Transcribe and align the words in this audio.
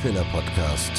Hörfehler-Podcast. 0.00 0.92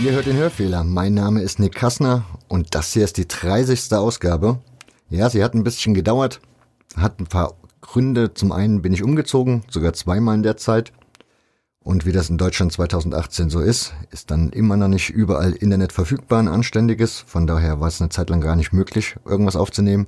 Ihr 0.00 0.12
hört 0.12 0.26
den 0.26 0.36
Hörfehler. 0.36 0.84
Mein 0.84 1.14
Name 1.14 1.42
ist 1.42 1.58
Nick 1.58 1.74
Kassner 1.74 2.24
und 2.46 2.76
das 2.76 2.92
hier 2.92 3.02
ist 3.02 3.16
die 3.16 3.26
30. 3.26 3.92
Ausgabe. 3.94 4.60
Ja, 5.08 5.28
sie 5.28 5.42
hat 5.42 5.54
ein 5.54 5.64
bisschen 5.64 5.92
gedauert, 5.92 6.40
hat 6.96 7.18
ein 7.18 7.26
paar 7.26 7.54
Gründe. 7.80 8.32
Zum 8.32 8.52
einen 8.52 8.80
bin 8.80 8.92
ich 8.92 9.02
umgezogen, 9.02 9.64
sogar 9.68 9.92
zweimal 9.92 10.36
in 10.36 10.44
der 10.44 10.56
Zeit. 10.56 10.92
Und 11.80 12.06
wie 12.06 12.12
das 12.12 12.30
in 12.30 12.38
Deutschland 12.38 12.72
2018 12.72 13.50
so 13.50 13.58
ist, 13.58 13.92
ist 14.12 14.30
dann 14.30 14.50
immer 14.50 14.76
noch 14.76 14.86
nicht 14.86 15.10
überall 15.10 15.50
Internet 15.50 15.92
verfügbar, 15.92 16.38
ein 16.38 16.48
anständiges. 16.48 17.24
Von 17.26 17.48
daher 17.48 17.80
war 17.80 17.88
es 17.88 18.00
eine 18.00 18.10
Zeit 18.10 18.30
lang 18.30 18.40
gar 18.40 18.54
nicht 18.54 18.72
möglich, 18.72 19.16
irgendwas 19.24 19.56
aufzunehmen. 19.56 20.06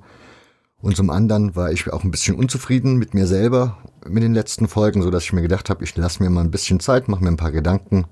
Und 0.83 0.97
zum 0.97 1.09
anderen 1.09 1.57
war 1.57 1.73
ich 1.73 1.91
auch 1.91 2.05
ein 2.05 2.11
bisschen 2.11 2.37
unzufrieden 2.37 2.97
mit 2.97 3.15
mir 3.15 3.27
selber 3.27 3.79
mit 4.07 4.23
den 4.23 4.35
letzten 4.35 4.69
Folgen, 4.69 5.01
so 5.01 5.11
dass 5.11 5.25
ich 5.25 5.33
mir 5.33 5.43
gedacht 5.43 5.71
habe, 5.71 5.85
ich 5.85 5.97
lasse 5.97 6.23
mir 6.23 6.29
mal 6.29 6.43
ein 6.43 6.51
bisschen 6.51 6.81
Zeit, 6.81 7.09
mache 7.09 7.23
mir 7.23 7.31
ein 7.31 7.37
paar 7.37 7.53
Gedanken 7.53 8.07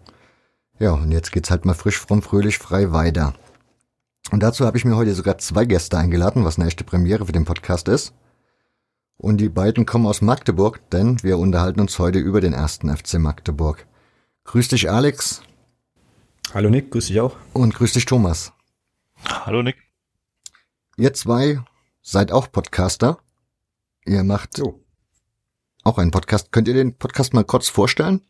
ja, 0.80 0.92
und 0.92 1.12
jetzt 1.12 1.30
geht's 1.30 1.50
halt 1.50 1.66
mal 1.66 1.74
frisch, 1.74 1.98
fromm, 1.98 2.22
fröhlich, 2.22 2.56
frei 2.56 2.90
weiter. 2.90 3.34
Und 4.30 4.42
dazu 4.42 4.64
habe 4.64 4.78
ich 4.78 4.86
mir 4.86 4.96
heute 4.96 5.14
sogar 5.14 5.36
zwei 5.36 5.66
Gäste 5.66 5.98
eingeladen, 5.98 6.46
was 6.46 6.58
eine 6.58 6.68
echte 6.68 6.84
Premiere 6.84 7.26
für 7.26 7.32
den 7.32 7.44
Podcast 7.44 7.86
ist. 7.86 8.14
Und 9.18 9.36
die 9.42 9.50
beiden 9.50 9.84
kommen 9.84 10.06
aus 10.06 10.22
Magdeburg, 10.22 10.80
denn 10.90 11.22
wir 11.22 11.36
unterhalten 11.36 11.80
uns 11.80 11.98
heute 11.98 12.18
über 12.18 12.40
den 12.40 12.54
ersten 12.54 12.88
FC 12.88 13.18
Magdeburg. 13.18 13.86
Grüß 14.44 14.68
dich, 14.68 14.90
Alex. 14.90 15.42
Hallo 16.54 16.70
Nick, 16.70 16.90
grüß 16.90 17.08
dich 17.08 17.20
auch. 17.20 17.36
Und 17.52 17.74
grüß 17.74 17.92
dich, 17.92 18.06
Thomas. 18.06 18.54
Hallo 19.26 19.62
Nick. 19.62 19.76
Ihr 20.96 21.12
zwei 21.12 21.60
seid 22.02 22.32
auch 22.32 22.50
Podcaster. 22.50 23.18
Ihr 24.06 24.24
macht 24.24 24.56
so. 24.56 24.80
auch 25.84 25.98
einen 25.98 26.10
Podcast. 26.10 26.52
Könnt 26.52 26.68
ihr 26.68 26.74
den 26.74 26.96
Podcast 26.96 27.34
mal 27.34 27.44
kurz 27.44 27.68
vorstellen? 27.68 28.22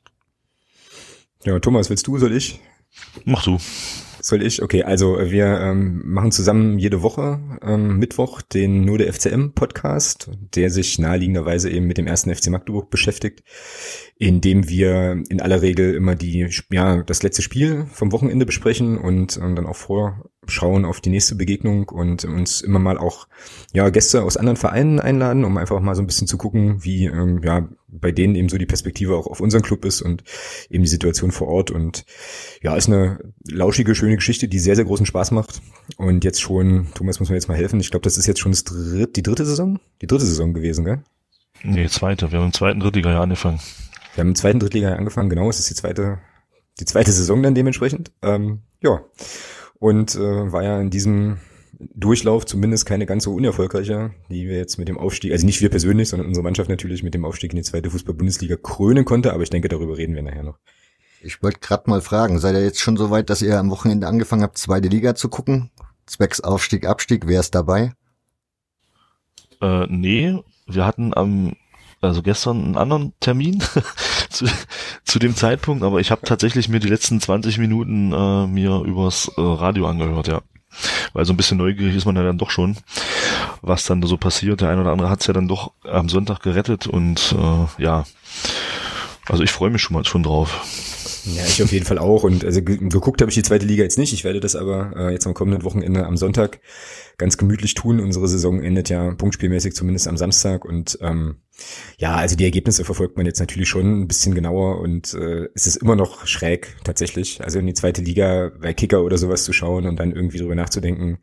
Ja, 1.44 1.58
Thomas, 1.58 1.88
willst 1.88 2.06
du, 2.06 2.18
soll 2.18 2.34
ich? 2.34 2.60
Mach 3.24 3.44
du. 3.44 3.58
Soll 4.22 4.42
ich? 4.42 4.62
Okay, 4.62 4.82
also 4.82 5.16
wir 5.18 5.60
ähm, 5.60 6.02
machen 6.04 6.32
zusammen 6.32 6.78
jede 6.78 7.02
Woche 7.02 7.41
ähm, 7.62 7.96
Mittwoch 7.96 8.42
den 8.42 8.84
Nur 8.84 8.98
der 8.98 9.10
FCM 9.10 9.52
Podcast, 9.54 10.30
der 10.54 10.70
sich 10.70 10.98
naheliegenderweise 10.98 11.70
eben 11.70 11.86
mit 11.86 11.96
dem 11.96 12.06
ersten 12.06 12.34
FC 12.34 12.48
Magdeburg 12.48 12.91
beschäftigt, 12.91 13.42
indem 14.16 14.68
wir 14.68 15.22
in 15.30 15.41
aller 15.41 15.62
Regel 15.62 15.94
immer 15.94 16.16
die 16.16 16.50
ja 16.70 17.02
das 17.02 17.22
letzte 17.22 17.41
Spiel 17.41 17.86
vom 17.91 18.12
Wochenende 18.12 18.44
besprechen 18.44 18.98
und 18.98 19.38
ähm, 19.38 19.56
dann 19.56 19.66
auch 19.66 19.76
vorschauen 20.51 20.84
auf 20.84 21.01
die 21.01 21.11
nächste 21.11 21.37
Begegnung 21.37 21.89
und 21.89 22.25
uns 22.25 22.61
immer 22.61 22.81
mal 22.81 22.98
auch 22.98 23.29
ja 23.73 23.89
Gäste 23.89 24.23
aus 24.25 24.37
anderen 24.37 24.56
Vereinen 24.56 24.98
einladen, 24.98 25.45
um 25.45 25.56
einfach 25.56 25.81
mal 25.81 25.95
so 25.95 26.03
ein 26.03 26.06
bisschen 26.06 26.27
zu 26.27 26.37
gucken, 26.37 26.83
wie 26.84 27.06
ähm, 27.06 27.41
ja 27.45 27.69
bei 27.87 28.11
denen 28.11 28.34
eben 28.34 28.48
so 28.48 28.59
die 28.59 28.67
Perspektive 28.67 29.17
auch 29.17 29.28
auf 29.28 29.41
unseren 29.41 29.62
Club 29.62 29.84
ist 29.84 30.03
und 30.03 30.25
eben 30.69 30.83
die 30.83 30.89
Situation 30.89 31.31
vor 31.31 31.47
Ort 31.47 31.71
und 31.71 32.05
ja 32.62 32.75
ist 32.75 32.89
eine 32.89 33.21
lauschige 33.48 33.95
schöne 33.95 34.17
Geschichte, 34.17 34.48
die 34.48 34.59
sehr 34.59 34.75
sehr 34.75 34.84
großen 34.84 35.06
Spaß 35.06 35.31
macht 35.31 35.62
und 35.97 36.25
jetzt 36.25 36.41
schon 36.43 36.89
Thomas 36.95 37.21
muss 37.21 37.28
mir 37.28 37.37
jetzt 37.37 37.48
mal 37.48 37.56
helfen. 37.56 37.78
Ich 37.78 37.93
glaube, 37.93 38.05
das 38.05 38.19
ist 38.19 38.27
jetzt 38.27 38.41
schon 38.41 38.53
das 38.53 38.65
dritt, 38.65 39.15
die 39.15 39.23
dritte 39.23 39.45
Saison, 39.45 39.78
die 40.03 40.09
dritte 40.09 40.27
Saison 40.27 40.53
gewesen, 40.53 40.84
gell? 40.84 40.98
Nee, 41.62 41.89
zweite. 41.89 42.33
Wir 42.33 42.39
haben 42.39 42.47
im 42.47 42.53
zweiten 42.53 42.81
Drittliga 42.81 43.21
angefangen. 43.21 43.61
Wir 44.15 44.23
haben 44.23 44.28
im 44.28 44.34
zweiten 44.34 44.59
Drittliga 44.59 44.95
angefangen, 44.95 45.31
genau, 45.31 45.48
es 45.51 45.61
ist 45.61 45.71
die 45.71 45.75
zweite, 45.75 46.19
die 46.81 46.87
zweite 46.87 47.12
Saison 47.12 47.43
dann 47.43 47.55
dementsprechend. 47.55 48.11
Ähm, 48.23 48.62
ja. 48.81 49.03
Und 49.81 50.14
äh, 50.14 50.53
war 50.53 50.62
ja 50.62 50.81
in 50.81 50.91
diesem 50.91 51.39
Durchlauf 51.78 52.45
zumindest 52.45 52.84
keine 52.84 53.06
ganz 53.06 53.25
so 53.25 53.34
unerfolgreiche, 53.34 54.11
die 54.28 54.47
wir 54.47 54.59
jetzt 54.59 54.78
mit 54.78 54.89
dem 54.89 54.98
Aufstieg, 54.98 55.33
also 55.33 55.47
nicht 55.47 55.62
wir 55.62 55.70
persönlich, 55.70 56.10
sondern 56.10 56.28
unsere 56.28 56.44
Mannschaft 56.44 56.69
natürlich 56.69 57.03
mit 57.03 57.15
dem 57.15 57.25
Aufstieg 57.25 57.53
in 57.53 57.56
die 57.56 57.62
zweite 57.62 57.91
Fußball-Bundesliga 57.91 58.56
krönen 58.56 59.06
konnte, 59.06 59.32
aber 59.32 59.43
ich 59.43 59.50
denke, 59.50 59.69
darüber 59.69 59.97
reden 59.97 60.15
wir 60.15 60.22
nachher 60.22 60.43
noch. 60.43 60.59
Ich 61.22 61.43
wollte 61.43 61.60
gerade 61.60 61.88
mal 61.88 62.03
fragen, 62.03 62.38
seid 62.38 62.54
ihr 62.54 62.62
jetzt 62.62 62.81
schon 62.81 62.99
so 62.99 63.10
weit, 63.10 63.31
dass 63.31 63.41
ihr 63.43 63.59
am 63.59 63.71
Wochenende 63.71 64.06
angefangen 64.06 64.43
habt, 64.43 64.59
zweite 64.59 64.88
Liga 64.88 65.15
zu 65.15 65.31
gucken? 65.31 65.71
Zwecks 66.06 66.41
Aufstieg, 66.41 66.87
Abstieg, 66.87 67.27
wer 67.27 67.41
ist 67.41 67.54
dabei? 67.54 67.94
Äh, 69.62 69.87
nee, 69.88 70.38
wir 70.66 70.84
hatten 70.84 71.15
am 71.15 71.54
also 72.03 72.22
gestern 72.22 72.65
einen 72.65 72.77
anderen 72.77 73.12
Termin 73.21 73.62
zu, 74.34 74.46
zu 75.04 75.18
dem 75.18 75.34
Zeitpunkt, 75.36 75.82
aber 75.82 76.00
ich 76.00 76.10
habe 76.10 76.22
tatsächlich 76.24 76.68
mir 76.68 76.80
die 76.80 76.88
letzten 76.88 77.20
20 77.20 77.58
Minuten 77.58 78.12
äh, 78.12 78.46
mir 78.46 78.80
übers 78.80 79.30
äh, 79.36 79.41
Radio 79.41 79.86
angehört, 79.86 80.28
ja. 80.28 80.41
Weil 81.12 81.24
so 81.24 81.32
ein 81.32 81.36
bisschen 81.36 81.58
neugierig 81.58 81.96
ist 81.96 82.04
man 82.04 82.14
ja 82.14 82.22
dann 82.22 82.38
doch 82.38 82.50
schon, 82.50 82.76
was 83.60 83.84
dann 83.84 84.02
so 84.02 84.16
passiert. 84.16 84.60
Der 84.60 84.68
eine 84.68 84.82
oder 84.82 84.92
andere 84.92 85.10
hat 85.10 85.20
es 85.20 85.26
ja 85.26 85.34
dann 85.34 85.48
doch 85.48 85.72
am 85.84 86.08
Sonntag 86.08 86.42
gerettet 86.42 86.86
und 86.86 87.34
äh, 87.36 87.82
ja, 87.82 88.04
also 89.28 89.42
ich 89.42 89.50
freue 89.50 89.70
mich 89.70 89.82
schon 89.82 89.94
mal 89.94 90.04
schon 90.04 90.22
drauf. 90.22 91.00
Ja, 91.25 91.44
ich 91.44 91.62
auf 91.62 91.72
jeden 91.72 91.84
Fall 91.84 91.98
auch. 91.98 92.25
Und 92.25 92.44
also 92.44 92.62
geguckt 92.62 93.20
habe 93.20 93.31
ich 93.31 93.34
die 93.34 93.42
zweite 93.42 93.66
Liga 93.66 93.82
jetzt 93.82 93.98
nicht. 93.98 94.12
Ich 94.12 94.25
werde 94.25 94.41
das 94.41 94.56
aber 94.56 94.92
äh, 94.97 95.12
jetzt 95.12 95.26
am 95.26 95.34
kommenden 95.34 95.64
Wochenende 95.64 96.06
am 96.06 96.16
Sonntag 96.16 96.60
ganz 97.19 97.36
gemütlich 97.36 97.75
tun. 97.75 98.00
Unsere 98.00 98.26
Saison 98.28 98.62
endet 98.62 98.88
ja 98.88 99.14
punktspielmäßig 99.14 99.75
zumindest 99.75 100.09
am 100.09 100.16
Samstag. 100.16 100.64
Und 100.64 100.98
ähm, 101.03 101.36
ja, 101.98 102.14
also 102.16 102.36
die 102.36 102.44
Ergebnisse 102.44 102.84
verfolgt 102.84 103.19
man 103.19 103.26
jetzt 103.26 103.41
natürlich 103.41 103.69
schon 103.69 104.03
ein 104.03 104.09
bisschen 104.09 104.34
genauer 104.34 104.80
und 104.80 105.12
äh, 105.12 105.48
es 105.54 105.66
ist 105.66 105.76
immer 105.76 105.94
noch 105.94 106.26
schräg 106.26 106.76
tatsächlich. 106.84 107.42
Also 107.42 107.59
in 107.59 107.66
die 107.66 107.75
zweite 107.75 108.00
Liga 108.00 108.50
bei 108.59 108.72
Kicker 108.72 109.04
oder 109.04 109.19
sowas 109.19 109.44
zu 109.44 109.53
schauen 109.53 109.86
und 109.86 110.00
dann 110.00 110.12
irgendwie 110.12 110.38
drüber 110.38 110.54
nachzudenken, 110.54 111.19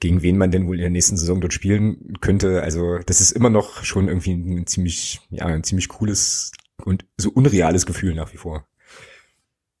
gegen 0.00 0.22
wen 0.22 0.38
man 0.38 0.50
denn 0.50 0.66
wohl 0.66 0.76
in 0.76 0.82
der 0.82 0.90
nächsten 0.90 1.18
Saison 1.18 1.42
dort 1.42 1.52
spielen 1.52 2.14
könnte. 2.22 2.62
Also 2.62 2.98
das 3.04 3.20
ist 3.20 3.32
immer 3.32 3.50
noch 3.50 3.84
schon 3.84 4.08
irgendwie 4.08 4.32
ein 4.32 4.66
ziemlich, 4.66 5.20
ja, 5.30 5.44
ein 5.44 5.64
ziemlich 5.64 5.88
cooles 5.88 6.52
und 6.82 7.04
so 7.18 7.30
unreales 7.30 7.84
Gefühl 7.84 8.14
nach 8.14 8.32
wie 8.32 8.38
vor. 8.38 8.66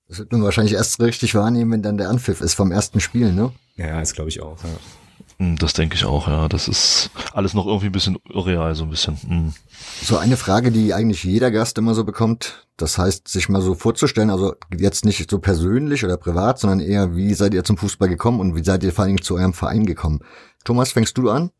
Das 0.08 0.18
wird 0.18 0.30
man 0.32 0.42
wahrscheinlich 0.42 0.74
erst 0.74 1.00
richtig 1.00 1.34
wahrnehmen, 1.34 1.72
wenn 1.72 1.82
dann 1.82 1.98
der 1.98 2.08
Anpfiff 2.08 2.40
ist 2.40 2.54
vom 2.54 2.70
ersten 2.70 3.00
Spiel, 3.00 3.32
ne? 3.32 3.52
Ja, 3.76 3.98
das 3.98 4.12
glaube 4.12 4.30
ich 4.30 4.40
auch. 4.40 4.56
Ja. 4.62 4.70
Hm, 5.38 5.58
das 5.58 5.72
denke 5.72 5.96
ich 5.96 6.04
auch, 6.04 6.28
ja. 6.28 6.48
Das 6.48 6.68
ist 6.68 7.10
alles 7.32 7.54
noch 7.54 7.66
irgendwie 7.66 7.86
ein 7.86 7.92
bisschen 7.92 8.16
irreal, 8.28 8.74
so 8.74 8.84
ein 8.84 8.90
bisschen. 8.90 9.18
Mhm. 9.26 9.52
So 10.02 10.16
eine 10.16 10.36
Frage, 10.36 10.70
die 10.70 10.94
eigentlich 10.94 11.24
jeder 11.24 11.50
Gast 11.50 11.76
immer 11.78 11.94
so 11.94 12.04
bekommt. 12.04 12.66
Das 12.76 12.98
heißt, 12.98 13.26
sich 13.26 13.48
mal 13.48 13.60
so 13.60 13.74
vorzustellen, 13.74 14.30
also 14.30 14.54
jetzt 14.76 15.04
nicht 15.04 15.28
so 15.28 15.38
persönlich 15.40 16.04
oder 16.04 16.16
privat, 16.16 16.60
sondern 16.60 16.80
eher, 16.80 17.16
wie 17.16 17.34
seid 17.34 17.52
ihr 17.52 17.64
zum 17.64 17.76
Fußball 17.76 18.08
gekommen 18.08 18.40
und 18.40 18.54
wie 18.54 18.62
seid 18.62 18.84
ihr 18.84 18.92
vor 18.92 19.02
allen 19.02 19.16
Dingen 19.16 19.24
zu 19.24 19.34
eurem 19.34 19.54
Verein 19.54 19.86
gekommen? 19.86 20.20
Thomas, 20.64 20.92
fängst 20.92 21.18
du 21.18 21.30
an? 21.30 21.50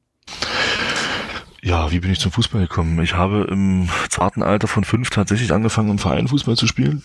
Ja, 1.62 1.90
wie 1.90 1.98
bin 1.98 2.12
ich 2.12 2.20
zum 2.20 2.30
Fußball 2.30 2.60
gekommen? 2.60 3.02
Ich 3.02 3.14
habe 3.14 3.48
im 3.50 3.88
zarten 4.08 4.42
Alter 4.42 4.68
von 4.68 4.84
fünf 4.84 5.10
tatsächlich 5.10 5.52
angefangen, 5.52 5.90
im 5.90 5.98
Verein 5.98 6.28
Fußball 6.28 6.56
zu 6.56 6.68
spielen 6.68 7.02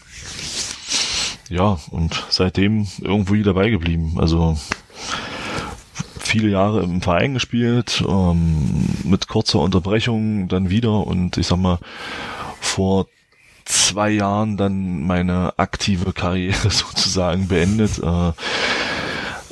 ja, 1.51 1.78
und 1.91 2.25
seitdem 2.29 2.88
irgendwo 3.01 3.35
dabei 3.35 3.69
geblieben. 3.69 4.13
Also 4.17 4.57
viele 6.17 6.50
Jahre 6.50 6.81
im 6.81 7.01
Verein 7.01 7.34
gespielt, 7.34 8.03
ähm, 8.07 8.85
mit 9.03 9.28
kurzer 9.28 9.59
Unterbrechung 9.59 10.47
dann 10.47 10.69
wieder 10.69 11.06
und 11.06 11.38
ich 11.38 11.47
sag 11.47 11.57
mal, 11.57 11.79
vor 12.62 13.07
zwei 13.66 14.12
Jahren 14.12 14.56
dann 14.56 15.06
meine 15.06 15.53
aktive 15.57 16.13
Karriere 16.13 16.56
sozusagen 16.69 17.50
beendet, 17.50 18.00
äh, 18.00 18.31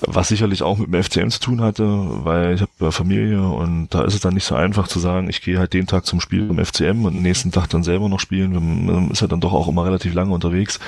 was 0.01 0.29
sicherlich 0.29 0.63
auch 0.63 0.77
mit 0.77 0.93
dem 0.93 1.03
FCM 1.03 1.29
zu 1.29 1.41
tun 1.41 1.59
hatte, 1.59 1.85
weil 2.23 2.55
ich 2.55 2.61
habe 2.61 2.93
Familie 2.93 3.41
und 3.41 3.89
da 3.89 4.03
ist 4.03 4.13
es 4.13 4.21
dann 4.21 4.33
nicht 4.33 4.45
so 4.45 4.55
einfach 4.55 4.87
zu 4.87 4.99
sagen, 4.99 5.29
ich 5.29 5.41
gehe 5.41 5.59
halt 5.59 5.73
den 5.73 5.87
Tag 5.87 6.05
zum 6.05 6.21
Spiel 6.21 6.49
im 6.49 6.63
FCM 6.63 7.03
und 7.03 7.21
nächsten 7.21 7.51
Tag 7.51 7.67
dann 7.69 7.83
selber 7.83 8.07
noch 8.07 8.21
spielen. 8.21 8.53
Man 8.85 9.11
ist 9.11 9.21
ja 9.21 9.27
dann 9.27 9.41
doch 9.41 9.51
auch 9.51 9.67
immer 9.67 9.83
relativ 9.83 10.13
lange 10.13 10.33
unterwegs. 10.33 10.79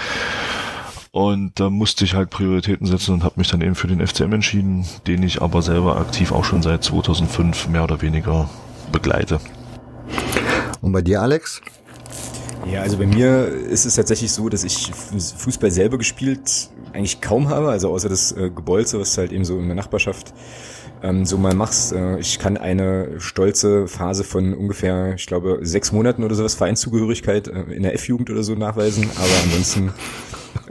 Und 1.14 1.60
da 1.60 1.70
musste 1.70 2.06
ich 2.06 2.14
halt 2.14 2.30
Prioritäten 2.30 2.88
setzen 2.88 3.14
und 3.14 3.24
habe 3.26 3.36
mich 3.38 3.50
dann 3.50 3.60
eben 3.62 3.76
für 3.76 3.88
den 3.88 4.06
FCM 4.06 4.32
entschieden, 4.32 4.86
den 5.08 5.24
ich 5.24 5.42
aber 5.42 5.62
selber 5.62 5.98
aktiv 5.98 6.32
auch 6.32 6.46
schon 6.46 6.62
seit 6.62 6.86
2005 6.86 7.68
mehr 7.68 7.84
oder 7.84 8.02
weniger 8.02 8.50
begleite. 8.94 9.42
Und 10.80 10.94
bei 10.94 11.02
dir, 11.02 11.22
Alex? 11.22 11.62
Ja, 12.66 12.82
also 12.82 12.98
bei 12.98 13.08
mir 13.08 13.46
ist 13.48 13.86
es 13.86 13.96
tatsächlich 13.96 14.32
so, 14.32 14.48
dass 14.48 14.64
ich 14.64 14.92
Fußball 14.94 15.70
selber 15.70 15.98
gespielt 15.98 16.70
eigentlich 16.94 17.20
kaum 17.20 17.50
habe, 17.50 17.70
also 17.70 17.92
außer 17.92 18.08
das 18.08 18.32
äh, 18.32 18.50
Gebolze, 18.50 18.98
was 18.98 19.18
halt 19.18 19.34
eben 19.34 19.44
so 19.44 19.60
in 19.60 19.68
der 19.68 19.76
Nachbarschaft 19.76 20.34
ähm, 21.04 21.26
so 21.26 21.38
mal 21.38 21.56
machst. 21.56 21.92
Äh, 21.92 22.20
ich 22.20 22.40
kann 22.40 22.56
eine 22.56 23.20
stolze 23.20 23.88
Phase 23.88 24.24
von 24.24 24.54
ungefähr, 24.54 25.16
ich 25.16 25.26
glaube, 25.26 25.60
sechs 25.62 25.92
Monaten 25.92 26.24
oder 26.24 26.36
sowas 26.36 26.56
Vereinszugehörigkeit 26.56 27.50
äh, 27.50 27.64
in 27.64 27.84
der 27.84 27.96
F-Jugend 27.96 28.30
oder 28.30 28.44
so 28.44 28.56
nachweisen, 28.56 29.10
aber 29.16 29.44
ansonsten 29.44 29.92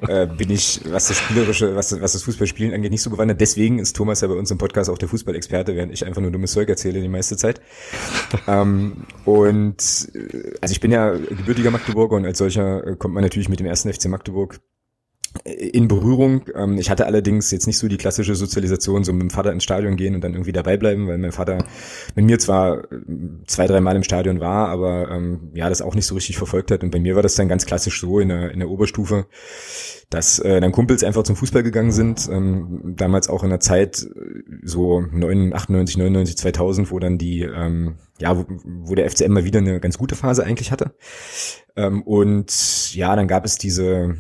äh, 0.09 0.27
bin 0.27 0.51
ich, 0.51 0.81
was 0.91 1.09
das 1.09 1.19
Spielerische, 1.19 1.75
was 1.75 1.91
das, 1.91 2.01
was 2.01 2.13
das 2.13 2.23
Fußballspielen 2.23 2.75
angeht, 2.75 2.91
nicht 2.91 3.03
so 3.03 3.11
gewandert. 3.11 3.41
Deswegen 3.41 3.79
ist 3.79 3.97
Thomas 3.97 4.21
ja 4.21 4.29
bei 4.29 4.35
uns 4.35 4.51
im 4.51 4.59
Podcast 4.59 4.91
auch 4.91 4.99
der 4.99 5.09
Fußballexperte, 5.09 5.75
während 5.75 5.93
ich 5.93 6.07
einfach 6.07 6.21
nur 6.21 6.31
dummes 6.31 6.53
Zeug 6.53 6.69
erzähle 6.69 7.01
die 7.01 7.09
meiste 7.09 7.37
Zeit. 7.37 7.61
ähm, 8.47 9.05
und 9.25 10.11
äh, 10.15 10.53
also 10.61 10.73
ich 10.73 10.81
bin 10.81 10.91
ja 10.91 11.13
gebürtiger 11.13 11.71
Magdeburger 11.71 12.17
und 12.17 12.27
als 12.27 12.39
solcher 12.39 12.87
äh, 12.87 12.97
kommt 12.97 13.15
man 13.15 13.23
natürlich 13.23 13.49
mit 13.49 13.61
dem 13.61 13.67
ersten 13.67 13.93
FC 13.93 14.07
Magdeburg 14.07 14.61
in 15.45 15.89
Berührung. 15.89 16.43
Ähm, 16.55 16.79
ich 16.79 16.91
hatte 16.91 17.07
allerdings 17.07 17.51
jetzt 17.51 17.67
nicht 17.67 17.79
so 17.79 17.89
die 17.89 17.97
klassische 17.97 18.35
Sozialisation, 18.35 19.05
so 19.05 19.13
mit 19.13 19.23
dem 19.23 19.31
Vater 19.31 19.53
ins 19.53 19.65
Stadion 19.65 19.97
gehen 19.97 20.15
und 20.15 20.23
dann 20.23 20.33
irgendwie 20.33 20.53
dabei 20.53 20.77
bleiben, 20.77 21.07
weil 21.07 21.19
mein 21.19 21.33
Vater 21.33 21.65
mit 22.15 22.25
mir 22.25 22.39
zwar 22.39 22.83
zwei, 23.47 23.67
drei 23.67 23.81
Mal 23.81 23.97
im 23.97 24.03
Stadion 24.03 24.41
war, 24.41 24.69
aber 24.69 25.11
ähm, 25.11 25.51
ja, 25.55 25.69
das 25.69 25.83
auch 25.83 25.95
nicht 25.95 26.07
so 26.07 26.15
richtig 26.15 26.37
verfolgt 26.37 26.71
hat. 26.71 26.83
Und 26.83 26.91
bei 26.91 27.01
mir 27.01 27.15
war 27.15 27.23
das 27.23 27.37
dann 27.37 27.49
ganz 27.49 27.65
klassisch 27.65 28.01
so 28.01 28.19
in 28.19 28.29
der, 28.29 28.51
in 28.51 28.59
der 28.59 28.69
Oberstufe, 28.69 29.27
dass 30.11 30.41
äh, 30.41 30.61
dann 30.61 30.73
Kumpels 30.73 31.05
einfach 31.05 31.23
zum 31.23 31.37
Fußball 31.37 31.63
gegangen 31.63 31.93
sind. 31.93 32.29
Ähm, 32.31 32.95
damals 32.97 33.29
auch 33.29 33.45
in 33.45 33.51
der 33.51 33.61
Zeit 33.61 34.05
so 34.63 35.01
9, 35.01 35.55
98, 35.55 35.97
99, 35.97 36.37
2000, 36.37 36.91
wo 36.91 36.99
dann 36.99 37.19
die, 37.19 37.43
ähm, 37.43 37.95
ja, 38.19 38.37
wo, 38.37 38.45
wo 38.65 38.95
der 38.97 39.09
FCM 39.09 39.33
mal 39.33 39.45
wieder 39.45 39.61
eine 39.61 39.79
ganz 39.79 39.97
gute 39.97 40.17
Phase 40.17 40.45
eigentlich 40.45 40.73
hatte. 40.73 40.93
Ähm, 41.77 42.03
und 42.03 42.95
ja, 42.95 43.15
dann 43.15 43.29
gab 43.29 43.45
es 43.45 43.57
diese 43.57 44.17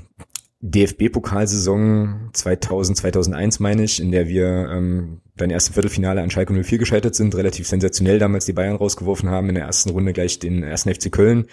DFB-Pokalsaison 0.63 2.31
2000, 2.35 2.99
2001 2.99 3.61
meine 3.61 3.83
ich, 3.83 4.01
in 4.01 4.13
der 4.13 4.29
wir 4.29 4.69
ähm, 4.71 5.21
beim 5.35 5.49
ersten 5.49 5.73
Viertelfinale 5.73 6.21
an 6.21 6.31
Schalke 6.31 6.53
04 6.53 6.79
gescheitert 6.79 7.15
sind, 7.15 7.35
relativ 7.35 7.67
sensationell 7.67 8.19
damals 8.19 8.45
die 8.45 8.53
Bayern 8.53 8.77
rausgeworfen 8.77 9.31
haben, 9.31 9.49
in 9.49 9.55
der 9.55 9.65
ersten 9.65 9.89
Runde 9.89 10.13
gleich 10.13 10.39
den 10.39 10.63
ersten 10.63 10.95
FC 10.95 11.11
Köln 11.11 11.47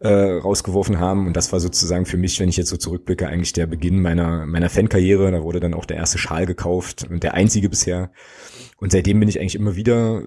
äh, 0.00 0.08
rausgeworfen 0.08 1.00
haben. 1.00 1.26
Und 1.26 1.34
das 1.34 1.50
war 1.50 1.60
sozusagen 1.60 2.04
für 2.04 2.18
mich, 2.18 2.38
wenn 2.38 2.50
ich 2.50 2.58
jetzt 2.58 2.68
so 2.68 2.76
zurückblicke, 2.76 3.26
eigentlich 3.26 3.54
der 3.54 3.66
Beginn 3.66 4.02
meiner, 4.02 4.44
meiner 4.44 4.68
Fankarriere, 4.68 5.30
da 5.30 5.42
wurde 5.42 5.60
dann 5.60 5.72
auch 5.72 5.86
der 5.86 5.96
erste 5.96 6.18
Schal 6.18 6.44
gekauft 6.44 7.06
und 7.08 7.22
der 7.22 7.32
einzige 7.32 7.70
bisher. 7.70 8.10
Und 8.76 8.92
seitdem 8.92 9.18
bin 9.18 9.30
ich 9.30 9.40
eigentlich 9.40 9.54
immer 9.54 9.76
wieder 9.76 10.24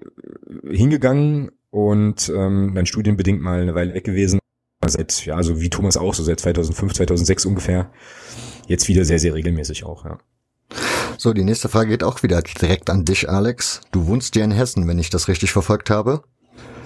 hingegangen 0.68 1.52
und 1.70 2.32
ähm, 2.36 2.72
dann 2.74 2.88
studienbedingt 2.88 3.40
mal 3.40 3.62
eine 3.62 3.76
Weile 3.76 3.94
weg 3.94 4.04
gewesen 4.04 4.40
seit, 4.88 5.26
ja, 5.26 5.42
so 5.44 5.60
wie 5.60 5.70
Thomas 5.70 5.98
auch, 5.98 6.14
so 6.14 6.24
seit 6.24 6.40
2005, 6.40 6.94
2006 6.94 7.46
ungefähr. 7.46 7.92
Jetzt 8.68 8.88
wieder 8.88 9.06
sehr, 9.06 9.20
sehr 9.20 9.34
regelmäßig 9.34 9.84
auch, 9.84 10.06
ja. 10.06 10.18
So, 11.18 11.34
die 11.34 11.44
nächste 11.44 11.68
Frage 11.68 11.90
geht 11.90 12.04
auch 12.04 12.24
wieder 12.24 12.42
direkt 12.42 12.90
an 12.90 13.04
dich, 13.04 13.30
Alex. 13.30 13.82
Du 13.92 14.08
wohnst 14.08 14.36
ja 14.36 14.44
in 14.44 14.52
Hessen, 14.52 14.88
wenn 14.88 15.00
ich 15.00 15.10
das 15.10 15.28
richtig 15.28 15.52
verfolgt 15.52 15.90
habe. 15.90 16.24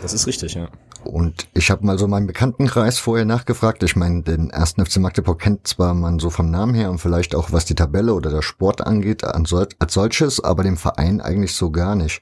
Das 0.01 0.13
ist 0.13 0.25
richtig, 0.25 0.55
ja. 0.55 0.69
Und 1.03 1.47
ich 1.53 1.69
habe 1.69 1.85
mal 1.85 1.99
so 1.99 2.07
meinen 2.07 2.27
Bekanntenkreis 2.27 2.97
vorher 2.97 3.25
nachgefragt. 3.25 3.83
Ich 3.83 3.95
meine, 3.95 4.23
den 4.23 4.49
ersten 4.49 4.85
FC 4.85 4.97
Magdeburg 4.97 5.39
kennt 5.39 5.67
zwar 5.67 5.93
man 5.93 6.19
so 6.19 6.29
vom 6.29 6.49
Namen 6.49 6.73
her 6.73 6.89
und 6.89 6.99
vielleicht 6.99 7.35
auch 7.35 7.51
was 7.51 7.65
die 7.65 7.75
Tabelle 7.75 8.13
oder 8.13 8.29
der 8.29 8.41
Sport 8.41 8.81
angeht 8.81 9.23
als 9.23 9.93
solches, 9.93 10.41
aber 10.43 10.63
dem 10.63 10.77
Verein 10.77 11.21
eigentlich 11.21 11.53
so 11.55 11.71
gar 11.71 11.95
nicht. 11.95 12.21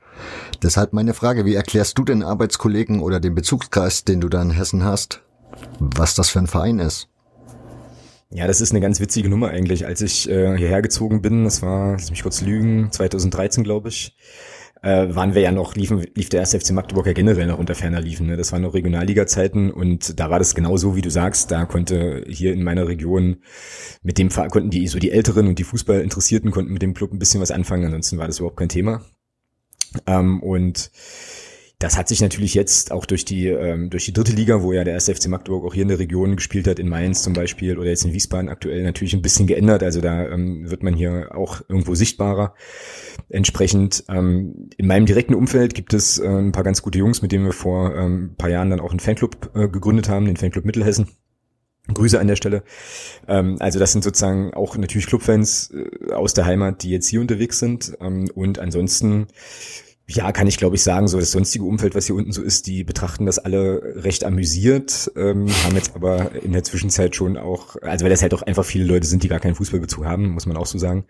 Deshalb 0.63 0.93
meine 0.93 1.13
Frage, 1.13 1.45
wie 1.45 1.55
erklärst 1.55 1.97
du 1.97 2.03
den 2.03 2.23
Arbeitskollegen 2.23 3.01
oder 3.01 3.19
den 3.19 3.35
Bezugskreis, 3.35 4.03
den 4.03 4.19
du 4.19 4.29
da 4.29 4.41
in 4.41 4.51
Hessen 4.51 4.83
hast, 4.83 5.21
was 5.79 6.15
das 6.15 6.29
für 6.29 6.39
ein 6.39 6.47
Verein 6.47 6.79
ist. 6.79 7.07
Ja, 8.33 8.47
das 8.47 8.61
ist 8.61 8.71
eine 8.71 8.79
ganz 8.79 9.01
witzige 9.01 9.29
Nummer 9.29 9.49
eigentlich. 9.49 9.85
Als 9.85 10.01
ich 10.01 10.29
äh, 10.29 10.57
hierher 10.57 10.81
gezogen 10.81 11.21
bin, 11.21 11.43
das 11.43 11.61
war, 11.61 11.93
lass 11.93 12.09
mich 12.09 12.23
kurz 12.23 12.41
lügen, 12.41 12.89
2013 12.91 13.63
glaube 13.63 13.89
ich, 13.89 14.15
äh, 14.81 15.13
waren 15.13 15.35
wir 15.35 15.41
ja 15.41 15.51
noch, 15.51 15.75
liefen, 15.75 16.05
lief 16.15 16.29
der 16.29 16.39
erste 16.39 16.59
FC 16.59 16.71
Magdeburg 16.71 17.05
ja 17.05 17.13
generell 17.13 17.45
noch 17.47 17.59
unter 17.59 17.75
ferner 17.75 17.99
liefen. 17.99 18.27
Ne? 18.27 18.37
Das 18.37 18.51
waren 18.51 18.61
noch 18.61 18.73
Regionalliga-Zeiten 18.73 19.69
und 19.69 20.19
da 20.19 20.29
war 20.29 20.39
das 20.39 20.55
genau 20.55 20.77
so, 20.77 20.95
wie 20.95 21.01
du 21.01 21.11
sagst. 21.11 21.51
Da 21.51 21.65
konnte 21.65 22.23
hier 22.27 22.53
in 22.53 22.63
meiner 22.63 22.87
Region 22.87 23.37
mit 24.01 24.17
dem 24.17 24.29
konnten 24.29 24.69
die 24.69 24.87
so 24.87 24.97
die 24.97 25.11
Älteren 25.11 25.47
und 25.47 25.59
die 25.59 25.63
Fußballinteressierten 25.65 26.51
konnten 26.51 26.71
mit 26.73 26.81
dem 26.81 26.93
Club 26.93 27.11
ein 27.11 27.19
bisschen 27.19 27.41
was 27.41 27.51
anfangen. 27.51 27.85
Ansonsten 27.85 28.17
war 28.17 28.27
das 28.27 28.39
überhaupt 28.39 28.57
kein 28.57 28.69
Thema. 28.69 29.03
Ähm, 30.07 30.41
und 30.41 30.89
das 31.81 31.97
hat 31.97 32.07
sich 32.07 32.21
natürlich 32.21 32.53
jetzt 32.53 32.91
auch 32.91 33.05
durch 33.05 33.25
die, 33.25 33.47
ähm, 33.47 33.89
durch 33.89 34.05
die 34.05 34.13
dritte 34.13 34.31
Liga, 34.31 34.61
wo 34.61 34.71
ja 34.71 34.83
der 34.83 34.93
erste 34.93 35.15
FC 35.15 35.27
Magdeburg 35.27 35.65
auch 35.65 35.73
hier 35.73 35.81
in 35.81 35.87
der 35.87 35.99
Region 35.99 36.35
gespielt 36.35 36.67
hat, 36.67 36.77
in 36.77 36.87
Mainz 36.87 37.23
zum 37.23 37.33
Beispiel 37.33 37.77
oder 37.77 37.89
jetzt 37.89 38.05
in 38.05 38.13
Wiesbaden 38.13 38.49
aktuell 38.49 38.83
natürlich 38.83 39.13
ein 39.13 39.23
bisschen 39.23 39.47
geändert. 39.47 39.81
Also 39.81 39.99
da 39.99 40.29
ähm, 40.29 40.69
wird 40.69 40.83
man 40.83 40.93
hier 40.93 41.29
auch 41.33 41.61
irgendwo 41.67 41.95
sichtbarer. 41.95 42.53
Entsprechend 43.29 44.03
ähm, 44.09 44.69
in 44.77 44.85
meinem 44.85 45.07
direkten 45.07 45.33
Umfeld 45.33 45.73
gibt 45.73 45.93
es 45.93 46.19
äh, 46.19 46.27
ein 46.27 46.51
paar 46.51 46.63
ganz 46.63 46.83
gute 46.83 46.99
Jungs, 46.99 47.23
mit 47.23 47.31
denen 47.31 47.45
wir 47.45 47.53
vor 47.53 47.95
ähm, 47.95 48.31
ein 48.33 48.35
paar 48.35 48.49
Jahren 48.49 48.69
dann 48.69 48.79
auch 48.79 48.91
einen 48.91 48.99
Fanclub 48.99 49.49
äh, 49.55 49.67
gegründet 49.67 50.07
haben, 50.07 50.25
den 50.25 50.37
Fanclub 50.37 50.65
Mittelhessen. 50.65 51.07
Grüße 51.91 52.19
an 52.19 52.27
der 52.27 52.35
Stelle. 52.35 52.63
Ähm, 53.27 53.57
also 53.59 53.79
das 53.79 53.91
sind 53.91 54.03
sozusagen 54.03 54.53
auch 54.53 54.77
natürlich 54.77 55.07
Clubfans 55.07 55.71
äh, 55.71 56.13
aus 56.13 56.35
der 56.35 56.45
Heimat, 56.45 56.83
die 56.83 56.91
jetzt 56.91 57.07
hier 57.07 57.21
unterwegs 57.21 57.57
sind. 57.57 57.97
Ähm, 57.99 58.29
und 58.35 58.59
ansonsten 58.59 59.27
ja, 60.15 60.31
kann 60.31 60.47
ich 60.47 60.57
glaube 60.57 60.75
ich 60.75 60.83
sagen, 60.83 61.07
so 61.07 61.19
das 61.19 61.31
sonstige 61.31 61.65
Umfeld, 61.65 61.95
was 61.95 62.05
hier 62.05 62.15
unten 62.15 62.31
so 62.31 62.41
ist, 62.41 62.67
die 62.67 62.83
betrachten 62.83 63.25
das 63.25 63.39
alle 63.39 63.81
recht 63.95 64.23
amüsiert, 64.23 65.11
ähm, 65.15 65.47
haben 65.63 65.75
jetzt 65.75 65.95
aber 65.95 66.31
in 66.43 66.51
der 66.51 66.63
Zwischenzeit 66.63 67.15
schon 67.15 67.37
auch, 67.37 67.75
also 67.81 68.03
weil 68.03 68.09
das 68.09 68.21
halt 68.21 68.33
auch 68.33 68.41
einfach 68.41 68.65
viele 68.65 68.85
Leute 68.85 69.07
sind, 69.07 69.23
die 69.23 69.27
gar 69.27 69.39
keinen 69.39 69.55
Fußballbezug 69.55 70.05
haben, 70.05 70.29
muss 70.29 70.45
man 70.45 70.57
auch 70.57 70.65
so 70.65 70.77
sagen, 70.77 71.05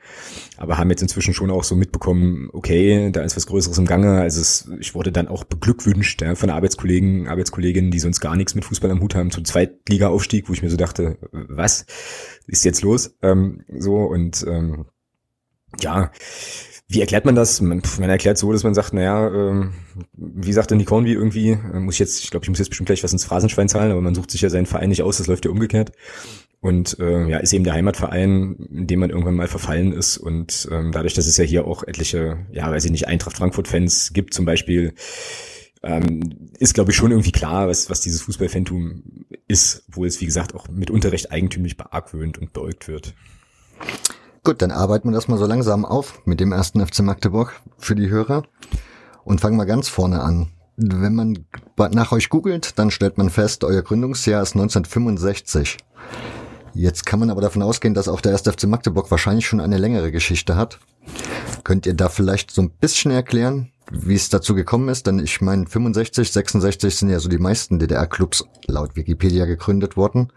aber 0.58 0.78
haben 0.78 0.90
jetzt 0.90 1.02
inzwischen 1.02 1.34
schon 1.34 1.52
auch 1.52 1.64
so 1.64 1.76
mitbekommen, 1.76 2.50
okay, 2.54 3.12
da 3.12 3.22
ist 3.22 3.36
was 3.36 3.48
Größeres 3.48 3.78
im 3.78 3.86
Gange, 3.86 4.22
also 4.22 4.42
es, 4.42 4.70
ich 4.80 4.96
wurde 4.96 5.12
dann 5.12 5.28
auch 5.28 5.44
beglückwünscht 5.44 6.22
ja, 6.22 6.36
von 6.36 6.50
Arbeitskollegen, 6.50 7.28
Arbeitskolleginnen, 7.28 7.92
die 7.92 8.00
sonst 8.00 8.20
gar 8.20 8.36
nichts 8.36 8.56
mit 8.56 8.66
Fußball 8.66 8.92
am 8.92 9.02
Hut 9.02 9.16
haben, 9.16 9.32
zum 9.32 9.46
Zweitliga-Aufstieg, 9.46 10.50
wo 10.50 10.54
ich 10.54 10.62
mir 10.62 10.70
so 10.70 10.78
dachte, 10.78 11.18
was 11.32 11.86
ist 12.48 12.66
jetzt 12.66 12.82
los? 12.82 13.16
Ähm, 13.22 13.64
so 13.78 13.98
und 13.98 14.46
ähm, 14.48 14.86
ja, 15.80 16.12
wie 16.92 17.00
erklärt 17.00 17.24
man 17.24 17.36
das? 17.36 17.62
Man, 17.62 17.82
erklärt 18.02 18.38
so, 18.38 18.52
dass 18.52 18.64
man 18.64 18.74
sagt, 18.74 18.94
naja, 18.94 19.28
ähm, 19.28 19.72
wie 20.14 20.52
sagt 20.52 20.72
denn 20.72 20.80
die 20.80 20.86
Convi 20.86 21.14
irgendwie, 21.14 21.52
äh, 21.52 21.80
muss 21.80 21.96
ich 21.96 22.00
jetzt, 22.00 22.22
ich 22.22 22.32
glaube, 22.32 22.44
ich 22.44 22.50
muss 22.50 22.60
jetzt 22.60 22.68
bestimmt 22.68 22.88
gleich 22.88 23.02
was 23.02 23.14
ins 23.14 23.24
Phrasenschwein 23.24 23.70
zahlen, 23.70 23.92
aber 23.92 24.02
man 24.02 24.14
sucht 24.14 24.30
sich 24.30 24.42
ja 24.42 24.50
seinen 24.50 24.66
Verein 24.66 24.90
nicht 24.90 25.02
aus, 25.02 25.18
das 25.18 25.28
läuft 25.28 25.46
ja 25.46 25.52
umgekehrt. 25.52 25.94
Und 26.60 27.00
äh, 27.00 27.28
ja, 27.30 27.40
ist 27.40 27.54
eben 27.54 27.64
der 27.64 27.74
Heimatverein, 27.74 28.56
in 28.72 28.88
dem 28.88 29.00
man 29.00 29.10
irgendwann 29.10 29.36
mal 29.36 29.48
verfallen 29.48 29.94
ist. 29.94 30.18
Und 30.18 30.68
ähm, 30.72 30.92
dadurch, 30.92 31.14
dass 31.14 31.28
es 31.28 31.38
ja 31.38 31.46
hier 31.46 31.66
auch 31.66 31.84
etliche, 31.84 32.46
ja, 32.52 32.70
weiß 32.70 32.86
ich 32.86 32.92
nicht, 32.92 33.08
Eintracht 33.08 33.38
Frankfurt-Fans 33.38 34.12
gibt 34.14 34.34
zum 34.34 34.46
Beispiel, 34.46 34.94
ähm, 35.84 36.52
ist, 36.60 36.74
glaube 36.74 36.92
ich, 36.92 36.98
schon 36.98 37.12
irgendwie 37.12 37.32
klar, 37.32 37.68
was, 37.70 37.90
was 37.90 38.02
dieses 38.02 38.22
Fußballfantum 38.22 39.26
ist, 39.48 39.86
wo 39.88 40.06
es, 40.06 40.22
wie 40.22 40.26
gesagt, 40.26 40.54
auch 40.54 40.68
mitunter 40.68 41.12
recht 41.12 41.32
eigentümlich 41.32 41.78
beargwöhnt 41.78 42.38
und 42.38 42.54
beäugt 42.54 42.88
wird. 42.88 43.16
Gut, 44.44 44.64
dann 44.64 44.72
arbeiten 44.72 45.10
wir 45.10 45.14
das 45.14 45.28
mal 45.28 45.38
so 45.38 45.46
langsam 45.46 45.86
auf 45.86 46.26
mit 46.26 46.40
dem 46.40 46.52
ersten 46.52 46.84
FC 46.84 47.02
Magdeburg 47.02 47.62
für 47.78 47.94
die 47.94 48.10
Hörer 48.10 48.42
und 49.24 49.40
fangen 49.40 49.56
mal 49.56 49.66
ganz 49.66 49.88
vorne 49.88 50.22
an. 50.22 50.48
Wenn 50.78 51.14
man 51.14 51.46
nach 51.78 52.12
euch 52.12 52.30
googelt, 52.30 52.80
dann 52.80 52.90
stellt 52.90 53.20
man 53.20 53.30
fest, 53.30 53.64
euer 53.64 53.84
Gründungsjahr 53.84 54.42
ist 54.42 54.56
1965. 54.56 55.78
Jetzt 56.74 57.06
kann 57.06 57.20
man 57.20 57.30
aber 57.30 57.42
davon 57.42 57.62
ausgehen, 57.62 57.94
dass 57.94 58.08
auch 58.08 58.20
der 58.20 58.32
erste 58.32 58.52
FC 58.52 58.64
Magdeburg 58.64 59.12
wahrscheinlich 59.12 59.46
schon 59.46 59.60
eine 59.60 59.78
längere 59.78 60.12
Geschichte 60.12 60.56
hat. 60.56 60.80
Könnt 61.64 61.86
ihr 61.86 61.94
da 61.94 62.10
vielleicht 62.10 62.50
so 62.50 62.64
ein 62.64 62.72
bisschen 62.72 63.12
erklären, 63.12 63.72
wie 63.92 64.16
es 64.16 64.30
dazu 64.30 64.56
gekommen 64.56 64.90
ist? 64.90 65.06
Denn 65.06 65.20
ich 65.20 65.42
meine, 65.42 65.68
65, 65.68 66.32
66 66.32 66.96
sind 66.96 67.10
ja 67.10 67.20
so 67.20 67.30
die 67.30 67.38
meisten 67.38 67.78
DDR-Clubs 67.78 68.46
laut 68.66 68.96
Wikipedia 68.96 69.46
gegründet 69.46 69.98
worden 69.98 70.32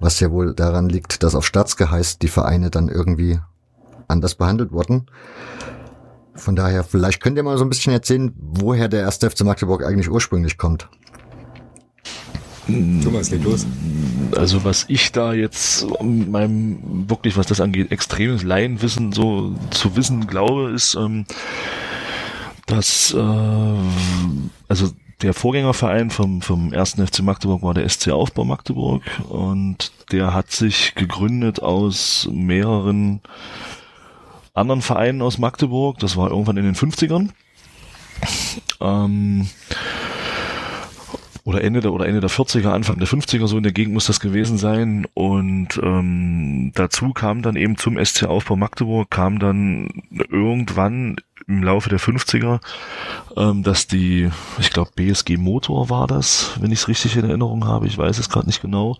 was 0.00 0.20
ja 0.20 0.30
wohl 0.30 0.54
daran 0.54 0.88
liegt, 0.88 1.22
dass 1.22 1.34
auf 1.34 1.46
Staatsgeheiß 1.46 2.18
die 2.18 2.28
Vereine 2.28 2.70
dann 2.70 2.88
irgendwie 2.88 3.40
anders 4.06 4.34
behandelt 4.34 4.72
wurden. 4.72 5.06
Von 6.34 6.54
daher, 6.54 6.84
vielleicht 6.84 7.20
könnt 7.20 7.36
ihr 7.36 7.42
mal 7.42 7.58
so 7.58 7.64
ein 7.64 7.68
bisschen 7.68 7.92
erzählen, 7.92 8.32
woher 8.36 8.88
der 8.88 9.00
erste 9.00 9.28
FC 9.28 9.42
Magdeburg 9.42 9.84
eigentlich 9.84 10.10
ursprünglich 10.10 10.56
kommt. 10.56 10.88
Thomas, 12.66 13.30
leg 13.30 13.42
los. 13.44 13.66
Also 14.36 14.62
was 14.62 14.84
ich 14.88 15.10
da 15.10 15.32
jetzt 15.32 15.84
um 15.84 16.30
meinem 16.30 17.08
wirklich, 17.08 17.36
was 17.36 17.46
das 17.46 17.60
angeht, 17.60 17.90
extremes 17.90 18.42
Laienwissen 18.42 19.12
so 19.12 19.54
zu 19.70 19.96
wissen 19.96 20.26
glaube, 20.26 20.70
ist, 20.70 20.94
ähm, 20.94 21.24
dass 22.66 23.14
äh, 23.14 23.74
also 24.68 24.90
der 25.22 25.34
Vorgängerverein 25.34 26.10
vom, 26.10 26.42
vom 26.42 26.72
ersten 26.72 27.04
FC 27.06 27.20
Magdeburg 27.20 27.62
war 27.62 27.74
der 27.74 27.88
SC 27.88 28.08
Aufbau 28.08 28.44
Magdeburg 28.44 29.02
und 29.28 29.92
der 30.12 30.32
hat 30.32 30.50
sich 30.50 30.94
gegründet 30.94 31.60
aus 31.60 32.28
mehreren 32.30 33.20
anderen 34.54 34.82
Vereinen 34.82 35.22
aus 35.22 35.38
Magdeburg. 35.38 35.98
Das 35.98 36.16
war 36.16 36.30
irgendwann 36.30 36.56
in 36.56 36.64
den 36.64 36.74
50ern. 36.74 37.30
Ähm, 38.80 39.48
oder 41.48 41.64
Ende 41.64 41.80
der 41.80 41.94
oder 41.94 42.06
Ende 42.06 42.20
der 42.20 42.28
40er, 42.28 42.68
Anfang 42.68 42.98
der 42.98 43.08
50er, 43.08 43.46
so 43.46 43.56
in 43.56 43.62
der 43.62 43.72
Gegend 43.72 43.94
muss 43.94 44.04
das 44.04 44.20
gewesen 44.20 44.58
sein. 44.58 45.06
Und 45.14 45.80
ähm, 45.82 46.72
dazu 46.74 47.14
kam 47.14 47.40
dann 47.40 47.56
eben 47.56 47.78
zum 47.78 47.96
SC 48.04 48.24
Aufbau 48.24 48.56
Magdeburg, 48.56 49.10
kam 49.10 49.38
dann 49.38 50.02
irgendwann 50.10 51.16
im 51.46 51.62
Laufe 51.62 51.88
der 51.88 51.98
50er, 51.98 52.60
ähm, 53.38 53.62
dass 53.62 53.86
die, 53.86 54.28
ich 54.58 54.70
glaube 54.70 54.90
BSG 54.94 55.38
Motor 55.38 55.88
war 55.88 56.06
das, 56.06 56.52
wenn 56.60 56.70
ich 56.70 56.80
es 56.80 56.88
richtig 56.88 57.16
in 57.16 57.24
Erinnerung 57.24 57.64
habe, 57.64 57.86
ich 57.86 57.96
weiß 57.96 58.18
es 58.18 58.28
gerade 58.28 58.46
nicht 58.46 58.60
genau, 58.60 58.98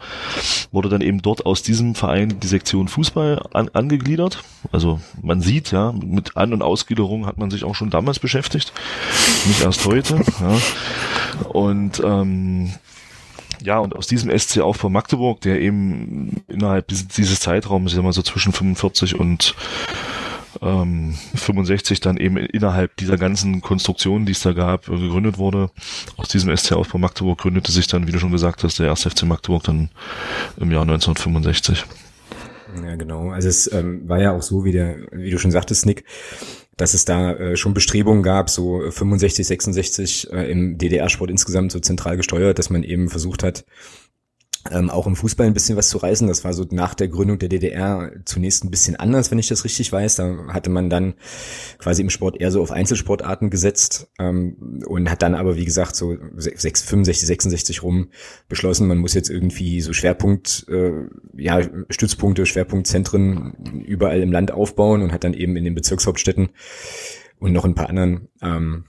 wurde 0.73 0.89
dann 0.89 1.03
eben 1.03 1.21
dort 1.21 1.45
aus 1.45 1.63
diesem 1.63 1.95
Verein 1.95 2.41
die 2.41 2.47
Sektion 2.47 2.89
Fußball 2.89 3.47
an, 3.53 3.69
angegliedert. 3.75 4.43
Also 4.73 5.01
man 5.21 5.43
sieht 5.43 5.71
ja, 5.73 5.93
mit 5.93 6.39
An- 6.39 6.55
und 6.55 6.63
Ausgliederung 6.63 7.27
hat 7.27 7.37
man 7.37 7.51
sich 7.51 7.65
auch 7.65 7.75
schon 7.75 7.91
damals 7.91 8.19
beschäftigt, 8.19 8.73
nicht 9.47 9.61
erst 9.61 9.85
heute. 9.85 10.17
Ja. 10.41 10.57
Und 11.49 12.01
ähm, 12.05 12.73
ja, 13.63 13.79
und 13.79 13.97
aus 13.97 14.07
diesem 14.07 14.37
SC-Aufbau 14.37 14.89
Magdeburg, 14.89 15.41
der 15.41 15.61
eben 15.61 16.43
innerhalb 16.49 16.89
dieses, 16.89 17.41
Zeitraums, 17.41 17.91
ich 17.91 17.97
sag 17.97 18.05
mal 18.05 18.13
so 18.13 18.23
zwischen 18.23 18.53
45 18.53 19.19
und 19.19 19.55
ähm, 20.63 21.15
65 21.35 22.01
dann 22.01 22.17
eben 22.17 22.37
innerhalb 22.37 22.97
dieser 22.97 23.17
ganzen 23.17 23.61
Konstruktion, 23.61 24.27
die 24.27 24.33
es 24.33 24.41
da 24.41 24.53
gab, 24.53 24.87
gegründet 24.87 25.39
wurde. 25.39 25.71
Aus 26.17 26.29
diesem 26.29 26.55
SC-Aufbau 26.57 26.99
Magdeburg 26.99 27.39
gründete 27.39 27.73
sich 27.73 27.87
dann, 27.87 28.07
wie 28.07 28.13
du 28.13 28.19
schon 28.19 28.33
gesagt 28.33 28.65
hast, 28.65 28.79
der 28.79 28.87
erste 28.87 29.11
FC 29.11 29.25
Magdeburg 29.25 29.65
dann 29.65 29.91
im 30.59 30.71
Jahr 30.71 30.83
1965. 30.83 31.85
Ja, 32.85 32.97
genau. 32.97 33.31
Also 33.31 33.49
es 33.49 33.73
ähm, 33.73 34.09
war 34.09 34.21
ja 34.21 34.33
auch 34.33 34.43
so, 34.43 34.65
wie 34.65 34.73
der, 34.73 34.97
wie 35.13 35.31
du 35.31 35.39
schon 35.39 35.51
sagtest, 35.51 35.87
Nick, 35.87 36.05
dass 36.79 36.95
es 36.95 37.05
da 37.05 37.33
äh, 37.33 37.57
schon 37.57 37.75
Bestrebungen 37.75 38.23
gab, 38.23 38.49
so 38.49 38.91
65, 38.91 39.47
66 39.47 40.33
äh, 40.33 40.51
im 40.51 40.79
DDR-Sport 40.79 41.31
insgesamt 41.31 41.73
so 41.73 41.81
zentral 41.81 42.17
gesteuert, 42.17 42.59
dass 42.59 42.71
man 42.71 42.83
eben 42.83 43.11
versucht 43.11 43.43
hat, 43.43 43.67
ähm, 44.71 44.91
auch 44.91 45.07
im 45.07 45.17
Fußball 45.17 45.47
ein 45.47 45.55
bisschen 45.55 45.77
was 45.77 45.89
zu 45.89 45.99
reißen. 45.99 46.29
Das 46.29 46.45
war 46.45 46.53
so 46.53 46.67
nach 46.71 46.95
der 46.95 47.09
Gründung 47.09 47.39
der 47.39 47.49
DDR 47.49 48.13
zunächst 48.25 48.65
ein 48.65 48.71
bisschen 48.71 48.97
anders, 48.97 49.31
wenn 49.31 49.39
ich 49.39 49.49
das 49.49 49.65
richtig 49.65 49.93
weiß. 49.93 50.17
Da 50.17 50.47
hatte 50.49 50.71
man 50.71 50.91
dann 50.91 51.15
quasi 51.79 52.03
im 52.03 52.11
Sport 52.11 52.41
eher 52.41 52.51
so 52.51 52.61
auf 52.61 52.71
Einzelsportarten 52.71 53.51
gesetzt 53.51 54.11
ähm, 54.19 54.83
und 54.87 55.11
hat 55.11 55.23
dann 55.23 55.35
aber, 55.35 55.57
wie 55.57 55.65
gesagt, 55.65 55.97
so 55.97 56.17
6, 56.37 56.83
65, 56.83 57.27
66 57.27 57.83
rum 57.83 58.11
beschlossen, 58.49 58.89
man 58.89 58.99
muss 58.99 59.15
jetzt 59.15 59.31
irgendwie 59.31 59.81
so 59.81 59.93
Schwerpunkt, 59.93 60.67
äh, 60.69 61.07
ja, 61.37 61.61
Stützpunkte, 61.89 62.47
Schwerpunktzentren 62.47 63.85
überall 63.87 64.21
im 64.21 64.33
Land 64.33 64.51
aufbauen 64.51 65.03
und 65.03 65.13
hat 65.13 65.25
dann 65.25 65.35
eben 65.35 65.57
in 65.57 65.65
den 65.65 65.75
Bezirkshauptstädten 65.75 66.51
und 67.39 67.53
noch 67.53 67.65
ein 67.65 67.75
paar 67.75 67.89
anderen 67.89 68.29
ähm, 68.43 68.85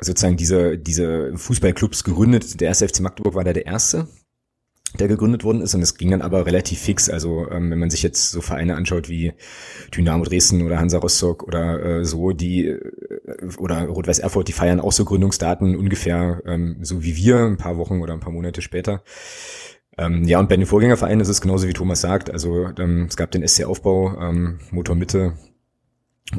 sozusagen 0.00 0.36
diese, 0.36 0.78
diese 0.78 1.36
Fußballclubs 1.36 2.04
gegründet. 2.04 2.60
Der 2.60 2.68
erste 2.68 2.88
FC 2.88 3.00
Magdeburg 3.00 3.34
war 3.34 3.44
da 3.44 3.52
der 3.52 3.66
erste 3.66 4.08
der 4.98 5.08
gegründet 5.08 5.44
worden 5.44 5.62
ist 5.62 5.74
und 5.74 5.82
es 5.82 5.96
ging 5.96 6.10
dann 6.10 6.22
aber 6.22 6.46
relativ 6.46 6.80
fix. 6.80 7.08
Also 7.08 7.50
ähm, 7.50 7.70
wenn 7.70 7.78
man 7.78 7.90
sich 7.90 8.02
jetzt 8.02 8.30
so 8.30 8.40
Vereine 8.40 8.76
anschaut 8.76 9.08
wie 9.08 9.32
Dynamo 9.94 10.24
Dresden 10.24 10.62
oder 10.62 10.78
Hansa 10.78 10.98
Rostock 10.98 11.42
oder 11.42 11.82
äh, 11.84 12.04
so, 12.04 12.32
die 12.32 12.66
äh, 12.66 12.80
oder 13.58 13.84
Rot-Weiß 13.86 14.18
Erfurt, 14.18 14.48
die 14.48 14.52
feiern 14.52 14.80
auch 14.80 14.92
so 14.92 15.04
Gründungsdaten 15.04 15.76
ungefähr 15.76 16.42
ähm, 16.46 16.76
so 16.82 17.02
wie 17.02 17.16
wir, 17.16 17.38
ein 17.38 17.56
paar 17.56 17.76
Wochen 17.76 18.00
oder 18.00 18.12
ein 18.12 18.20
paar 18.20 18.32
Monate 18.32 18.62
später. 18.62 19.02
Ähm, 19.98 20.24
ja, 20.24 20.38
und 20.38 20.48
bei 20.48 20.56
den 20.56 20.66
Vorgängervereinen 20.66 21.20
ist 21.20 21.28
es 21.28 21.40
genauso 21.40 21.68
wie 21.68 21.74
Thomas 21.74 22.00
sagt. 22.00 22.30
Also 22.30 22.68
ähm, 22.78 23.06
es 23.08 23.16
gab 23.16 23.30
den 23.30 23.46
SC 23.46 23.64
Aufbau, 23.64 24.16
ähm, 24.20 24.58
Motor 24.70 24.96
Mitte, 24.96 25.34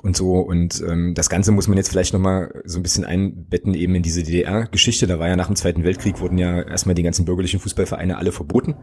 und 0.01 0.17
so. 0.17 0.39
Und 0.39 0.83
ähm, 0.87 1.13
das 1.13 1.29
Ganze 1.29 1.51
muss 1.51 1.67
man 1.67 1.77
jetzt 1.77 1.89
vielleicht 1.89 2.13
nochmal 2.13 2.61
so 2.65 2.79
ein 2.79 2.83
bisschen 2.83 3.05
einbetten 3.05 3.73
eben 3.73 3.95
in 3.95 4.03
diese 4.03 4.23
DDR-Geschichte. 4.23 5.07
Da 5.07 5.19
war 5.19 5.27
ja 5.27 5.35
nach 5.35 5.47
dem 5.47 5.55
Zweiten 5.55 5.83
Weltkrieg 5.83 6.19
wurden 6.19 6.37
ja 6.37 6.61
erstmal 6.61 6.95
die 6.95 7.03
ganzen 7.03 7.25
bürgerlichen 7.25 7.59
Fußballvereine 7.59 8.17
alle 8.17 8.31
verboten. 8.31 8.75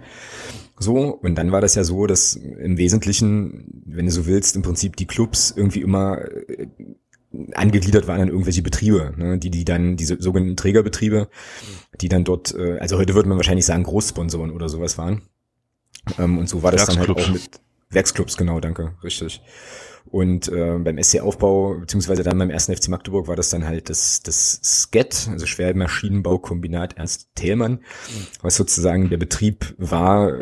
So, 0.78 1.14
und 1.14 1.34
dann 1.36 1.52
war 1.52 1.60
das 1.60 1.74
ja 1.74 1.84
so, 1.84 2.06
dass 2.06 2.34
im 2.34 2.78
Wesentlichen, 2.78 3.82
wenn 3.86 4.06
du 4.06 4.12
so 4.12 4.26
willst, 4.26 4.56
im 4.56 4.62
Prinzip 4.62 4.96
die 4.96 5.06
Clubs 5.06 5.52
irgendwie 5.54 5.82
immer 5.82 6.22
äh, 6.22 6.68
angegliedert 7.54 8.08
waren 8.08 8.20
an 8.20 8.28
irgendwelche 8.28 8.62
Betriebe, 8.62 9.12
ne, 9.16 9.38
die 9.38 9.50
die 9.50 9.64
dann 9.64 9.96
diese 9.96 10.20
sogenannten 10.20 10.56
Trägerbetriebe, 10.56 11.28
die 12.00 12.08
dann 12.08 12.24
dort, 12.24 12.54
äh, 12.54 12.78
also 12.78 12.98
heute 12.98 13.14
würde 13.14 13.28
man 13.28 13.38
wahrscheinlich 13.38 13.66
sagen 13.66 13.84
Großsponsoren 13.84 14.50
oder 14.50 14.68
sowas 14.68 14.98
waren. 14.98 15.22
Ähm, 16.18 16.38
und 16.38 16.48
so 16.48 16.62
war 16.62 16.72
das 16.72 16.86
dann 16.86 16.98
halt 16.98 17.10
auch 17.10 17.28
mit 17.28 17.60
Werksclubs, 17.90 18.36
genau, 18.36 18.58
danke, 18.60 18.94
richtig. 19.04 19.42
Und 20.10 20.48
äh, 20.48 20.78
beim 20.78 21.00
SC-Aufbau, 21.00 21.78
beziehungsweise 21.80 22.22
dann 22.24 22.38
beim 22.38 22.50
ersten 22.50 22.74
FC 22.74 22.88
Magdeburg 22.88 23.28
war 23.28 23.36
das 23.36 23.50
dann 23.50 23.64
halt 23.64 23.88
das, 23.88 24.22
das 24.22 24.60
SCET, 24.62 25.28
also 25.30 25.46
Schwermaschinenbaukombinat 25.46 26.96
Ernst 26.96 27.28
Thälmann, 27.36 27.80
was 28.42 28.56
sozusagen 28.56 29.08
der 29.08 29.18
Betrieb 29.18 29.74
war, 29.78 30.32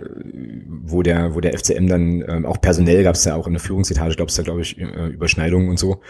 wo 0.66 1.02
der, 1.02 1.34
wo 1.34 1.40
der 1.40 1.52
FCM 1.58 1.86
dann 1.86 2.24
ähm, 2.26 2.46
auch 2.46 2.60
personell 2.60 3.02
gab 3.02 3.14
es 3.14 3.24
ja 3.24 3.34
auch 3.34 3.46
in 3.46 3.52
der 3.52 3.60
Führungsetage, 3.60 4.16
gab 4.16 4.28
es 4.28 4.36
da, 4.36 4.42
glaube 4.42 4.62
ich, 4.62 4.78
äh, 4.78 5.08
Überschneidungen 5.08 5.68
und 5.68 5.78
so. 5.78 6.00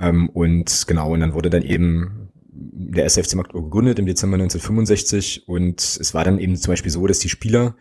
Ähm, 0.00 0.30
und 0.30 0.86
genau, 0.86 1.12
und 1.12 1.20
dann 1.20 1.34
wurde 1.34 1.50
dann 1.50 1.62
eben 1.62 2.30
der 2.50 3.04
SFC 3.04 3.34
Magdeburg 3.34 3.64
gegründet 3.64 3.98
im 3.98 4.06
Dezember 4.06 4.36
1965 4.36 5.46
und 5.46 5.80
es 5.80 6.14
war 6.14 6.24
dann 6.24 6.38
eben 6.38 6.56
zum 6.56 6.72
Beispiel 6.72 6.90
so, 6.90 7.06
dass 7.06 7.18
die 7.18 7.28
Spieler 7.28 7.76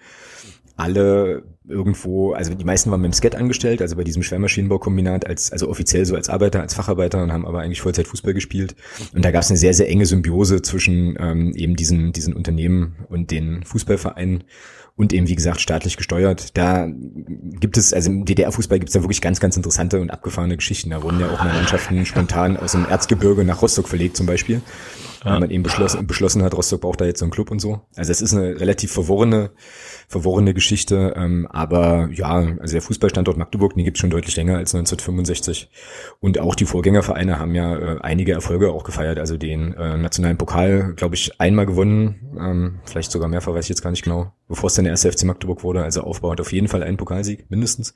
alle 0.76 1.44
irgendwo, 1.70 2.34
also 2.34 2.54
die 2.54 2.66
meisten 2.66 2.92
waren 2.92 3.02
beim 3.02 3.14
SCET 3.14 3.36
angestellt, 3.36 3.82
also 3.82 3.96
bei 3.96 4.04
diesem 4.04 4.24
Schwermaschinenbaukombinat 4.24 5.28
als, 5.28 5.52
also 5.52 5.70
offiziell 5.70 6.06
so 6.06 6.16
als 6.16 6.30
Arbeiter, 6.30 6.62
als 6.62 6.74
Facharbeiter 6.74 7.22
und 7.22 7.32
haben 7.32 7.46
aber 7.46 7.60
eigentlich 7.60 7.82
Vollzeit 7.82 8.08
Fußball 8.08 8.34
gespielt. 8.34 8.76
Und 9.14 9.26
da 9.26 9.32
gab 9.32 9.42
es 9.42 9.50
eine 9.50 9.58
sehr, 9.58 9.74
sehr 9.74 9.90
enge 9.90 10.06
Symbiose 10.06 10.62
zwischen 10.62 11.18
ähm, 11.20 11.54
eben 11.56 11.76
diesen, 11.76 12.14
diesen 12.14 12.34
Unternehmen 12.34 13.06
und 13.10 13.32
den 13.32 13.64
Fußballvereinen 13.64 14.44
und 14.98 15.14
eben, 15.14 15.28
wie 15.28 15.36
gesagt, 15.36 15.62
staatlich 15.62 15.96
gesteuert. 15.96 16.58
Da 16.58 16.88
gibt 16.90 17.78
es, 17.78 17.94
also 17.94 18.10
im 18.10 18.26
DDR-Fußball 18.26 18.80
gibt 18.80 18.90
es 18.90 18.94
da 18.94 19.04
wirklich 19.04 19.22
ganz, 19.22 19.40
ganz 19.40 19.56
interessante 19.56 20.02
und 20.02 20.10
abgefahrene 20.10 20.58
Geschichten. 20.58 20.90
Da 20.90 21.04
wurden 21.04 21.20
ja 21.20 21.30
auch 21.30 21.38
mal 21.44 21.54
Mannschaften 21.54 22.04
spontan 22.06 22.58
aus 22.58 22.72
dem 22.72 22.86
Erzgebirge 22.86 23.44
nach 23.44 23.62
Rostock 23.62 23.88
verlegt 23.88 24.18
zum 24.18 24.26
Beispiel. 24.26 24.62
Ja. 25.24 25.32
Weil 25.32 25.40
man 25.42 25.50
eben 25.50 25.64
beschlossen, 25.64 26.06
beschlossen 26.08 26.44
hat, 26.44 26.54
Rostock 26.56 26.82
braucht 26.82 27.02
da 27.02 27.06
jetzt 27.06 27.20
so 27.20 27.26
einen 27.26 27.32
Club 27.32 27.52
und 27.52 27.60
so. 27.60 27.82
Also 27.96 28.12
es 28.12 28.22
ist 28.22 28.34
eine 28.34 28.60
relativ 28.60 28.92
verworrene 28.92 29.52
verworrene 30.08 30.54
Geschichte. 30.54 31.14
Ähm, 31.18 31.48
aber 31.50 32.10
ja, 32.12 32.56
also 32.60 32.74
der 32.74 32.82
Fußballstandort 32.82 33.38
Magdeburg, 33.38 33.76
den 33.76 33.84
gibt 33.84 33.98
es 33.98 34.02
schon 34.02 34.10
deutlich 34.10 34.36
länger 34.36 34.58
als 34.58 34.74
1965. 34.74 35.70
Und 36.20 36.40
auch 36.40 36.56
die 36.56 36.66
Vorgängervereine 36.66 37.40
haben 37.40 37.54
ja 37.56 37.76
äh, 37.76 38.00
einige 38.02 38.32
Erfolge 38.32 38.72
auch 38.72 38.84
gefeiert. 38.84 39.20
Also 39.20 39.38
den 39.38 39.74
äh, 39.74 39.98
nationalen 39.98 40.38
Pokal, 40.38 40.94
glaube 40.96 41.16
ich, 41.16 41.40
einmal 41.42 41.66
gewonnen. 41.66 42.38
Ähm, 42.40 42.80
vielleicht 42.86 43.12
sogar 43.12 43.28
mehrfach, 43.28 43.54
weiß 43.54 43.66
ich 43.66 43.70
jetzt 43.70 43.82
gar 43.82 43.92
nicht 43.92 44.04
genau. 44.04 44.32
Bevor 44.48 44.68
es 44.68 44.76
dann 44.76 44.86
der 44.86 44.94
erste 44.94 45.12
FC 45.12 45.26
Magdeburg 45.26 45.64
wurde. 45.64 45.84
Also 45.84 46.02
Aufbau 46.02 46.32
hat 46.32 46.42
auf 46.42 46.54
jeden 46.54 46.70
Fall 46.70 46.84
einen 46.84 46.98
Pokalsieg, 46.98 47.50
mindestens. 47.50 47.94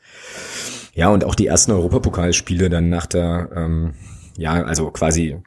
Ja, 0.93 1.09
und 1.09 1.23
auch 1.23 1.35
die 1.35 1.47
ersten 1.47 1.71
Europapokalspiele 1.71 2.69
dann 2.69 2.89
nach 2.89 3.05
der, 3.05 3.49
ähm, 3.55 3.93
ja, 4.37 4.63
also 4.63 4.91
quasi 4.91 5.37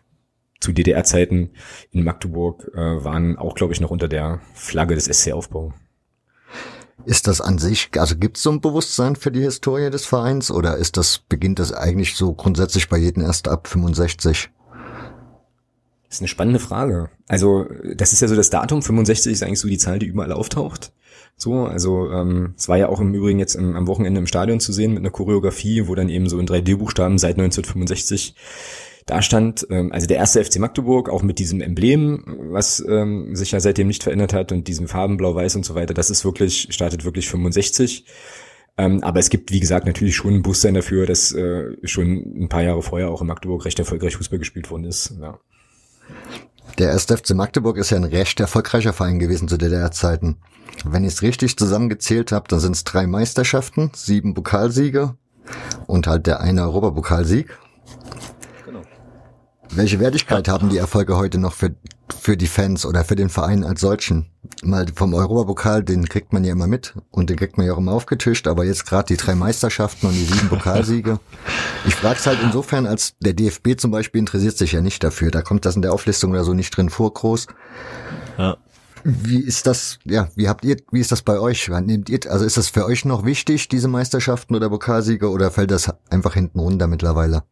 zu 0.65 0.73
DDR-Zeiten 0.73 1.51
in 1.93 2.05
Magdeburg 2.05 2.71
äh, 2.75 3.05
waren 3.05 3.37
auch, 3.37 3.55
glaube 3.55 3.75
ich, 3.75 3.81
noch 3.81 3.91
unter 3.91 4.09
der 4.09 4.41
Flagge 4.55 4.95
des 4.95 5.05
SC-Aufbau. 5.05 5.75
Ist 7.05 7.27
das 7.27 7.41
an 7.41 7.59
sich, 7.59 7.91
also 7.99 8.17
gibt 8.17 8.39
es 8.39 8.43
so 8.43 8.51
ein 8.51 8.63
Bewusstsein 8.63 9.15
für 9.15 9.31
die 9.31 9.43
Historie 9.43 9.91
des 9.91 10.07
Vereins 10.07 10.51
oder 10.51 10.77
ist 10.77 10.97
das, 10.97 11.19
beginnt 11.19 11.59
das 11.59 11.73
eigentlich 11.73 12.17
so 12.17 12.33
grundsätzlich 12.33 12.89
bei 12.89 12.97
jedem 12.97 13.23
erst 13.23 13.47
ab 13.47 13.69
65? 13.69 14.49
Das 16.09 16.17
ist 16.17 16.21
eine 16.21 16.29
spannende 16.29 16.61
Frage. 16.61 17.11
Also, 17.29 17.67
das 17.95 18.13
ist 18.13 18.23
ja 18.23 18.29
so 18.29 18.37
das 18.37 18.49
Datum, 18.49 18.81
65 18.81 19.33
ist 19.33 19.43
eigentlich 19.43 19.61
so 19.61 19.69
die 19.69 19.79
Zahl, 19.79 19.99
die 19.99 20.07
überall 20.07 20.33
auftaucht. 20.33 20.93
So, 21.37 21.65
also 21.65 22.11
ähm, 22.11 22.55
es 22.57 22.69
war 22.69 22.79
ja 22.79 22.89
auch 22.89 23.01
im 23.01 23.13
Übrigen 23.13 23.41
jetzt 23.41 23.57
im, 23.57 23.77
am 23.77 23.89
Wochenende 23.89 24.21
im 24.21 24.27
Stadion 24.27 24.61
zu 24.61 24.73
sehen 24.73 24.93
mit 24.93 25.01
einer 25.01 25.11
Choreografie, 25.11 25.89
wo 25.89 25.95
dann 25.95 26.09
eben 26.09 26.29
so 26.29 26.39
in 26.39 26.47
3D-Buchstaben 26.47 27.19
seit 27.19 27.37
1965 27.39 28.35
da 29.07 29.21
stand, 29.21 29.67
ähm, 29.71 29.93
also 29.93 30.07
der 30.07 30.17
erste 30.17 30.43
FC 30.43 30.59
Magdeburg, 30.59 31.09
auch 31.11 31.23
mit 31.23 31.39
diesem 31.39 31.61
Emblem, 31.61 32.25
was 32.51 32.85
ähm, 32.87 33.37
sich 33.37 33.53
ja 33.53 33.61
seitdem 33.61 33.89
nicht 33.89 34.03
verändert 34.03 34.33
hat 34.33 34.53
und 34.53 34.67
diesen 34.67 34.89
Farben 34.89 35.17
blau-weiß 35.17 35.57
und 35.57 35.65
so 35.65 35.75
weiter, 35.75 35.95
das 35.95 36.11
ist 36.11 36.25
wirklich, 36.25 36.69
startet 36.71 37.05
wirklich 37.05 37.29
65. 37.29 38.07
Ähm, 38.77 39.05
aber 39.05 39.21
es 39.21 39.31
gibt, 39.31 39.53
wie 39.53 39.61
gesagt, 39.61 39.87
natürlich 39.87 40.17
schon 40.17 40.35
ein 40.35 40.43
Bewusstsein 40.43 40.75
dafür, 40.75 41.07
dass 41.07 41.33
äh, 41.33 41.77
schon 41.85 42.45
ein 42.45 42.49
paar 42.49 42.63
Jahre 42.63 42.83
vorher 42.83 43.11
auch 43.11 43.21
in 43.21 43.29
Magdeburg 43.29 43.65
recht 43.65 43.79
erfolgreich 43.79 44.17
Fußball 44.17 44.39
gespielt 44.39 44.71
worden 44.71 44.85
ist. 44.85 45.15
Ja. 45.21 45.39
Der 46.79 46.89
erste 46.89 47.17
FC 47.17 47.35
Magdeburg 47.35 47.77
ist 47.77 47.91
ja 47.91 47.99
ein 47.99 48.05
recht 48.05 48.41
erfolgreicher 48.41 48.93
Verein 48.93 49.21
gewesen 49.21 49.47
zu 49.49 49.59
DDR-Zeiten. 49.59 50.39
Wenn 50.85 51.05
ich 51.05 51.13
es 51.13 51.23
richtig 51.23 51.57
zusammengezählt 51.57 52.33
habe, 52.33 52.49
dann 52.49 52.59
sind 52.59 52.75
es 52.75 52.83
drei 52.83 53.07
Meisterschaften, 53.07 53.93
sieben 53.95 54.35
Pokalsiege 54.35 55.17
und 55.87 56.09
halt 56.09 56.27
der 56.27 56.41
eine 56.41 56.63
Europapokalsieg. 56.63 57.57
Welche 59.71 59.99
Wertigkeit 59.99 60.49
haben 60.49 60.69
die 60.69 60.79
Erfolge 60.79 61.17
heute 61.17 61.39
noch 61.39 61.53
für, 61.53 61.75
für 62.17 62.37
die 62.37 62.47
Fans 62.47 62.87
oder 62.87 63.05
für 63.05 63.17
den 63.17 63.29
Verein 63.29 63.65
als 63.65 63.81
solchen? 63.81 64.31
Mal 64.63 64.87
vom 64.95 65.15
Europapokal, 65.15 65.83
den 65.83 66.09
kriegt 66.09 66.33
man 66.33 66.45
ja 66.45 66.53
immer 66.53 66.67
mit 66.67 66.95
und 67.11 67.31
den 67.31 67.37
kriegt 67.37 67.57
man 67.57 67.67
ja 67.67 67.73
auch 67.73 67.79
immer 67.79 67.93
aufgetischt, 67.93 68.47
aber 68.47 68.65
jetzt 68.65 68.87
gerade 68.87 69.07
die 69.07 69.17
drei 69.17 69.35
Meisterschaften 69.35 70.07
und 70.07 70.15
die 70.15 70.25
sieben 70.25 70.49
Pokalsiege. 70.49 71.19
Ich 71.87 71.97
frage 71.97 72.19
es 72.19 72.27
halt 72.27 72.39
insofern, 72.43 72.87
als 72.87 73.15
der 73.21 73.35
DFB 73.35 73.77
zum 73.77 73.91
Beispiel 73.91 74.19
interessiert 74.19 74.57
sich 74.57 74.73
ja 74.73 74.81
nicht 74.81 75.05
dafür. 75.05 75.31
Da 75.31 75.43
kommt 75.43 75.67
das 75.67 75.77
in 75.77 75.83
der 75.83 75.93
Auflistung 75.93 76.31
oder 76.31 76.43
so 76.43 76.55
nicht 76.55 76.75
drin 76.75 76.89
vor, 76.89 77.13
groß. 77.13 77.47
Ja. 78.39 78.57
Wie 79.05 79.41
ist 79.41 79.67
das, 79.67 79.99
ja, 80.05 80.29
wie 80.35 80.49
habt 80.49 80.65
ihr, 80.65 80.79
wie 80.91 81.01
ist 81.01 81.13
das 81.13 81.21
bei 81.21 81.39
euch? 81.39 81.69
Nehmt 81.69 82.09
ihr, 82.09 82.21
also 82.31 82.47
ist 82.47 82.57
das 82.57 82.71
für 82.71 82.87
euch 82.87 83.05
noch 83.05 83.27
wichtig, 83.27 83.69
diese 83.69 83.87
Meisterschaften 83.87 84.55
oder 84.55 84.71
Pokalsiege, 84.71 85.29
oder 85.29 85.51
fällt 85.51 85.73
das 85.73 85.93
einfach 86.09 86.33
hinten 86.33 86.59
runter 86.59 86.87
mittlerweile? 86.87 87.43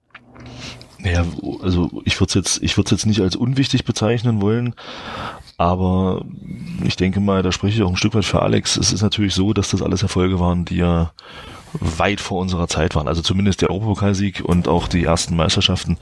Naja, 1.02 1.24
also 1.62 1.90
ich 2.04 2.20
würde 2.20 2.28
es 2.28 2.34
jetzt, 2.34 2.62
ich 2.62 2.76
würde 2.76 2.92
jetzt 2.92 3.06
nicht 3.06 3.20
als 3.20 3.34
unwichtig 3.34 3.84
bezeichnen 3.84 4.40
wollen, 4.40 4.74
aber 5.58 6.24
ich 6.84 6.94
denke 6.94 7.18
mal, 7.18 7.42
da 7.42 7.50
spreche 7.50 7.76
ich 7.76 7.82
auch 7.82 7.90
ein 7.90 7.96
Stück 7.96 8.14
weit 8.14 8.24
für 8.24 8.40
Alex. 8.40 8.76
Es 8.76 8.92
ist 8.92 9.02
natürlich 9.02 9.34
so, 9.34 9.52
dass 9.52 9.70
das 9.70 9.82
alles 9.82 10.02
Erfolge 10.02 10.38
waren, 10.38 10.64
die 10.64 10.76
ja 10.76 11.12
weit 11.72 12.20
vor 12.20 12.40
unserer 12.40 12.68
Zeit 12.68 12.94
waren. 12.94 13.08
Also 13.08 13.20
zumindest 13.20 13.62
der 13.62 13.70
Europapokalsieg 13.70 14.42
und 14.44 14.68
auch 14.68 14.86
die 14.86 15.04
ersten 15.04 15.34
Meisterschaften 15.34 15.98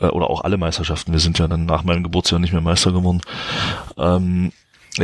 äh, 0.00 0.06
oder 0.06 0.28
auch 0.28 0.42
alle 0.42 0.58
Meisterschaften. 0.58 1.12
Wir 1.12 1.20
sind 1.20 1.38
ja 1.38 1.48
dann 1.48 1.64
nach 1.64 1.82
meinem 1.82 2.02
Geburtsjahr 2.02 2.40
nicht 2.40 2.52
mehr 2.52 2.60
Meister 2.60 2.92
geworden. 2.92 3.22
Ähm, 3.96 4.52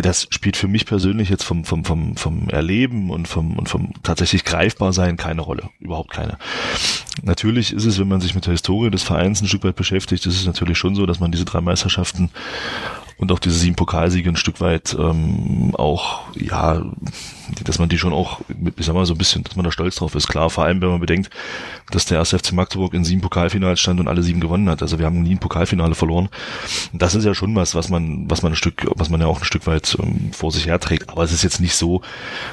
das 0.00 0.26
spielt 0.30 0.56
für 0.56 0.68
mich 0.68 0.87
persönlich 0.87 1.28
jetzt 1.28 1.44
vom, 1.44 1.64
vom, 1.64 1.84
vom, 1.84 2.16
vom 2.16 2.49
Erleben 2.49 3.11
und 3.11 3.28
vom, 3.28 3.58
und 3.58 3.68
vom 3.68 3.92
tatsächlich 4.02 4.44
greifbar 4.44 4.94
sein 4.94 5.18
keine 5.18 5.42
Rolle. 5.42 5.68
Überhaupt 5.80 6.11
keine. 6.11 6.38
Natürlich 7.22 7.72
ist 7.75 7.84
es, 7.84 7.99
wenn 7.99 8.08
man 8.08 8.22
sich 8.22 8.34
mit 8.34 8.46
der 8.46 8.52
Historie 8.52 8.90
des 8.90 9.02
Vereins 9.02 9.42
ein 9.42 9.49
Stück 9.49 9.64
weit 9.64 9.76
beschäftigt, 9.76 10.25
ist 10.25 10.40
es 10.40 10.46
natürlich 10.46 10.78
schon 10.78 10.94
so, 10.94 11.04
dass 11.04 11.20
man 11.20 11.30
diese 11.30 11.44
drei 11.44 11.61
Meisterschaften 11.61 12.30
und 13.16 13.31
auch 13.33 13.38
diese 13.38 13.57
sieben 13.57 13.76
Pokalsiege 13.76 14.28
ein 14.28 14.37
Stück 14.37 14.61
weit 14.61 14.97
ähm, 14.99 15.75
auch, 15.75 16.23
ja, 16.35 16.83
dass 17.64 17.78
man 17.78 17.88
die 17.88 17.99
schon 17.99 18.12
auch, 18.12 18.40
ich 18.76 18.87
sag 18.87 18.95
mal 18.95 19.07
so 19.07 19.14
ein 19.14 19.19
bisschen, 19.19 19.45
dass 19.45 19.57
man 19.57 19.64
da 19.64 19.73
stolz 19.73 19.97
drauf 19.97 20.14
ist. 20.14 20.28
Klar, 20.28 20.50
vor 20.50 20.64
allem, 20.64 20.81
wenn 20.81 20.88
man 20.88 21.00
bedenkt, 21.00 21.31
dass 21.90 22.07
der 22.07 22.19
erste 22.19 22.38
FC 22.38 22.52
Magdeburg 22.52 22.95
in 22.95 23.04
sieben 23.04 23.21
Pokalfinals 23.21 23.81
stand 23.81 24.00
und 24.00 24.09
alle 24.09 24.23
sieben 24.23 24.40
gewonnen 24.40 24.69
hat. 24.69 24.83
Also 24.83 24.99
wir 24.99 25.07
haben 25.07 25.23
nie 25.23 25.35
ein 25.35 25.38
Pokalfinale 25.38 25.95
verloren. 25.95 26.28
Das 26.92 27.14
ist 27.14 27.25
ja 27.25 27.35
schon 27.35 27.54
was, 27.54 27.75
was 27.75 27.88
man, 27.88 28.31
was 28.31 28.42
man 28.42 28.52
ein 28.52 28.57
Stück, 28.57 28.87
was 28.97 29.11
man 29.11 29.21
ja 29.21 29.26
auch 29.26 29.40
ein 29.40 29.45
Stück 29.45 29.66
weit 29.66 29.97
ähm, 30.00 30.33
vor 30.33 30.52
sich 30.52 30.66
herträgt. 30.66 31.11
Aber 31.11 31.23
es 31.23 31.33
ist 31.33 31.42
jetzt 31.42 31.61
nicht 31.61 31.75
so, 31.75 32.02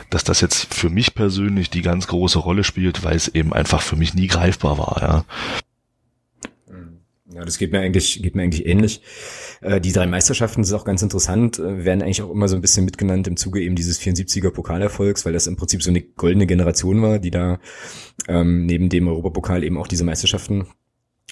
dass 0.10 0.24
das 0.24 0.42
jetzt 0.42 0.74
für 0.74 0.90
mich 0.90 1.16
persönlich 1.16 1.70
die 1.70 1.82
ganz 1.82 2.08
große 2.08 2.40
Rolle 2.40 2.64
spielt, 2.64 3.04
weil 3.04 3.16
es 3.16 3.28
eben 3.28 3.54
einfach 3.54 3.82
für 3.82 3.96
mich 3.96 4.14
nie 4.14 4.28
greifbar 4.28 4.78
war, 4.78 5.02
ja. 5.02 5.26
Ja, 7.32 7.46
das 7.46 7.60
geht 7.60 7.72
mir 7.72 7.80
eigentlich, 7.80 8.24
geht 8.24 8.36
mir 8.36 8.42
eigentlich 8.42 8.66
ähnlich. 8.66 9.02
Äh, 9.62 9.80
die 9.80 9.92
drei 9.92 10.08
Meisterschaften 10.08 10.64
sind 10.64 10.76
auch 10.76 10.86
ganz 10.86 11.04
interessant, 11.04 11.60
äh, 11.60 11.86
werden 11.86 12.02
eigentlich 12.02 12.24
auch 12.24 12.32
immer 12.32 12.48
so 12.48 12.56
ein 12.56 12.62
bisschen 12.62 12.86
mitgenannt 12.86 13.28
im 13.28 13.38
Zuge 13.38 13.62
eben 13.62 13.76
dieses 13.76 14.02
74er 14.02 14.50
Pokalerfolgs, 14.50 15.26
weil 15.26 15.34
das 15.34 15.46
im 15.46 15.56
Prinzip 15.56 15.84
so 15.84 15.92
eine 15.92 16.02
goldene 16.02 16.48
Generation 16.48 17.02
war, 17.04 17.20
die 17.20 17.30
da 17.30 17.60
ähm, 18.28 18.66
neben 18.66 18.90
dem 18.90 19.08
Europapokal 19.08 19.64
eben 19.64 19.78
auch 19.78 19.88
diese 19.88 20.04
Meisterschaften 20.04 20.68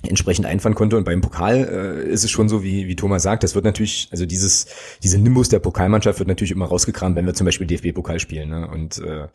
entsprechend 0.03 0.45
einfahren 0.45 0.75
konnte. 0.75 0.97
Und 0.97 1.05
beim 1.05 1.21
Pokal 1.21 2.03
äh, 2.05 2.09
ist 2.09 2.23
es 2.23 2.31
schon 2.31 2.49
so, 2.49 2.63
wie, 2.63 2.87
wie 2.87 2.95
Thomas 2.95 3.23
sagt, 3.23 3.43
das 3.43 3.55
wird 3.55 3.65
natürlich, 3.65 4.07
also 4.11 4.25
dieses, 4.25 4.67
diese 5.01 5.17
Nimbus 5.17 5.49
der 5.49 5.59
Pokalmannschaft 5.59 6.19
wird 6.19 6.27
natürlich 6.27 6.51
immer 6.51 6.65
rausgekramt, 6.65 7.15
wenn 7.15 7.25
wir 7.25 7.33
zum 7.33 7.45
Beispiel 7.45 7.65
DFB-Pokal 7.65 8.19
spielen. 8.19 8.49
Ne? 8.49 8.67
Und 8.67 8.99
äh, 8.99 9.27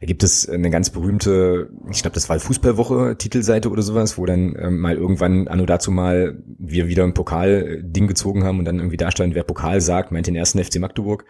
da 0.00 0.06
gibt 0.06 0.22
es 0.22 0.48
eine 0.48 0.70
ganz 0.70 0.90
berühmte, 0.90 1.70
ich 1.90 2.02
glaube, 2.02 2.14
das 2.14 2.28
war 2.28 2.38
Fußballwoche, 2.38 3.16
Titelseite 3.16 3.70
oder 3.70 3.82
sowas, 3.82 4.18
wo 4.18 4.26
dann 4.26 4.54
ähm, 4.58 4.78
mal 4.78 4.96
irgendwann 4.96 5.48
anno 5.48 5.64
dazu 5.64 5.90
mal 5.90 6.36
wir 6.58 6.86
wieder 6.88 7.04
ein 7.04 7.14
Pokal-Ding 7.14 8.06
gezogen 8.06 8.44
haben 8.44 8.58
und 8.58 8.66
dann 8.66 8.76
irgendwie 8.76 8.96
da 8.96 9.10
stand, 9.10 9.34
wer 9.34 9.42
Pokal 9.42 9.80
sagt, 9.80 10.12
meint 10.12 10.26
den 10.26 10.36
ersten 10.36 10.62
FC 10.62 10.78
Magdeburg. 10.80 11.24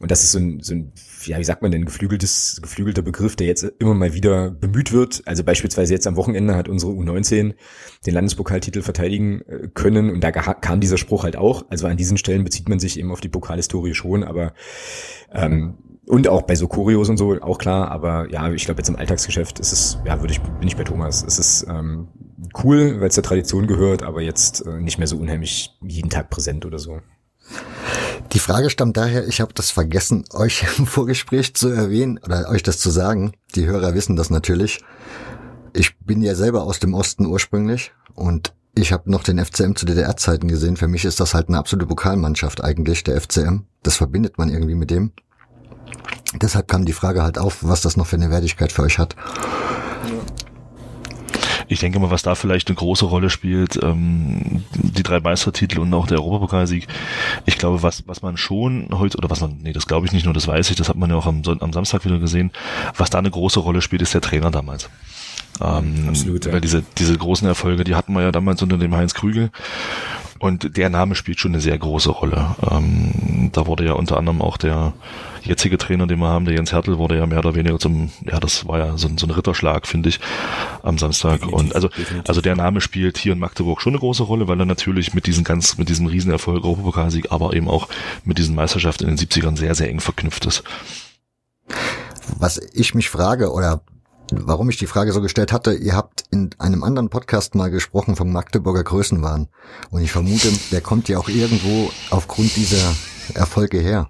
Und 0.00 0.10
das 0.10 0.24
ist 0.24 0.32
so 0.32 0.38
ein, 0.38 0.60
so 0.60 0.74
ein 0.74 0.92
ja, 1.26 1.38
wie 1.38 1.44
sagt 1.44 1.62
man 1.62 1.70
denn, 1.70 1.84
geflügeltes, 1.84 2.60
geflügelter 2.62 3.02
Begriff, 3.02 3.36
der 3.36 3.46
jetzt 3.46 3.64
immer 3.78 3.94
mal 3.94 4.14
wieder 4.14 4.50
bemüht 4.50 4.92
wird. 4.92 5.22
Also 5.26 5.44
beispielsweise 5.44 5.92
jetzt 5.92 6.06
am 6.06 6.16
Wochenende 6.16 6.56
hat 6.56 6.68
unsere 6.68 6.92
U19 6.92 7.54
den 8.06 8.14
Landespokaltitel 8.14 8.82
verteidigen 8.82 9.42
äh, 9.42 9.68
können 9.72 10.10
und 10.10 10.22
da 10.22 10.30
kam 10.32 10.80
dieser 10.80 10.98
Spruch 10.98 11.24
halt 11.24 11.36
auch. 11.36 11.64
Also 11.68 11.86
an 11.86 11.96
diesen 11.96 12.16
Stellen 12.16 12.44
bezieht 12.44 12.68
man 12.68 12.78
sich 12.78 12.98
eben 12.98 13.10
auf 13.10 13.20
die 13.20 13.28
Pokalhistorie 13.28 13.94
schon, 13.94 14.24
aber 14.24 14.54
ähm, 15.32 15.78
und 16.06 16.28
auch 16.28 16.42
bei 16.42 16.54
so 16.54 16.68
Kurios 16.68 17.08
und 17.08 17.16
so, 17.16 17.40
auch 17.40 17.58
klar, 17.58 17.90
aber 17.90 18.30
ja, 18.30 18.50
ich 18.52 18.64
glaube 18.66 18.80
jetzt 18.80 18.88
im 18.88 18.96
Alltagsgeschäft 18.96 19.58
ist 19.58 19.72
es, 19.72 19.98
ja, 20.04 20.20
würde 20.20 20.32
ich, 20.32 20.40
bin 20.40 20.68
ich 20.68 20.76
bei 20.76 20.84
Thomas. 20.84 21.24
Es 21.26 21.38
ist 21.38 21.66
ähm, 21.68 22.08
cool, 22.62 23.00
weil 23.00 23.08
es 23.08 23.14
der 23.14 23.24
Tradition 23.24 23.66
gehört, 23.66 24.02
aber 24.02 24.20
jetzt 24.20 24.66
äh, 24.66 24.80
nicht 24.80 24.98
mehr 24.98 25.06
so 25.06 25.16
unheimlich 25.16 25.78
jeden 25.82 26.10
Tag 26.10 26.30
präsent 26.30 26.66
oder 26.66 26.78
so. 26.78 27.00
Die 28.32 28.38
Frage 28.38 28.70
stammt 28.70 28.96
daher, 28.96 29.26
ich 29.28 29.40
habe 29.40 29.54
das 29.54 29.70
vergessen, 29.70 30.24
euch 30.32 30.64
im 30.78 30.86
Vorgespräch 30.86 31.54
zu 31.54 31.68
erwähnen 31.68 32.18
oder 32.24 32.48
euch 32.48 32.62
das 32.62 32.78
zu 32.78 32.90
sagen. 32.90 33.32
Die 33.54 33.66
Hörer 33.66 33.94
wissen 33.94 34.16
das 34.16 34.30
natürlich. 34.30 34.80
Ich 35.72 35.98
bin 35.98 36.22
ja 36.22 36.34
selber 36.34 36.62
aus 36.62 36.78
dem 36.78 36.94
Osten 36.94 37.26
ursprünglich 37.26 37.92
und 38.14 38.54
ich 38.76 38.92
habe 38.92 39.10
noch 39.10 39.22
den 39.22 39.44
FCM 39.44 39.74
zu 39.76 39.86
DDR-Zeiten 39.86 40.48
gesehen. 40.48 40.76
Für 40.76 40.88
mich 40.88 41.04
ist 41.04 41.20
das 41.20 41.34
halt 41.34 41.48
eine 41.48 41.58
absolute 41.58 41.86
Pokalmannschaft 41.86 42.62
eigentlich, 42.62 43.04
der 43.04 43.20
FCM. 43.20 43.66
Das 43.82 43.96
verbindet 43.96 44.36
man 44.38 44.48
irgendwie 44.48 44.74
mit 44.74 44.90
dem. 44.90 45.12
Deshalb 46.40 46.66
kam 46.66 46.84
die 46.84 46.92
Frage 46.92 47.22
halt 47.22 47.38
auf, 47.38 47.58
was 47.62 47.82
das 47.82 47.96
noch 47.96 48.06
für 48.06 48.16
eine 48.16 48.30
Wertigkeit 48.30 48.72
für 48.72 48.82
euch 48.82 48.98
hat. 48.98 49.14
Ich 51.68 51.80
denke 51.80 51.98
mal, 51.98 52.10
was 52.10 52.22
da 52.22 52.34
vielleicht 52.34 52.68
eine 52.68 52.76
große 52.76 53.04
Rolle 53.04 53.30
spielt, 53.30 53.82
ähm, 53.82 54.64
die 54.74 55.02
drei 55.02 55.20
Meistertitel 55.20 55.80
und 55.80 55.92
auch 55.94 56.06
der 56.06 56.18
Europapokalsieg. 56.18 56.86
Ich 57.46 57.58
glaube, 57.58 57.82
was, 57.82 58.06
was 58.06 58.22
man 58.22 58.36
schon 58.36 58.88
heute, 58.92 59.18
oder 59.18 59.30
was 59.30 59.40
man, 59.40 59.58
nee, 59.62 59.72
das 59.72 59.86
glaube 59.86 60.06
ich 60.06 60.12
nicht 60.12 60.24
nur, 60.24 60.34
das 60.34 60.48
weiß 60.48 60.70
ich, 60.70 60.76
das 60.76 60.88
hat 60.88 60.96
man 60.96 61.10
ja 61.10 61.16
auch 61.16 61.26
am, 61.26 61.42
am 61.60 61.72
Samstag 61.72 62.04
wieder 62.04 62.18
gesehen, 62.18 62.50
was 62.96 63.10
da 63.10 63.18
eine 63.18 63.30
große 63.30 63.60
Rolle 63.60 63.82
spielt, 63.82 64.02
ist 64.02 64.14
der 64.14 64.20
Trainer 64.20 64.50
damals. 64.50 64.90
Ähm, 65.60 66.06
Absolut, 66.08 66.46
ja. 66.46 66.52
Weil 66.52 66.60
diese, 66.60 66.82
diese 66.98 67.16
großen 67.16 67.46
Erfolge, 67.46 67.84
die 67.84 67.94
hatten 67.94 68.12
wir 68.12 68.22
ja 68.22 68.32
damals 68.32 68.62
unter 68.62 68.78
dem 68.78 68.94
Heinz 68.94 69.14
Krügel. 69.14 69.50
Und 70.38 70.76
der 70.76 70.90
Name 70.90 71.14
spielt 71.14 71.38
schon 71.38 71.52
eine 71.52 71.60
sehr 71.60 71.78
große 71.78 72.10
Rolle. 72.10 72.56
Ähm, 72.70 73.50
da 73.52 73.66
wurde 73.66 73.84
ja 73.84 73.92
unter 73.92 74.16
anderem 74.16 74.42
auch 74.42 74.56
der 74.56 74.92
jetzige 75.42 75.78
Trainer, 75.78 76.06
den 76.06 76.18
wir 76.18 76.28
haben, 76.28 76.44
der 76.44 76.54
Jens 76.54 76.72
Hertel, 76.72 76.98
wurde 76.98 77.16
ja 77.16 77.26
mehr 77.26 77.38
oder 77.38 77.54
weniger 77.54 77.78
zum, 77.78 78.10
ja, 78.24 78.40
das 78.40 78.66
war 78.66 78.78
ja 78.78 78.96
so, 78.96 79.08
so 79.16 79.26
ein 79.26 79.30
Ritterschlag, 79.30 79.86
finde 79.86 80.08
ich, 80.08 80.20
am 80.82 80.98
Samstag. 80.98 81.40
Definitiv, 81.40 81.58
und 81.58 81.74
also, 81.74 81.88
definitiv. 81.88 82.28
also 82.28 82.40
der 82.40 82.56
Name 82.56 82.80
spielt 82.80 83.18
hier 83.18 83.32
in 83.32 83.38
Magdeburg 83.38 83.80
schon 83.80 83.92
eine 83.92 84.00
große 84.00 84.22
Rolle, 84.22 84.48
weil 84.48 84.58
er 84.58 84.66
natürlich 84.66 85.14
mit 85.14 85.26
diesem 85.26 85.44
ganz, 85.44 85.78
mit 85.78 85.88
diesem 85.88 86.06
Riesenerfolg 86.06 86.64
Europapokalsieg, 86.64 87.30
aber 87.30 87.54
eben 87.54 87.68
auch 87.68 87.88
mit 88.24 88.38
diesen 88.38 88.54
Meisterschaften 88.54 89.04
in 89.06 89.16
den 89.16 89.26
70ern 89.26 89.56
sehr, 89.56 89.74
sehr 89.74 89.88
eng 89.88 90.00
verknüpft 90.00 90.46
ist. 90.46 90.64
Was 92.38 92.60
ich 92.72 92.94
mich 92.94 93.10
frage, 93.10 93.52
oder 93.52 93.82
warum 94.30 94.70
ich 94.70 94.76
die 94.76 94.86
Frage 94.86 95.12
so 95.12 95.20
gestellt 95.20 95.52
hatte, 95.52 95.74
ihr 95.74 95.94
habt 95.94 96.24
in 96.30 96.50
einem 96.58 96.82
anderen 96.82 97.10
Podcast 97.10 97.54
mal 97.54 97.70
gesprochen 97.70 98.16
vom 98.16 98.32
Magdeburger 98.32 98.84
Größenwahn. 98.84 99.48
Und 99.90 100.02
ich 100.02 100.12
vermute, 100.12 100.48
der 100.72 100.80
kommt 100.80 101.08
ja 101.08 101.18
auch 101.18 101.28
irgendwo 101.28 101.90
aufgrund 102.10 102.56
dieser 102.56 102.94
Erfolge 103.34 103.78
her. 103.78 104.08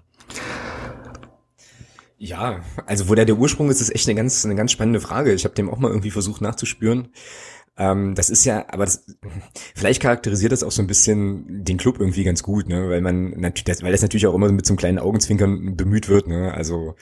Ja, 2.16 2.60
also 2.86 3.08
wo 3.08 3.14
der 3.14 3.26
der 3.26 3.36
Ursprung 3.36 3.70
ist, 3.70 3.80
ist 3.80 3.94
echt 3.94 4.08
eine 4.08 4.14
ganz, 4.14 4.44
eine 4.44 4.54
ganz 4.54 4.72
spannende 4.72 5.00
Frage. 5.00 5.34
Ich 5.34 5.44
habe 5.44 5.54
dem 5.54 5.68
auch 5.68 5.78
mal 5.78 5.88
irgendwie 5.88 6.10
versucht 6.10 6.40
nachzuspüren. 6.40 7.08
Ähm, 7.76 8.14
das 8.14 8.30
ist 8.30 8.44
ja, 8.44 8.64
aber 8.68 8.84
das, 8.84 9.04
vielleicht 9.74 10.00
charakterisiert 10.00 10.52
das 10.52 10.62
auch 10.62 10.70
so 10.70 10.80
ein 10.80 10.86
bisschen 10.86 11.64
den 11.64 11.76
Club 11.76 11.98
irgendwie 11.98 12.22
ganz 12.22 12.44
gut, 12.44 12.68
ne? 12.68 12.88
Weil 12.88 13.00
man 13.00 13.30
natürlich, 13.30 13.82
weil 13.82 13.90
das 13.90 14.02
natürlich 14.02 14.26
auch 14.28 14.34
immer 14.34 14.50
mit 14.52 14.64
so 14.64 14.72
einem 14.72 14.78
kleinen 14.78 15.00
Augenzwinkern 15.00 15.76
bemüht 15.76 16.08
wird, 16.08 16.28
ne? 16.28 16.54
Also 16.54 16.94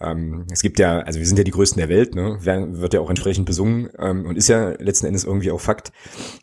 ähm, 0.00 0.46
es 0.50 0.62
gibt 0.62 0.78
ja, 0.78 1.00
also 1.00 1.18
wir 1.18 1.26
sind 1.26 1.36
ja 1.36 1.44
die 1.44 1.50
Größten 1.50 1.78
der 1.78 1.88
Welt, 1.88 2.14
ne? 2.14 2.38
wird 2.40 2.94
ja 2.94 3.00
auch 3.00 3.10
entsprechend 3.10 3.46
besungen 3.46 3.90
ähm, 3.98 4.26
und 4.26 4.36
ist 4.36 4.48
ja 4.48 4.70
letzten 4.78 5.06
Endes 5.06 5.24
irgendwie 5.24 5.50
auch 5.50 5.60
Fakt. 5.60 5.92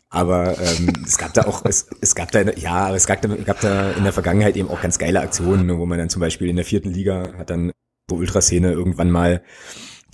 Aber 0.08 0.56
ähm, 0.58 0.92
es 1.04 1.18
gab 1.18 1.34
da 1.34 1.46
auch, 1.46 1.64
es, 1.64 1.88
es 2.00 2.14
gab 2.14 2.30
da, 2.30 2.42
ja, 2.42 2.94
es 2.94 3.06
gab 3.06 3.20
da, 3.22 3.28
gab 3.28 3.60
da 3.60 3.90
in 3.92 4.04
der 4.04 4.12
Vergangenheit 4.12 4.56
eben 4.56 4.68
auch 4.68 4.80
ganz 4.80 4.98
geile 4.98 5.20
Aktionen, 5.20 5.66
ne? 5.66 5.78
wo 5.78 5.86
man 5.86 5.98
dann 5.98 6.08
zum 6.08 6.20
Beispiel 6.20 6.48
in 6.48 6.56
der 6.56 6.64
vierten 6.64 6.90
Liga 6.90 7.34
hat 7.36 7.50
dann 7.50 7.72
so 8.08 8.16
Ultraszene 8.16 8.72
irgendwann 8.72 9.10
mal 9.10 9.42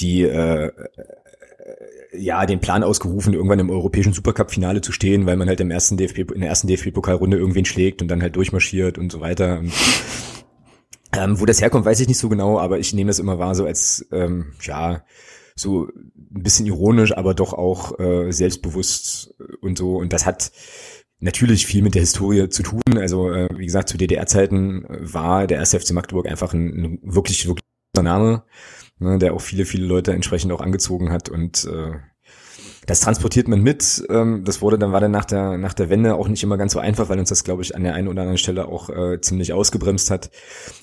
die 0.00 0.22
äh, 0.22 0.72
ja, 2.16 2.46
den 2.46 2.60
Plan 2.60 2.82
ausgerufen, 2.82 3.34
irgendwann 3.34 3.58
im 3.58 3.70
europäischen 3.70 4.12
Supercup-Finale 4.12 4.80
zu 4.80 4.92
stehen, 4.92 5.26
weil 5.26 5.36
man 5.36 5.48
halt 5.48 5.60
im 5.60 5.70
ersten 5.70 5.96
DFB, 5.96 6.32
in 6.32 6.40
der 6.40 6.48
ersten 6.48 6.68
DFB-Pokalrunde 6.68 7.36
irgendwen 7.36 7.64
schlägt 7.64 8.02
und 8.02 8.08
dann 8.08 8.22
halt 8.22 8.36
durchmarschiert 8.36 8.98
und 8.98 9.10
so 9.10 9.20
weiter. 9.20 9.58
Und 9.58 9.72
ähm, 11.16 11.40
wo 11.40 11.46
das 11.46 11.60
herkommt, 11.60 11.84
weiß 11.84 12.00
ich 12.00 12.08
nicht 12.08 12.18
so 12.18 12.28
genau, 12.28 12.58
aber 12.58 12.78
ich 12.78 12.92
nehme 12.92 13.08
das 13.08 13.18
immer 13.18 13.38
wahr 13.38 13.54
so 13.54 13.64
als, 13.64 14.06
ähm, 14.12 14.52
ja, 14.60 15.04
so 15.56 15.86
ein 15.86 16.42
bisschen 16.42 16.66
ironisch, 16.66 17.16
aber 17.16 17.34
doch 17.34 17.52
auch 17.52 17.98
äh, 17.98 18.32
selbstbewusst 18.32 19.34
und 19.60 19.78
so. 19.78 19.96
Und 19.96 20.12
das 20.12 20.26
hat 20.26 20.50
natürlich 21.20 21.66
viel 21.66 21.82
mit 21.82 21.94
der 21.94 22.02
Historie 22.02 22.48
zu 22.48 22.62
tun. 22.62 22.82
Also, 22.96 23.30
äh, 23.30 23.48
wie 23.56 23.66
gesagt, 23.66 23.88
zu 23.88 23.96
DDR-Zeiten 23.96 24.84
war 24.88 25.46
der 25.46 25.58
erste 25.58 25.78
FC 25.78 25.92
Magdeburg 25.92 26.26
einfach 26.26 26.52
ein, 26.52 26.68
ein 26.68 26.98
wirklich, 27.02 27.46
wirklich 27.46 27.64
Name, 28.02 28.42
ne, 28.98 29.18
der 29.18 29.34
auch 29.34 29.40
viele, 29.40 29.64
viele 29.64 29.86
Leute 29.86 30.12
entsprechend 30.12 30.52
auch 30.52 30.60
angezogen 30.60 31.12
hat 31.12 31.28
und 31.28 31.64
äh, 31.64 31.92
das 32.86 33.00
transportiert 33.00 33.48
man 33.48 33.62
mit. 33.62 34.04
Ähm, 34.08 34.42
das 34.44 34.62
wurde 34.62 34.78
dann 34.78 34.92
war 34.92 35.00
dann 35.00 35.10
nach 35.10 35.24
der 35.24 35.58
nach 35.58 35.74
der 35.74 35.90
Wende 35.90 36.14
auch 36.14 36.28
nicht 36.28 36.42
immer 36.42 36.56
ganz 36.56 36.72
so 36.72 36.78
einfach, 36.78 37.08
weil 37.08 37.18
uns 37.18 37.28
das 37.28 37.44
glaube 37.44 37.62
ich 37.62 37.74
an 37.74 37.82
der 37.82 37.94
einen 37.94 38.08
oder 38.08 38.22
anderen 38.22 38.38
Stelle 38.38 38.68
auch 38.68 38.90
äh, 38.90 39.20
ziemlich 39.20 39.52
ausgebremst 39.52 40.10
hat. 40.10 40.30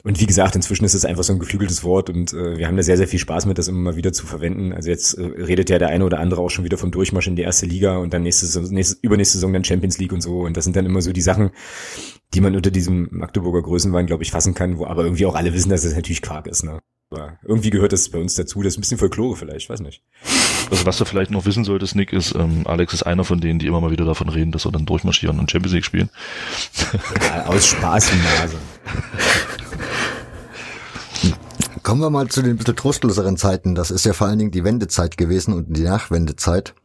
Und 0.03 0.19
wie 0.19 0.25
gesagt, 0.25 0.55
inzwischen 0.55 0.85
ist 0.85 0.93
es 0.93 1.05
einfach 1.05 1.23
so 1.23 1.33
ein 1.33 1.39
geflügeltes 1.39 1.83
Wort 1.83 2.09
und 2.09 2.33
äh, 2.33 2.57
wir 2.57 2.67
haben 2.67 2.77
da 2.77 2.83
sehr 2.83 2.97
sehr 2.97 3.07
viel 3.07 3.19
Spaß 3.19 3.45
mit, 3.45 3.57
das 3.57 3.67
immer 3.67 3.79
mal 3.79 3.95
wieder 3.95 4.13
zu 4.13 4.25
verwenden. 4.25 4.73
Also 4.73 4.89
jetzt 4.89 5.13
äh, 5.13 5.23
redet 5.23 5.69
ja 5.69 5.79
der 5.79 5.89
eine 5.89 6.05
oder 6.05 6.19
andere 6.19 6.41
auch 6.41 6.49
schon 6.49 6.65
wieder 6.65 6.77
vom 6.77 6.91
Durchmarsch 6.91 7.27
in 7.27 7.35
die 7.35 7.43
erste 7.43 7.65
Liga 7.65 7.97
und 7.97 8.13
dann 8.13 8.23
nächste, 8.23 8.59
nächste 8.73 8.97
übernächste 9.01 9.37
Saison 9.37 9.53
dann 9.53 9.63
Champions 9.63 9.97
League 9.97 10.13
und 10.13 10.21
so. 10.21 10.41
Und 10.41 10.57
das 10.57 10.63
sind 10.63 10.75
dann 10.75 10.85
immer 10.85 11.01
so 11.01 11.13
die 11.13 11.21
Sachen, 11.21 11.51
die 12.33 12.41
man 12.41 12.55
unter 12.55 12.71
diesem 12.71 13.09
Magdeburger 13.11 13.61
Größenwahn 13.61 14.07
glaube 14.07 14.23
ich 14.23 14.31
fassen 14.31 14.53
kann, 14.53 14.77
wo 14.77 14.85
aber 14.85 15.03
irgendwie 15.03 15.25
auch 15.25 15.35
alle 15.35 15.53
wissen, 15.53 15.69
dass 15.69 15.81
es 15.81 15.91
das 15.91 15.95
natürlich 15.95 16.21
Quark 16.21 16.47
ist. 16.47 16.63
Ne? 16.63 16.79
Aber 17.11 17.37
irgendwie 17.43 17.71
gehört 17.71 17.91
das 17.91 18.07
bei 18.07 18.19
uns 18.19 18.35
dazu. 18.35 18.61
Das 18.63 18.73
ist 18.73 18.77
ein 18.77 18.81
bisschen 18.81 18.97
Folklore 18.97 19.35
vielleicht, 19.35 19.69
weiß 19.69 19.81
nicht. 19.81 20.01
Also 20.71 20.85
was 20.85 20.97
du 20.97 21.03
vielleicht 21.03 21.29
noch 21.29 21.45
wissen 21.45 21.65
solltest, 21.65 21.93
Nick, 21.95 22.13
ist, 22.13 22.33
ähm, 22.35 22.65
Alex 22.65 22.93
ist 22.93 23.03
einer 23.03 23.25
von 23.25 23.41
denen, 23.41 23.59
die 23.59 23.67
immer 23.67 23.81
mal 23.81 23.91
wieder 23.91 24.05
davon 24.05 24.29
reden, 24.29 24.53
dass 24.53 24.65
wir 24.65 24.71
dann 24.71 24.85
durchmarschieren 24.85 25.37
und 25.37 25.51
Champions 25.51 25.73
League 25.73 25.83
spielen. 25.83 26.09
Ja, 27.21 27.47
aus 27.47 27.67
Spaß 27.67 28.13
in 28.13 28.23
Nase. 28.23 28.55
Kommen 31.83 31.99
wir 31.99 32.09
mal 32.09 32.29
zu 32.29 32.41
den 32.41 32.55
bisschen 32.55 32.77
trostloseren 32.77 33.35
Zeiten. 33.35 33.75
Das 33.75 33.91
ist 33.91 34.05
ja 34.05 34.13
vor 34.13 34.27
allen 34.27 34.39
Dingen 34.39 34.51
die 34.51 34.63
Wendezeit 34.63 35.17
gewesen 35.17 35.53
und 35.53 35.75
die 35.75 35.81
Nachwendezeit. 35.81 36.75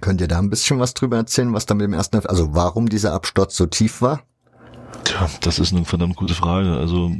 Könnt 0.00 0.20
ihr 0.20 0.28
da 0.28 0.40
ein 0.40 0.50
bisschen 0.50 0.80
was 0.80 0.94
drüber 0.94 1.18
erzählen, 1.18 1.52
was 1.52 1.66
da 1.66 1.74
mit 1.74 1.84
dem 1.84 1.92
ersten, 1.92 2.26
also 2.26 2.54
warum 2.54 2.88
dieser 2.88 3.12
Absturz 3.12 3.56
so 3.56 3.66
tief 3.66 4.02
war? 4.02 4.22
Tja, 5.04 5.30
das 5.42 5.60
ist 5.60 5.72
eine 5.72 5.84
verdammt 5.84 6.16
gute 6.16 6.34
Frage. 6.34 6.76
Also, 6.76 7.12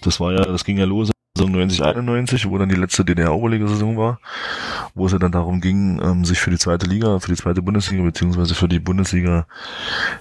das 0.00 0.18
war 0.18 0.32
ja, 0.32 0.44
das 0.44 0.64
ging 0.64 0.78
ja 0.78 0.86
los 0.86 1.10
Saison 1.40 1.52
90, 1.52 1.82
91, 1.82 2.50
wo 2.50 2.58
dann 2.58 2.68
die 2.68 2.74
letzte 2.74 3.04
DDR-Oberliga-Saison 3.04 3.96
war, 3.96 4.20
wo 4.94 5.06
es 5.06 5.12
ja 5.12 5.18
dann 5.18 5.32
darum 5.32 5.60
ging, 5.60 6.00
ähm, 6.02 6.24
sich 6.24 6.38
für 6.38 6.50
die 6.50 6.58
zweite 6.58 6.86
Liga, 6.86 7.18
für 7.18 7.28
die 7.28 7.36
zweite 7.36 7.62
Bundesliga, 7.62 8.02
beziehungsweise 8.02 8.54
für 8.54 8.68
die 8.68 8.78
Bundesliga 8.78 9.46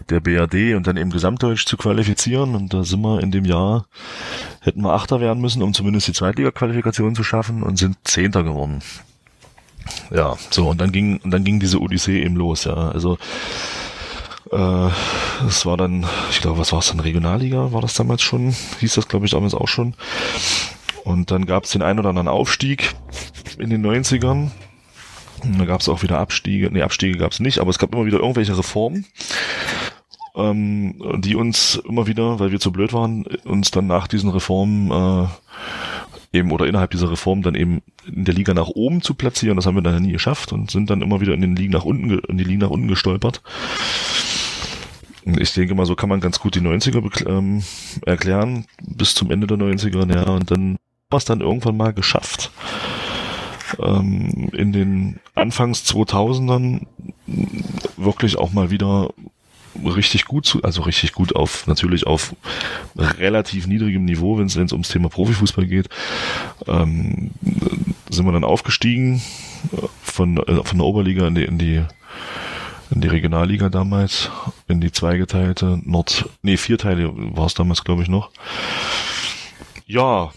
der 0.10 0.22
BRD 0.22 0.76
und 0.76 0.88
dann 0.88 0.96
eben 0.96 1.10
Gesamtdeutsch 1.10 1.66
zu 1.66 1.76
qualifizieren. 1.76 2.56
Und 2.56 2.74
da 2.74 2.84
sind 2.84 3.02
wir 3.02 3.22
in 3.22 3.32
dem 3.32 3.44
Jahr, 3.44 3.86
hätten 4.62 4.82
wir 4.82 4.94
Achter 4.94 5.20
werden 5.20 5.42
müssen, 5.42 5.62
um 5.62 5.74
zumindest 5.74 6.08
die 6.08 6.14
Zweitliga-Qualifikation 6.14 7.16
zu 7.16 7.24
schaffen 7.24 7.64
und 7.64 7.78
sind 7.78 7.98
Zehnter 8.06 8.44
geworden. 8.44 8.80
Ja, 10.12 10.38
so, 10.52 10.70
und 10.70 10.80
dann 10.80 10.92
ging, 10.92 11.20
und 11.24 11.32
dann 11.32 11.44
ging 11.44 11.60
diese 11.60 11.82
Odyssee 11.82 12.24
eben 12.24 12.36
los, 12.36 12.64
ja. 12.64 12.76
Also, 12.76 13.18
äh, 14.52 14.90
es 15.48 15.66
war 15.66 15.76
dann, 15.76 16.06
ich 16.32 16.40
glaube, 16.40 16.60
was 16.60 16.72
war 16.72 16.80
es 16.80 16.88
dann, 16.88 17.02
Regionalliga, 17.02 17.74
war 17.74 17.82
das 17.82 17.96
damals 17.96 18.22
schon, 18.22 18.56
hieß 18.80 18.96
das, 18.96 19.08
glaube 19.08 19.26
ich, 19.26 19.32
damals 19.32 19.54
auch 19.54 19.68
schon. 19.68 19.96
Und 21.04 21.32
dann 21.32 21.46
gab 21.46 21.64
es 21.64 21.72
den 21.72 21.82
einen 21.82 22.00
oder 22.00 22.10
anderen 22.10 22.28
Aufstieg 22.28 22.94
in 23.58 23.70
den 23.70 23.86
90ern. 23.86 24.52
Und 25.44 25.60
da 25.60 25.66
gab 25.66 25.82
es 25.82 25.90
auch 25.90 26.04
wieder 26.04 26.20
Abstiege. 26.20 26.70
Nee, 26.72 26.82
Abstiege 26.82 27.18
gab 27.18 27.32
es 27.32 27.40
nicht, 27.40 27.60
aber 27.60 27.70
es 27.70 27.80
gab 27.80 27.94
immer 27.94 28.06
wieder 28.06 28.20
irgendwelche 28.20 28.58
Reformen, 28.58 29.06
ähm, 30.36 30.96
die 31.20 31.36
uns 31.36 31.82
immer 31.88 32.08
wieder, 32.08 32.40
weil 32.40 32.52
wir 32.52 32.60
zu 32.60 32.72
blöd 32.72 32.94
waren, 32.94 33.26
uns 33.46 33.72
dann 33.72 33.88
nach 33.88 34.08
diesen 34.08 34.30
Reformen 34.30 34.92
äh, 34.92 35.28
eben 36.38 36.52
oder 36.52 36.68
innerhalb 36.68 36.92
dieser 36.92 37.12
Reform 37.12 37.42
dann 37.42 37.56
eben 37.56 37.82
in 38.06 38.26
der 38.26 38.34
Liga 38.34 38.54
nach 38.54 38.68
oben 38.68 39.02
zu 39.02 39.14
platzieren. 39.14 39.56
Das 39.56 39.66
haben 39.66 39.76
wir 39.76 39.82
dann 39.82 40.02
nie 40.02 40.12
geschafft 40.12 40.52
und 40.54 40.70
sind 40.70 40.90
dann 40.90 41.02
immer 41.02 41.22
wieder 41.22 41.34
in 41.34 41.42
den 41.42 41.56
Ligen 41.56 41.72
nach 41.72 41.86
unten, 41.86 42.20
in 42.20 42.38
die 42.38 42.44
Ligen 42.44 42.60
nach 42.60 42.70
unten 42.70 42.88
gestolpert. 42.88 43.42
Ich 45.26 45.54
denke 45.54 45.76
mal, 45.76 45.86
so 45.86 45.96
kann 45.96 46.10
man 46.10 46.22
ganz 46.22 46.40
gut 46.40 46.56
die 46.56 46.62
90er 46.62 47.28
ähm, 47.28 47.64
erklären, 48.06 48.66
bis 48.82 49.14
zum 49.14 49.32
Ende 49.32 49.48
der 49.48 49.58
90er, 49.58 50.12
ja, 50.14 50.24
und 50.24 50.50
dann 50.50 50.78
es 51.18 51.26
dann 51.26 51.42
irgendwann 51.42 51.76
mal 51.76 51.92
geschafft, 51.92 52.52
ähm, 53.80 54.50
in 54.54 54.72
den 54.72 55.20
Anfangs 55.34 55.84
2000ern 55.86 56.86
wirklich 57.98 58.38
auch 58.38 58.52
mal 58.52 58.70
wieder 58.70 59.10
richtig 59.84 60.26
gut 60.26 60.46
zu, 60.46 60.62
also 60.64 60.84
richtig 60.84 61.14
gut 61.14 61.36
auf, 61.36 61.66
natürlich 61.66 62.06
auf 62.06 62.36
relativ 62.96 63.66
niedrigem 63.66 64.06
Niveau, 64.06 64.38
wenn 64.38 64.46
es 64.46 64.56
ums 64.72 64.90
Thema 64.90 65.10
Profifußball 65.10 65.66
geht, 65.66 65.90
ähm, 66.68 67.32
sind 68.10 68.26
wir 68.26 68.32
dann 68.32 68.44
aufgestiegen 68.44 69.22
von, 70.04 70.38
äh, 70.38 70.64
von 70.64 70.78
der 70.78 70.86
Oberliga 70.86 71.28
in 71.28 71.36
die, 71.36 71.46
in 71.46 71.58
die 71.58 71.84
in 72.92 73.02
die 73.02 73.08
Regionalliga 73.08 73.70
damals, 73.70 74.32
in 74.68 74.82
die 74.82 74.92
zweigeteilte 74.92 75.80
Nord, 75.84 76.28
nee, 76.42 76.58
vierteile 76.58 77.12
war 77.14 77.46
es 77.46 77.54
damals, 77.54 77.84
glaube 77.84 78.02
ich, 78.02 78.10
noch. 78.10 78.32
Ja, 79.86 80.32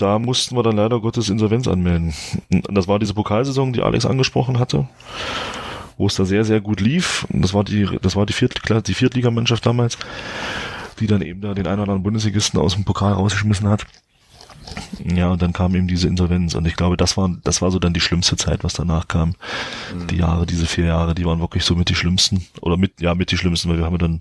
da 0.00 0.18
mussten 0.18 0.56
wir 0.56 0.62
dann 0.62 0.76
leider 0.76 1.00
Gottes 1.00 1.28
Insolvenz 1.28 1.68
anmelden. 1.68 2.14
Und 2.50 2.74
das 2.74 2.88
war 2.88 2.98
diese 2.98 3.14
Pokalsaison, 3.14 3.72
die 3.72 3.82
Alex 3.82 4.06
angesprochen 4.06 4.58
hatte, 4.58 4.88
wo 5.98 6.06
es 6.06 6.14
da 6.14 6.24
sehr, 6.24 6.44
sehr 6.44 6.60
gut 6.60 6.80
lief. 6.80 7.26
Das 7.28 7.54
war 7.54 7.64
die, 7.64 7.88
das 8.00 8.16
war 8.16 8.26
die, 8.26 8.32
Viert, 8.32 8.60
die 8.86 8.94
Viertligamannschaft 8.94 9.64
damals, 9.66 9.98
die 10.98 11.06
dann 11.06 11.22
eben 11.22 11.40
da 11.40 11.54
den 11.54 11.66
einen 11.66 11.80
oder 11.80 11.92
anderen 11.92 12.02
Bundesligisten 12.02 12.58
aus 12.58 12.74
dem 12.74 12.84
Pokal 12.84 13.12
rausgeschmissen 13.12 13.68
hat. 13.68 13.86
Ja, 15.04 15.30
und 15.30 15.42
dann 15.42 15.52
kam 15.52 15.74
eben 15.74 15.88
diese 15.88 16.06
Insolvenz 16.06 16.54
und 16.54 16.66
ich 16.66 16.76
glaube, 16.76 16.96
das 16.96 17.16
war, 17.16 17.30
das 17.42 17.60
war 17.60 17.70
so 17.70 17.78
dann 17.78 17.92
die 17.92 18.00
schlimmste 18.00 18.36
Zeit, 18.36 18.62
was 18.62 18.74
danach 18.74 19.08
kam. 19.08 19.30
Mhm. 19.92 20.06
Die 20.06 20.16
Jahre, 20.16 20.46
diese 20.46 20.66
vier 20.66 20.86
Jahre, 20.86 21.14
die 21.14 21.24
waren 21.24 21.40
wirklich 21.40 21.64
so 21.64 21.74
mit 21.74 21.88
die 21.88 21.94
schlimmsten 21.94 22.46
oder 22.60 22.76
mit, 22.76 23.00
ja, 23.00 23.14
mit 23.14 23.32
die 23.32 23.36
schlimmsten, 23.36 23.68
weil 23.68 23.78
wir 23.78 23.86
haben 23.86 23.98
dann 23.98 24.20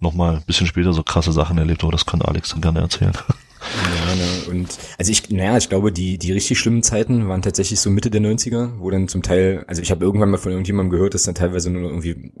nochmal 0.00 0.36
ein 0.36 0.42
bisschen 0.42 0.66
später 0.66 0.92
so 0.92 1.02
krasse 1.02 1.32
Sachen 1.32 1.58
erlebt, 1.58 1.82
aber 1.82 1.92
das 1.92 2.06
kann 2.06 2.22
Alex 2.22 2.50
dann 2.50 2.62
gerne 2.62 2.80
erzählen. 2.80 3.12
Ja, 3.60 4.14
ne, 4.14 4.50
und 4.50 4.78
also 4.98 5.12
ich, 5.12 5.28
naja, 5.30 5.56
ich 5.56 5.68
glaube, 5.68 5.92
die, 5.92 6.18
die 6.18 6.32
richtig 6.32 6.58
schlimmen 6.58 6.82
Zeiten 6.82 7.28
waren 7.28 7.42
tatsächlich 7.42 7.78
so 7.80 7.90
Mitte 7.90 8.10
der 8.10 8.20
90er, 8.22 8.78
wo 8.78 8.90
dann 8.90 9.08
zum 9.08 9.22
Teil, 9.22 9.64
also 9.66 9.82
ich 9.82 9.90
habe 9.90 10.04
irgendwann 10.04 10.30
mal 10.30 10.38
von 10.38 10.52
irgendjemandem 10.52 10.90
gehört, 10.90 11.14
dass 11.14 11.24
dann 11.24 11.34
teilweise 11.34 11.70
nur 11.70 11.90
irgendwie 11.90 12.32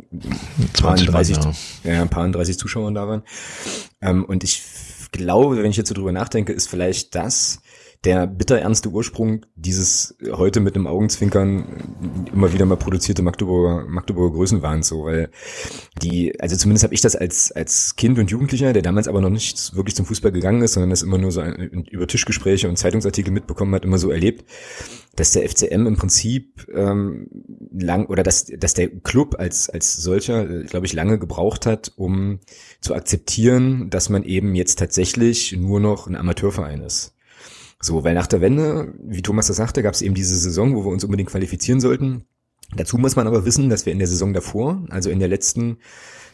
20, 0.74 1.08
30, 1.08 1.38
Mann, 1.38 1.54
ja. 1.84 1.92
ja, 1.92 2.02
ein 2.02 2.08
paar 2.08 2.28
30 2.28 2.58
Zuschauer 2.58 2.90
da 2.92 3.06
waren. 3.06 3.22
Ähm, 4.00 4.24
und 4.24 4.44
ich 4.44 4.62
glaube, 5.12 5.62
wenn 5.62 5.70
ich 5.70 5.76
jetzt 5.76 5.88
so 5.88 5.94
drüber 5.94 6.12
nachdenke, 6.12 6.52
ist 6.52 6.68
vielleicht 6.68 7.14
das 7.14 7.60
der 8.04 8.26
bitterernste 8.26 8.88
Ursprung 8.88 9.44
dieses 9.56 10.16
heute 10.32 10.60
mit 10.60 10.74
einem 10.74 10.86
Augenzwinkern 10.86 12.26
immer 12.32 12.50
wieder 12.52 12.64
mal 12.64 12.76
produzierte 12.76 13.20
Magdeburger, 13.20 13.84
Magdeburger 13.86 14.36
Größenwahns 14.36 14.88
so, 14.88 15.04
weil 15.04 15.30
die, 16.02 16.40
also 16.40 16.56
zumindest 16.56 16.84
habe 16.84 16.94
ich 16.94 17.02
das 17.02 17.14
als, 17.14 17.52
als 17.52 17.96
Kind 17.96 18.18
und 18.18 18.30
Jugendlicher, 18.30 18.72
der 18.72 18.80
damals 18.80 19.06
aber 19.06 19.20
noch 19.20 19.28
nicht 19.28 19.74
wirklich 19.76 19.94
zum 19.94 20.06
Fußball 20.06 20.32
gegangen 20.32 20.62
ist, 20.62 20.72
sondern 20.72 20.88
das 20.88 21.02
immer 21.02 21.18
nur 21.18 21.30
so 21.30 21.42
über 21.42 22.06
Tischgespräche 22.06 22.70
und 22.70 22.78
Zeitungsartikel 22.78 23.32
mitbekommen 23.32 23.74
hat, 23.74 23.84
immer 23.84 23.98
so 23.98 24.10
erlebt, 24.10 24.46
dass 25.14 25.32
der 25.32 25.46
FCM 25.46 25.86
im 25.86 25.96
Prinzip 25.96 26.68
ähm, 26.72 27.28
lang 27.70 28.06
oder 28.06 28.22
dass, 28.22 28.46
dass 28.46 28.72
der 28.72 28.88
Club 28.88 29.36
als, 29.38 29.68
als 29.68 29.96
solcher, 29.96 30.46
glaube 30.64 30.86
ich, 30.86 30.94
lange 30.94 31.18
gebraucht 31.18 31.66
hat, 31.66 31.92
um 31.96 32.40
zu 32.80 32.94
akzeptieren, 32.94 33.90
dass 33.90 34.08
man 34.08 34.24
eben 34.24 34.54
jetzt 34.54 34.78
tatsächlich 34.78 35.52
nur 35.52 35.80
noch 35.80 36.06
ein 36.06 36.16
Amateurverein 36.16 36.80
ist. 36.80 37.14
So, 37.82 38.04
weil 38.04 38.14
nach 38.14 38.26
der 38.26 38.40
Wende, 38.40 38.92
wie 39.02 39.22
Thomas 39.22 39.46
das 39.46 39.56
sagte, 39.56 39.82
gab 39.82 39.94
es 39.94 40.02
eben 40.02 40.14
diese 40.14 40.36
Saison, 40.36 40.76
wo 40.76 40.84
wir 40.84 40.92
uns 40.92 41.04
unbedingt 41.04 41.30
qualifizieren 41.30 41.80
sollten. 41.80 42.24
Dazu 42.76 42.98
muss 42.98 43.16
man 43.16 43.26
aber 43.26 43.44
wissen, 43.44 43.68
dass 43.68 43.86
wir 43.86 43.92
in 43.92 43.98
der 43.98 44.08
Saison 44.08 44.32
davor, 44.32 44.84
also 44.90 45.10
in 45.10 45.18
der 45.18 45.28
letzten 45.28 45.78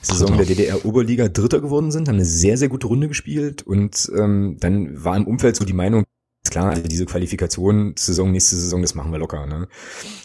Saison 0.03 0.37
der 0.37 0.47
DDR-Oberliga 0.47 1.29
Dritter 1.29 1.61
geworden 1.61 1.91
sind, 1.91 2.09
haben 2.09 2.17
eine 2.17 2.25
sehr, 2.25 2.59
sehr 2.59 2.69
gute 2.69 2.89
Runde 2.89 3.09
gespielt 3.09 3.63
und 3.63 4.11
ähm, 4.17 4.57
dann 4.61 5.03
war 5.03 5.17
im 5.17 5.27
Umfeld 5.27 5.57
so 5.57 5.65
die 5.65 5.73
Meinung, 5.73 6.05
klar, 6.51 6.71
also 6.71 6.83
diese 6.83 7.07
Qualifikationssaison, 7.07 8.31
nächste 8.31 8.57
Saison, 8.57 8.83
das 8.83 8.95
machen 8.95 9.13
wir 9.13 9.19
locker. 9.19 9.47
Ne? 9.47 9.69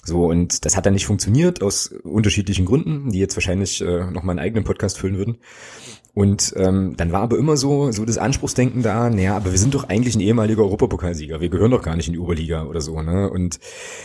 So, 0.04 0.26
und 0.26 0.66
das 0.66 0.76
hat 0.76 0.86
dann 0.86 0.94
nicht 0.94 1.06
funktioniert, 1.06 1.62
aus 1.62 1.88
unterschiedlichen 1.88 2.66
Gründen, 2.66 3.12
die 3.12 3.20
jetzt 3.20 3.36
wahrscheinlich 3.36 3.82
äh, 3.82 4.12
noch 4.12 4.24
mal 4.24 4.34
einen 4.34 4.40
eigenen 4.40 4.64
Podcast 4.64 4.98
füllen 4.98 5.18
würden. 5.18 5.38
Und 6.14 6.54
ähm, 6.58 6.96
dann 6.98 7.14
war 7.14 7.22
aber 7.22 7.38
immer 7.38 7.56
so, 7.56 7.94
so 7.94 8.04
das 8.04 8.18
Anspruchsdenken 8.18 8.82
da, 8.82 9.10
naja, 9.10 9.38
aber 9.38 9.52
wir 9.52 9.58
sind 9.58 9.74
doch 9.74 9.88
eigentlich 9.88 10.14
ein 10.16 10.20
ehemaliger 10.20 10.62
Europapokalsieger, 10.62 11.40
wir 11.40 11.48
gehören 11.48 11.72
doch 11.72 11.84
gar 11.84 11.96
nicht 11.96 12.08
in 12.08 12.14
die 12.14 12.20
Oberliga 12.20 12.66
oder 12.66 12.82
so, 12.82 13.02
ne? 13.02 13.30
Und 13.30 13.62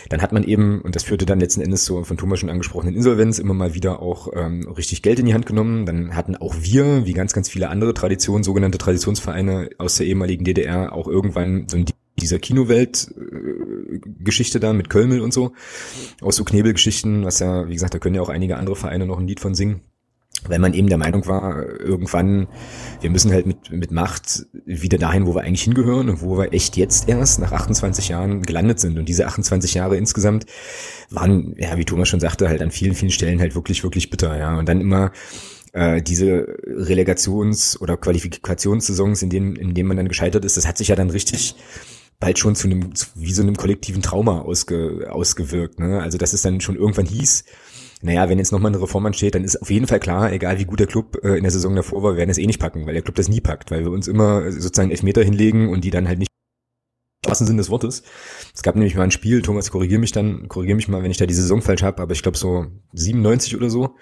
dann 0.07 0.21
hat 0.21 0.31
man 0.31 0.43
eben, 0.43 0.79
und 0.81 0.95
das 0.95 1.03
führte 1.03 1.25
dann 1.25 1.41
letzten 1.41 1.59
Endes 1.59 1.83
so 1.83 2.05
von 2.05 2.15
Thomas 2.15 2.39
schon 2.39 2.49
angesprochenen 2.49 2.95
Insolvenz, 2.95 3.39
immer 3.39 3.53
mal 3.53 3.73
wieder 3.73 4.01
auch 4.01 4.29
ähm, 4.33 4.69
richtig 4.69 5.01
Geld 5.01 5.19
in 5.19 5.25
die 5.25 5.33
Hand 5.33 5.45
genommen. 5.45 5.85
Dann 5.85 6.15
hatten 6.15 6.37
auch 6.37 6.55
wir, 6.61 7.05
wie 7.05 7.11
ganz, 7.11 7.33
ganz 7.33 7.49
viele 7.49 7.67
andere 7.67 7.93
Traditionen, 7.93 8.45
sogenannte 8.45 8.77
Traditionsvereine 8.77 9.71
aus 9.77 9.97
der 9.97 10.07
ehemaligen 10.07 10.45
DDR, 10.45 10.93
auch 10.93 11.09
irgendwann 11.09 11.67
so 11.67 11.75
ein 11.75 11.83
dieser 12.19 12.39
Kinowelt-Geschichte 12.39 14.59
da 14.59 14.73
mit 14.73 14.89
Kölmel 14.89 15.21
und 15.21 15.33
so, 15.33 15.51
aus 16.21 16.37
so 16.37 16.43
Knebelgeschichten, 16.43 17.25
was 17.25 17.37
ja, 17.39 17.67
wie 17.67 17.73
gesagt, 17.73 17.93
da 17.93 17.99
können 17.99 18.15
ja 18.15 18.23
auch 18.23 18.29
einige 18.29 18.57
andere 18.57 18.75
Vereine 18.75 19.05
noch 19.05 19.19
ein 19.19 19.27
Lied 19.27 19.39
von 19.39 19.53
singen 19.53 19.81
weil 20.49 20.59
man 20.59 20.73
eben 20.73 20.87
der 20.87 20.97
Meinung 20.97 21.25
war, 21.27 21.79
irgendwann, 21.79 22.47
wir 23.01 23.09
müssen 23.09 23.31
halt 23.31 23.45
mit, 23.45 23.71
mit 23.71 23.91
Macht 23.91 24.45
wieder 24.65 24.97
dahin, 24.97 25.25
wo 25.25 25.35
wir 25.35 25.41
eigentlich 25.41 25.63
hingehören 25.63 26.09
und 26.09 26.21
wo 26.21 26.37
wir 26.37 26.53
echt 26.53 26.77
jetzt 26.77 27.07
erst 27.09 27.39
nach 27.39 27.51
28 27.51 28.09
Jahren 28.09 28.43
gelandet 28.43 28.79
sind. 28.79 28.97
Und 28.97 29.07
diese 29.07 29.27
28 29.27 29.73
Jahre 29.73 29.97
insgesamt 29.97 30.45
waren, 31.09 31.55
ja, 31.57 31.77
wie 31.77 31.85
Thomas 31.85 32.09
schon 32.09 32.19
sagte, 32.19 32.49
halt 32.49 32.61
an 32.61 32.71
vielen, 32.71 32.95
vielen 32.95 33.11
Stellen 33.11 33.39
halt 33.39 33.55
wirklich, 33.55 33.83
wirklich 33.83 34.09
bitter, 34.09 34.37
ja. 34.37 34.57
Und 34.57 34.67
dann 34.69 34.81
immer 34.81 35.11
äh, 35.73 36.01
diese 36.01 36.47
Relegations- 36.65 37.79
oder 37.79 37.97
Qualifikationssaisons, 37.97 39.21
in 39.21 39.29
denen, 39.29 39.55
in 39.55 39.73
denen 39.73 39.87
man 39.87 39.97
dann 39.97 40.07
gescheitert 40.07 40.45
ist, 40.45 40.57
das 40.57 40.67
hat 40.67 40.77
sich 40.77 40.87
ja 40.89 40.95
dann 40.95 41.09
richtig 41.09 41.55
bald 42.19 42.39
schon 42.39 42.55
zu 42.55 42.67
einem, 42.67 42.93
wie 43.15 43.31
so 43.31 43.43
einem 43.43 43.55
kollektiven 43.55 44.01
Trauma 44.01 44.41
ausge, 44.41 45.07
ausgewirkt. 45.09 45.79
Ne? 45.79 46.01
Also 46.01 46.17
dass 46.17 46.33
es 46.33 46.41
dann 46.41 46.61
schon 46.61 46.75
irgendwann 46.75 47.05
hieß, 47.05 47.45
naja, 48.01 48.29
wenn 48.29 48.37
jetzt 48.37 48.51
nochmal 48.51 48.71
eine 48.71 48.81
Reform 48.81 49.05
ansteht, 49.07 49.35
dann 49.35 49.43
ist 49.43 49.61
auf 49.61 49.71
jeden 49.71 49.87
Fall 49.87 49.99
klar, 49.99 50.31
egal 50.31 50.59
wie 50.59 50.65
gut 50.65 50.79
der 50.79 50.87
Club 50.87 51.17
äh, 51.23 51.35
in 51.35 51.43
der 51.43 51.51
Saison 51.51 51.75
davor 51.75 52.03
war, 52.03 52.13
wir 52.13 52.17
werden 52.17 52.29
es 52.29 52.37
eh 52.37 52.45
nicht 52.45 52.59
packen, 52.59 52.85
weil 52.85 52.93
der 52.93 53.01
Club 53.01 53.15
das 53.15 53.29
nie 53.29 53.41
packt, 53.41 53.71
weil 53.71 53.83
wir 53.83 53.91
uns 53.91 54.07
immer 54.07 54.51
sozusagen 54.51 54.91
Elfmeter 54.91 55.23
hinlegen 55.23 55.69
und 55.69 55.83
die 55.83 55.89
dann 55.89 56.07
halt 56.07 56.19
nicht 56.19 56.27
wahrsten 57.25 57.47
Sinn 57.47 57.57
des 57.57 57.69
Wortes. 57.69 58.03
Es 58.53 58.61
gab 58.61 58.75
nämlich 58.75 58.95
mal 58.95 59.03
ein 59.03 59.11
Spiel, 59.11 59.41
Thomas, 59.41 59.71
korrigier 59.71 59.99
mich 59.99 60.11
dann, 60.11 60.47
korrigier 60.47 60.75
mich 60.75 60.87
mal, 60.87 61.03
wenn 61.03 61.11
ich 61.11 61.17
da 61.17 61.25
die 61.25 61.33
Saison 61.33 61.61
falsch 61.61 61.83
habe, 61.83 62.01
aber 62.01 62.13
ich 62.13 62.21
glaube 62.21 62.37
so 62.37 62.67
97 62.93 63.55
oder 63.55 63.69
so. 63.69 63.95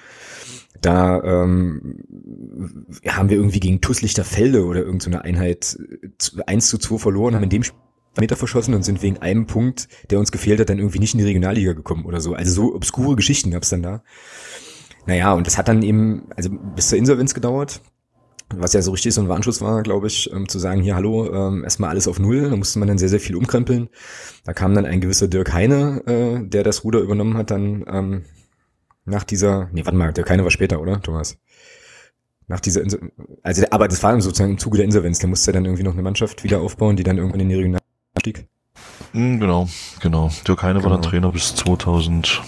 Da 0.82 1.24
ähm, 1.24 2.04
haben 3.08 3.30
wir 3.30 3.38
irgendwie 3.38 3.62
gegen 3.62 3.80
Tusslichter 3.80 4.26
Felde 4.26 4.66
oder 4.66 4.82
irgendeine 4.82 5.18
so 5.18 5.22
Einheit 5.22 5.78
1 6.46 6.68
zu 6.68 6.78
2 6.78 6.98
verloren, 6.98 7.34
haben 7.34 7.44
in 7.44 7.50
dem 7.50 7.64
Spiel 7.64 7.80
Meter 8.22 8.36
verschossen 8.36 8.74
und 8.74 8.84
sind 8.84 9.02
wegen 9.02 9.18
einem 9.20 9.48
Punkt, 9.48 9.88
der 10.10 10.20
uns 10.20 10.32
gefehlt 10.32 10.60
hat, 10.60 10.70
dann 10.70 10.80
irgendwie 10.80 11.00
nicht 11.00 11.14
in 11.14 11.20
die 11.20 11.26
Regionalliga 11.26 11.74
gekommen 11.74 12.06
oder 12.06 12.22
so. 12.22 12.34
Also 12.34 12.52
so 12.52 12.76
obskure 12.76 13.16
Geschichten 13.16 13.52
gab's 13.52 13.70
dann 13.70 13.84
da. 13.84 14.04
Naja, 15.06 15.34
und 15.34 15.46
das 15.48 15.58
hat 15.58 15.68
dann 15.68 15.84
eben, 15.84 16.30
also 16.36 16.50
bis 16.50 16.90
zur 16.90 16.98
Insolvenz 16.98 17.34
gedauert, 17.34 17.82
was 18.54 18.74
ja 18.74 18.82
so 18.82 18.92
richtig 18.92 19.14
so 19.14 19.22
ein 19.22 19.28
Warnschuss 19.28 19.62
war, 19.62 19.84
glaube 19.84 20.08
ich, 20.08 20.32
ähm, 20.32 20.48
zu 20.48 20.60
sagen, 20.60 20.82
hier, 20.82 20.96
hallo, 20.96 21.32
ähm, 21.32 21.64
erstmal 21.64 21.90
alles 21.90 22.08
auf 22.08 22.20
Null, 22.20 22.50
da 22.50 22.56
musste 22.56 22.80
man 22.80 22.88
dann 22.88 22.98
sehr, 22.98 23.10
sehr 23.10 23.20
viel 23.20 23.36
umkrempeln. 23.36 23.90
Da 24.44 24.54
kam 24.54 24.74
dann 24.76 24.86
ein 24.86 25.02
gewisser 25.02 25.28
Dirk 25.28 25.54
Heine, 25.54 26.04
äh, 26.06 26.48
der 26.48 26.64
das 26.64 26.84
Ruder 26.84 27.00
übernommen 27.00 27.38
hat, 27.38 27.52
dann 27.52 27.86
ähm, 27.88 28.26
nach 29.06 29.24
dieser, 29.24 29.70
nee, 29.72 29.86
warte 29.86 29.98
mal, 29.98 30.14
Dirk 30.14 30.30
Heine 30.30 30.44
war 30.44 30.52
später, 30.52 30.82
oder, 30.82 31.02
Thomas? 31.02 31.38
Nach 32.48 32.60
dieser, 32.60 32.82
Inso 32.82 32.98
also, 33.42 33.64
aber 33.72 33.88
das 33.88 34.04
war 34.04 34.20
sozusagen 34.22 34.52
im 34.52 34.58
Zuge 34.60 34.78
der 34.78 34.86
Insolvenz. 34.86 35.20
Der 35.20 35.30
musste 35.30 35.52
dann 35.52 35.66
irgendwie 35.66 35.84
noch 35.84 35.94
eine 35.94 36.04
Mannschaft 36.04 36.44
wieder 36.44 36.62
aufbauen, 36.62 36.96
die 36.96 37.04
dann 37.04 37.18
irgendwann 37.18 37.40
in 37.40 37.50
die 37.50 37.56
Regional 37.56 37.82
stieg. 38.20 38.48
Mhm, 39.14 39.40
genau, 39.40 39.70
genau. 40.02 40.32
Dirk 40.48 40.64
Heine 40.64 40.80
genau. 40.80 40.92
war 40.92 40.98
dann. 40.98 41.10
Trainer 41.10 41.32
bis 41.32 41.56
2008. 41.56 42.44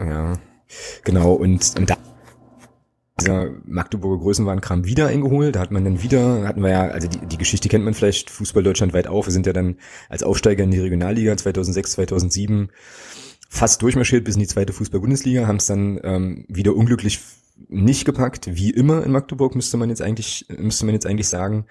Ja, 0.00 0.34
genau. 1.04 1.32
Und, 1.32 1.74
und 1.78 1.90
da 1.90 1.96
dieser 3.20 3.50
Magdeburger 3.66 4.22
Größenwahnkram 4.22 4.84
wieder 4.84 5.08
eingeholt. 5.08 5.56
Da 5.56 5.60
hat 5.60 5.70
man 5.70 5.84
dann 5.84 6.02
wieder, 6.02 6.46
hatten 6.46 6.62
wir 6.62 6.70
ja, 6.70 6.88
also 6.88 7.08
die, 7.08 7.18
die 7.18 7.38
Geschichte 7.38 7.68
kennt 7.68 7.84
man 7.84 7.94
vielleicht, 7.94 8.30
Fußball 8.30 8.62
Deutschland 8.62 8.92
weit 8.92 9.06
auf. 9.06 9.26
Wir 9.26 9.32
sind 9.32 9.46
ja 9.46 9.52
dann 9.52 9.76
als 10.08 10.22
Aufsteiger 10.22 10.64
in 10.64 10.70
die 10.70 10.78
Regionalliga 10.78 11.36
2006, 11.36 11.92
2007 11.92 12.70
fast 13.48 13.82
durchmarschiert 13.82 14.24
bis 14.24 14.36
in 14.36 14.40
die 14.40 14.46
zweite 14.46 14.72
Fußball-Bundesliga, 14.72 15.46
haben 15.46 15.56
es 15.56 15.66
dann 15.66 16.00
ähm, 16.02 16.44
wieder 16.48 16.74
unglücklich 16.74 17.20
nicht 17.68 18.04
gepackt, 18.04 18.56
wie 18.56 18.70
immer 18.70 19.04
in 19.04 19.12
Magdeburg 19.12 19.54
müsste 19.54 19.76
man 19.76 19.88
jetzt 19.88 20.02
eigentlich 20.02 20.46
müsste 20.48 20.86
man 20.86 20.94
jetzt 20.94 21.06
eigentlich 21.06 21.28
sagen. 21.28 21.66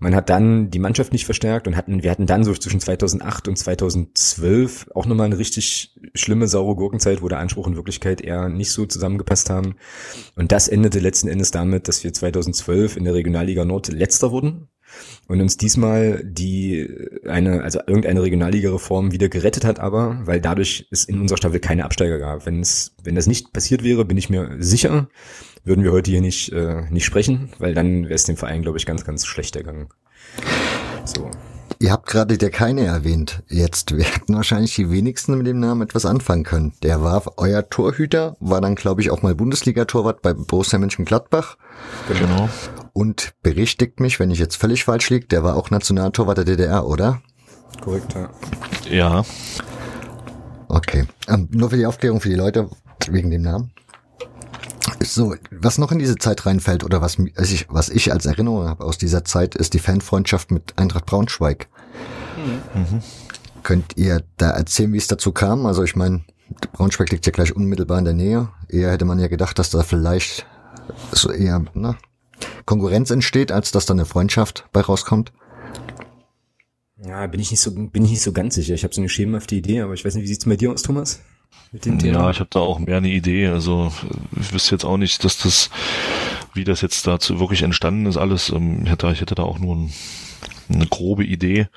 Man 0.00 0.14
hat 0.14 0.30
dann 0.30 0.70
die 0.70 0.78
Mannschaft 0.78 1.12
nicht 1.12 1.24
verstärkt 1.24 1.66
und 1.66 1.76
hatten 1.76 2.02
wir 2.02 2.10
hatten 2.10 2.26
dann 2.26 2.44
so 2.44 2.52
zwischen 2.54 2.80
2008 2.80 3.48
und 3.48 3.56
2012 3.56 4.90
auch 4.94 5.06
nochmal 5.06 5.26
eine 5.26 5.38
richtig 5.38 5.98
schlimme 6.14 6.48
saure 6.48 6.76
Gurkenzeit, 6.76 7.22
wo 7.22 7.28
der 7.28 7.38
Anspruch 7.38 7.66
und 7.66 7.76
Wirklichkeit 7.76 8.20
eher 8.20 8.48
nicht 8.48 8.72
so 8.72 8.86
zusammengepasst 8.86 9.50
haben. 9.50 9.76
Und 10.36 10.52
das 10.52 10.68
endete 10.68 11.00
letzten 11.00 11.28
Endes 11.28 11.50
damit, 11.50 11.88
dass 11.88 12.04
wir 12.04 12.12
2012 12.12 12.96
in 12.96 13.04
der 13.04 13.14
Regionalliga 13.14 13.64
Nord 13.64 13.88
letzter 13.88 14.32
wurden 14.32 14.68
und 15.28 15.40
uns 15.40 15.56
diesmal 15.56 16.22
die 16.24 16.88
eine 17.26 17.62
also 17.62 17.80
irgendeine 17.86 18.22
Regionalliga-Reform 18.22 19.12
wieder 19.12 19.28
gerettet 19.28 19.64
hat, 19.64 19.80
aber 19.80 20.18
weil 20.24 20.40
dadurch 20.40 20.86
es 20.90 21.04
in 21.04 21.20
unserer 21.20 21.38
Staffel 21.38 21.60
keine 21.60 21.84
Absteiger 21.84 22.18
gab. 22.18 22.46
Wenn 22.46 22.60
es 22.60 22.94
wenn 23.02 23.14
das 23.14 23.26
nicht 23.26 23.52
passiert 23.52 23.82
wäre, 23.82 24.04
bin 24.04 24.18
ich 24.18 24.30
mir 24.30 24.56
sicher, 24.58 25.08
würden 25.64 25.84
wir 25.84 25.92
heute 25.92 26.10
hier 26.10 26.20
nicht 26.20 26.52
äh, 26.52 26.82
nicht 26.90 27.04
sprechen, 27.04 27.50
weil 27.58 27.74
dann 27.74 28.04
wäre 28.04 28.14
es 28.14 28.24
dem 28.24 28.36
Verein 28.36 28.62
glaube 28.62 28.78
ich 28.78 28.86
ganz 28.86 29.04
ganz 29.04 29.26
schlecht 29.26 29.56
ergangen. 29.56 29.88
So. 31.04 31.30
Ihr 31.78 31.90
habt 31.90 32.06
gerade 32.06 32.38
der 32.38 32.50
keine 32.50 32.84
erwähnt. 32.84 33.42
Jetzt 33.48 33.96
werden 33.96 34.36
wahrscheinlich 34.36 34.74
die 34.76 34.90
wenigsten 34.90 35.36
mit 35.36 35.48
dem 35.48 35.58
Namen 35.58 35.82
etwas 35.82 36.06
anfangen 36.06 36.44
können. 36.44 36.74
Der 36.82 37.02
war 37.02 37.24
euer 37.38 37.68
Torhüter, 37.68 38.36
war 38.38 38.60
dann 38.60 38.76
glaube 38.76 39.00
ich 39.00 39.10
auch 39.10 39.22
mal 39.22 39.34
Bundesliga-Torwart 39.34 40.22
bei 40.22 40.32
Borussia 40.32 40.78
Mönchengladbach. 40.78 41.56
Genau. 42.08 42.48
Und 42.92 43.34
berichtigt 43.42 44.00
mich, 44.00 44.20
wenn 44.20 44.30
ich 44.30 44.38
jetzt 44.38 44.56
völlig 44.56 44.84
falsch 44.84 45.10
liege, 45.10 45.26
der 45.26 45.42
war 45.42 45.56
auch 45.56 45.70
Nationaltorwart 45.70 46.38
der 46.38 46.44
DDR, 46.44 46.86
oder? 46.86 47.22
Korrekt, 47.80 48.14
ja. 48.14 48.30
Ja. 48.90 49.24
Okay. 50.68 51.06
Ähm, 51.28 51.48
nur 51.52 51.70
für 51.70 51.76
die 51.76 51.86
Aufklärung 51.86 52.20
für 52.20 52.28
die 52.28 52.34
Leute 52.34 52.68
wegen 53.08 53.30
dem 53.30 53.42
Namen. 53.42 53.72
So, 55.00 55.34
was 55.50 55.78
noch 55.78 55.92
in 55.92 55.98
diese 55.98 56.16
Zeit 56.16 56.44
reinfällt 56.46 56.84
oder 56.84 57.00
was 57.00 57.18
ich, 57.18 57.66
was 57.68 57.88
ich 57.88 58.12
als 58.12 58.26
Erinnerung 58.26 58.68
habe 58.68 58.84
aus 58.84 58.98
dieser 58.98 59.24
Zeit, 59.24 59.54
ist 59.54 59.74
die 59.74 59.78
Fanfreundschaft 59.78 60.50
mit 60.50 60.78
Eintracht 60.78 61.06
Braunschweig. 61.06 61.68
Mhm. 62.74 63.02
Könnt 63.62 63.96
ihr 63.96 64.22
da 64.36 64.50
erzählen, 64.50 64.92
wie 64.92 64.98
es 64.98 65.06
dazu 65.06 65.32
kam? 65.32 65.66
Also 65.66 65.82
ich 65.82 65.96
meine, 65.96 66.24
Braunschweig 66.72 67.10
liegt 67.10 67.26
ja 67.26 67.32
gleich 67.32 67.54
unmittelbar 67.54 67.98
in 67.98 68.04
der 68.04 68.14
Nähe. 68.14 68.48
Eher 68.68 68.90
hätte 68.90 69.04
man 69.04 69.18
ja 69.18 69.28
gedacht, 69.28 69.58
dass 69.58 69.70
da 69.70 69.82
vielleicht 69.82 70.46
so 71.12 71.30
eher 71.30 71.64
ne, 71.74 71.96
Konkurrenz 72.64 73.10
entsteht, 73.10 73.52
als 73.52 73.70
dass 73.70 73.86
da 73.86 73.94
eine 73.94 74.04
Freundschaft 74.04 74.66
bei 74.72 74.80
rauskommt. 74.80 75.32
Ja, 77.04 77.26
bin 77.26 77.40
ich 77.40 77.50
nicht 77.50 77.60
so, 77.60 77.72
bin 77.74 78.04
ich 78.04 78.10
nicht 78.10 78.22
so 78.22 78.32
ganz 78.32 78.54
sicher. 78.54 78.74
Ich 78.74 78.84
habe 78.84 78.94
so 78.94 79.00
eine 79.00 79.08
schemenhafte 79.08 79.56
Idee, 79.56 79.80
aber 79.80 79.94
ich 79.94 80.04
weiß 80.04 80.14
nicht, 80.14 80.24
wie 80.24 80.28
sieht's 80.28 80.44
bei 80.44 80.56
dir 80.56 80.72
aus, 80.72 80.82
Thomas? 80.82 81.20
mit 81.72 81.86
dem 81.86 81.98
Thema? 81.98 82.20
Ja, 82.20 82.30
ich 82.30 82.40
habe 82.40 82.50
da 82.50 82.60
auch 82.60 82.78
mehr 82.78 82.98
eine 82.98 83.08
Idee. 83.08 83.48
Also 83.48 83.92
ich 84.38 84.52
wüsste 84.52 84.74
jetzt 84.74 84.84
auch 84.84 84.98
nicht, 84.98 85.24
dass 85.24 85.38
das, 85.38 85.70
wie 86.54 86.64
das 86.64 86.80
jetzt 86.82 87.06
dazu 87.06 87.40
wirklich 87.40 87.62
entstanden 87.62 88.06
ist, 88.06 88.16
alles. 88.16 88.50
Ähm, 88.50 88.82
ich, 88.84 88.90
hätte, 88.90 89.10
ich 89.10 89.20
hätte 89.20 89.34
da 89.34 89.42
auch 89.42 89.58
nur 89.58 89.76
ein, 89.76 89.92
eine 90.72 90.86
grobe 90.86 91.24
Idee, 91.24 91.68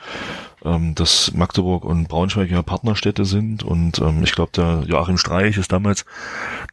ähm, 0.64 0.96
dass 0.96 1.34
Magdeburg 1.34 1.86
und 1.86 2.08
Braunschweig 2.08 2.52
ja 2.52 2.62
Partnerstädte 2.62 3.26
sind. 3.26 3.64
Und 3.64 4.00
ähm, 4.00 4.24
ich 4.24 4.34
glaube, 4.34 4.52
der 4.54 4.84
Joachim 4.88 5.18
Streich 5.18 5.58
ist 5.58 5.72
damals 5.72 6.06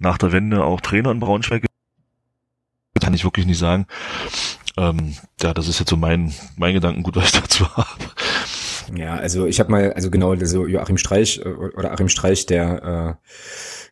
nach 0.01 0.19
der 0.19 0.33
Wende 0.33 0.65
auch 0.65 0.81
Trainer 0.81 1.11
in 1.11 1.21
Braunschweig. 1.21 1.67
Kann 3.13 3.19
ich 3.19 3.25
wirklich 3.25 3.45
nicht 3.45 3.59
sagen. 3.59 3.85
Ähm, 4.79 5.13
ja, 5.43 5.53
das 5.53 5.69
ist 5.69 5.79
jetzt 5.79 5.91
so 5.91 5.99
mein, 5.99 6.33
mein 6.57 6.73
Gedankengut, 6.73 7.15
was 7.17 7.27
ich 7.27 7.41
dazu 7.43 7.69
habe. 7.77 7.91
Ja, 8.97 9.17
also 9.17 9.45
ich 9.45 9.61
habe 9.61 9.71
mal, 9.71 9.93
also 9.93 10.11
genau, 10.11 10.31
also 10.31 10.67
Joachim 10.67 10.97
Streich 10.97 11.39
äh, 11.45 11.49
oder 11.51 11.93
Achim 11.93 12.09
Streich, 12.09 12.47
der 12.47 13.19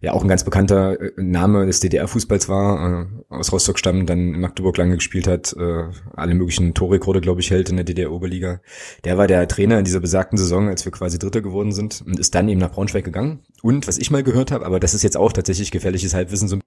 äh, 0.00 0.06
ja 0.06 0.12
auch 0.12 0.22
ein 0.22 0.28
ganz 0.28 0.44
bekannter 0.44 0.98
äh, 0.98 1.12
Name 1.18 1.66
des 1.66 1.80
DDR-Fußballs 1.80 2.48
war, 2.48 3.02
äh, 3.02 3.06
aus 3.28 3.52
Rostock 3.52 3.78
stammt, 3.78 4.09
dann 4.09 4.33
in 4.33 4.40
Magdeburg 4.40 4.78
lange 4.78 4.94
gespielt 4.94 5.26
hat, 5.26 5.54
äh, 5.59 5.83
alle 6.14 6.33
möglichen 6.33 6.72
Torrekorde, 6.72 7.20
glaube 7.20 7.42
ich, 7.42 7.50
hält 7.50 7.68
in 7.68 7.76
der 7.76 7.85
DDR-Oberliga. 7.85 8.62
Der 9.04 9.18
war 9.18 9.26
der 9.26 9.46
Trainer 9.48 9.78
in 9.78 9.85
dieser 9.85 10.00
besagten 10.00 10.38
Saison, 10.38 10.70
als 10.70 10.87
wir 10.87 10.92
quasi 10.92 11.18
Dritter 11.18 11.42
geworden 11.42 11.72
sind 11.72 12.02
und 12.06 12.18
ist 12.18 12.35
dann 12.35 12.48
eben 12.48 12.59
nach 12.61 12.72
Braunschweig 12.72 13.04
gegangen. 13.04 13.40
Und 13.61 13.87
was 13.87 13.98
ich 13.98 14.11
mal 14.11 14.22
gehört 14.22 14.50
habe, 14.50 14.64
aber 14.64 14.80
das 14.80 14.94
ist 14.94 15.02
jetzt 15.02 15.18
auch 15.18 15.35
tatsächlich 15.35 15.70
gefährliches 15.70 16.14
Halbwissen, 16.14 16.48
so 16.48 16.59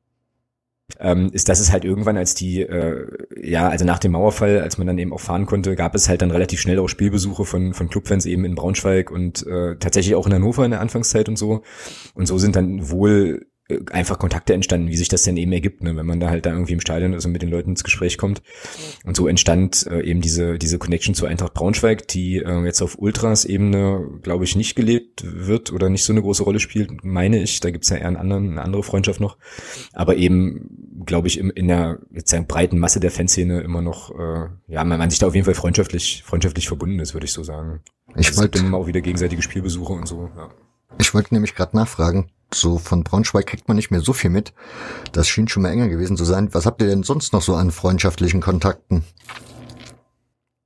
ähm, 0.99 1.29
ist, 1.31 1.49
dass 1.49 1.59
es 1.59 1.71
halt 1.71 1.85
irgendwann 1.85 2.17
als 2.17 2.35
die, 2.35 2.61
äh, 2.61 3.07
ja, 3.35 3.69
also 3.69 3.85
nach 3.85 3.99
dem 3.99 4.11
Mauerfall, 4.11 4.61
als 4.61 4.77
man 4.77 4.87
dann 4.87 4.97
eben 4.97 5.13
auch 5.13 5.19
fahren 5.19 5.45
konnte, 5.45 5.75
gab 5.75 5.95
es 5.95 6.09
halt 6.09 6.21
dann 6.21 6.31
relativ 6.31 6.59
schnell 6.59 6.79
auch 6.79 6.89
Spielbesuche 6.89 7.45
von, 7.45 7.73
von 7.73 7.89
Clubfans 7.89 8.25
eben 8.25 8.45
in 8.45 8.55
Braunschweig 8.55 9.09
und 9.09 9.45
äh, 9.47 9.75
tatsächlich 9.77 10.15
auch 10.15 10.27
in 10.27 10.33
Hannover 10.33 10.65
in 10.65 10.71
der 10.71 10.81
Anfangszeit 10.81 11.29
und 11.29 11.37
so. 11.37 11.63
Und 12.15 12.27
so 12.27 12.37
sind 12.37 12.55
dann 12.55 12.89
wohl 12.89 13.45
einfach 13.91 14.19
Kontakte 14.19 14.53
entstanden, 14.53 14.89
wie 14.89 14.97
sich 14.97 15.07
das 15.07 15.23
denn 15.23 15.37
eben 15.37 15.51
ergibt, 15.53 15.83
ne, 15.83 15.95
wenn 15.95 16.05
man 16.05 16.19
da 16.19 16.29
halt 16.29 16.45
da 16.45 16.51
irgendwie 16.51 16.73
im 16.73 16.81
Stadion 16.81 17.13
ist 17.13 17.25
und 17.25 17.31
mit 17.31 17.41
den 17.41 17.49
Leuten 17.49 17.71
ins 17.71 17.83
Gespräch 17.83 18.17
kommt. 18.17 18.41
Und 19.05 19.15
so 19.15 19.27
entstand 19.27 19.87
äh, 19.87 20.01
eben 20.01 20.19
diese 20.19 20.57
diese 20.57 20.77
Connection 20.77 21.15
zu 21.15 21.25
Eintracht 21.25 21.53
Braunschweig, 21.53 22.07
die 22.09 22.37
äh, 22.37 22.65
jetzt 22.65 22.81
auf 22.81 22.97
Ultras-Ebene, 22.99 24.19
glaube 24.21 24.43
ich, 24.43 24.55
nicht 24.57 24.75
gelebt 24.75 25.23
wird 25.25 25.71
oder 25.71 25.89
nicht 25.89 26.03
so 26.03 26.11
eine 26.11 26.21
große 26.21 26.43
Rolle 26.43 26.59
spielt, 26.59 27.05
meine 27.05 27.41
ich. 27.41 27.61
Da 27.61 27.71
gibt's 27.71 27.89
ja 27.89 27.97
eher 27.97 28.07
einen 28.07 28.17
anderen, 28.17 28.51
eine 28.51 28.61
andere 28.61 28.83
Freundschaft 28.83 29.21
noch. 29.21 29.37
Aber 29.93 30.17
eben, 30.17 31.03
glaube 31.05 31.27
ich, 31.29 31.37
im, 31.37 31.49
in 31.49 31.69
der 31.69 31.99
jetzt 32.11 32.29
sagen, 32.29 32.47
breiten 32.47 32.79
Masse 32.79 32.99
der 32.99 33.11
Fanszene 33.11 33.61
immer 33.61 33.81
noch, 33.81 34.11
äh, 34.11 34.49
ja, 34.67 34.83
man, 34.83 34.99
man 34.99 35.09
sich 35.09 35.19
da 35.19 35.27
auf 35.27 35.35
jeden 35.35 35.45
Fall 35.45 35.55
freundschaftlich, 35.55 36.23
freundschaftlich 36.25 36.67
verbunden 36.67 36.99
ist, 36.99 37.13
würde 37.13 37.25
ich 37.25 37.33
so 37.33 37.43
sagen. 37.43 37.81
Ich 38.15 38.27
also 38.27 38.41
wollte 38.41 38.59
immer 38.59 38.77
auch 38.77 38.87
wieder 38.87 39.01
gegenseitige 39.01 39.41
Spielbesuche 39.41 39.93
und 39.93 40.07
so. 40.07 40.29
Ja. 40.35 40.49
Ich 40.99 41.13
wollte 41.13 41.33
nämlich 41.33 41.55
gerade 41.55 41.75
nachfragen, 41.75 42.29
so 42.55 42.77
von 42.77 43.03
Braunschweig 43.03 43.47
kriegt 43.47 43.67
man 43.67 43.77
nicht 43.77 43.91
mehr 43.91 44.01
so 44.01 44.13
viel 44.13 44.29
mit. 44.29 44.53
Das 45.11 45.27
schien 45.27 45.47
schon 45.47 45.63
mal 45.63 45.71
enger 45.71 45.89
gewesen 45.89 46.17
zu 46.17 46.25
sein. 46.25 46.53
Was 46.53 46.65
habt 46.65 46.81
ihr 46.81 46.87
denn 46.87 47.03
sonst 47.03 47.33
noch 47.33 47.41
so 47.41 47.55
an 47.55 47.71
freundschaftlichen 47.71 48.41
Kontakten? 48.41 49.03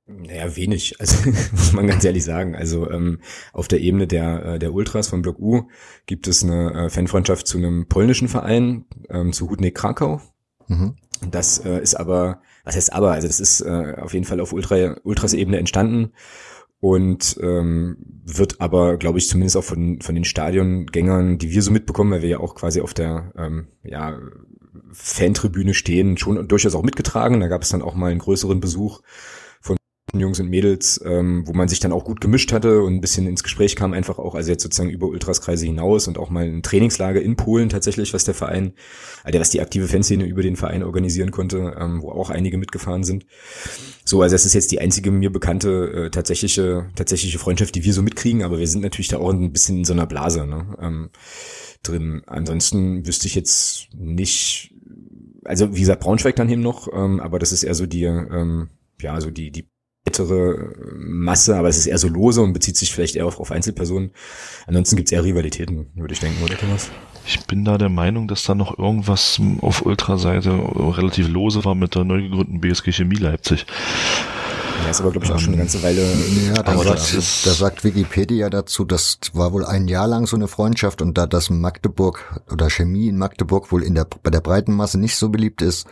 Naja, 0.06 0.56
wenig, 0.56 0.98
also 1.00 1.30
muss 1.52 1.72
man 1.72 1.86
ganz 1.86 2.04
ehrlich 2.04 2.24
sagen. 2.24 2.56
Also 2.56 2.90
ähm, 2.90 3.20
auf 3.52 3.68
der 3.68 3.80
Ebene 3.80 4.06
der, 4.06 4.44
äh, 4.44 4.58
der 4.58 4.72
Ultras 4.72 5.08
von 5.08 5.22
Block 5.22 5.38
U 5.38 5.68
gibt 6.06 6.26
es 6.26 6.42
eine 6.42 6.86
äh, 6.86 6.90
Fanfreundschaft 6.90 7.46
zu 7.46 7.58
einem 7.58 7.88
polnischen 7.88 8.28
Verein, 8.28 8.86
ähm, 9.10 9.32
zu 9.32 9.50
Hudnik 9.50 9.74
Krakau. 9.74 10.22
Mhm. 10.66 10.96
Das 11.30 11.58
äh, 11.58 11.80
ist 11.80 11.94
aber, 11.94 12.40
was 12.64 12.76
heißt 12.76 12.92
aber, 12.92 13.12
also 13.12 13.26
das 13.26 13.40
ist 13.40 13.60
äh, 13.60 13.96
auf 14.00 14.14
jeden 14.14 14.24
Fall 14.24 14.40
auf 14.40 14.52
Ultra, 14.52 14.96
Ultras-Ebene 15.02 15.58
entstanden 15.58 16.12
und 16.80 17.38
ähm, 17.42 17.96
wird 18.24 18.60
aber, 18.60 18.98
glaube 18.98 19.18
ich, 19.18 19.28
zumindest 19.28 19.56
auch 19.56 19.64
von, 19.64 20.00
von 20.00 20.14
den 20.14 20.24
Stadiongängern, 20.24 21.38
die 21.38 21.50
wir 21.50 21.62
so 21.62 21.70
mitbekommen, 21.70 22.12
weil 22.12 22.22
wir 22.22 22.28
ja 22.28 22.40
auch 22.40 22.54
quasi 22.54 22.80
auf 22.80 22.94
der 22.94 23.32
ähm, 23.36 23.68
ja, 23.82 24.18
Fantribüne 24.92 25.74
stehen, 25.74 26.16
schon 26.18 26.46
durchaus 26.46 26.74
auch 26.74 26.82
mitgetragen. 26.82 27.40
Da 27.40 27.48
gab 27.48 27.62
es 27.62 27.70
dann 27.70 27.82
auch 27.82 27.94
mal 27.94 28.10
einen 28.10 28.20
größeren 28.20 28.60
Besuch 28.60 29.00
Jungs 30.14 30.40
und 30.40 30.48
Mädels, 30.48 31.00
ähm, 31.04 31.46
wo 31.46 31.52
man 31.52 31.68
sich 31.68 31.80
dann 31.80 31.92
auch 31.92 32.04
gut 32.04 32.20
gemischt 32.20 32.50
hatte 32.52 32.80
und 32.80 32.94
ein 32.94 33.00
bisschen 33.02 33.26
ins 33.26 33.42
Gespräch 33.42 33.76
kam, 33.76 33.92
einfach 33.92 34.18
auch, 34.18 34.34
also 34.34 34.50
jetzt 34.50 34.62
sozusagen 34.62 34.88
über 34.88 35.06
Ultraskreise 35.06 35.66
hinaus 35.66 36.08
und 36.08 36.16
auch 36.16 36.30
mal 36.30 36.46
ein 36.46 36.62
Trainingslager 36.62 37.20
in 37.20 37.36
Polen 37.36 37.68
tatsächlich, 37.68 38.14
was 38.14 38.24
der 38.24 38.32
Verein, 38.32 38.72
also 39.22 39.38
was 39.38 39.50
die 39.50 39.60
aktive 39.60 39.86
Fanszene 39.86 40.24
über 40.24 40.42
den 40.42 40.56
Verein 40.56 40.82
organisieren 40.82 41.30
konnte, 41.30 41.76
ähm, 41.78 42.00
wo 42.00 42.10
auch 42.10 42.30
einige 42.30 42.56
mitgefahren 42.56 43.04
sind. 43.04 43.26
So, 44.04 44.22
also 44.22 44.34
das 44.34 44.46
ist 44.46 44.54
jetzt 44.54 44.72
die 44.72 44.80
einzige 44.80 45.10
mir 45.10 45.30
bekannte 45.30 46.06
äh, 46.06 46.10
tatsächliche, 46.10 46.86
tatsächliche 46.94 47.38
Freundschaft, 47.38 47.74
die 47.74 47.84
wir 47.84 47.92
so 47.92 48.00
mitkriegen, 48.00 48.42
aber 48.42 48.58
wir 48.58 48.66
sind 48.66 48.80
natürlich 48.80 49.08
da 49.08 49.18
auch 49.18 49.30
ein 49.30 49.52
bisschen 49.52 49.78
in 49.78 49.84
so 49.84 49.92
einer 49.92 50.06
Blase 50.06 50.46
ne, 50.46 50.74
ähm, 50.80 51.10
drin. 51.82 52.22
Ansonsten 52.26 53.06
wüsste 53.06 53.26
ich 53.26 53.34
jetzt 53.34 53.88
nicht, 53.94 54.74
also 55.44 55.74
wie 55.74 55.80
gesagt, 55.80 56.00
Braunschweig 56.00 56.36
dann 56.36 56.48
eben 56.48 56.62
noch, 56.62 56.88
ähm, 56.90 57.20
aber 57.20 57.38
das 57.38 57.52
ist 57.52 57.62
eher 57.62 57.74
so 57.74 57.84
die, 57.84 58.04
ähm, 58.04 58.70
ja, 59.00 59.20
so 59.20 59.30
die, 59.30 59.50
die 59.50 59.68
breitere 60.08 60.72
Masse, 60.96 61.56
aber 61.56 61.68
es 61.68 61.76
ist 61.76 61.86
eher 61.86 61.98
so 61.98 62.08
lose 62.08 62.40
und 62.40 62.52
bezieht 62.52 62.76
sich 62.76 62.92
vielleicht 62.92 63.16
eher 63.16 63.26
auf, 63.26 63.38
auf 63.40 63.50
Einzelpersonen. 63.50 64.10
Ansonsten 64.66 64.96
gibt 64.96 65.08
es 65.08 65.12
eher 65.12 65.24
Rivalitäten, 65.24 65.86
würde 65.94 66.14
ich 66.14 66.20
denken, 66.20 66.42
oder 66.42 66.56
Thomas? 66.56 66.90
Ich 67.26 67.40
bin 67.44 67.64
da 67.64 67.76
der 67.76 67.90
Meinung, 67.90 68.26
dass 68.26 68.44
da 68.44 68.54
noch 68.54 68.78
irgendwas 68.78 69.38
auf 69.60 69.84
Ultraseite 69.84 70.50
relativ 70.50 71.28
lose 71.28 71.64
war 71.64 71.74
mit 71.74 71.94
der 71.94 72.04
neu 72.04 72.22
gegründeten 72.22 72.60
BSG 72.60 72.92
Chemie 72.92 73.16
Leipzig. 73.16 73.66
Ja, 74.84 74.90
ist 74.90 75.00
aber, 75.00 75.10
glaube 75.10 75.26
ich, 75.26 75.32
auch 75.32 75.38
schon 75.38 75.52
eine 75.52 75.58
ganze 75.58 75.82
Weile. 75.82 76.00
Ja, 76.46 76.62
da 76.62 76.78
sagt, 76.78 77.46
da 77.46 77.50
sagt 77.50 77.84
Wikipedia 77.84 78.48
dazu, 78.48 78.84
das 78.84 79.18
war 79.32 79.52
wohl 79.52 79.66
ein 79.66 79.88
Jahr 79.88 80.06
lang 80.06 80.26
so 80.26 80.36
eine 80.36 80.48
Freundschaft 80.48 81.02
und 81.02 81.18
da 81.18 81.26
das 81.26 81.50
Magdeburg 81.50 82.40
oder 82.50 82.70
Chemie 82.70 83.08
in 83.08 83.18
Magdeburg 83.18 83.72
wohl 83.72 83.82
in 83.82 83.94
der, 83.94 84.06
bei 84.22 84.30
der 84.30 84.40
breiten 84.40 84.72
Masse 84.72 84.98
nicht 84.98 85.16
so 85.16 85.28
beliebt 85.28 85.60
ist, 85.60 85.86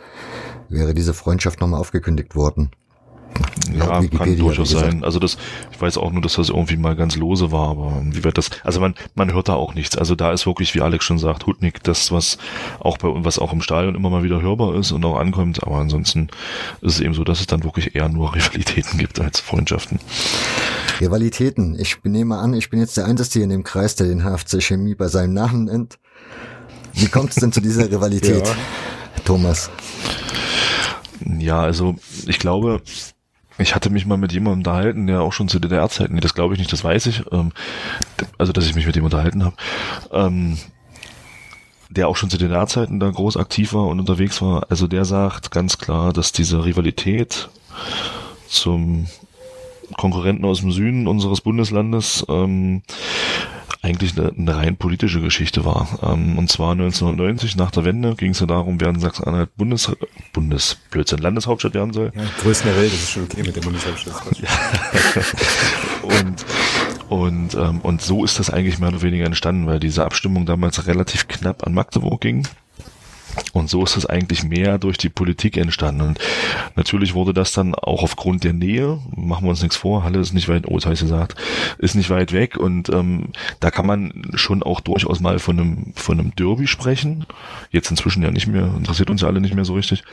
wäre 0.69 0.93
diese 0.93 1.13
Freundschaft 1.13 1.59
nochmal 1.59 1.81
aufgekündigt 1.81 2.35
worden. 2.35 2.71
Ja, 3.73 4.01
kann 4.03 4.37
durchaus 4.37 4.69
sein. 4.69 5.03
Also 5.03 5.19
das, 5.19 5.37
ich 5.71 5.81
weiß 5.81 5.97
auch 5.97 6.11
nur, 6.11 6.21
dass 6.21 6.35
das 6.35 6.49
irgendwie 6.49 6.77
mal 6.77 6.95
ganz 6.95 7.15
lose 7.15 7.51
war, 7.51 7.69
aber 7.69 8.01
wie 8.03 8.23
wird 8.23 8.37
das? 8.37 8.49
Also 8.63 8.79
man, 8.79 8.95
man 9.15 9.33
hört 9.33 9.49
da 9.49 9.53
auch 9.53 9.73
nichts. 9.73 9.97
Also 9.97 10.15
da 10.15 10.31
ist 10.31 10.45
wirklich, 10.45 10.73
wie 10.75 10.81
Alex 10.81 11.05
schon 11.05 11.19
sagt, 11.19 11.45
Hutnik, 11.45 11.83
das 11.83 12.11
was 12.11 12.37
auch 12.79 12.97
bei 12.97 13.07
was 13.09 13.39
auch 13.39 13.53
im 13.53 13.61
Stadion 13.61 13.95
immer 13.95 14.09
mal 14.09 14.23
wieder 14.23 14.41
hörbar 14.41 14.75
ist 14.75 14.91
und 14.91 15.03
auch 15.05 15.17
ankommt. 15.17 15.63
Aber 15.63 15.77
ansonsten 15.77 16.29
ist 16.81 16.95
es 16.95 16.99
eben 16.99 17.13
so, 17.13 17.23
dass 17.23 17.39
es 17.39 17.47
dann 17.47 17.63
wirklich 17.63 17.95
eher 17.95 18.09
nur 18.09 18.35
Rivalitäten 18.35 18.97
gibt 18.97 19.19
als 19.19 19.39
Freundschaften. 19.39 19.99
Rivalitäten. 20.99 21.79
Ich 21.79 21.97
nehme 22.03 22.37
an, 22.37 22.53
ich 22.53 22.69
bin 22.69 22.79
jetzt 22.79 22.97
der 22.97 23.05
Einzige 23.05 23.43
in 23.43 23.49
dem 23.49 23.63
Kreis, 23.63 23.95
der 23.95 24.07
den 24.07 24.23
HFC 24.23 24.61
Chemie 24.61 24.95
bei 24.95 25.07
seinem 25.07 25.33
Namen 25.33 25.65
nennt. 25.65 25.99
Wie 26.93 27.07
kommt 27.07 27.29
es 27.29 27.35
denn 27.35 27.51
zu 27.51 27.61
dieser 27.61 27.85
Rivalität, 27.91 28.47
ja. 28.47 28.55
Thomas? 29.23 29.69
Ja, 31.37 31.61
also 31.61 31.95
ich 32.25 32.39
glaube, 32.39 32.81
ich 33.59 33.75
hatte 33.75 33.89
mich 33.89 34.05
mal 34.05 34.17
mit 34.17 34.31
jemandem 34.31 34.59
unterhalten, 34.59 35.07
der 35.07 35.21
auch 35.21 35.33
schon 35.33 35.47
zu 35.47 35.59
DDR-Zeiten, 35.59 36.13
nee, 36.13 36.19
das 36.19 36.33
glaube 36.33 36.53
ich 36.53 36.59
nicht, 36.59 36.71
das 36.71 36.83
weiß 36.83 37.07
ich, 37.07 37.23
ähm, 37.31 37.51
also 38.37 38.53
dass 38.53 38.65
ich 38.65 38.75
mich 38.75 38.85
mit 38.85 38.95
ihm 38.95 39.05
unterhalten 39.05 39.43
habe, 39.43 39.55
ähm, 40.11 40.57
der 41.89 42.07
auch 42.07 42.15
schon 42.15 42.29
zu 42.29 42.37
DDR-Zeiten 42.37 42.99
da 42.99 43.09
groß 43.09 43.37
aktiv 43.37 43.73
war 43.73 43.87
und 43.87 43.99
unterwegs 43.99 44.41
war. 44.41 44.67
Also 44.69 44.87
der 44.87 45.05
sagt 45.05 45.51
ganz 45.51 45.77
klar, 45.77 46.13
dass 46.13 46.31
diese 46.31 46.65
Rivalität 46.65 47.49
zum 48.47 49.07
Konkurrenten 49.95 50.45
aus 50.45 50.59
dem 50.59 50.71
Süden 50.71 51.07
unseres 51.07 51.41
Bundeslandes 51.41 52.25
ähm, 52.29 52.83
eigentlich 53.87 54.17
eine, 54.17 54.31
eine 54.37 54.55
rein 54.55 54.77
politische 54.77 55.21
Geschichte 55.21 55.65
war. 55.65 55.99
Ähm, 56.03 56.37
und 56.37 56.51
zwar 56.51 56.73
1990 56.73 57.55
nach 57.55 57.71
der 57.71 57.85
Wende 57.85 58.15
ging 58.15 58.31
es 58.31 58.39
ja 58.39 58.45
darum, 58.45 58.79
wer 58.79 58.89
in 58.89 58.99
Sachsen-Anhalt 58.99 59.55
Bundes, 59.55 59.91
Bundes, 60.33 60.77
Blödsinn, 60.91 61.19
Landeshauptstadt 61.19 61.73
werden 61.73 61.93
soll. 61.93 62.11
Ja, 62.15 62.23
größten 62.41 62.69
der 62.71 62.79
Welt, 62.79 62.93
das 62.93 62.99
ist 62.99 63.11
schon 63.11 63.23
okay 63.23 63.43
mit 63.43 63.55
der 63.55 63.61
Bundeshauptstadt. 63.61 64.15
und 66.03 66.45
und, 67.09 67.55
ähm, 67.55 67.79
und 67.81 68.01
so 68.01 68.25
ist 68.25 68.37
das 68.37 68.49
eigentlich 68.49 68.79
mehr 68.79 68.89
oder 68.89 69.01
weniger 69.01 69.25
entstanden, 69.25 69.65
weil 69.65 69.79
diese 69.79 70.03
Abstimmung 70.03 70.45
damals 70.45 70.87
relativ 70.87 71.27
knapp 71.27 71.65
an 71.65 71.73
Magdeburg 71.73 72.19
ging. 72.19 72.45
Und 73.53 73.69
so 73.69 73.83
ist 73.83 73.97
es 73.97 74.05
eigentlich 74.05 74.43
mehr 74.43 74.77
durch 74.77 74.97
die 74.97 75.09
Politik 75.09 75.57
entstanden. 75.57 76.01
Und 76.01 76.19
natürlich 76.75 77.13
wurde 77.13 77.33
das 77.33 77.51
dann 77.51 77.75
auch 77.75 78.03
aufgrund 78.03 78.43
der 78.43 78.53
Nähe, 78.53 78.99
machen 79.15 79.45
wir 79.45 79.49
uns 79.49 79.61
nichts 79.61 79.77
vor, 79.77 80.03
Halle 80.03 80.19
ist 80.19 80.33
nicht 80.33 80.49
weit, 80.49 80.67
oh, 80.67 80.73
jetzt 80.73 80.85
habe 80.85 80.93
ich 80.93 80.99
gesagt, 80.99 81.35
ist 81.77 81.95
nicht 81.95 82.09
weit 82.09 82.33
weg 82.33 82.57
und 82.57 82.89
ähm, 82.89 83.29
da 83.59 83.71
kann 83.71 83.85
man 83.85 84.31
schon 84.35 84.63
auch 84.63 84.79
durchaus 84.79 85.19
mal 85.19 85.39
von 85.39 85.59
einem, 85.59 85.93
von 85.95 86.19
einem 86.19 86.35
Derby 86.35 86.67
sprechen. 86.67 87.25
Jetzt 87.71 87.89
inzwischen 87.89 88.23
ja 88.23 88.31
nicht 88.31 88.47
mehr, 88.47 88.69
interessiert 88.77 89.09
uns 89.09 89.21
ja 89.21 89.27
alle 89.27 89.41
nicht 89.41 89.55
mehr 89.55 89.65
so 89.65 89.73
richtig. 89.73 90.03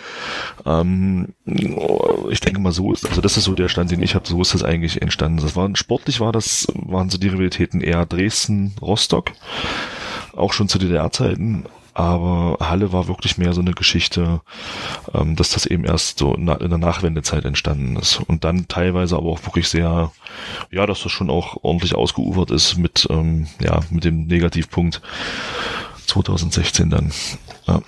Ähm, 0.66 1.34
ich 1.44 2.40
denke 2.40 2.60
mal, 2.60 2.72
so 2.72 2.92
ist, 2.92 3.06
also 3.06 3.20
das 3.20 3.36
ist 3.36 3.44
so 3.44 3.54
der 3.54 3.68
Stand, 3.68 3.90
den 3.90 4.02
ich 4.02 4.14
habe, 4.14 4.26
so 4.26 4.40
ist 4.40 4.54
das 4.54 4.62
eigentlich 4.62 5.02
entstanden. 5.02 5.42
Das 5.42 5.56
war 5.56 5.68
sportlich 5.74 6.20
war 6.20 6.32
das, 6.32 6.66
waren 6.74 7.10
so 7.10 7.18
die 7.18 7.28
Rivalitäten 7.28 7.80
eher 7.80 8.06
Dresden, 8.06 8.74
Rostock 8.80 9.32
auch 10.36 10.52
schon 10.52 10.68
zu 10.68 10.78
DDR-Zeiten, 10.78 11.64
aber 11.94 12.58
Halle 12.60 12.92
war 12.92 13.08
wirklich 13.08 13.38
mehr 13.38 13.52
so 13.52 13.60
eine 13.60 13.72
Geschichte, 13.72 14.40
ähm, 15.14 15.36
dass 15.36 15.50
das 15.50 15.64
eben 15.64 15.84
erst 15.84 16.18
so 16.18 16.34
in, 16.34 16.46
der 16.46 16.78
Nachwendezeit 16.78 17.44
entstanden 17.44 17.96
ist 17.96 18.20
und 18.20 18.44
dann 18.44 18.66
teilweise 18.66 19.16
aber 19.16 19.26
auch 19.30 19.46
wirklich 19.46 19.68
sehr, 19.68 20.12
ja, 20.70 20.86
dass 20.86 21.02
das 21.04 21.12
schon 21.12 21.30
auch 21.30 21.62
ordentlich 21.62 21.94
ausgeufert 21.94 22.50
ist 22.50 22.76
mit, 22.76 23.06
ähm, 23.10 23.46
ja, 23.60 23.80
mit 23.90 24.04
dem 24.04 24.26
Negativpunkt 24.26 25.00
2016 26.06 26.90
dann. 26.90 27.12
Ja. 27.66 27.80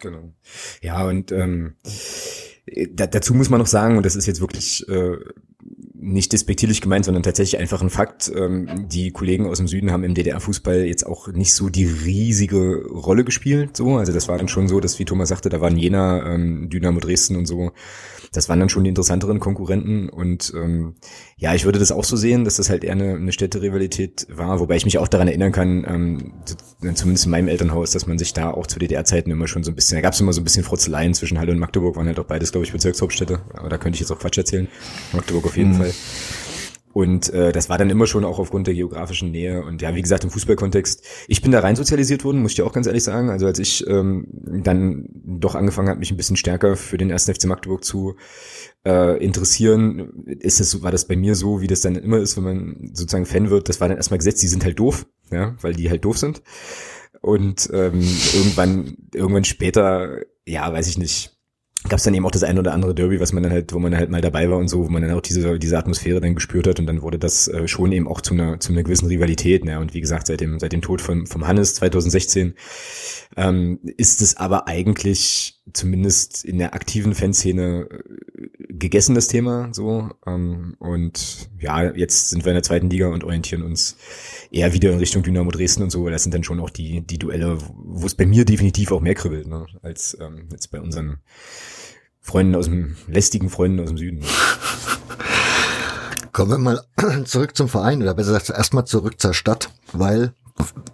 Genau. 0.00 0.32
Ja, 0.80 1.04
und 1.04 1.32
ähm, 1.32 1.74
da, 2.92 3.06
dazu 3.06 3.34
muss 3.34 3.50
man 3.50 3.58
noch 3.58 3.66
sagen, 3.66 3.96
und 3.96 4.06
das 4.06 4.16
ist 4.16 4.26
jetzt 4.26 4.40
wirklich 4.40 4.88
äh, 4.88 5.16
nicht 6.04 6.32
despektierlich 6.32 6.80
gemeint, 6.80 7.04
sondern 7.04 7.22
tatsächlich 7.22 7.60
einfach 7.60 7.80
ein 7.82 7.90
Fakt. 7.90 8.30
Ähm, 8.34 8.88
die 8.88 9.10
Kollegen 9.10 9.46
aus 9.46 9.58
dem 9.58 9.68
Süden 9.68 9.90
haben 9.90 10.04
im 10.04 10.14
DDR-Fußball 10.14 10.84
jetzt 10.84 11.06
auch 11.06 11.28
nicht 11.28 11.54
so 11.54 11.68
die 11.68 11.86
riesige 11.86 12.86
Rolle 12.86 13.24
gespielt. 13.24 13.76
So, 13.76 13.96
also 13.96 14.12
das 14.12 14.28
war 14.28 14.36
dann 14.36 14.48
schon 14.48 14.68
so, 14.68 14.80
dass 14.80 14.98
wie 14.98 15.04
Thomas 15.04 15.30
sagte, 15.30 15.48
da 15.48 15.60
waren 15.60 15.76
Jena, 15.76 16.34
ähm, 16.34 16.68
Dynamo 16.68 17.00
Dresden 17.00 17.36
und 17.36 17.46
so. 17.46 17.72
Das 18.32 18.48
waren 18.48 18.60
dann 18.60 18.68
schon 18.68 18.84
die 18.84 18.90
interessanteren 18.90 19.40
Konkurrenten. 19.40 20.08
Und 20.08 20.52
ähm, 20.54 20.96
ja, 21.44 21.54
ich 21.54 21.66
würde 21.66 21.78
das 21.78 21.92
auch 21.92 22.04
so 22.04 22.16
sehen, 22.16 22.44
dass 22.44 22.56
das 22.56 22.70
halt 22.70 22.84
eher 22.84 22.92
eine, 22.92 23.16
eine 23.16 23.30
Städterivalität 23.30 24.26
war, 24.30 24.60
wobei 24.60 24.76
ich 24.76 24.86
mich 24.86 24.96
auch 24.96 25.08
daran 25.08 25.28
erinnern 25.28 25.52
kann, 25.52 25.84
ähm, 25.86 26.32
zumindest 26.94 27.26
in 27.26 27.32
meinem 27.32 27.48
Elternhaus, 27.48 27.90
dass 27.90 28.06
man 28.06 28.16
sich 28.16 28.32
da 28.32 28.50
auch 28.50 28.66
zu 28.66 28.78
DDR-Zeiten 28.78 29.30
immer 29.30 29.46
schon 29.46 29.62
so 29.62 29.70
ein 29.70 29.74
bisschen, 29.74 29.98
da 29.98 30.00
gab 30.00 30.14
es 30.14 30.20
immer 30.20 30.32
so 30.32 30.40
ein 30.40 30.44
bisschen 30.44 30.64
Frotzeleien 30.64 31.12
zwischen 31.12 31.38
Halle 31.38 31.52
und 31.52 31.58
Magdeburg, 31.58 31.96
waren 31.96 32.06
halt 32.06 32.18
auch 32.18 32.24
beides, 32.24 32.50
glaube 32.50 32.64
ich, 32.64 32.72
Bezirkshauptstädte. 32.72 33.40
Aber 33.52 33.68
da 33.68 33.76
könnte 33.76 33.96
ich 33.96 34.00
jetzt 34.00 34.10
auch 34.10 34.18
Quatsch 34.18 34.38
erzählen. 34.38 34.68
Magdeburg 35.12 35.44
auf 35.44 35.58
jeden 35.58 35.72
mhm. 35.72 35.76
Fall. 35.76 35.92
Und 36.94 37.28
äh, 37.30 37.50
das 37.50 37.68
war 37.68 37.76
dann 37.76 37.90
immer 37.90 38.06
schon 38.06 38.24
auch 38.24 38.38
aufgrund 38.38 38.68
der 38.68 38.74
geografischen 38.74 39.32
Nähe. 39.32 39.64
Und 39.64 39.82
ja, 39.82 39.96
wie 39.96 40.00
gesagt, 40.00 40.22
im 40.22 40.30
Fußballkontext, 40.30 41.02
ich 41.26 41.42
bin 41.42 41.50
da 41.50 41.58
rein 41.58 41.74
sozialisiert 41.74 42.24
worden, 42.24 42.40
muss 42.40 42.52
ich 42.52 42.56
dir 42.56 42.64
auch 42.64 42.72
ganz 42.72 42.86
ehrlich 42.86 43.02
sagen. 43.02 43.30
Also 43.30 43.46
als 43.46 43.58
ich 43.58 43.84
ähm, 43.88 44.28
dann 44.30 45.08
doch 45.12 45.56
angefangen 45.56 45.88
habe, 45.88 45.98
mich 45.98 46.12
ein 46.12 46.16
bisschen 46.16 46.36
stärker 46.36 46.76
für 46.76 46.96
den 46.96 47.10
ersten 47.10 47.34
FC 47.34 47.46
Magdeburg 47.46 47.84
zu 47.84 48.14
äh, 48.86 49.18
interessieren, 49.22 50.24
ist 50.38 50.60
das, 50.60 50.84
war 50.84 50.92
das 50.92 51.08
bei 51.08 51.16
mir 51.16 51.34
so, 51.34 51.60
wie 51.60 51.66
das 51.66 51.80
dann 51.80 51.96
immer 51.96 52.18
ist, 52.18 52.36
wenn 52.36 52.44
man 52.44 52.90
sozusagen 52.92 53.26
Fan 53.26 53.50
wird. 53.50 53.68
Das 53.68 53.80
war 53.80 53.88
dann 53.88 53.96
erstmal 53.96 54.18
gesetzt, 54.18 54.44
die 54.44 54.48
sind 54.48 54.64
halt 54.64 54.78
doof, 54.78 55.04
ja, 55.32 55.56
weil 55.62 55.74
die 55.74 55.90
halt 55.90 56.04
doof 56.04 56.18
sind. 56.18 56.42
Und 57.20 57.70
ähm, 57.72 58.02
irgendwann, 58.34 58.98
irgendwann 59.12 59.44
später, 59.44 60.20
ja, 60.46 60.72
weiß 60.72 60.86
ich 60.86 60.98
nicht, 60.98 61.33
gab 61.88 61.98
es 61.98 62.04
dann 62.04 62.14
eben 62.14 62.24
auch 62.24 62.30
das 62.30 62.44
ein 62.44 62.58
oder 62.58 62.72
andere 62.72 62.94
Derby, 62.94 63.20
was 63.20 63.32
man 63.32 63.42
dann 63.42 63.52
halt, 63.52 63.72
wo 63.74 63.78
man 63.78 63.94
halt 63.94 64.10
mal 64.10 64.22
dabei 64.22 64.48
war 64.48 64.58
und 64.58 64.68
so, 64.68 64.86
wo 64.86 64.88
man 64.88 65.02
dann 65.02 65.12
auch 65.12 65.20
diese, 65.20 65.58
diese 65.58 65.78
Atmosphäre 65.78 66.20
dann 66.20 66.34
gespürt 66.34 66.66
hat 66.66 66.80
und 66.80 66.86
dann 66.86 67.02
wurde 67.02 67.18
das 67.18 67.46
äh, 67.48 67.68
schon 67.68 67.92
eben 67.92 68.08
auch 68.08 68.22
zu 68.22 68.32
einer, 68.34 68.58
zu 68.58 68.72
einer 68.72 68.82
gewissen 68.82 69.06
Rivalität. 69.06 69.64
Ne? 69.64 69.78
Und 69.78 69.92
wie 69.92 70.00
gesagt, 70.00 70.26
seit 70.26 70.40
dem, 70.40 70.58
seit 70.58 70.72
dem 70.72 70.80
Tod 70.80 71.02
von, 71.02 71.26
vom 71.26 71.46
Hannes 71.46 71.74
2016 71.74 72.54
ähm, 73.36 73.80
ist 73.96 74.22
es 74.22 74.36
aber 74.36 74.66
eigentlich 74.66 75.60
zumindest 75.72 76.44
in 76.44 76.58
der 76.58 76.74
aktiven 76.74 77.14
Fanszene 77.14 77.88
äh, 77.90 78.48
gegessen, 78.58 79.14
das 79.14 79.28
Thema 79.28 79.68
so. 79.72 80.10
Ähm, 80.26 80.76
und 80.78 81.48
ja, 81.58 81.94
jetzt 81.94 82.30
sind 82.30 82.44
wir 82.44 82.52
in 82.52 82.56
der 82.56 82.62
zweiten 82.62 82.90
Liga 82.90 83.08
und 83.08 83.24
orientieren 83.24 83.62
uns 83.62 83.96
eher 84.50 84.72
wieder 84.72 84.92
in 84.92 84.98
Richtung 84.98 85.22
Dynamo 85.22 85.50
Dresden 85.50 85.82
und 85.82 85.90
so. 85.90 86.08
Das 86.08 86.22
sind 86.22 86.34
dann 86.34 86.44
schon 86.44 86.60
auch 86.60 86.70
die, 86.70 87.00
die 87.00 87.18
Duelle, 87.18 87.58
wo 87.74 88.06
es 88.06 88.14
bei 88.14 88.26
mir 88.26 88.44
definitiv 88.44 88.92
auch 88.92 89.00
mehr 89.00 89.14
kribbelt, 89.14 89.46
ne? 89.46 89.66
als 89.82 90.16
ähm, 90.20 90.48
jetzt 90.50 90.70
bei 90.70 90.80
unseren 90.80 91.18
Freunden 92.20 92.54
aus 92.54 92.66
dem, 92.66 92.96
lästigen 93.06 93.50
Freunden 93.50 93.80
aus 93.80 93.88
dem 93.88 93.98
Süden. 93.98 94.22
Kommen 96.32 96.50
wir 96.50 96.58
mal 96.58 96.84
zurück 97.26 97.56
zum 97.56 97.68
Verein 97.68 98.02
oder 98.02 98.14
besser 98.14 98.32
gesagt 98.32 98.50
erstmal 98.50 98.86
zurück 98.86 99.20
zur 99.20 99.34
Stadt, 99.34 99.70
weil 99.92 100.34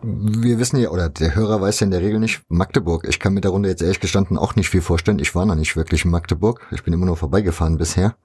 wir 0.02 0.58
wissen 0.58 0.78
ja, 0.78 0.90
oder 0.90 1.08
der 1.10 1.34
Hörer 1.34 1.60
weiß 1.60 1.80
ja 1.80 1.84
in 1.84 1.90
der 1.90 2.00
Regel 2.00 2.18
nicht, 2.18 2.42
Magdeburg. 2.48 3.06
Ich 3.08 3.20
kann 3.20 3.34
mir 3.34 3.42
der 3.42 3.50
Runde 3.50 3.68
jetzt 3.68 3.82
ehrlich 3.82 4.00
gestanden 4.00 4.38
auch 4.38 4.56
nicht 4.56 4.70
viel 4.70 4.80
vorstellen. 4.80 5.18
Ich 5.18 5.34
war 5.34 5.44
noch 5.44 5.54
nicht 5.54 5.76
wirklich 5.76 6.04
in 6.04 6.10
Magdeburg. 6.10 6.66
Ich 6.70 6.82
bin 6.82 6.94
immer 6.94 7.06
nur 7.06 7.16
vorbeigefahren 7.16 7.76
bisher. 7.76 8.16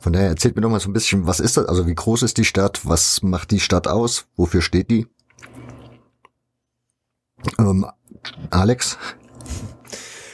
Von 0.00 0.14
daher 0.14 0.28
erzählt 0.28 0.56
mir 0.56 0.62
doch 0.62 0.70
mal 0.70 0.80
so 0.80 0.88
ein 0.88 0.94
bisschen, 0.94 1.26
was 1.26 1.40
ist 1.40 1.58
das? 1.58 1.66
Also 1.66 1.86
wie 1.86 1.94
groß 1.94 2.22
ist 2.22 2.38
die 2.38 2.46
Stadt? 2.46 2.80
Was 2.84 3.22
macht 3.22 3.50
die 3.50 3.60
Stadt 3.60 3.88
aus? 3.88 4.26
Wofür 4.36 4.62
steht 4.62 4.90
die? 4.90 5.06
Ähm, 7.58 7.86
Alex? 8.50 8.96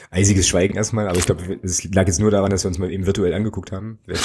Eisiges 0.09 0.47
Schweigen 0.47 0.75
erstmal, 0.75 1.07
aber 1.07 1.17
ich 1.17 1.25
glaube, 1.25 1.59
es 1.63 1.83
lag 1.93 2.07
jetzt 2.07 2.19
nur 2.19 2.31
daran, 2.31 2.49
dass 2.49 2.63
wir 2.63 2.69
uns 2.69 2.77
mal 2.77 2.91
eben 2.91 3.05
virtuell 3.05 3.33
angeguckt 3.33 3.71
haben, 3.71 3.99
äh, 4.07 4.15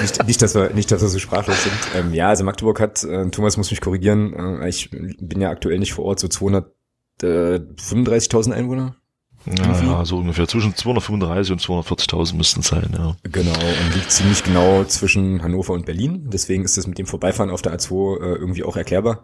nicht, 0.00 0.26
nicht, 0.26 0.42
dass 0.42 0.54
wir, 0.54 0.70
nicht, 0.70 0.90
dass 0.90 1.02
wir 1.02 1.08
so 1.08 1.18
sprachlos 1.18 1.62
sind. 1.62 1.74
Ähm, 1.96 2.14
ja, 2.14 2.28
also 2.28 2.44
Magdeburg 2.44 2.80
hat, 2.80 3.04
äh, 3.04 3.28
Thomas 3.30 3.56
muss 3.56 3.70
mich 3.70 3.80
korrigieren, 3.80 4.60
äh, 4.60 4.68
ich 4.68 4.90
bin 4.90 5.40
ja 5.40 5.50
aktuell 5.50 5.78
nicht 5.78 5.92
vor 5.92 6.04
Ort, 6.06 6.20
so 6.20 6.28
235.000 6.28 8.52
Einwohner. 8.52 8.96
Ja, 9.46 10.04
so 10.04 10.18
ungefähr. 10.18 10.46
Zwischen 10.46 10.74
235 10.74 11.52
und 11.52 11.60
240.000 11.60 12.36
müssten 12.36 12.60
es 12.60 12.68
sein, 12.68 12.90
ja. 12.96 13.16
Genau, 13.24 13.52
und 13.52 13.94
liegt 13.94 14.10
ziemlich 14.10 14.42
genau 14.44 14.84
zwischen 14.84 15.42
Hannover 15.42 15.72
und 15.72 15.86
Berlin. 15.86 16.28
Deswegen 16.32 16.64
ist 16.64 16.76
das 16.76 16.86
mit 16.86 16.98
dem 16.98 17.06
Vorbeifahren 17.06 17.50
auf 17.50 17.62
der 17.62 17.76
A2 17.76 18.20
äh, 18.20 18.34
irgendwie 18.36 18.64
auch 18.64 18.76
erklärbar. 18.76 19.22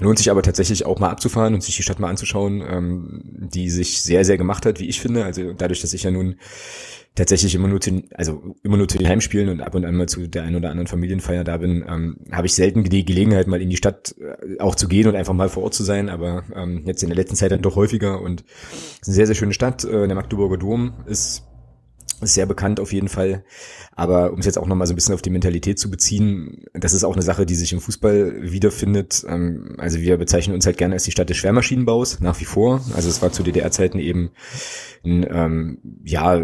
Lohnt 0.00 0.18
sich 0.18 0.30
aber 0.30 0.42
tatsächlich 0.42 0.86
auch 0.86 0.98
mal 0.98 1.10
abzufahren 1.10 1.54
und 1.54 1.62
sich 1.62 1.76
die 1.76 1.82
Stadt 1.82 1.98
mal 1.98 2.08
anzuschauen, 2.08 2.62
ähm, 2.62 3.22
die 3.24 3.70
sich 3.70 4.02
sehr, 4.02 4.24
sehr 4.24 4.38
gemacht 4.38 4.64
hat, 4.64 4.80
wie 4.80 4.88
ich 4.88 5.00
finde. 5.00 5.24
Also 5.24 5.52
dadurch, 5.52 5.80
dass 5.80 5.92
ich 5.92 6.02
ja 6.02 6.10
nun 6.10 6.36
tatsächlich 7.18 7.54
immer 7.54 7.68
nur 7.68 7.80
zu, 7.80 8.02
also 8.14 8.54
immer 8.62 8.76
nur 8.76 8.88
zu 8.88 8.98
den 8.98 9.08
Heimspielen 9.08 9.48
und 9.48 9.60
ab 9.60 9.74
und 9.74 9.84
an 9.84 9.94
mal 9.94 10.08
zu 10.08 10.26
der 10.28 10.44
einen 10.44 10.56
oder 10.56 10.70
anderen 10.70 10.86
Familienfeier 10.86 11.44
da 11.44 11.56
bin, 11.56 11.84
ähm, 11.88 12.18
habe 12.32 12.46
ich 12.46 12.54
selten 12.54 12.84
die 12.84 13.04
Gelegenheit, 13.04 13.46
mal 13.46 13.60
in 13.60 13.70
die 13.70 13.76
Stadt 13.76 14.14
äh, 14.18 14.60
auch 14.60 14.74
zu 14.74 14.88
gehen 14.88 15.08
und 15.08 15.16
einfach 15.16 15.34
mal 15.34 15.48
vor 15.48 15.64
Ort 15.64 15.74
zu 15.74 15.84
sein, 15.84 16.08
aber 16.08 16.44
ähm, 16.54 16.82
jetzt 16.86 17.02
in 17.02 17.08
der 17.08 17.16
letzten 17.16 17.36
Zeit 17.36 17.50
dann 17.50 17.62
doch 17.62 17.76
häufiger 17.76 18.22
und 18.22 18.44
es 18.50 19.00
ist 19.02 19.08
eine 19.08 19.14
sehr, 19.14 19.26
sehr 19.26 19.34
schöne 19.34 19.52
Stadt. 19.52 19.84
Äh, 19.84 20.06
der 20.06 20.14
Magdeburger 20.14 20.56
Dom 20.56 20.94
ist 21.06 21.47
ist 22.22 22.34
sehr 22.34 22.46
bekannt 22.46 22.80
auf 22.80 22.92
jeden 22.92 23.08
Fall. 23.08 23.44
Aber 23.92 24.32
um 24.32 24.38
es 24.38 24.46
jetzt 24.46 24.58
auch 24.58 24.66
nochmal 24.66 24.86
so 24.86 24.92
ein 24.92 24.96
bisschen 24.96 25.14
auf 25.14 25.22
die 25.22 25.30
Mentalität 25.30 25.78
zu 25.78 25.90
beziehen, 25.90 26.64
das 26.72 26.92
ist 26.92 27.04
auch 27.04 27.14
eine 27.14 27.22
Sache, 27.22 27.46
die 27.46 27.54
sich 27.54 27.72
im 27.72 27.80
Fußball 27.80 28.52
wiederfindet. 28.52 29.24
Ähm, 29.28 29.74
also 29.78 30.00
wir 30.00 30.16
bezeichnen 30.16 30.54
uns 30.54 30.66
halt 30.66 30.78
gerne 30.78 30.94
als 30.94 31.04
die 31.04 31.10
Stadt 31.10 31.30
des 31.30 31.36
Schwermaschinenbaus, 31.36 32.20
nach 32.20 32.40
wie 32.40 32.44
vor. 32.44 32.80
Also 32.94 33.08
es 33.08 33.22
war 33.22 33.32
zu 33.32 33.42
DDR-Zeiten 33.42 33.98
eben 33.98 34.30
ein 35.04 35.26
ähm, 35.30 35.78
ja, 36.04 36.42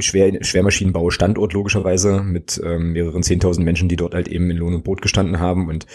Schwer 0.00 0.44
Schwermaschinenbau-Standort 0.44 1.52
logischerweise 1.52 2.22
mit 2.22 2.60
ähm, 2.64 2.92
mehreren 2.92 3.22
Zehntausend 3.22 3.64
Menschen, 3.64 3.88
die 3.88 3.96
dort 3.96 4.14
halt 4.14 4.28
eben 4.28 4.50
in 4.50 4.56
Lohn 4.56 4.74
und 4.74 4.84
Brot 4.84 5.02
gestanden 5.02 5.40
haben. 5.40 5.68
Und 5.68 5.86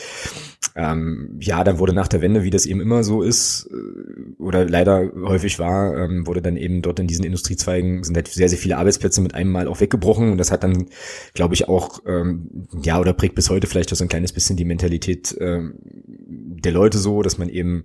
ähm, 0.79 1.37
ja, 1.41 1.65
dann 1.65 1.77
wurde 1.77 1.91
nach 1.91 2.07
der 2.07 2.21
Wende, 2.21 2.43
wie 2.43 2.51
das 2.51 2.65
eben 2.65 2.79
immer 2.79 3.03
so 3.03 3.21
ist, 3.21 3.69
äh, 3.69 4.41
oder 4.41 4.63
leider 4.63 5.11
häufig 5.25 5.59
war, 5.59 5.97
ähm, 5.97 6.25
wurde 6.25 6.41
dann 6.41 6.55
eben 6.55 6.81
dort 6.81 7.01
in 7.01 7.07
diesen 7.07 7.25
Industriezweigen 7.25 8.05
sind 8.05 8.15
halt 8.15 8.29
sehr, 8.29 8.47
sehr 8.47 8.57
viele 8.57 8.77
Arbeitsplätze 8.77 9.19
mit 9.19 9.33
einem 9.33 9.51
Mal 9.51 9.67
auch 9.67 9.81
weggebrochen. 9.81 10.31
Und 10.31 10.37
das 10.37 10.51
hat 10.51 10.63
dann, 10.63 10.85
glaube 11.33 11.53
ich, 11.53 11.67
auch, 11.67 11.99
ähm, 12.05 12.67
ja, 12.81 12.97
oder 12.97 13.11
prägt 13.11 13.35
bis 13.35 13.49
heute 13.49 13.67
vielleicht 13.67 13.91
auch 13.91 13.97
so 13.97 14.05
ein 14.05 14.09
kleines 14.09 14.31
bisschen 14.31 14.55
die 14.55 14.63
Mentalität 14.63 15.35
ähm, 15.41 15.73
der 15.75 16.71
Leute 16.71 16.97
so, 16.97 17.23
dass 17.23 17.37
man 17.37 17.49
eben 17.49 17.83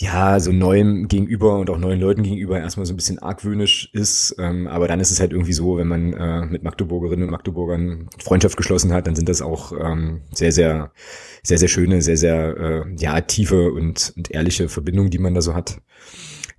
ja, 0.00 0.40
so 0.40 0.50
neuem 0.50 1.08
gegenüber 1.08 1.58
und 1.58 1.68
auch 1.68 1.76
neuen 1.76 2.00
Leuten 2.00 2.22
gegenüber 2.22 2.58
erstmal 2.58 2.86
so 2.86 2.94
ein 2.94 2.96
bisschen 2.96 3.18
argwöhnisch 3.18 3.90
ist. 3.92 4.34
Ähm, 4.38 4.66
aber 4.66 4.88
dann 4.88 4.98
ist 4.98 5.10
es 5.10 5.20
halt 5.20 5.32
irgendwie 5.32 5.52
so, 5.52 5.76
wenn 5.76 5.88
man 5.88 6.14
äh, 6.14 6.46
mit 6.46 6.62
Magdeburgerinnen 6.62 7.24
und 7.26 7.30
Magdeburgern 7.30 8.08
Freundschaft 8.18 8.56
geschlossen 8.56 8.94
hat, 8.94 9.06
dann 9.06 9.14
sind 9.14 9.28
das 9.28 9.42
auch 9.42 9.72
ähm, 9.78 10.22
sehr, 10.32 10.52
sehr, 10.52 10.92
sehr, 11.42 11.58
sehr 11.58 11.68
schöne, 11.68 12.00
sehr, 12.00 12.16
sehr, 12.16 12.56
äh, 12.56 12.94
ja, 12.96 13.20
tiefe 13.20 13.72
und, 13.72 14.14
und 14.16 14.30
ehrliche 14.30 14.70
Verbindungen, 14.70 15.10
die 15.10 15.18
man 15.18 15.34
da 15.34 15.42
so 15.42 15.54
hat. 15.54 15.82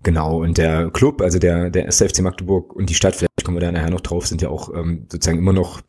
Genau, 0.04 0.44
und 0.44 0.60
der 0.60 0.92
Club, 0.92 1.20
also 1.22 1.40
der, 1.40 1.72
der 1.72 1.88
SFC 1.88 2.22
Magdeburg 2.22 2.76
und 2.76 2.92
die 2.92 2.96
Stadt, 2.96 3.16
vielleicht 3.16 3.44
kommen 3.44 3.58
wir 3.58 3.62
da 3.62 3.72
nachher 3.72 3.90
noch 3.90 4.02
drauf, 4.02 4.28
sind 4.28 4.44
ja 4.44 4.50
auch 4.50 4.72
ähm, 4.72 5.08
sozusagen 5.12 5.40
immer 5.40 5.54
noch, 5.54 5.82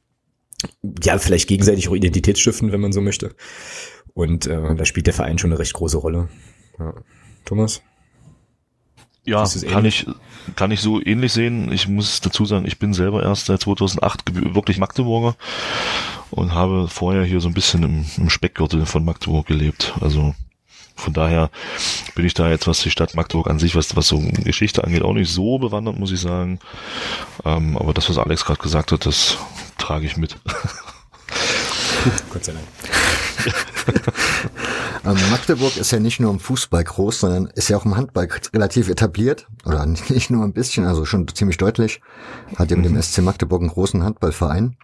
ja, 1.02 1.18
vielleicht 1.18 1.48
gegenseitig 1.48 1.90
auch 1.90 1.94
Identitätsstiften, 1.94 2.72
wenn 2.72 2.80
man 2.80 2.92
so 2.92 3.02
möchte. 3.02 3.34
Und 4.14 4.46
äh, 4.46 4.74
da 4.74 4.86
spielt 4.86 5.06
der 5.06 5.14
Verein 5.14 5.36
schon 5.36 5.50
eine 5.50 5.58
recht 5.58 5.74
große 5.74 5.98
Rolle. 5.98 6.30
Ja. 6.78 6.94
Thomas? 7.44 7.82
Ja, 9.24 9.46
kann 9.70 9.84
ich, 9.84 10.06
kann 10.56 10.72
ich 10.72 10.80
so 10.80 11.00
ähnlich 11.00 11.32
sehen. 11.32 11.70
Ich 11.70 11.86
muss 11.86 12.20
dazu 12.20 12.44
sagen, 12.44 12.66
ich 12.66 12.78
bin 12.78 12.92
selber 12.92 13.22
erst 13.22 13.46
seit 13.46 13.60
2008 13.60 14.54
wirklich 14.54 14.78
Magdeburger 14.78 15.36
und 16.30 16.54
habe 16.54 16.88
vorher 16.88 17.24
hier 17.24 17.40
so 17.40 17.48
ein 17.48 17.54
bisschen 17.54 17.84
im, 17.84 18.04
im 18.16 18.30
Speckgürtel 18.30 18.84
von 18.84 19.04
Magdeburg 19.04 19.46
gelebt. 19.46 19.94
Also 20.00 20.34
von 20.96 21.12
daher 21.12 21.50
bin 22.14 22.24
ich 22.24 22.34
da 22.34 22.48
jetzt, 22.48 22.66
was 22.66 22.80
die 22.80 22.90
Stadt 22.90 23.14
Magdeburg 23.14 23.48
an 23.48 23.58
sich, 23.58 23.76
was, 23.76 23.94
was 23.96 24.08
so 24.08 24.18
Geschichte 24.18 24.82
angeht, 24.82 25.02
auch 25.02 25.14
nicht 25.14 25.32
so 25.32 25.58
bewandert, 25.58 25.98
muss 25.98 26.12
ich 26.12 26.20
sagen. 26.20 26.58
Ähm, 27.44 27.76
aber 27.76 27.94
das, 27.94 28.08
was 28.08 28.18
Alex 28.18 28.44
gerade 28.44 28.60
gesagt 28.60 28.92
hat, 28.92 29.06
das 29.06 29.36
trage 29.78 30.06
ich 30.06 30.16
mit. 30.16 30.36
Gott 32.32 32.44
sei 32.44 32.52
Dank. 32.52 32.66
ähm, 35.04 35.16
Magdeburg 35.30 35.76
ist 35.76 35.90
ja 35.90 35.98
nicht 35.98 36.20
nur 36.20 36.30
im 36.30 36.38
Fußball 36.38 36.84
groß, 36.84 37.20
sondern 37.20 37.46
ist 37.46 37.68
ja 37.68 37.76
auch 37.76 37.84
im 37.84 37.96
Handball 37.96 38.28
relativ 38.52 38.88
etabliert. 38.88 39.48
Oder 39.64 39.84
nicht 40.08 40.30
nur 40.30 40.44
ein 40.44 40.52
bisschen, 40.52 40.84
also 40.86 41.04
schon 41.04 41.26
ziemlich 41.28 41.56
deutlich. 41.56 42.00
Hat 42.56 42.70
ja 42.70 42.76
mit 42.76 42.86
dem 42.86 42.94
mhm. 42.94 43.02
SC 43.02 43.18
Magdeburg 43.18 43.60
einen 43.60 43.70
großen 43.70 44.02
Handballverein. 44.02 44.76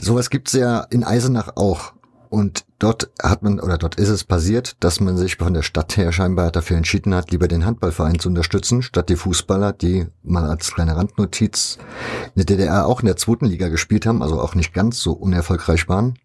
Sowas 0.00 0.30
gibt's 0.30 0.52
ja 0.52 0.80
in 0.90 1.04
Eisenach 1.04 1.56
auch. 1.56 1.92
Und 2.28 2.64
dort 2.78 3.10
hat 3.22 3.42
man, 3.42 3.60
oder 3.60 3.78
dort 3.78 3.96
ist 3.96 4.08
es 4.08 4.24
passiert, 4.24 4.76
dass 4.80 5.00
man 5.00 5.16
sich 5.16 5.36
von 5.36 5.54
der 5.54 5.62
Stadt 5.62 5.96
her 5.96 6.12
scheinbar 6.12 6.50
dafür 6.50 6.76
entschieden 6.76 7.14
hat, 7.14 7.30
lieber 7.30 7.48
den 7.48 7.64
Handballverein 7.64 8.18
zu 8.18 8.28
unterstützen, 8.28 8.82
statt 8.82 9.08
die 9.08 9.16
Fußballer, 9.16 9.72
die 9.72 10.06
mal 10.22 10.44
als 10.44 10.74
kleine 10.74 10.96
Randnotiz 10.96 11.78
in 12.34 12.44
der 12.44 12.44
DDR 12.44 12.86
auch 12.86 13.00
in 13.00 13.06
der 13.06 13.16
zweiten 13.16 13.46
Liga 13.46 13.68
gespielt 13.68 14.06
haben, 14.06 14.22
also 14.22 14.40
auch 14.40 14.54
nicht 14.54 14.74
ganz 14.74 15.00
so 15.00 15.12
unerfolgreich 15.12 15.88
waren. 15.88 16.18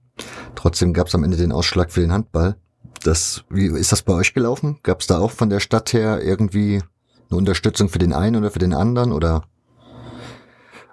Trotzdem 0.55 0.93
gab 0.93 1.07
es 1.07 1.15
am 1.15 1.23
Ende 1.23 1.37
den 1.37 1.51
Ausschlag 1.51 1.91
für 1.91 2.01
den 2.01 2.11
Handball. 2.11 2.55
Das, 3.03 3.43
wie 3.49 3.65
ist 3.65 3.91
das 3.91 4.03
bei 4.03 4.13
euch 4.13 4.33
gelaufen? 4.33 4.79
Gab 4.83 5.01
es 5.01 5.07
da 5.07 5.19
auch 5.19 5.31
von 5.31 5.49
der 5.49 5.59
Stadt 5.59 5.93
her 5.93 6.21
irgendwie 6.21 6.81
eine 7.29 7.37
Unterstützung 7.37 7.89
für 7.89 7.99
den 7.99 8.13
einen 8.13 8.35
oder 8.35 8.51
für 8.51 8.59
den 8.59 8.73
anderen 8.73 9.11
oder 9.11 9.43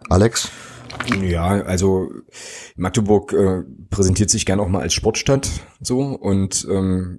Alex? 0.09 0.51
Ja, 1.23 1.63
also 1.63 2.11
Magdeburg 2.77 3.33
äh, 3.33 3.63
präsentiert 3.91 4.31
sich 4.31 4.45
gern 4.47 4.61
auch 4.61 4.69
mal 4.69 4.83
als 4.83 4.95
Sportstadt 4.95 5.49
so 5.81 6.01
und 6.01 6.67
ähm, 6.71 7.19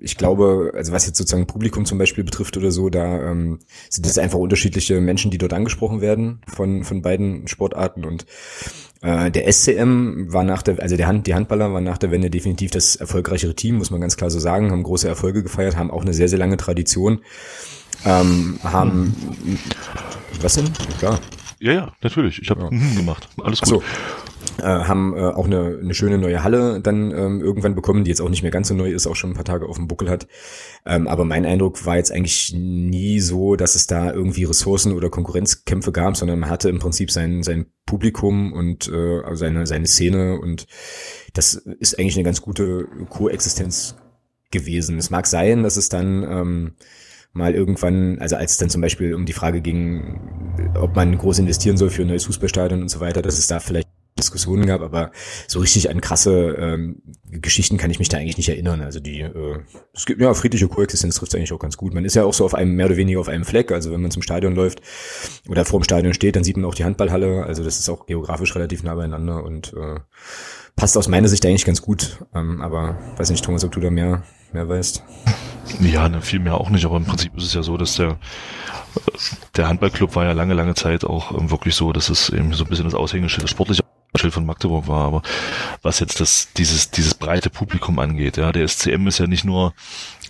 ich 0.00 0.16
glaube, 0.16 0.72
also 0.74 0.92
was 0.92 1.06
jetzt 1.06 1.18
sozusagen 1.18 1.46
Publikum 1.46 1.84
zum 1.84 1.98
Beispiel 1.98 2.24
betrifft 2.24 2.56
oder 2.56 2.70
so, 2.70 2.88
da 2.88 3.30
ähm, 3.30 3.58
sind 3.90 4.06
es 4.06 4.18
einfach 4.18 4.38
unterschiedliche 4.38 5.00
Menschen, 5.00 5.30
die 5.30 5.38
dort 5.38 5.52
angesprochen 5.52 6.00
werden 6.00 6.40
von 6.46 6.84
von 6.84 7.02
beiden 7.02 7.48
Sportarten 7.48 8.04
und 8.04 8.24
äh, 9.02 9.30
der 9.30 9.50
SCM 9.52 10.32
war 10.32 10.44
nach 10.44 10.62
der, 10.62 10.80
also 10.80 10.96
der 10.96 11.06
Hand, 11.06 11.26
die 11.26 11.34
Handballer 11.34 11.72
waren 11.72 11.84
nach 11.84 11.98
der 11.98 12.10
Wende 12.10 12.30
definitiv 12.30 12.70
das 12.70 12.96
erfolgreichere 12.96 13.54
Team, 13.54 13.76
muss 13.76 13.90
man 13.90 14.00
ganz 14.00 14.16
klar 14.16 14.30
so 14.30 14.38
sagen, 14.38 14.70
haben 14.70 14.82
große 14.82 15.08
Erfolge 15.08 15.42
gefeiert, 15.42 15.76
haben 15.76 15.90
auch 15.90 16.02
eine 16.02 16.14
sehr 16.14 16.28
sehr 16.28 16.38
lange 16.38 16.56
Tradition, 16.56 17.20
ähm, 18.04 18.58
haben 18.62 19.14
was 20.40 20.54
denn? 20.54 20.70
Klar. 20.98 21.18
Ja, 21.60 21.72
ja, 21.72 21.92
natürlich. 22.02 22.40
Ich 22.40 22.50
habe 22.50 22.62
ja. 22.62 22.96
gemacht. 22.96 23.28
Alles 23.42 23.60
gut. 23.60 23.68
So. 23.68 23.82
Äh, 24.60 24.64
haben 24.64 25.14
äh, 25.16 25.20
auch 25.20 25.46
eine, 25.46 25.78
eine 25.80 25.94
schöne 25.94 26.18
neue 26.18 26.42
Halle 26.42 26.80
dann 26.80 27.12
ähm, 27.12 27.40
irgendwann 27.40 27.76
bekommen, 27.76 28.02
die 28.02 28.10
jetzt 28.10 28.20
auch 28.20 28.28
nicht 28.28 28.42
mehr 28.42 28.50
ganz 28.50 28.68
so 28.68 28.74
neu 28.74 28.90
ist, 28.90 29.06
auch 29.06 29.14
schon 29.14 29.30
ein 29.30 29.34
paar 29.34 29.44
Tage 29.44 29.66
auf 29.66 29.76
dem 29.76 29.86
Buckel 29.86 30.10
hat. 30.10 30.26
Ähm, 30.84 31.06
aber 31.06 31.24
mein 31.24 31.46
Eindruck 31.46 31.86
war 31.86 31.96
jetzt 31.96 32.10
eigentlich 32.10 32.52
nie 32.54 33.20
so, 33.20 33.54
dass 33.54 33.76
es 33.76 33.86
da 33.86 34.12
irgendwie 34.12 34.44
Ressourcen 34.44 34.92
oder 34.92 35.10
Konkurrenzkämpfe 35.10 35.92
gab, 35.92 36.16
sondern 36.16 36.40
man 36.40 36.50
hatte 36.50 36.70
im 36.70 36.80
Prinzip 36.80 37.12
sein, 37.12 37.44
sein 37.44 37.66
Publikum 37.86 38.52
und 38.52 38.88
äh, 38.88 39.22
seine, 39.34 39.66
seine 39.66 39.86
Szene 39.86 40.40
und 40.40 40.66
das 41.34 41.54
ist 41.54 41.98
eigentlich 41.98 42.16
eine 42.16 42.24
ganz 42.24 42.42
gute 42.42 42.88
Koexistenz 43.08 43.96
gewesen. 44.50 44.98
Es 44.98 45.10
mag 45.10 45.26
sein, 45.26 45.62
dass 45.62 45.76
es 45.76 45.88
dann 45.88 46.24
ähm, 46.24 46.72
mal 47.32 47.54
irgendwann, 47.54 48.18
also 48.18 48.36
als 48.36 48.52
es 48.52 48.58
dann 48.58 48.70
zum 48.70 48.80
Beispiel 48.80 49.14
um 49.14 49.24
die 49.24 49.32
Frage 49.32 49.60
ging, 49.60 50.20
ob 50.74 50.96
man 50.96 51.16
groß 51.16 51.38
investieren 51.38 51.76
soll 51.76 51.90
für 51.90 52.02
ein 52.02 52.08
neues 52.08 52.24
Fußballstadion 52.24 52.82
und 52.82 52.88
so 52.88 53.00
weiter, 53.00 53.22
dass 53.22 53.38
es 53.38 53.46
da 53.46 53.60
vielleicht 53.60 53.87
Diskussionen 54.18 54.66
gab, 54.66 54.82
aber 54.82 55.10
so 55.46 55.60
richtig 55.60 55.90
an 55.90 56.00
krasse 56.00 56.56
ähm, 56.58 57.02
Geschichten 57.30 57.78
kann 57.78 57.90
ich 57.90 57.98
mich 57.98 58.08
da 58.08 58.18
eigentlich 58.18 58.36
nicht 58.36 58.48
erinnern. 58.48 58.82
Also 58.82 59.00
die, 59.00 59.20
äh, 59.20 59.58
es 59.94 60.06
gibt 60.06 60.20
ja 60.20 60.34
friedliche 60.34 60.68
Koexistenz 60.68 61.16
trifft 61.16 61.34
eigentlich 61.34 61.52
auch 61.52 61.58
ganz 61.58 61.76
gut. 61.76 61.94
Man 61.94 62.04
ist 62.04 62.16
ja 62.16 62.24
auch 62.24 62.34
so 62.34 62.44
auf 62.44 62.54
einem 62.54 62.74
mehr 62.74 62.86
oder 62.86 62.96
weniger 62.96 63.20
auf 63.20 63.28
einem 63.28 63.44
Fleck. 63.44 63.72
Also 63.72 63.90
wenn 63.90 64.02
man 64.02 64.10
zum 64.10 64.22
Stadion 64.22 64.54
läuft 64.54 64.80
oder 65.48 65.64
vor 65.64 65.80
dem 65.80 65.84
Stadion 65.84 66.14
steht, 66.14 66.36
dann 66.36 66.44
sieht 66.44 66.56
man 66.56 66.66
auch 66.66 66.74
die 66.74 66.84
Handballhalle. 66.84 67.44
Also 67.44 67.64
das 67.64 67.78
ist 67.78 67.88
auch 67.88 68.06
geografisch 68.06 68.54
relativ 68.54 68.82
nah 68.82 68.94
beieinander 68.94 69.42
und 69.44 69.72
äh, 69.74 70.00
passt 70.76 70.96
aus 70.96 71.08
meiner 71.08 71.28
Sicht 71.28 71.44
eigentlich 71.46 71.64
ganz 71.64 71.80
gut. 71.80 72.18
Ähm, 72.34 72.60
aber 72.60 72.98
weiß 73.16 73.30
nicht, 73.30 73.44
Thomas, 73.44 73.64
ob 73.64 73.72
du 73.72 73.80
da 73.80 73.90
mehr 73.90 74.24
mehr 74.52 74.68
weißt. 74.68 75.02
Ja, 75.80 76.08
ne, 76.08 76.22
viel 76.22 76.40
mehr 76.40 76.54
auch 76.54 76.70
nicht, 76.70 76.84
aber 76.84 76.96
im 76.96 77.04
Prinzip 77.04 77.36
ist 77.36 77.44
es 77.44 77.54
ja 77.54 77.62
so, 77.62 77.76
dass 77.76 77.96
der, 77.96 78.18
der 79.56 79.68
Handballclub 79.68 80.14
war 80.16 80.24
ja 80.24 80.32
lange, 80.32 80.54
lange 80.54 80.74
Zeit 80.74 81.04
auch 81.04 81.38
ähm, 81.38 81.50
wirklich 81.50 81.74
so, 81.74 81.92
dass 81.92 82.08
es 82.08 82.30
eben 82.30 82.52
so 82.54 82.64
ein 82.64 82.70
bisschen 82.70 82.86
das 82.86 82.94
Aushängeschild, 82.94 83.44
das 83.44 83.50
sportliche 83.50 83.82
Aushängeschild 84.12 84.34
von 84.34 84.46
Magdeburg 84.46 84.88
war, 84.88 85.06
aber 85.06 85.22
was 85.82 86.00
jetzt 86.00 86.20
das, 86.20 86.48
dieses, 86.56 86.90
dieses 86.90 87.14
breite 87.14 87.50
Publikum 87.50 87.98
angeht, 87.98 88.36
ja, 88.36 88.52
der 88.52 88.66
SCM 88.66 89.06
ist 89.06 89.18
ja 89.18 89.26
nicht 89.26 89.44
nur, 89.44 89.74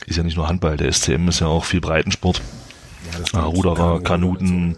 ist 0.06 0.16
ja 0.16 0.22
nicht 0.22 0.36
nur 0.36 0.48
Handball, 0.48 0.76
der 0.76 0.92
SCM 0.92 1.28
ist 1.28 1.40
ja 1.40 1.46
auch 1.46 1.64
viel 1.64 1.80
Breitensport, 1.80 2.40
ja, 3.32 3.44
Ruderer, 3.44 4.00
Kanuten, 4.00 4.76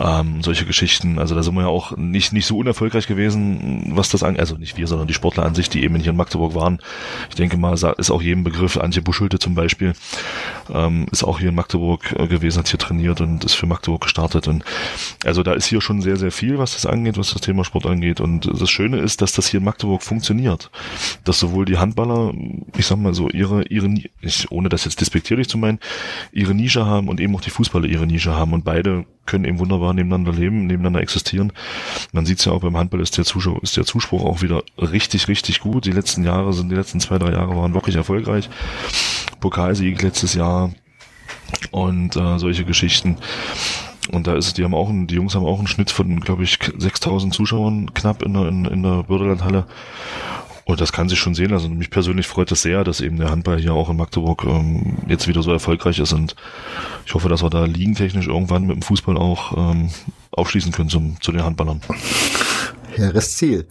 ähm, 0.00 0.42
solche 0.42 0.64
Geschichten. 0.64 1.18
Also 1.18 1.34
da 1.34 1.42
sind 1.42 1.54
wir 1.54 1.62
ja 1.62 1.68
auch 1.68 1.96
nicht, 1.96 2.32
nicht 2.32 2.46
so 2.46 2.58
unerfolgreich 2.58 3.06
gewesen, 3.06 3.92
was 3.94 4.08
das 4.08 4.22
angeht. 4.22 4.40
Also 4.40 4.56
nicht 4.56 4.76
wir, 4.76 4.86
sondern 4.86 5.08
die 5.08 5.14
Sportler 5.14 5.44
an 5.44 5.54
sich, 5.54 5.68
die 5.68 5.82
eben 5.82 5.96
hier 5.96 6.10
in 6.10 6.16
Magdeburg 6.16 6.54
waren. 6.54 6.78
Ich 7.28 7.36
denke 7.36 7.56
mal, 7.56 7.74
ist 7.74 8.10
auch 8.10 8.22
jedem 8.22 8.44
Begriff, 8.44 8.76
Antje 8.76 9.02
Buschulte 9.02 9.38
zum 9.38 9.54
Beispiel, 9.54 9.94
ähm, 10.72 11.06
ist 11.10 11.24
auch 11.24 11.38
hier 11.38 11.50
in 11.50 11.54
Magdeburg 11.54 12.14
äh, 12.18 12.26
gewesen, 12.26 12.58
hat 12.58 12.68
hier 12.68 12.78
trainiert 12.78 13.20
und 13.20 13.44
ist 13.44 13.54
für 13.54 13.66
Magdeburg 13.66 14.02
gestartet. 14.02 14.48
Und 14.48 14.64
also 15.24 15.42
da 15.42 15.52
ist 15.54 15.66
hier 15.66 15.80
schon 15.80 16.02
sehr, 16.02 16.16
sehr 16.16 16.32
viel, 16.32 16.58
was 16.58 16.74
das 16.74 16.86
angeht, 16.86 17.18
was 17.18 17.32
das 17.32 17.42
Thema 17.42 17.64
Sport 17.64 17.86
angeht. 17.86 18.20
Und 18.20 18.48
das 18.52 18.70
Schöne 18.70 18.98
ist, 18.98 19.22
dass 19.22 19.32
das 19.32 19.46
hier 19.46 19.58
in 19.58 19.64
Magdeburg 19.64 20.02
funktioniert. 20.02 20.70
Dass 21.24 21.38
sowohl 21.38 21.64
die 21.64 21.78
Handballer, 21.78 22.32
ich 22.76 22.86
sag 22.86 22.98
mal 22.98 23.14
so, 23.14 23.28
ihre, 23.28 23.64
ihre, 23.64 23.92
ich, 24.20 24.50
ohne 24.50 24.68
das 24.68 24.84
jetzt 24.84 25.00
despektierlich 25.00 25.48
zu 25.48 25.58
meinen, 25.58 25.78
ihre 26.32 26.54
Nische 26.54 26.86
haben 26.86 27.08
und 27.08 27.20
eben 27.20 27.31
auch 27.34 27.40
die 27.40 27.50
Fußballer 27.50 27.86
ihre 27.86 28.06
Nische 28.06 28.34
haben. 28.34 28.52
Und 28.52 28.64
beide 28.64 29.04
können 29.26 29.44
eben 29.44 29.58
wunderbar 29.58 29.94
nebeneinander 29.94 30.32
leben, 30.32 30.66
nebeneinander 30.66 31.00
existieren. 31.00 31.52
Man 32.12 32.26
sieht 32.26 32.38
es 32.38 32.44
ja 32.44 32.52
auch 32.52 32.60
beim 32.60 32.76
Handball 32.76 33.00
ist 33.00 33.16
der 33.16 33.24
Zuspruch, 33.24 33.62
ist 33.62 33.76
der 33.76 33.84
Zuspruch 33.84 34.24
auch 34.24 34.42
wieder 34.42 34.62
richtig, 34.78 35.28
richtig 35.28 35.60
gut. 35.60 35.84
Die 35.84 35.92
letzten 35.92 36.24
Jahre 36.24 36.52
sind, 36.52 36.70
die 36.70 36.76
letzten 36.76 37.00
zwei, 37.00 37.18
drei 37.18 37.32
Jahre 37.32 37.56
waren 37.56 37.74
wirklich 37.74 37.96
erfolgreich. 37.96 38.48
Pokalsieg 39.40 40.02
letztes 40.02 40.34
Jahr 40.34 40.72
und 41.70 42.16
äh, 42.16 42.38
solche 42.38 42.64
Geschichten. 42.64 43.16
Und 44.10 44.26
da 44.26 44.34
ist, 44.34 44.58
die 44.58 44.64
haben 44.64 44.74
auch, 44.74 44.90
die 44.92 45.14
Jungs 45.14 45.34
haben 45.34 45.46
auch 45.46 45.58
einen 45.58 45.68
Schnitt 45.68 45.90
von, 45.90 46.20
glaube 46.20 46.42
ich, 46.42 46.58
6000 46.76 47.32
Zuschauern 47.32 47.94
knapp 47.94 48.22
in 48.22 48.34
der, 48.34 48.48
in, 48.48 48.64
in 48.64 48.82
der 48.82 49.04
Bürderlandhalle. 49.04 49.66
Und 50.64 50.80
das 50.80 50.92
kann 50.92 51.08
sich 51.08 51.18
schon 51.18 51.34
sehen. 51.34 51.52
Also 51.52 51.68
mich 51.68 51.90
persönlich 51.90 52.26
freut 52.26 52.52
es 52.52 52.62
sehr, 52.62 52.84
dass 52.84 53.00
eben 53.00 53.16
der 53.16 53.30
Handball 53.30 53.58
hier 53.58 53.74
auch 53.74 53.90
in 53.90 53.96
Magdeburg 53.96 54.44
ähm, 54.44 54.98
jetzt 55.08 55.26
wieder 55.26 55.42
so 55.42 55.52
erfolgreich 55.52 55.98
ist. 55.98 56.12
Und 56.12 56.36
ich 57.04 57.14
hoffe, 57.14 57.28
dass 57.28 57.42
wir 57.42 57.50
da 57.50 57.64
liegentechnisch 57.64 58.28
irgendwann 58.28 58.66
mit 58.66 58.76
dem 58.76 58.82
Fußball 58.82 59.16
auch 59.16 59.56
ähm, 59.56 59.90
aufschließen 60.30 60.72
können 60.72 60.88
zum, 60.88 61.20
zu 61.20 61.32
den 61.32 61.44
Handballern. 61.44 61.80
Hehres 62.94 63.36
Ziel. 63.36 63.66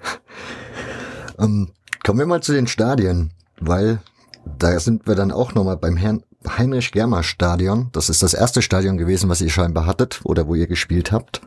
Ähm, 1.40 1.70
kommen 2.04 2.20
wir 2.20 2.26
mal 2.26 2.42
zu 2.42 2.54
den 2.54 2.68
Stadien, 2.68 3.32
weil 3.60 4.02
da 4.46 4.80
sind 4.80 5.08
wir 5.08 5.16
dann 5.16 5.32
auch 5.32 5.54
nochmal 5.54 5.78
beim 5.78 5.98
Herrn 5.98 6.24
Heinrich 6.48 6.92
Germer 6.92 7.24
Stadion. 7.24 7.90
Das 7.92 8.10
ist 8.10 8.24
das 8.24 8.34
erste 8.34 8.62
Stadion 8.62 8.98
gewesen, 8.98 9.30
was 9.30 9.42
ihr 9.42 9.50
scheinbar 9.50 9.86
hattet 9.86 10.22
oder 10.24 10.48
wo 10.48 10.56
ihr 10.56 10.68
gespielt 10.68 11.12
habt. 11.12 11.42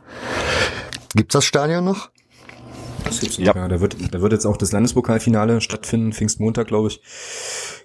Gibt's 1.13 1.33
das 1.33 1.45
Stadion 1.45 1.83
noch? 1.83 2.09
Das 3.05 3.19
gibt's 3.19 3.37
noch, 3.37 3.45
ja. 3.45 3.55
ja. 3.55 3.67
Da 3.67 3.79
wird, 3.79 3.95
da 4.11 4.21
wird 4.21 4.33
jetzt 4.33 4.45
auch 4.45 4.57
das 4.57 4.71
Landespokalfinale 4.71 5.61
stattfinden, 5.61 6.11
Pfingstmontag, 6.11 6.67
glaube 6.67 6.89
ich, 6.89 7.01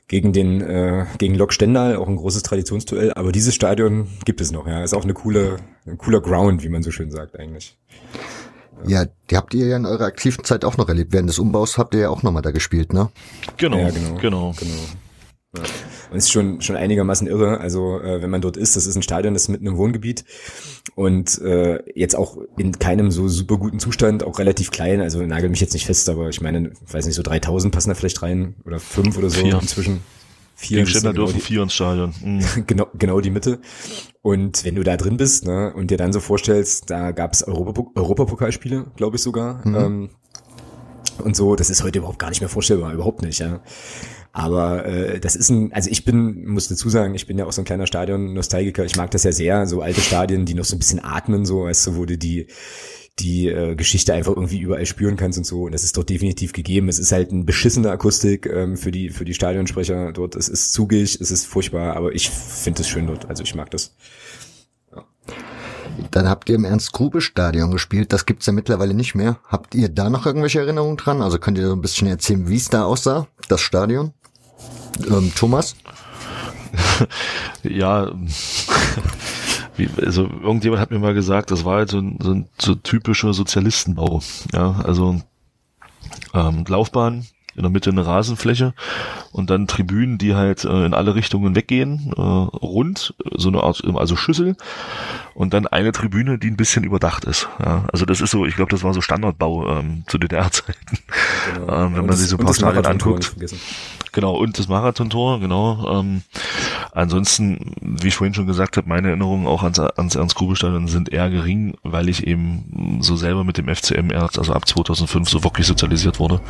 gegen 0.08 0.32
den, 0.32 0.60
äh, 0.60 1.06
gegen 1.18 1.36
Lok 1.36 1.52
Stendal, 1.52 1.96
auch 1.96 2.08
ein 2.08 2.16
großes 2.16 2.42
Traditionsduell. 2.42 3.12
Aber 3.14 3.30
dieses 3.30 3.54
Stadion 3.54 4.08
gibt 4.24 4.40
es 4.40 4.50
noch, 4.50 4.66
ja. 4.66 4.82
Ist 4.82 4.94
auch 4.94 5.04
eine 5.04 5.14
coole, 5.14 5.58
ein 5.86 5.98
cooler 5.98 6.20
Ground, 6.20 6.64
wie 6.64 6.68
man 6.68 6.82
so 6.82 6.90
schön 6.90 7.10
sagt, 7.10 7.38
eigentlich. 7.38 7.76
Ja, 8.86 9.04
die 9.30 9.36
habt 9.36 9.52
ihr 9.54 9.66
ja 9.66 9.76
in 9.76 9.86
eurer 9.86 10.04
aktiven 10.06 10.42
Zeit 10.44 10.64
auch 10.64 10.78
noch 10.78 10.88
erlebt. 10.88 11.12
Während 11.12 11.28
des 11.28 11.38
Umbaus 11.38 11.76
habt 11.76 11.94
ihr 11.94 12.00
ja 12.00 12.08
auch 12.08 12.22
nochmal 12.22 12.42
da 12.42 12.50
gespielt, 12.50 12.92
ne? 12.92 13.10
Genau, 13.58 13.78
ja, 13.78 13.90
genau, 13.90 14.14
genau. 14.14 14.54
genau. 14.58 14.72
Ja. 15.56 15.64
Und 16.10 16.16
ist 16.16 16.30
schon, 16.30 16.60
schon 16.60 16.76
einigermaßen 16.76 17.26
irre. 17.26 17.58
Also, 17.58 18.00
äh, 18.00 18.22
wenn 18.22 18.30
man 18.30 18.40
dort 18.40 18.56
ist, 18.56 18.76
das 18.76 18.86
ist 18.86 18.94
ein 18.94 19.02
Stadion, 19.02 19.34
das 19.34 19.44
ist 19.44 19.48
mitten 19.48 19.66
im 19.66 19.76
Wohngebiet 19.76 20.24
und 20.94 21.40
äh, 21.40 21.82
jetzt 21.94 22.14
auch 22.14 22.38
in 22.56 22.78
keinem 22.78 23.10
so 23.10 23.26
super 23.28 23.58
guten 23.58 23.80
Zustand, 23.80 24.22
auch 24.22 24.38
relativ 24.38 24.70
klein. 24.70 25.00
Also 25.00 25.20
nagel 25.22 25.50
mich 25.50 25.60
jetzt 25.60 25.72
nicht 25.72 25.86
fest, 25.86 26.08
aber 26.08 26.28
ich 26.28 26.40
meine, 26.40 26.72
ich 26.86 26.94
weiß 26.94 27.06
nicht, 27.06 27.16
so 27.16 27.22
3000 27.22 27.74
passen 27.74 27.90
da 27.90 27.94
vielleicht 27.94 28.22
rein 28.22 28.54
oder 28.64 28.78
fünf 28.78 29.18
oder 29.18 29.30
so 29.30 29.40
vier. 29.40 29.58
inzwischen. 29.60 30.00
Vier 30.54 30.84
Städter 30.86 31.14
genau 31.14 31.24
dürfen 31.24 31.40
vier 31.40 31.62
ins 31.62 31.72
Stadion. 31.72 32.12
Mhm. 32.22 32.44
genau, 32.66 32.86
genau 32.94 33.20
die 33.22 33.30
Mitte. 33.30 33.60
Und 34.20 34.62
wenn 34.64 34.74
du 34.74 34.82
da 34.82 34.98
drin 34.98 35.16
bist 35.16 35.46
ne, 35.46 35.72
und 35.74 35.90
dir 35.90 35.96
dann 35.96 36.12
so 36.12 36.20
vorstellst, 36.20 36.90
da 36.90 37.12
gab 37.12 37.32
es 37.32 37.42
Europapok 37.42 37.96
Europapokalspiele, 37.96 38.92
glaube 38.94 39.16
ich 39.16 39.22
sogar. 39.22 39.66
Mhm. 39.66 39.74
Ähm, 39.74 40.10
und 41.24 41.34
so, 41.34 41.56
das 41.56 41.70
ist 41.70 41.82
heute 41.82 41.98
überhaupt 42.00 42.18
gar 42.18 42.28
nicht 42.28 42.40
mehr 42.40 42.50
vorstellbar, 42.50 42.92
überhaupt 42.92 43.22
nicht, 43.22 43.38
ja. 43.38 43.60
Aber 44.32 44.86
äh, 44.86 45.20
das 45.20 45.34
ist 45.34 45.50
ein, 45.50 45.72
also 45.72 45.90
ich 45.90 46.04
bin, 46.04 46.46
muss 46.46 46.68
dazu 46.68 46.88
sagen, 46.88 47.14
ich 47.14 47.26
bin 47.26 47.38
ja 47.38 47.46
auch 47.46 47.52
so 47.52 47.62
ein 47.62 47.64
kleiner 47.64 47.86
Stadion-Nostalgiker. 47.86 48.84
Ich 48.84 48.96
mag 48.96 49.10
das 49.10 49.24
ja 49.24 49.32
sehr, 49.32 49.66
so 49.66 49.82
alte 49.82 50.00
Stadien, 50.00 50.46
die 50.46 50.54
noch 50.54 50.64
so 50.64 50.76
ein 50.76 50.78
bisschen 50.78 51.04
atmen, 51.04 51.44
so, 51.44 51.64
weißt 51.64 51.88
du, 51.88 51.96
wo 51.96 52.04
du 52.04 52.16
die 52.16 52.46
die 53.18 53.48
äh, 53.48 53.74
Geschichte 53.74 54.14
einfach 54.14 54.32
irgendwie 54.32 54.60
überall 54.60 54.86
spüren 54.86 55.16
kannst 55.16 55.38
und 55.38 55.44
so. 55.44 55.64
Und 55.64 55.72
das 55.72 55.84
ist 55.84 55.96
dort 55.96 56.08
definitiv 56.08 56.52
gegeben. 56.52 56.88
Es 56.88 56.98
ist 56.98 57.12
halt 57.12 57.30
eine 57.30 57.44
beschissene 57.44 57.90
Akustik 57.90 58.46
ähm, 58.46 58.76
für 58.76 58.90
die 58.90 59.10
für 59.10 59.24
die 59.24 59.34
Stadionsprecher 59.34 60.12
dort. 60.12 60.36
Es 60.36 60.48
ist 60.48 60.72
zugig, 60.72 61.20
es 61.20 61.30
ist 61.30 61.46
furchtbar, 61.46 61.96
aber 61.96 62.14
ich 62.14 62.30
finde 62.30 62.80
es 62.80 62.88
schön 62.88 63.06
dort. 63.06 63.28
Also 63.28 63.42
ich 63.42 63.54
mag 63.54 63.70
das. 63.70 63.94
Dann 66.10 66.28
habt 66.28 66.48
ihr 66.48 66.54
im 66.54 66.64
Ernst-Grube-Stadion 66.64 67.70
gespielt. 67.70 68.12
Das 68.12 68.24
gibt's 68.24 68.46
ja 68.46 68.52
mittlerweile 68.52 68.94
nicht 68.94 69.14
mehr. 69.14 69.38
Habt 69.44 69.74
ihr 69.74 69.88
da 69.88 70.08
noch 70.08 70.24
irgendwelche 70.24 70.60
Erinnerungen 70.60 70.96
dran? 70.96 71.20
Also 71.20 71.38
könnt 71.38 71.58
ihr 71.58 71.66
so 71.66 71.74
ein 71.74 71.82
bisschen 71.82 72.08
erzählen, 72.08 72.48
wie 72.48 72.56
es 72.56 72.70
da 72.70 72.84
aussah, 72.84 73.28
das 73.48 73.60
Stadion? 73.60 74.12
Ähm, 75.08 75.32
Thomas? 75.34 75.76
ja, 77.62 78.10
wie, 79.76 79.88
also 80.00 80.28
irgendjemand 80.42 80.80
hat 80.80 80.90
mir 80.90 80.98
mal 80.98 81.14
gesagt, 81.14 81.50
das 81.50 81.64
war 81.64 81.76
halt 81.76 81.90
so 81.90 81.98
ein, 81.98 82.18
so 82.22 82.32
ein 82.32 82.48
so 82.58 82.74
typischer 82.74 83.32
Sozialistenbau. 83.32 84.22
Ja, 84.52 84.80
also 84.84 85.20
ähm, 86.34 86.64
Laufbahn, 86.66 87.26
in 87.56 87.62
der 87.62 87.70
Mitte 87.70 87.90
eine 87.90 88.06
Rasenfläche 88.06 88.74
und 89.32 89.50
dann 89.50 89.66
Tribünen, 89.66 90.18
die 90.18 90.34
halt 90.34 90.64
äh, 90.64 90.84
in 90.84 90.94
alle 90.94 91.14
Richtungen 91.14 91.56
weggehen, 91.56 92.12
äh, 92.16 92.20
rund, 92.20 93.14
so 93.36 93.48
eine 93.48 93.62
Art, 93.62 93.82
also 93.94 94.16
Schüssel 94.16 94.56
und 95.34 95.54
dann 95.54 95.66
eine 95.66 95.92
Tribüne, 95.92 96.38
die 96.38 96.48
ein 96.48 96.56
bisschen 96.56 96.84
überdacht 96.84 97.24
ist. 97.24 97.48
Ja, 97.64 97.84
also 97.92 98.04
das 98.04 98.20
ist 98.20 98.30
so, 98.30 98.46
ich 98.46 98.56
glaube, 98.56 98.70
das 98.70 98.82
war 98.82 98.92
so 98.94 99.00
Standardbau 99.00 99.78
ähm, 99.78 100.04
zu 100.06 100.18
DDR-Zeiten, 100.18 100.98
genau. 101.54 101.86
ähm, 101.86 101.96
wenn 101.96 102.06
man 102.06 102.16
sich 102.16 102.28
so 102.28 102.36
ein 102.36 102.44
paar 102.44 102.54
Stadien 102.54 102.86
anguckt. 102.86 103.34
Genau, 104.12 104.34
und 104.34 104.58
das 104.58 104.68
Marathontor, 104.68 105.38
genau. 105.40 106.00
Ähm, 106.00 106.22
ansonsten, 106.92 107.74
wie 107.80 108.08
ich 108.08 108.16
vorhin 108.16 108.34
schon 108.34 108.46
gesagt 108.46 108.76
habe, 108.76 108.88
meine 108.88 109.08
Erinnerungen 109.08 109.46
auch 109.46 109.62
ans, 109.62 109.78
ans 109.78 110.16
Ernst-Grube-Stadion 110.16 110.88
sind 110.88 111.10
eher 111.10 111.30
gering, 111.30 111.76
weil 111.84 112.08
ich 112.08 112.26
eben 112.26 112.98
so 113.00 113.14
selber 113.14 113.44
mit 113.44 113.56
dem 113.56 113.68
FCM 113.68 114.10
erst, 114.10 114.38
also 114.38 114.52
ab 114.52 114.66
2005 114.66 115.28
so 115.28 115.44
wirklich 115.44 115.66
sozialisiert 115.66 116.18
wurde. 116.18 116.40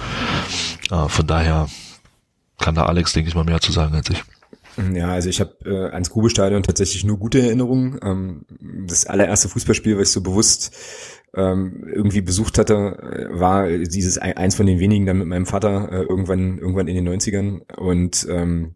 Äh, 0.91 1.09
von 1.09 1.27
daher 1.27 1.69
kann 2.59 2.75
da 2.75 2.87
Alex, 2.87 3.13
denke 3.13 3.29
ich 3.29 3.35
mal, 3.35 3.45
mehr 3.45 3.61
zu 3.61 3.73
sagen 3.73 3.95
als 3.95 4.09
ich. 4.11 4.23
Ja, 4.95 5.13
also 5.13 5.29
ich 5.29 5.41
habe 5.41 5.55
äh, 5.65 5.93
ans 5.93 6.11
Grube-Stadion 6.11 6.63
tatsächlich 6.63 7.05
nur 7.05 7.19
gute 7.19 7.41
Erinnerungen. 7.41 7.99
Ähm, 8.03 8.45
das 8.87 9.07
allererste 9.07 9.49
Fußballspiel, 9.49 9.97
was 9.97 10.09
ich 10.09 10.15
so 10.15 10.23
bewusst 10.23 10.75
ähm, 11.35 11.85
irgendwie 11.87 12.21
besucht 12.21 12.59
hatte, 12.59 13.29
war 13.31 13.69
dieses 13.69 14.19
eins 14.19 14.55
von 14.55 14.67
den 14.67 14.81
wenigen 14.81 15.07
dann 15.07 15.19
mit 15.19 15.29
meinem 15.29 15.47
Vater 15.47 15.91
äh, 15.93 16.03
irgendwann 16.03 16.59
irgendwann 16.59 16.89
in 16.89 16.97
den 16.97 17.09
90ern 17.09 17.61
und 17.77 18.27
ähm, 18.31 18.75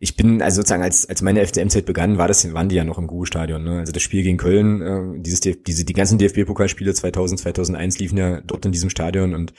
ich 0.00 0.16
bin 0.16 0.42
also 0.42 0.56
sozusagen 0.56 0.82
als 0.82 1.08
als 1.08 1.22
meine 1.22 1.46
FCM-Zeit 1.46 1.86
begann, 1.86 2.18
war 2.18 2.26
das 2.26 2.52
waren 2.52 2.68
die 2.68 2.74
ja 2.74 2.82
noch 2.82 2.98
im 2.98 3.06
Gu-Stadion. 3.06 3.62
Ne? 3.62 3.78
Also 3.78 3.92
das 3.92 4.02
Spiel 4.02 4.24
gegen 4.24 4.36
Köln, 4.36 4.82
äh, 4.82 5.22
dieses 5.22 5.38
diese 5.40 5.84
die 5.84 5.92
ganzen 5.92 6.18
DFB-Pokalspiele 6.18 6.92
2000 6.92 7.38
2001 7.38 8.00
liefen 8.00 8.18
ja 8.18 8.40
dort 8.40 8.66
in 8.66 8.72
diesem 8.72 8.90
Stadion 8.90 9.32
und 9.32 9.54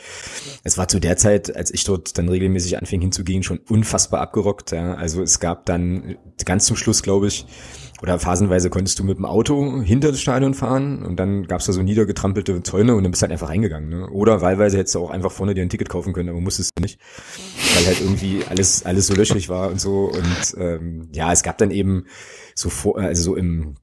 es 0.66 0.78
war 0.78 0.89
zu 0.89 1.00
der 1.00 1.16
Zeit, 1.16 1.56
als 1.56 1.72
ich 1.72 1.86
dort 1.86 2.18
dann 2.18 2.28
regelmäßig 2.28 2.78
anfing 2.78 3.00
hinzugehen, 3.00 3.44
schon 3.44 3.60
unfassbar 3.70 4.20
abgerockt. 4.20 4.74
Ja? 4.74 4.96
Also 4.96 5.22
es 5.22 5.39
gab 5.39 5.66
dann 5.66 6.18
ganz 6.44 6.66
zum 6.66 6.76
Schluss, 6.76 7.04
glaube 7.04 7.28
ich, 7.28 7.46
oder 8.04 8.20
phasenweise 8.20 8.70
konntest 8.70 8.99
du 8.99 9.06
mit 9.06 9.18
dem 9.18 9.24
Auto 9.24 9.82
hinter 9.82 10.12
das 10.12 10.20
Stadion 10.20 10.54
fahren 10.54 11.04
und 11.04 11.16
dann 11.16 11.47
gab's 11.47 11.68
da 11.68 11.72
so 11.72 11.82
niedergetrampelte 11.82 12.62
Zäune 12.62 12.95
und 12.95 13.04
dann 13.04 13.12
bist 13.12 13.22
du 13.22 13.24
halt 13.24 13.32
einfach 13.32 13.47
reingegangen. 13.47 13.89
Ne? 13.89 14.10
Oder 14.10 14.41
wahlweise 14.41 14.78
hättest 14.78 14.95
du 14.95 14.99
auch 14.99 15.10
einfach 15.10 15.32
vorne 15.32 15.54
dir 15.54 15.62
ein 15.62 15.70
Ticket 15.70 15.88
kaufen 15.88 16.12
können, 16.12 16.28
aber 16.28 16.41
musstest 16.41 16.78
du 16.78 16.82
nicht, 16.82 16.99
weil 17.76 17.86
halt 17.86 18.01
irgendwie 18.01 18.43
alles 18.49 18.86
alles 18.86 19.08
so 19.08 19.16
löchrig 19.16 19.47
war 19.47 19.72
und 19.72 19.80
so. 19.80 20.12
Und 20.12 20.56
ähm, 20.58 21.08
ja, 21.14 21.32
es 21.32 21.43
gab 21.43 21.58
dann 21.58 21.72
eben 21.72 22.06
so 22.56 22.70
vor, 22.70 22.99
also 22.99 23.24
so 23.24 23.36
im 23.38 23.76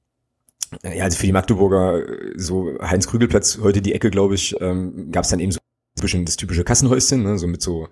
ja, 0.84 1.04
also 1.04 1.16
für 1.16 1.26
die 1.26 1.32
Magdeburger, 1.32 2.02
so 2.36 2.78
Heinz-Krügelplatz, 2.78 3.58
heute 3.62 3.80
die 3.80 3.94
Ecke, 3.94 4.10
glaube 4.10 4.34
ich, 4.34 4.54
ähm, 4.60 5.10
gab 5.10 5.24
es 5.24 5.30
dann 5.30 5.40
eben 5.40 5.50
so 5.50 5.60
zwischen 5.98 6.26
das 6.26 6.36
typische 6.36 6.62
Kassenhäuschen, 6.62 7.22
ne, 7.22 7.38
so 7.38 7.46
mit 7.46 7.62
so 7.62 7.88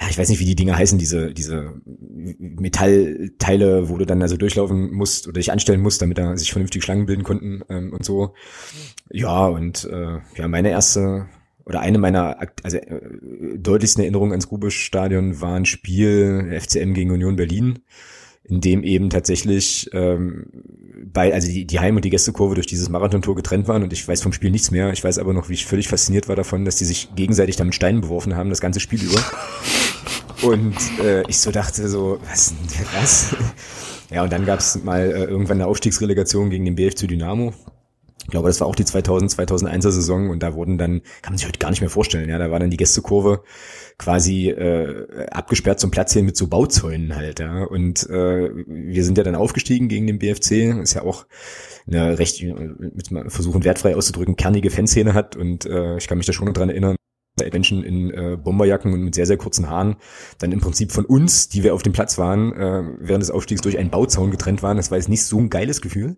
ja, 0.00 0.06
ich 0.08 0.18
weiß 0.18 0.28
nicht, 0.28 0.38
wie 0.38 0.44
die 0.44 0.54
Dinge 0.54 0.76
heißen, 0.76 0.98
diese, 0.98 1.34
diese 1.34 1.80
Metallteile, 1.84 3.88
wo 3.88 3.98
du 3.98 4.04
dann 4.04 4.22
also 4.22 4.36
durchlaufen 4.36 4.92
musst 4.92 5.26
oder 5.26 5.40
dich 5.40 5.50
anstellen 5.50 5.80
musst, 5.80 6.02
damit 6.02 6.18
da 6.18 6.36
sich 6.36 6.52
vernünftig 6.52 6.84
Schlangen 6.84 7.06
bilden 7.06 7.24
konnten 7.24 7.62
ähm, 7.68 7.92
und 7.92 8.04
so. 8.04 8.34
Ja, 9.10 9.46
und 9.46 9.88
äh, 9.90 10.18
ja, 10.36 10.46
meine 10.46 10.70
erste 10.70 11.26
oder 11.68 11.80
eine 11.80 11.98
meiner 11.98 12.38
also 12.62 12.78
äh, 12.78 13.58
deutlichsten 13.58 14.02
Erinnerungen 14.02 14.32
ans 14.32 14.48
Grubisch-Stadion 14.48 15.40
war 15.40 15.54
ein 15.54 15.66
Spiel 15.66 16.58
FCM 16.60 16.94
gegen 16.94 17.10
Union 17.10 17.36
Berlin, 17.36 17.80
in 18.44 18.60
dem 18.60 18.84
eben 18.84 19.10
tatsächlich 19.10 19.90
ähm, 19.92 20.46
bei, 21.12 21.34
also 21.34 21.48
die, 21.48 21.66
die 21.66 21.80
Heim- 21.80 21.96
und 21.96 22.04
die 22.04 22.10
Gästekurve 22.10 22.54
durch 22.54 22.66
dieses 22.66 22.88
Marathontor 22.88 23.34
getrennt 23.34 23.68
waren 23.68 23.82
und 23.82 23.92
ich 23.92 24.06
weiß 24.06 24.22
vom 24.22 24.32
Spiel 24.32 24.50
nichts 24.50 24.70
mehr. 24.70 24.92
Ich 24.92 25.02
weiß 25.02 25.18
aber 25.18 25.34
noch, 25.34 25.48
wie 25.48 25.54
ich 25.54 25.66
völlig 25.66 25.88
fasziniert 25.88 26.28
war 26.28 26.36
davon, 26.36 26.64
dass 26.64 26.76
die 26.76 26.84
sich 26.84 27.14
gegenseitig 27.16 27.56
damit 27.56 27.74
Steinen 27.74 28.00
beworfen 28.00 28.36
haben, 28.36 28.48
das 28.48 28.60
ganze 28.60 28.80
Spiel 28.80 29.02
über. 29.02 29.20
Und 30.42 30.76
äh, 31.00 31.22
ich 31.28 31.40
so 31.40 31.50
dachte 31.50 31.88
so, 31.88 32.18
was 32.28 32.54
was? 32.94 33.36
Ja, 34.10 34.22
und 34.22 34.32
dann 34.32 34.46
gab 34.46 34.60
es 34.60 34.82
mal 34.82 35.00
äh, 35.00 35.24
irgendwann 35.24 35.58
eine 35.58 35.66
Aufstiegsrelegation 35.66 36.50
gegen 36.50 36.64
den 36.64 36.76
BFC 36.76 37.08
Dynamo. 37.08 37.52
Ich 38.22 38.30
glaube, 38.30 38.48
das 38.48 38.60
war 38.60 38.66
auch 38.66 38.74
die 38.74 38.84
2000, 38.84 39.32
2001er 39.32 39.90
Saison 39.90 40.28
und 40.28 40.42
da 40.42 40.54
wurden 40.54 40.76
dann, 40.76 41.00
kann 41.22 41.32
man 41.32 41.38
sich 41.38 41.46
heute 41.46 41.58
gar 41.58 41.70
nicht 41.70 41.80
mehr 41.80 41.88
vorstellen, 41.88 42.28
ja, 42.28 42.36
da 42.36 42.50
war 42.50 42.58
dann 42.58 42.68
die 42.68 42.76
Gästekurve 42.76 43.42
quasi 43.96 44.50
äh, 44.50 45.26
abgesperrt 45.30 45.80
zum 45.80 45.90
Platz 45.90 46.12
hin 46.12 46.26
mit 46.26 46.36
so 46.36 46.46
Bauzäunen 46.46 47.16
halt, 47.16 47.40
ja. 47.40 47.64
Und 47.64 48.08
äh, 48.10 48.50
wir 48.66 49.04
sind 49.04 49.16
ja 49.16 49.24
dann 49.24 49.34
aufgestiegen 49.34 49.88
gegen 49.88 50.06
den 50.06 50.18
BFC, 50.18 50.78
ist 50.82 50.94
ja 50.94 51.02
auch 51.02 51.26
eine 51.86 52.18
recht, 52.18 52.42
mit 52.42 53.08
versuchen 53.28 53.64
wertfrei 53.64 53.96
auszudrücken, 53.96 54.36
kernige 54.36 54.68
Fanszene 54.70 55.14
hat 55.14 55.34
und 55.34 55.64
äh, 55.64 55.96
ich 55.96 56.06
kann 56.06 56.18
mich 56.18 56.26
da 56.26 56.34
schon 56.34 56.46
noch 56.46 56.54
dran 56.54 56.68
erinnern, 56.68 56.96
Menschen 57.52 57.82
in 57.82 58.10
äh, 58.10 58.36
Bomberjacken 58.36 58.92
und 58.92 59.02
mit 59.02 59.14
sehr, 59.14 59.26
sehr 59.26 59.36
kurzen 59.36 59.68
Haaren 59.68 59.96
dann 60.38 60.52
im 60.52 60.60
Prinzip 60.60 60.92
von 60.92 61.04
uns, 61.04 61.48
die 61.48 61.62
wir 61.62 61.74
auf 61.74 61.82
dem 61.82 61.92
Platz 61.92 62.18
waren, 62.18 62.52
äh, 62.52 62.82
während 63.00 63.22
des 63.22 63.30
Aufstiegs 63.30 63.60
durch 63.60 63.78
einen 63.78 63.90
Bauzaun 63.90 64.30
getrennt 64.30 64.62
waren. 64.62 64.76
Das 64.76 64.90
war 64.90 64.98
jetzt 64.98 65.08
nicht 65.08 65.24
so 65.24 65.38
ein 65.38 65.50
geiles 65.50 65.80
Gefühl 65.80 66.16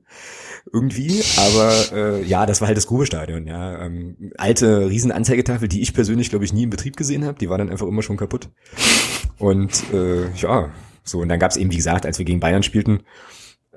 irgendwie, 0.73 1.23
aber 1.37 1.73
äh, 1.93 2.25
ja, 2.25 2.47
das 2.47 2.61
war 2.61 2.69
halt 2.69 2.77
das 2.77 2.87
Grubestadion. 2.87 3.47
Ja, 3.47 3.85
ähm, 3.85 4.33
alte 4.37 4.89
Riesenanzeigetafel, 4.89 5.69
die 5.69 5.81
ich 5.81 5.95
persönlich 5.95 6.31
glaube 6.31 6.45
ich 6.45 6.53
nie 6.53 6.65
in 6.65 6.71
Betrieb 6.71 6.97
gesehen 6.97 7.25
habe. 7.25 7.39
Die 7.39 7.49
war 7.49 7.59
dann 7.59 7.71
einfach 7.71 7.87
immer 7.87 8.03
schon 8.03 8.17
kaputt. 8.17 8.49
Und 9.39 9.85
äh, 9.93 10.31
ja, 10.37 10.71
so 11.03 11.21
und 11.21 11.29
dann 11.29 11.39
gab 11.39 11.51
es 11.51 11.57
eben 11.57 11.73
wie 11.73 11.77
gesagt, 11.77 12.07
als 12.07 12.19
wir 12.19 12.27
gegen 12.27 12.41
Bayern 12.41 12.63
spielten, 12.63 13.01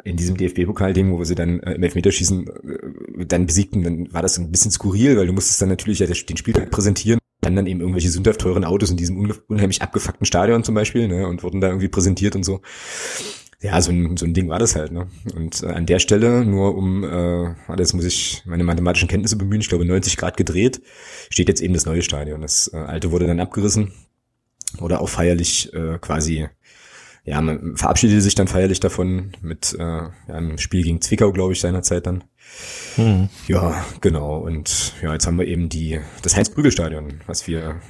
in 0.04 0.18
diesem 0.18 0.38
DFB-Pokal-Ding, 0.38 1.12
wo 1.12 1.20
wir 1.20 1.26
sie 1.26 1.36
dann 1.36 1.60
äh, 1.60 1.74
im 1.74 1.84
Elfmeterschießen 1.84 2.48
äh, 2.48 3.26
dann 3.26 3.46
besiegten, 3.46 3.84
dann 3.84 4.14
war 4.14 4.22
das 4.22 4.38
ein 4.38 4.52
bisschen 4.52 4.72
skurril, 4.72 5.18
weil 5.18 5.28
du 5.28 5.34
musstest 5.34 5.62
dann 5.62 5.70
natürlich 5.70 6.00
ja 6.00 6.08
den 6.08 6.38
Spieltag 6.38 6.72
präsentieren 6.72 7.20
dann 7.44 7.56
dann 7.56 7.68
eben 7.68 7.80
irgendwelche 7.80 8.10
sündhaft 8.10 8.42
teuren 8.42 8.66
Autos 8.66 8.90
in 8.90 8.98
diesem 8.98 9.32
unheimlich 9.48 9.82
abgefuckten 9.82 10.26
Stadion 10.26 10.64
zum 10.64 10.76
Beispiel, 10.76 11.08
ne, 11.08 11.28
und 11.28 11.44
wurden 11.44 11.62
da 11.62 11.68
irgendwie 11.68 11.90
präsentiert 11.90 12.36
und 12.36 12.44
so. 12.44 12.62
ja, 13.64 13.82
so 13.82 13.92
ein, 13.92 14.18
so 14.18 14.26
ein 14.26 14.34
Ding 14.34 14.50
war 14.50 14.60
das 14.60 14.76
halt, 14.76 14.92
ne? 14.92 15.08
Und 15.36 15.64
äh, 15.64 15.68
an 15.68 15.86
der 15.86 16.00
Stelle, 16.00 16.44
nur 16.44 16.76
um, 16.76 17.04
äh, 17.04 17.56
jetzt 17.78 17.94
muss 17.94 18.04
ich 18.04 18.44
meine 18.46 18.64
mathematischen 18.64 19.08
Kenntnisse 19.08 19.38
bemühen, 19.38 19.62
ich 19.62 19.70
glaube 19.70 19.86
90 19.86 20.18
Grad 20.18 20.36
gedreht, 20.36 20.82
steht 21.30 21.48
jetzt 21.48 21.62
eben 21.62 21.74
das 21.74 21.86
neue 21.86 22.02
Stadion. 22.02 22.42
Das 22.42 22.70
äh, 22.74 22.78
alte 22.78 23.12
wurde 23.12 23.26
dann 23.26 23.40
abgerissen 23.40 23.94
oder 24.80 25.00
auch 25.00 25.08
feierlich 25.08 25.74
äh, 25.74 25.98
quasi, 26.00 26.50
ja, 27.24 27.40
man 27.40 27.78
verabschiedete 27.78 28.20
sich 28.20 28.36
dann 28.36 28.50
feierlich 28.50 28.82
davon 28.82 29.32
mit 29.42 29.74
äh, 29.80 29.82
ja, 29.82 30.12
einem 30.28 30.58
Spiel 30.58 30.84
gegen 30.84 31.00
Zwickau, 31.02 31.32
glaube 31.32 31.54
ich, 31.54 31.62
seinerzeit 31.62 32.06
dann. 32.06 32.26
Mhm. 32.98 33.30
Ja, 33.48 33.84
genau. 34.02 34.38
Und 34.38 34.94
ja, 35.02 35.14
jetzt 35.14 35.28
haben 35.28 35.40
wir 35.40 35.48
eben 35.48 35.70
die 35.70 36.00
das 36.22 36.36
Heinz-Prügel-Stadion, 36.36 37.22
was 37.26 37.48
wir 37.48 37.82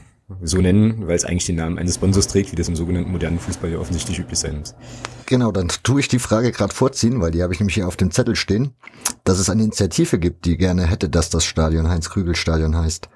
so 0.41 0.61
nennen, 0.61 1.07
weil 1.07 1.15
es 1.15 1.25
eigentlich 1.25 1.45
den 1.45 1.57
Namen 1.57 1.77
eines 1.77 1.95
Sponsors 1.95 2.27
trägt, 2.27 2.51
wie 2.51 2.55
das 2.55 2.67
im 2.67 2.75
sogenannten 2.75 3.11
modernen 3.11 3.39
Fußball 3.39 3.71
ja 3.71 3.77
offensichtlich 3.77 4.19
üblich 4.19 4.39
sein 4.39 4.59
muss. 4.59 4.73
Genau, 5.25 5.51
dann 5.51 5.67
tue 5.83 5.99
ich 5.99 6.07
die 6.07 6.19
Frage 6.19 6.51
gerade 6.51 6.73
vorziehen, 6.73 7.21
weil 7.21 7.31
die 7.31 7.43
habe 7.43 7.53
ich 7.53 7.59
nämlich 7.59 7.75
hier 7.75 7.87
auf 7.87 7.97
dem 7.97 8.11
Zettel 8.11 8.35
stehen, 8.35 8.71
dass 9.23 9.39
es 9.39 9.49
eine 9.49 9.63
Initiative 9.63 10.19
gibt, 10.19 10.45
die 10.45 10.57
gerne 10.57 10.85
hätte, 10.85 11.09
dass 11.09 11.29
das 11.29 11.45
Stadion 11.45 11.89
Heinz-Krügel-Stadion 11.89 12.75
heißt. 12.75 13.09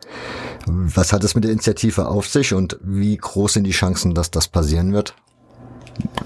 Was 0.66 1.14
hat 1.14 1.24
es 1.24 1.36
mit 1.36 1.44
der 1.44 1.52
Initiative 1.52 2.08
auf 2.08 2.28
sich 2.28 2.54
und 2.54 2.78
wie 2.82 3.16
groß 3.18 3.54
sind 3.54 3.64
die 3.64 3.72
Chancen, 3.72 4.14
dass 4.14 4.32
das 4.32 4.48
passieren 4.48 4.94
wird? 4.94 5.16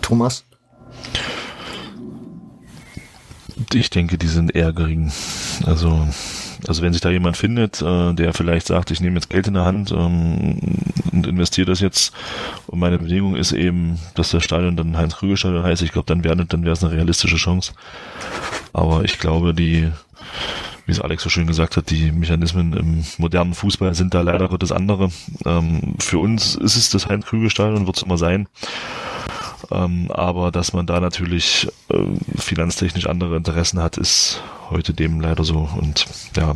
Thomas? 0.01 0.43
Ich 3.73 3.89
denke, 3.89 4.17
die 4.17 4.27
sind 4.27 4.55
eher 4.55 4.73
gering. 4.73 5.11
Also 5.65 6.07
also 6.67 6.81
wenn 6.81 6.93
sich 6.93 7.01
da 7.01 7.09
jemand 7.09 7.37
findet, 7.37 7.81
äh, 7.81 8.13
der 8.13 8.33
vielleicht 8.33 8.67
sagt, 8.67 8.91
ich 8.91 9.01
nehme 9.01 9.15
jetzt 9.15 9.29
Geld 9.29 9.47
in 9.47 9.55
der 9.55 9.65
Hand 9.65 9.91
ähm, 9.91 10.59
und 11.11 11.27
investiere 11.27 11.67
das 11.67 11.79
jetzt 11.79 12.13
und 12.67 12.79
meine 12.79 12.99
Bedingung 12.99 13.35
ist 13.35 13.51
eben, 13.51 13.99
dass 14.15 14.31
das 14.31 14.43
Stadion 14.43 14.75
dann 14.75 14.97
Heinz-Krüger-Stadion 14.97 15.63
heißt, 15.63 15.81
ich 15.81 15.91
glaube, 15.91 16.07
dann 16.07 16.23
wäre 16.23 16.35
dann 16.45 16.63
wäre 16.63 16.73
es 16.73 16.83
eine 16.83 16.93
realistische 16.93 17.37
Chance. 17.37 17.73
Aber 18.73 19.03
ich 19.03 19.19
glaube, 19.19 19.53
die, 19.53 19.91
wie 20.85 20.91
es 20.91 21.01
Alex 21.01 21.23
so 21.23 21.29
schön 21.29 21.47
gesagt 21.47 21.77
hat, 21.77 21.89
die 21.89 22.11
Mechanismen 22.11 22.73
im 22.73 23.03
modernen 23.17 23.53
Fußball 23.53 23.95
sind 23.95 24.13
da 24.13 24.21
leider 24.21 24.47
Gottes 24.47 24.71
andere. 24.71 25.09
Ähm, 25.45 25.95
für 25.99 26.19
uns 26.19 26.55
ist 26.55 26.75
es 26.75 26.89
das 26.89 27.07
Heinz-Krüger-Stadion, 27.07 27.87
wird 27.87 27.97
es 27.97 28.03
immer 28.03 28.17
sein. 28.17 28.47
Ähm, 29.71 30.11
aber 30.11 30.51
dass 30.51 30.73
man 30.73 30.85
da 30.85 30.99
natürlich 30.99 31.67
äh, 31.89 31.97
finanztechnisch 32.37 33.07
andere 33.07 33.37
Interessen 33.37 33.81
hat, 33.81 33.97
ist 33.97 34.41
heute 34.69 34.93
dem 34.93 35.19
leider 35.21 35.43
so. 35.43 35.69
Und 35.77 36.05
ja, 36.35 36.55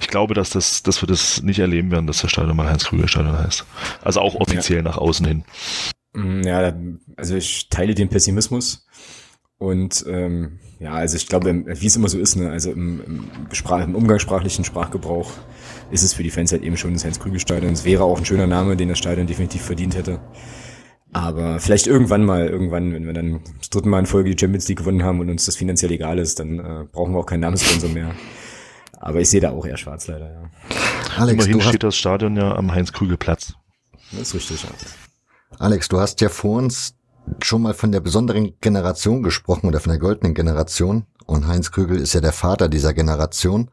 ich 0.00 0.08
glaube, 0.08 0.34
dass 0.34 0.50
das, 0.50 0.82
dass 0.82 1.02
wir 1.02 1.06
das 1.06 1.42
nicht 1.42 1.58
erleben 1.58 1.90
werden, 1.90 2.06
dass 2.06 2.20
der 2.20 2.28
Stadion 2.28 2.56
mal 2.56 2.68
Heinz-Krüger-Stadion 2.68 3.38
heißt. 3.38 3.64
Also 4.02 4.20
auch 4.20 4.34
offiziell 4.34 4.78
ja. 4.78 4.82
nach 4.82 4.98
außen 4.98 5.26
hin. 5.26 5.44
Mm, 6.14 6.42
ja, 6.42 6.72
also 7.16 7.36
ich 7.36 7.68
teile 7.68 7.94
den 7.94 8.08
Pessimismus. 8.08 8.86
Und 9.58 10.04
ähm, 10.08 10.58
ja, 10.80 10.94
also 10.94 11.16
ich 11.16 11.28
glaube, 11.28 11.64
wie 11.66 11.86
es 11.86 11.94
immer 11.94 12.08
so 12.08 12.18
ist, 12.18 12.34
ne, 12.34 12.50
also 12.50 12.72
im, 12.72 13.00
im, 13.06 13.30
Sprach, 13.52 13.84
im 13.84 13.94
umgangssprachlichen 13.94 14.64
Sprachgebrauch 14.64 15.30
ist 15.92 16.02
es 16.02 16.14
für 16.14 16.24
die 16.24 16.30
Fans 16.30 16.50
halt 16.50 16.64
eben 16.64 16.76
schon 16.76 16.94
das 16.94 17.04
Heinz-Krüger-Stadion. 17.04 17.72
Es 17.72 17.84
wäre 17.84 18.02
auch 18.02 18.18
ein 18.18 18.24
schöner 18.24 18.48
Name, 18.48 18.76
den 18.76 18.88
das 18.88 18.98
Stadion 18.98 19.28
definitiv 19.28 19.62
verdient 19.62 19.94
hätte. 19.94 20.18
Aber 21.12 21.60
vielleicht 21.60 21.86
irgendwann 21.86 22.24
mal, 22.24 22.48
irgendwann, 22.48 22.94
wenn 22.94 23.06
wir 23.06 23.12
dann 23.12 23.40
das 23.58 23.68
dritte 23.68 23.88
Mal 23.88 24.00
in 24.00 24.06
Folge 24.06 24.30
die 24.30 24.38
Champions 24.38 24.66
League 24.68 24.78
gewonnen 24.78 25.02
haben 25.02 25.20
und 25.20 25.28
uns 25.28 25.44
das 25.44 25.56
finanziell 25.56 25.92
egal 25.92 26.18
ist, 26.18 26.40
dann 26.40 26.58
äh, 26.58 26.84
brauchen 26.90 27.12
wir 27.12 27.20
auch 27.20 27.26
keinen 27.26 27.40
Namenssponsor 27.40 27.90
mehr. 27.90 28.14
Aber 28.98 29.20
ich 29.20 29.28
sehe 29.28 29.40
da 29.40 29.50
auch 29.50 29.66
eher 29.66 29.76
schwarz 29.76 30.06
leider, 30.06 30.30
ja. 30.30 30.50
Alex, 31.18 31.44
Immerhin 31.44 31.60
steht 31.60 31.82
das 31.82 31.96
Stadion 31.96 32.36
ja 32.36 32.54
am 32.54 32.72
Heinz-Krügel-Platz. 32.72 33.54
Das 34.12 34.20
ist 34.20 34.34
richtig, 34.34 34.62
ja. 34.62 34.70
Alex, 35.58 35.88
du 35.88 36.00
hast 36.00 36.20
ja 36.22 36.28
vor 36.30 36.58
uns 36.58 36.94
schon 37.42 37.62
mal 37.62 37.74
von 37.74 37.92
der 37.92 38.00
besonderen 38.00 38.54
Generation 38.60 39.22
gesprochen 39.22 39.66
oder 39.66 39.80
von 39.80 39.90
der 39.90 39.98
goldenen 39.98 40.34
Generation. 40.34 41.04
Und 41.26 41.46
Heinz 41.46 41.70
Krügel 41.70 41.98
ist 41.98 42.14
ja 42.14 42.20
der 42.20 42.32
Vater 42.32 42.68
dieser 42.68 42.94
Generation 42.94 43.70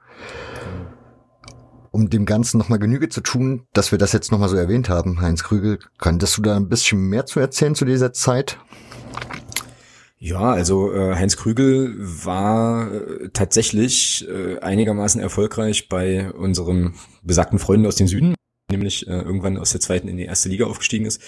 um 1.99 2.09
dem 2.09 2.25
Ganzen 2.25 2.57
nochmal 2.57 2.79
Genüge 2.79 3.09
zu 3.09 3.19
tun, 3.19 3.67
dass 3.73 3.91
wir 3.91 3.97
das 3.97 4.13
jetzt 4.13 4.31
nochmal 4.31 4.47
so 4.47 4.55
erwähnt 4.55 4.87
haben, 4.87 5.19
Heinz 5.21 5.43
Krügel, 5.43 5.79
könntest 5.97 6.37
du 6.37 6.41
da 6.41 6.55
ein 6.55 6.69
bisschen 6.69 7.09
mehr 7.09 7.25
zu 7.25 7.41
erzählen 7.41 7.75
zu 7.75 7.83
dieser 7.83 8.13
Zeit? 8.13 8.57
Ja, 10.17 10.51
also 10.51 10.93
äh, 10.93 11.15
Heinz 11.15 11.35
Krügel 11.35 11.95
war 11.99 12.91
äh, 12.91 13.29
tatsächlich 13.33 14.25
äh, 14.29 14.59
einigermaßen 14.59 15.21
erfolgreich 15.21 15.89
bei 15.89 16.31
unseren 16.31 16.95
besagten 17.21 17.59
Freunden 17.59 17.85
aus 17.85 17.95
dem 17.95 18.07
Süden, 18.07 18.35
nämlich 18.71 19.05
äh, 19.07 19.11
irgendwann 19.11 19.57
aus 19.57 19.71
der 19.71 19.81
zweiten 19.81 20.07
in 20.07 20.17
die 20.17 20.25
erste 20.25 20.47
Liga 20.47 20.67
aufgestiegen 20.67 21.05
ist 21.05 21.21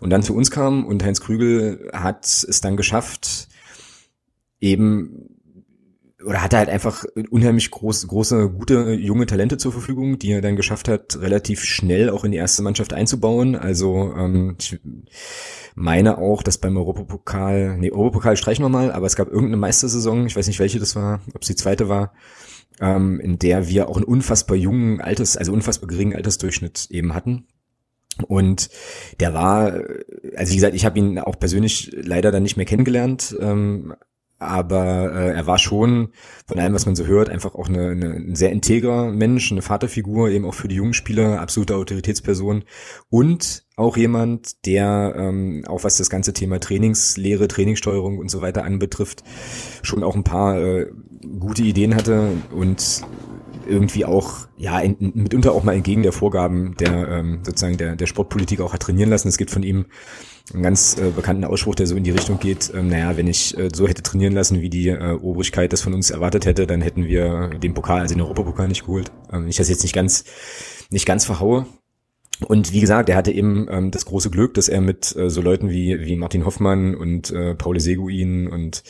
und 0.00 0.10
dann 0.10 0.22
zu 0.22 0.34
uns 0.34 0.50
kam 0.50 0.84
und 0.84 1.02
Heinz 1.02 1.20
Krügel 1.20 1.90
hat 1.94 2.26
es 2.26 2.60
dann 2.60 2.76
geschafft, 2.76 3.48
eben 4.60 5.29
oder 6.24 6.42
hatte 6.42 6.58
halt 6.58 6.68
einfach 6.68 7.04
unheimlich 7.30 7.70
groß, 7.70 8.06
große, 8.08 8.50
gute 8.50 8.92
junge 8.92 9.26
Talente 9.26 9.58
zur 9.58 9.72
Verfügung, 9.72 10.18
die 10.18 10.32
er 10.32 10.42
dann 10.42 10.56
geschafft 10.56 10.88
hat, 10.88 11.18
relativ 11.20 11.64
schnell 11.64 12.10
auch 12.10 12.24
in 12.24 12.32
die 12.32 12.38
erste 12.38 12.62
Mannschaft 12.62 12.92
einzubauen. 12.92 13.56
Also 13.56 14.12
ähm, 14.16 14.56
ich 14.58 14.78
meine 15.74 16.18
auch, 16.18 16.42
dass 16.42 16.58
beim 16.58 16.76
Europapokal, 16.76 17.78
nee, 17.78 17.90
Europapokal 17.90 18.36
streichen 18.36 18.64
wir 18.64 18.68
mal, 18.68 18.92
aber 18.92 19.06
es 19.06 19.16
gab 19.16 19.28
irgendeine 19.28 19.56
Meistersaison, 19.56 20.26
ich 20.26 20.36
weiß 20.36 20.46
nicht 20.46 20.60
welche 20.60 20.78
das 20.78 20.96
war, 20.96 21.20
ob 21.34 21.42
es 21.42 21.48
die 21.48 21.56
zweite 21.56 21.88
war, 21.88 22.12
ähm, 22.80 23.18
in 23.20 23.38
der 23.38 23.68
wir 23.68 23.88
auch 23.88 23.96
einen 23.96 24.04
unfassbar 24.04 24.56
jungen 24.56 25.00
Alters, 25.00 25.36
also 25.36 25.52
unfassbar 25.52 25.88
geringen 25.88 26.16
Altersdurchschnitt 26.16 26.88
eben 26.90 27.14
hatten. 27.14 27.46
Und 28.26 28.68
der 29.20 29.32
war, 29.32 29.80
also 30.36 30.52
wie 30.52 30.56
gesagt, 30.56 30.74
ich 30.74 30.84
habe 30.84 30.98
ihn 30.98 31.18
auch 31.18 31.38
persönlich 31.38 31.90
leider 31.94 32.30
dann 32.30 32.42
nicht 32.42 32.56
mehr 32.56 32.66
kennengelernt, 32.66 33.34
ähm, 33.40 33.94
aber 34.40 35.12
äh, 35.14 35.34
er 35.34 35.46
war 35.46 35.58
schon 35.58 36.08
von 36.46 36.58
allem, 36.58 36.74
was 36.74 36.86
man 36.86 36.96
so 36.96 37.06
hört, 37.06 37.28
einfach 37.28 37.54
auch 37.54 37.68
eine, 37.68 37.90
eine, 37.90 38.14
ein 38.14 38.34
sehr 38.34 38.50
integrer 38.50 39.12
Mensch, 39.12 39.52
eine 39.52 39.62
Vaterfigur, 39.62 40.30
eben 40.30 40.46
auch 40.46 40.54
für 40.54 40.66
die 40.66 40.76
jungen 40.76 40.94
Spieler, 40.94 41.40
absolute 41.40 41.76
Autoritätsperson 41.76 42.64
und 43.10 43.64
auch 43.76 43.96
jemand, 43.96 44.66
der 44.66 45.14
ähm, 45.16 45.64
auch 45.66 45.84
was 45.84 45.98
das 45.98 46.10
ganze 46.10 46.32
Thema 46.32 46.58
Trainingslehre, 46.58 47.48
Trainingssteuerung 47.48 48.18
und 48.18 48.30
so 48.30 48.40
weiter 48.40 48.64
anbetrifft, 48.64 49.24
schon 49.82 50.02
auch 50.02 50.16
ein 50.16 50.24
paar 50.24 50.58
äh, 50.58 50.86
gute 51.38 51.62
Ideen 51.62 51.94
hatte 51.94 52.30
und 52.50 53.02
irgendwie 53.66 54.04
auch, 54.04 54.48
ja, 54.56 54.80
in, 54.80 54.96
mitunter 55.14 55.52
auch 55.52 55.62
mal 55.62 55.74
entgegen 55.74 56.02
der 56.02 56.12
Vorgaben 56.12 56.76
der 56.78 57.08
ähm, 57.08 57.40
sozusagen 57.42 57.76
der, 57.76 57.96
der 57.96 58.06
Sportpolitik 58.06 58.60
auch 58.60 58.72
hat 58.72 58.82
trainieren 58.82 59.10
lassen. 59.10 59.28
Es 59.28 59.38
gibt 59.38 59.50
von 59.50 59.62
ihm 59.62 59.86
einen 60.52 60.62
ganz 60.62 60.98
äh, 60.98 61.10
bekannten 61.10 61.44
Ausspruch, 61.44 61.74
der 61.74 61.86
so 61.86 61.96
in 61.96 62.04
die 62.04 62.10
Richtung 62.10 62.38
geht, 62.38 62.72
ähm, 62.74 62.88
naja, 62.88 63.16
wenn 63.16 63.28
ich 63.28 63.56
äh, 63.56 63.68
so 63.72 63.86
hätte 63.86 64.02
trainieren 64.02 64.32
lassen, 64.32 64.60
wie 64.60 64.70
die 64.70 64.88
äh, 64.88 65.12
Obrigkeit 65.12 65.72
das 65.72 65.82
von 65.82 65.94
uns 65.94 66.10
erwartet 66.10 66.46
hätte, 66.46 66.66
dann 66.66 66.80
hätten 66.80 67.06
wir 67.06 67.50
den 67.50 67.74
Pokal, 67.74 68.00
also 68.00 68.14
den 68.14 68.22
Europapokal 68.22 68.68
nicht 68.68 68.86
geholt. 68.86 69.12
Ähm, 69.32 69.46
ich 69.48 69.56
das 69.56 69.68
jetzt 69.68 69.82
nicht 69.82 69.94
ganz, 69.94 70.24
nicht 70.90 71.06
ganz 71.06 71.24
verhaue. 71.24 71.66
Und 72.46 72.72
wie 72.72 72.80
gesagt, 72.80 73.08
er 73.08 73.16
hatte 73.16 73.32
eben 73.32 73.68
ähm, 73.70 73.90
das 73.90 74.06
große 74.06 74.30
Glück, 74.30 74.54
dass 74.54 74.68
er 74.68 74.80
mit 74.80 75.14
äh, 75.14 75.28
so 75.28 75.42
Leuten 75.42 75.70
wie, 75.70 76.00
wie 76.00 76.16
Martin 76.16 76.46
Hoffmann 76.46 76.94
und 76.94 77.30
äh, 77.30 77.54
Paul 77.54 77.78
Seguin 77.80 78.48
und 78.48 78.82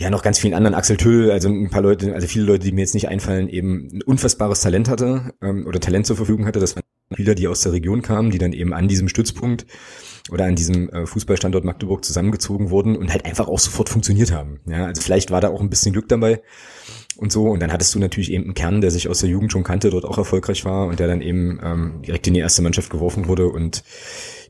ja, 0.00 0.08
noch 0.08 0.22
ganz 0.22 0.38
vielen 0.38 0.54
anderen, 0.54 0.74
Axel 0.74 0.96
Tüll, 0.96 1.30
also 1.30 1.50
ein 1.50 1.68
paar 1.68 1.82
Leute, 1.82 2.14
also 2.14 2.26
viele 2.26 2.46
Leute, 2.46 2.64
die 2.64 2.72
mir 2.72 2.80
jetzt 2.80 2.94
nicht 2.94 3.08
einfallen, 3.08 3.50
eben 3.50 3.88
ein 3.92 4.02
unfassbares 4.02 4.62
Talent 4.62 4.88
hatte 4.88 5.34
ähm, 5.42 5.66
oder 5.66 5.78
Talent 5.78 6.06
zur 6.06 6.16
Verfügung 6.16 6.46
hatte. 6.46 6.58
Das 6.58 6.74
waren 6.74 6.82
Spieler, 7.12 7.34
die 7.34 7.46
aus 7.48 7.60
der 7.60 7.72
Region 7.72 8.00
kamen, 8.00 8.30
die 8.30 8.38
dann 8.38 8.54
eben 8.54 8.72
an 8.72 8.88
diesem 8.88 9.08
Stützpunkt 9.08 9.66
oder 10.30 10.46
an 10.46 10.54
diesem 10.54 10.88
äh, 10.88 11.04
Fußballstandort 11.04 11.66
Magdeburg 11.66 12.02
zusammengezogen 12.02 12.70
wurden 12.70 12.96
und 12.96 13.12
halt 13.12 13.26
einfach 13.26 13.46
auch 13.46 13.58
sofort 13.58 13.90
funktioniert 13.90 14.32
haben. 14.32 14.60
Ja, 14.66 14.86
also 14.86 15.02
vielleicht 15.02 15.30
war 15.30 15.42
da 15.42 15.50
auch 15.50 15.60
ein 15.60 15.68
bisschen 15.68 15.92
Glück 15.92 16.08
dabei 16.08 16.40
und 17.18 17.30
so. 17.30 17.48
Und 17.48 17.60
dann 17.60 17.70
hattest 17.70 17.94
du 17.94 17.98
natürlich 17.98 18.32
eben 18.32 18.44
einen 18.44 18.54
Kern, 18.54 18.80
der 18.80 18.90
sich 18.90 19.06
aus 19.06 19.20
der 19.20 19.28
Jugend 19.28 19.52
schon 19.52 19.64
kannte, 19.64 19.90
dort 19.90 20.06
auch 20.06 20.16
erfolgreich 20.16 20.64
war 20.64 20.86
und 20.86 20.98
der 20.98 21.08
dann 21.08 21.20
eben 21.20 21.60
ähm, 21.62 22.02
direkt 22.06 22.26
in 22.26 22.32
die 22.32 22.40
erste 22.40 22.62
Mannschaft 22.62 22.88
geworfen 22.88 23.28
wurde 23.28 23.48
und 23.48 23.84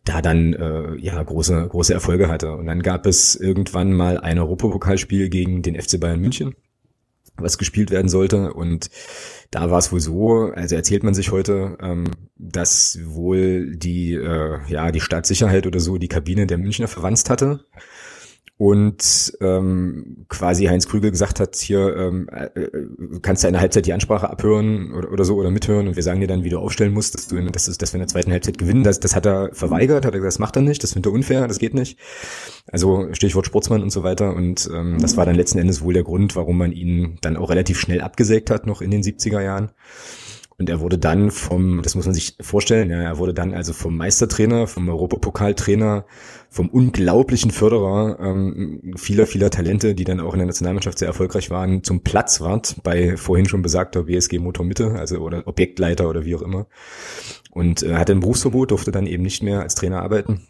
da 0.04 0.22
dann 0.22 0.54
äh, 0.54 0.96
ja 0.96 1.22
große 1.22 1.68
große 1.68 1.92
Erfolge 1.92 2.28
hatte. 2.28 2.52
Und 2.52 2.66
dann 2.66 2.82
gab 2.82 3.06
es 3.06 3.36
irgendwann 3.36 3.92
mal 3.92 4.18
ein 4.18 4.38
Europapokalspiel 4.38 5.28
gegen 5.28 5.62
den 5.62 5.80
FC 5.80 6.00
Bayern 6.00 6.20
München, 6.20 6.54
was 7.36 7.58
gespielt 7.58 7.90
werden 7.90 8.08
sollte 8.08 8.52
und 8.52 8.90
da 9.50 9.68
war 9.70 9.78
es 9.78 9.90
wohl 9.90 10.00
so, 10.00 10.52
also 10.54 10.76
erzählt 10.76 11.02
man 11.02 11.14
sich 11.14 11.32
heute, 11.32 11.76
ähm, 11.80 12.04
dass 12.36 12.98
wohl 13.04 13.74
die, 13.74 14.14
äh, 14.14 14.58
ja, 14.68 14.92
die 14.92 15.00
Staatssicherheit 15.00 15.66
oder 15.66 15.80
so 15.80 15.98
die 15.98 16.08
Kabine 16.08 16.46
der 16.46 16.58
Münchner 16.58 16.86
verwandt 16.86 17.28
hatte 17.28 17.64
und 18.60 19.32
ähm, 19.40 20.26
quasi 20.28 20.66
Heinz 20.66 20.86
Krügel 20.86 21.10
gesagt 21.10 21.40
hat, 21.40 21.56
hier 21.56 21.96
ähm, 21.96 22.28
äh, 22.28 22.60
äh, 22.60 22.86
kannst 23.22 23.42
du 23.42 23.48
eine 23.48 23.58
Halbzeit 23.58 23.86
die 23.86 23.94
Ansprache 23.94 24.28
abhören 24.28 24.92
oder, 24.92 25.10
oder 25.10 25.24
so 25.24 25.36
oder 25.36 25.50
mithören 25.50 25.88
und 25.88 25.96
wir 25.96 26.02
sagen 26.02 26.20
dir 26.20 26.26
dann, 26.26 26.44
wie 26.44 26.50
du 26.50 26.58
aufstellen 26.58 26.92
musst, 26.92 27.14
dass 27.14 27.26
du 27.26 27.38
in, 27.38 27.50
dass, 27.52 27.64
dass 27.64 27.92
wir 27.94 27.96
in 27.96 28.00
der 28.00 28.08
zweiten 28.08 28.30
Halbzeit 28.32 28.58
gewinnen. 28.58 28.84
Das, 28.84 29.00
das 29.00 29.16
hat 29.16 29.24
er 29.24 29.48
verweigert, 29.54 30.04
hat 30.04 30.12
er 30.12 30.20
gesagt, 30.20 30.34
das 30.34 30.38
macht 30.40 30.56
er 30.56 30.62
nicht, 30.62 30.82
das 30.82 30.92
findet 30.92 31.10
er 31.10 31.14
unfair, 31.14 31.48
das 31.48 31.58
geht 31.58 31.72
nicht. 31.72 31.98
Also 32.70 33.08
Stichwort 33.12 33.46
Sportsmann 33.46 33.82
und 33.82 33.88
so 33.88 34.02
weiter. 34.02 34.36
Und 34.36 34.68
ähm, 34.74 34.98
das 35.00 35.16
war 35.16 35.24
dann 35.24 35.36
letzten 35.36 35.58
Endes 35.58 35.80
wohl 35.80 35.94
der 35.94 36.04
Grund, 36.04 36.36
warum 36.36 36.58
man 36.58 36.72
ihn 36.72 37.16
dann 37.22 37.38
auch 37.38 37.48
relativ 37.48 37.80
schnell 37.80 38.02
abgesägt 38.02 38.50
hat, 38.50 38.66
noch 38.66 38.82
in 38.82 38.90
den 38.90 39.02
70er 39.02 39.40
Jahren. 39.40 39.70
Und 40.60 40.68
er 40.68 40.80
wurde 40.80 40.98
dann 40.98 41.30
vom, 41.30 41.80
das 41.80 41.94
muss 41.94 42.04
man 42.04 42.12
sich 42.12 42.36
vorstellen, 42.38 42.90
ja, 42.90 43.00
er 43.00 43.16
wurde 43.16 43.32
dann 43.32 43.54
also 43.54 43.72
vom 43.72 43.96
Meistertrainer, 43.96 44.66
vom 44.66 44.90
Europapokaltrainer, 44.90 46.04
vom 46.50 46.68
unglaublichen 46.68 47.50
Förderer 47.50 48.18
ähm, 48.20 48.92
vieler, 48.94 49.26
vieler 49.26 49.48
Talente, 49.48 49.94
die 49.94 50.04
dann 50.04 50.20
auch 50.20 50.34
in 50.34 50.38
der 50.38 50.46
Nationalmannschaft 50.46 50.98
sehr 50.98 51.08
erfolgreich 51.08 51.48
waren, 51.48 51.82
zum 51.82 52.02
Platzwart 52.02 52.76
bei 52.82 53.16
vorhin 53.16 53.48
schon 53.48 53.62
besagter 53.62 54.02
BSG 54.02 54.38
Motor 54.38 54.66
Mitte, 54.66 54.96
also 54.98 55.20
oder 55.20 55.48
Objektleiter 55.48 56.10
oder 56.10 56.26
wie 56.26 56.36
auch 56.36 56.42
immer. 56.42 56.66
Und 57.50 57.82
äh, 57.82 57.94
hatte 57.94 58.12
ein 58.12 58.20
Berufsverbot, 58.20 58.70
durfte 58.70 58.92
dann 58.92 59.06
eben 59.06 59.22
nicht 59.22 59.42
mehr 59.42 59.62
als 59.62 59.76
Trainer 59.76 60.02
arbeiten 60.02 60.42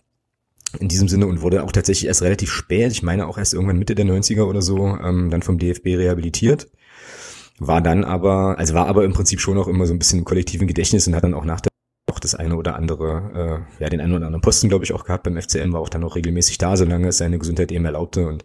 in 0.81 0.89
diesem 0.89 1.07
Sinne 1.07 1.29
und 1.29 1.41
wurde 1.41 1.63
auch 1.63 1.71
tatsächlich 1.71 2.09
erst 2.09 2.23
relativ 2.23 2.51
spät, 2.51 2.91
ich 2.91 3.05
meine 3.05 3.29
auch 3.29 3.39
erst 3.39 3.55
irgendwann 3.55 3.79
Mitte 3.79 3.95
der 3.95 4.07
90er 4.07 4.43
oder 4.43 4.61
so, 4.61 4.99
ähm, 5.01 5.31
dann 5.31 5.43
vom 5.43 5.59
DFB 5.59 5.87
rehabilitiert 5.87 6.69
war 7.61 7.81
dann 7.81 8.05
aber, 8.05 8.59
also 8.59 8.75
war 8.75 8.87
aber 8.87 9.05
im 9.05 9.13
Prinzip 9.13 9.41
schon 9.41 9.59
auch 9.59 9.69
immer 9.69 9.87
so 9.87 9.95
ein 9.95 9.99
bisschen 9.99 10.19
im 10.19 10.25
kollektiven 10.25 10.67
Gedächtnis 10.67 11.07
und 11.07 11.15
hat 11.15 11.23
dann 11.23 11.35
auch 11.35 11.45
nach 11.45 11.61
der 11.61 11.70
auch 12.21 12.23
das 12.23 12.35
eine 12.35 12.57
oder 12.57 12.77
andere, 12.77 13.65
äh, 13.79 13.83
ja, 13.83 13.89
den 13.89 14.01
einen 14.01 14.13
oder 14.13 14.27
anderen 14.27 14.43
Posten, 14.43 14.69
glaube 14.69 14.85
ich, 14.85 14.93
auch 14.93 15.05
gehabt 15.05 15.25
beim 15.25 15.41
FCM, 15.41 15.73
war 15.73 15.81
auch 15.81 15.89
dann 15.89 16.03
noch 16.03 16.17
regelmäßig 16.17 16.59
da, 16.59 16.77
solange 16.77 17.09
es 17.09 17.19
seine 17.19 17.39
Gesundheit 17.39 17.73
eben 17.73 17.85
erlaubte. 17.85 18.27
Und 18.27 18.45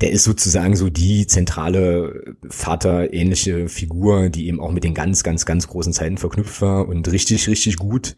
der 0.00 0.10
ist 0.10 0.24
sozusagen 0.24 0.74
so 0.76 0.90
die 0.90 1.26
zentrale 1.26 2.34
Vater-ähnliche 2.48 3.68
Figur, 3.68 4.28
die 4.28 4.48
eben 4.48 4.60
auch 4.60 4.72
mit 4.72 4.84
den 4.84 4.94
ganz, 4.94 5.22
ganz, 5.22 5.46
ganz 5.46 5.68
großen 5.68 5.92
Zeiten 5.92 6.18
verknüpft 6.18 6.60
war 6.60 6.88
und 6.88 7.10
richtig, 7.10 7.48
richtig 7.48 7.76
gut 7.76 8.16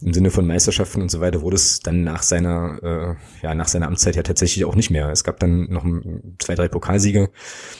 im 0.00 0.14
Sinne 0.14 0.30
von 0.30 0.46
Meisterschaften 0.46 1.02
und 1.02 1.10
so 1.10 1.20
weiter 1.20 1.42
wurde 1.42 1.56
es 1.56 1.80
dann 1.80 2.02
nach 2.02 2.22
seiner, 2.22 2.78
äh, 2.82 3.44
ja, 3.44 3.54
nach 3.54 3.68
seiner 3.68 3.86
Amtszeit 3.86 4.16
ja 4.16 4.22
tatsächlich 4.22 4.64
auch 4.64 4.74
nicht 4.74 4.90
mehr. 4.90 5.10
Es 5.10 5.24
gab 5.24 5.38
dann 5.40 5.70
noch 5.70 5.84
zwei, 6.38 6.54
drei 6.54 6.68
Pokalsiege, 6.68 7.30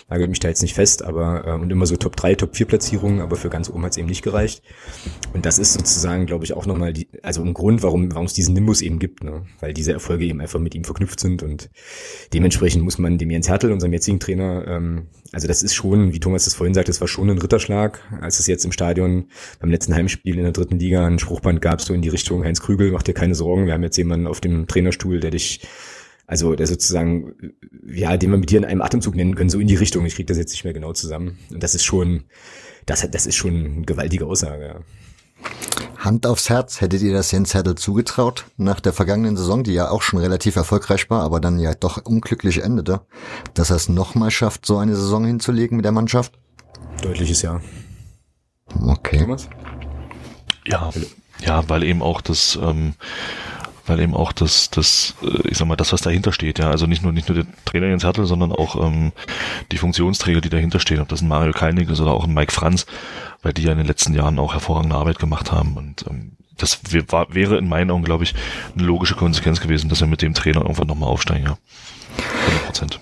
nagelt 0.08 0.28
mich 0.28 0.40
da 0.40 0.48
jetzt 0.48 0.62
nicht 0.62 0.74
fest, 0.74 1.02
aber 1.02 1.46
äh, 1.46 1.52
und 1.52 1.70
immer 1.70 1.86
so 1.86 1.96
Top 1.96 2.16
3, 2.16 2.34
Top 2.34 2.56
4 2.56 2.66
Platzierungen, 2.66 3.20
aber 3.20 3.36
für 3.36 3.48
ganz 3.48 3.70
oben 3.70 3.84
hat 3.84 3.92
es 3.92 3.96
eben 3.96 4.08
nicht 4.08 4.22
gereicht. 4.22 4.62
Und 5.32 5.46
das 5.46 5.58
ist 5.58 5.72
sozusagen, 5.72 6.26
glaube 6.26 6.44
ich, 6.44 6.52
auch 6.52 6.57
nochmal 6.66 6.92
die, 6.92 7.08
also 7.22 7.42
ein 7.42 7.54
Grund, 7.54 7.82
warum, 7.82 8.12
warum 8.12 8.26
es 8.26 8.32
diesen 8.32 8.54
Nimbus 8.54 8.82
eben 8.82 8.98
gibt, 8.98 9.24
ne? 9.24 9.46
weil 9.60 9.74
diese 9.74 9.92
Erfolge 9.92 10.24
eben 10.24 10.40
einfach 10.40 10.60
mit 10.60 10.74
ihm 10.74 10.84
verknüpft 10.84 11.20
sind 11.20 11.42
und 11.42 11.70
dementsprechend 12.32 12.84
muss 12.84 12.98
man 12.98 13.18
dem 13.18 13.30
Jens 13.30 13.48
Hertel, 13.48 13.72
unserem 13.72 13.92
jetzigen 13.92 14.20
Trainer, 14.20 14.66
ähm, 14.66 15.08
also 15.32 15.46
das 15.46 15.62
ist 15.62 15.74
schon, 15.74 16.12
wie 16.12 16.20
Thomas 16.20 16.44
das 16.44 16.54
vorhin 16.54 16.74
sagt, 16.74 16.88
das 16.88 17.00
war 17.00 17.08
schon 17.08 17.30
ein 17.30 17.38
Ritterschlag, 17.38 18.00
als 18.20 18.40
es 18.40 18.46
jetzt 18.46 18.64
im 18.64 18.72
Stadion 18.72 19.26
beim 19.60 19.70
letzten 19.70 19.94
Heimspiel 19.94 20.36
in 20.36 20.42
der 20.42 20.52
dritten 20.52 20.78
Liga 20.78 21.06
ein 21.06 21.18
Spruchband 21.18 21.60
gab, 21.60 21.80
so 21.80 21.94
in 21.94 22.02
die 22.02 22.08
Richtung 22.08 22.44
Heinz 22.44 22.60
Krügel, 22.60 22.92
mach 22.92 23.02
dir 23.02 23.14
keine 23.14 23.34
Sorgen, 23.34 23.66
wir 23.66 23.74
haben 23.74 23.82
jetzt 23.82 23.96
jemanden 23.96 24.26
auf 24.26 24.40
dem 24.40 24.66
Trainerstuhl, 24.66 25.20
der 25.20 25.30
dich 25.30 25.60
also 26.28 26.54
der 26.54 26.66
sozusagen, 26.66 27.34
ja, 27.86 28.18
den 28.18 28.30
wir 28.30 28.36
mit 28.36 28.50
dir 28.50 28.58
in 28.58 28.66
einem 28.66 28.82
Atemzug 28.82 29.16
nennen 29.16 29.34
können, 29.34 29.48
so 29.48 29.58
in 29.58 29.66
die 29.66 29.76
Richtung. 29.76 30.04
Ich 30.04 30.14
kriege 30.14 30.26
das 30.26 30.36
jetzt 30.36 30.52
nicht 30.52 30.62
mehr 30.62 30.74
genau 30.74 30.92
zusammen. 30.92 31.38
Und 31.50 31.62
das 31.62 31.74
ist 31.74 31.84
schon, 31.84 32.24
das, 32.84 33.10
das 33.10 33.24
ist 33.24 33.34
schon 33.34 33.54
eine 33.54 33.86
gewaltige 33.86 34.26
Aussage. 34.26 34.66
Ja. 34.66 34.80
Hand 35.98 36.26
aufs 36.26 36.48
Herz, 36.48 36.80
hättet 36.80 37.02
ihr 37.02 37.12
das 37.12 37.32
Jens 37.32 37.54
Hertel 37.54 37.74
zugetraut 37.74 38.46
nach 38.56 38.78
der 38.78 38.92
vergangenen 38.92 39.36
Saison, 39.36 39.64
die 39.64 39.74
ja 39.74 39.90
auch 39.90 40.02
schon 40.02 40.20
relativ 40.20 40.54
erfolgreich 40.54 41.10
war, 41.10 41.22
aber 41.22 41.40
dann 41.40 41.58
ja 41.58 41.74
doch 41.74 42.04
unglücklich 42.04 42.62
endete, 42.62 43.00
dass 43.54 43.70
er 43.70 43.76
es 43.76 43.88
nochmal 43.88 44.30
schafft, 44.30 44.64
so 44.64 44.78
eine 44.78 44.94
Saison 44.94 45.24
hinzulegen 45.24 45.76
mit 45.76 45.84
der 45.84 45.92
Mannschaft? 45.92 46.38
Deutliches 47.02 47.42
Ja. 47.42 47.60
Okay. 48.86 49.18
Thomas? 49.18 49.48
Ja, 50.66 50.90
ja, 51.40 51.68
weil 51.68 51.82
eben 51.82 52.02
auch 52.02 52.20
das, 52.20 52.58
ähm, 52.60 52.94
weil 53.88 54.00
eben 54.00 54.14
auch 54.14 54.32
das, 54.32 54.70
das, 54.70 55.14
äh, 55.22 55.48
ich 55.48 55.58
sag 55.58 55.66
mal, 55.66 55.76
das, 55.76 55.92
was 55.92 56.00
dahinter 56.00 56.32
steht, 56.32 56.58
ja, 56.58 56.70
also 56.70 56.86
nicht 56.86 57.02
nur 57.02 57.12
nicht 57.12 57.28
nur 57.28 57.36
der 57.36 57.46
Trainer 57.64 57.86
Jens 57.88 58.04
Hertel, 58.04 58.26
sondern 58.26 58.52
auch 58.52 58.76
ähm, 58.84 59.12
die 59.72 59.78
Funktionsträger, 59.78 60.40
die 60.40 60.48
dahinter 60.48 60.80
stehen, 60.80 61.00
ob 61.00 61.08
das 61.08 61.22
ein 61.22 61.28
Mario 61.28 61.52
Keinig 61.52 61.88
ist 61.90 62.00
oder 62.00 62.12
auch 62.12 62.24
ein 62.24 62.34
Mike 62.34 62.52
Franz, 62.52 62.86
weil 63.42 63.52
die 63.52 63.62
ja 63.62 63.72
in 63.72 63.78
den 63.78 63.86
letzten 63.86 64.14
Jahren 64.14 64.38
auch 64.38 64.52
hervorragende 64.52 64.96
Arbeit 64.96 65.18
gemacht 65.18 65.52
haben. 65.52 65.76
Und 65.76 66.04
ähm, 66.08 66.32
das 66.56 66.80
war, 67.08 67.32
wäre 67.34 67.56
in 67.56 67.68
meinen 67.68 67.90
Augen, 67.90 68.04
glaube 68.04 68.24
ich, 68.24 68.34
eine 68.74 68.84
logische 68.84 69.14
Konsequenz 69.14 69.60
gewesen, 69.60 69.88
dass 69.88 70.00
wir 70.00 70.08
mit 70.08 70.22
dem 70.22 70.34
Trainer 70.34 70.62
irgendwann 70.62 70.88
nochmal 70.88 71.08
aufsteigen, 71.08 71.46
ja. 71.46 71.58
100 72.46 72.66
Prozent. 72.66 73.00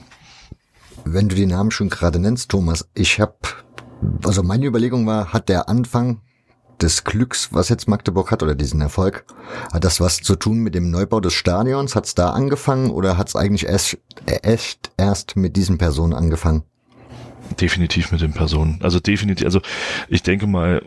Wenn 1.04 1.28
du 1.28 1.36
die 1.36 1.46
Namen 1.46 1.70
schon 1.70 1.88
gerade 1.88 2.18
nennst, 2.18 2.50
Thomas, 2.50 2.88
ich 2.94 3.20
habe, 3.20 3.36
also 4.24 4.42
meine 4.42 4.66
Überlegung 4.66 5.06
war, 5.06 5.32
hat 5.32 5.48
der 5.48 5.68
Anfang 5.68 6.20
des 6.80 7.04
Glücks, 7.04 7.48
was 7.52 7.68
jetzt 7.68 7.88
Magdeburg 7.88 8.30
hat, 8.30 8.42
oder 8.42 8.54
diesen 8.54 8.80
Erfolg, 8.80 9.24
hat 9.72 9.84
das 9.84 10.00
was 10.00 10.18
zu 10.18 10.36
tun 10.36 10.58
mit 10.58 10.74
dem 10.74 10.90
Neubau 10.90 11.20
des 11.20 11.32
Stadions? 11.32 11.96
Hat 11.96 12.06
es 12.06 12.14
da 12.14 12.30
angefangen 12.30 12.90
oder 12.90 13.16
hat 13.16 13.28
es 13.28 13.36
eigentlich 13.36 13.66
erst, 13.66 13.98
echt 14.42 14.90
erst 14.96 15.36
mit 15.36 15.56
diesen 15.56 15.78
Personen 15.78 16.12
angefangen? 16.12 16.62
Definitiv 17.60 18.12
mit 18.12 18.20
den 18.20 18.32
Personen. 18.32 18.80
Also 18.82 19.00
definitiv, 19.00 19.44
also 19.44 19.60
ich 20.08 20.22
denke 20.22 20.46
mal, 20.46 20.82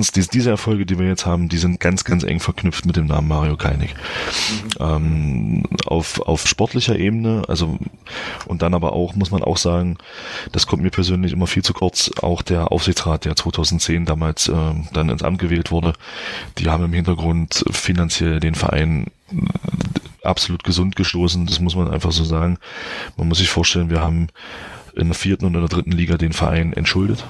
diese 0.00 0.50
Erfolge, 0.50 0.86
die 0.86 0.98
wir 0.98 1.06
jetzt 1.06 1.26
haben, 1.26 1.48
die 1.48 1.58
sind 1.58 1.80
ganz, 1.80 2.04
ganz 2.04 2.24
eng 2.24 2.40
verknüpft 2.40 2.86
mit 2.86 2.96
dem 2.96 3.06
Namen 3.06 3.28
Mario 3.28 3.56
Keinig. 3.56 3.94
Mhm. 3.94 4.68
Ähm, 4.80 5.62
auf, 5.86 6.20
auf 6.20 6.46
sportlicher 6.46 6.98
Ebene, 6.98 7.42
also 7.48 7.78
und 8.46 8.62
dann 8.62 8.74
aber 8.74 8.92
auch, 8.92 9.14
muss 9.14 9.30
man 9.30 9.42
auch 9.42 9.56
sagen, 9.56 9.98
das 10.52 10.66
kommt 10.66 10.82
mir 10.82 10.90
persönlich 10.90 11.32
immer 11.32 11.46
viel 11.46 11.62
zu 11.62 11.72
kurz, 11.72 12.10
auch 12.20 12.42
der 12.42 12.72
Aufsichtsrat, 12.72 13.24
der 13.24 13.36
2010 13.36 14.04
damals 14.04 14.48
äh, 14.48 14.54
dann 14.92 15.08
ins 15.08 15.22
Amt 15.22 15.38
gewählt 15.38 15.70
wurde, 15.70 15.92
die 16.58 16.68
haben 16.68 16.84
im 16.84 16.92
Hintergrund 16.92 17.64
finanziell 17.70 18.40
den 18.40 18.54
Verein 18.54 19.06
absolut 20.22 20.64
gesund 20.64 20.96
gestoßen, 20.96 21.46
das 21.46 21.60
muss 21.60 21.76
man 21.76 21.90
einfach 21.90 22.12
so 22.12 22.24
sagen. 22.24 22.58
Man 23.16 23.28
muss 23.28 23.38
sich 23.38 23.48
vorstellen, 23.48 23.90
wir 23.90 24.00
haben 24.00 24.28
in 24.94 25.06
der 25.06 25.14
vierten 25.14 25.44
und 25.46 25.54
in 25.54 25.60
der 25.60 25.68
dritten 25.68 25.92
Liga 25.92 26.16
den 26.16 26.32
Verein 26.32 26.72
entschuldet 26.72 27.24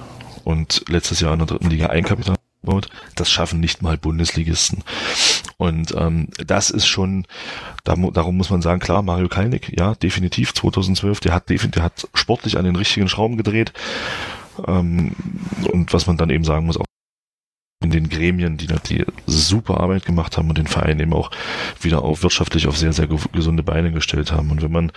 und 0.45 0.85
letztes 0.89 1.21
Jahr 1.21 1.33
in 1.33 1.41
der 1.41 1.49
dritten 1.49 1.71
Liga 1.71 1.89
Eigenkapital 1.89 2.37
gebaut. 2.67 2.89
Das 3.14 3.31
schaffen 3.31 3.61
nicht 3.61 3.81
mal 3.83 3.97
Bundesligisten. 3.97 4.83
Und 5.57 5.95
ähm, 5.97 6.29
das 6.45 6.71
ist 6.71 6.87
schon, 6.87 7.27
da, 7.85 7.95
darum 7.95 8.37
muss 8.37 8.51
man 8.51 8.61
sagen, 8.61 8.81
klar, 8.81 9.03
Mario 9.03 9.29
Kalnick, 9.29 9.73
ja, 9.79 9.95
definitiv, 9.95 10.53
2012, 10.53 11.21
der 11.21 11.33
hat 11.33 11.49
der 11.49 11.83
hat 11.83 12.09
sportlich 12.12 12.59
an 12.59 12.64
den 12.64 12.77
richtigen 12.77 13.09
Schrauben 13.09 13.37
gedreht. 13.37 13.73
Ähm, 14.67 15.12
und 15.71 15.93
was 15.93 16.07
man 16.07 16.17
dann 16.17 16.31
eben 16.31 16.45
sagen 16.45 16.67
muss, 16.67 16.77
auch 16.77 16.85
in 17.83 17.91
den 17.91 18.09
Gremien, 18.09 18.57
die, 18.57 18.67
die 18.67 19.05
super 19.27 19.81
Arbeit 19.81 20.05
gemacht 20.05 20.37
haben 20.37 20.49
und 20.49 20.59
den 20.59 20.67
Verein 20.67 20.99
eben 20.99 21.12
auch 21.12 21.31
wieder 21.81 22.03
auf 22.03 22.23
wirtschaftlich 22.23 22.67
auf 22.67 22.77
sehr, 22.77 22.93
sehr 22.93 23.07
gesunde 23.07 23.62
Beine 23.62 23.93
gestellt 23.93 24.33
haben. 24.33 24.51
Und 24.51 24.62
wenn 24.62 24.73
man 24.73 24.93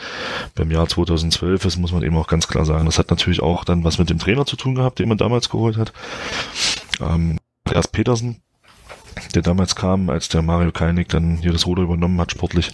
beim 0.56 0.72
Jahr 0.72 0.88
2012 0.88 1.66
ist, 1.66 1.78
muss 1.78 1.92
man 1.92 2.04
eben 2.04 2.18
auch 2.18 2.28
ganz 2.28 2.48
klar 2.48 2.66
sagen, 2.66 2.86
das 2.86 2.98
hat 2.98 3.10
natürlich 3.10 3.42
auch 3.42 3.66
dann 3.66 3.84
was 3.84 3.98
mit 4.00 4.10
dem 4.10 4.18
Trainer 4.18 4.46
zu 4.46 4.56
tun 4.56 4.76
gehabt, 4.76 5.00
den 5.00 5.10
man 5.10 5.18
damals 5.18 5.50
geholt 5.50 5.78
hat. 5.78 5.92
Ähm, 7.02 7.38
erst 7.72 7.92
Petersen, 7.92 8.42
der 9.36 9.42
damals 9.42 9.76
kam, 9.76 10.10
als 10.10 10.30
der 10.30 10.42
Mario 10.42 10.72
Kalnick 10.72 11.10
dann 11.10 11.38
hier 11.38 11.52
das 11.52 11.66
Ruder 11.66 11.84
übernommen 11.84 12.20
hat, 12.20 12.32
sportlich. 12.32 12.72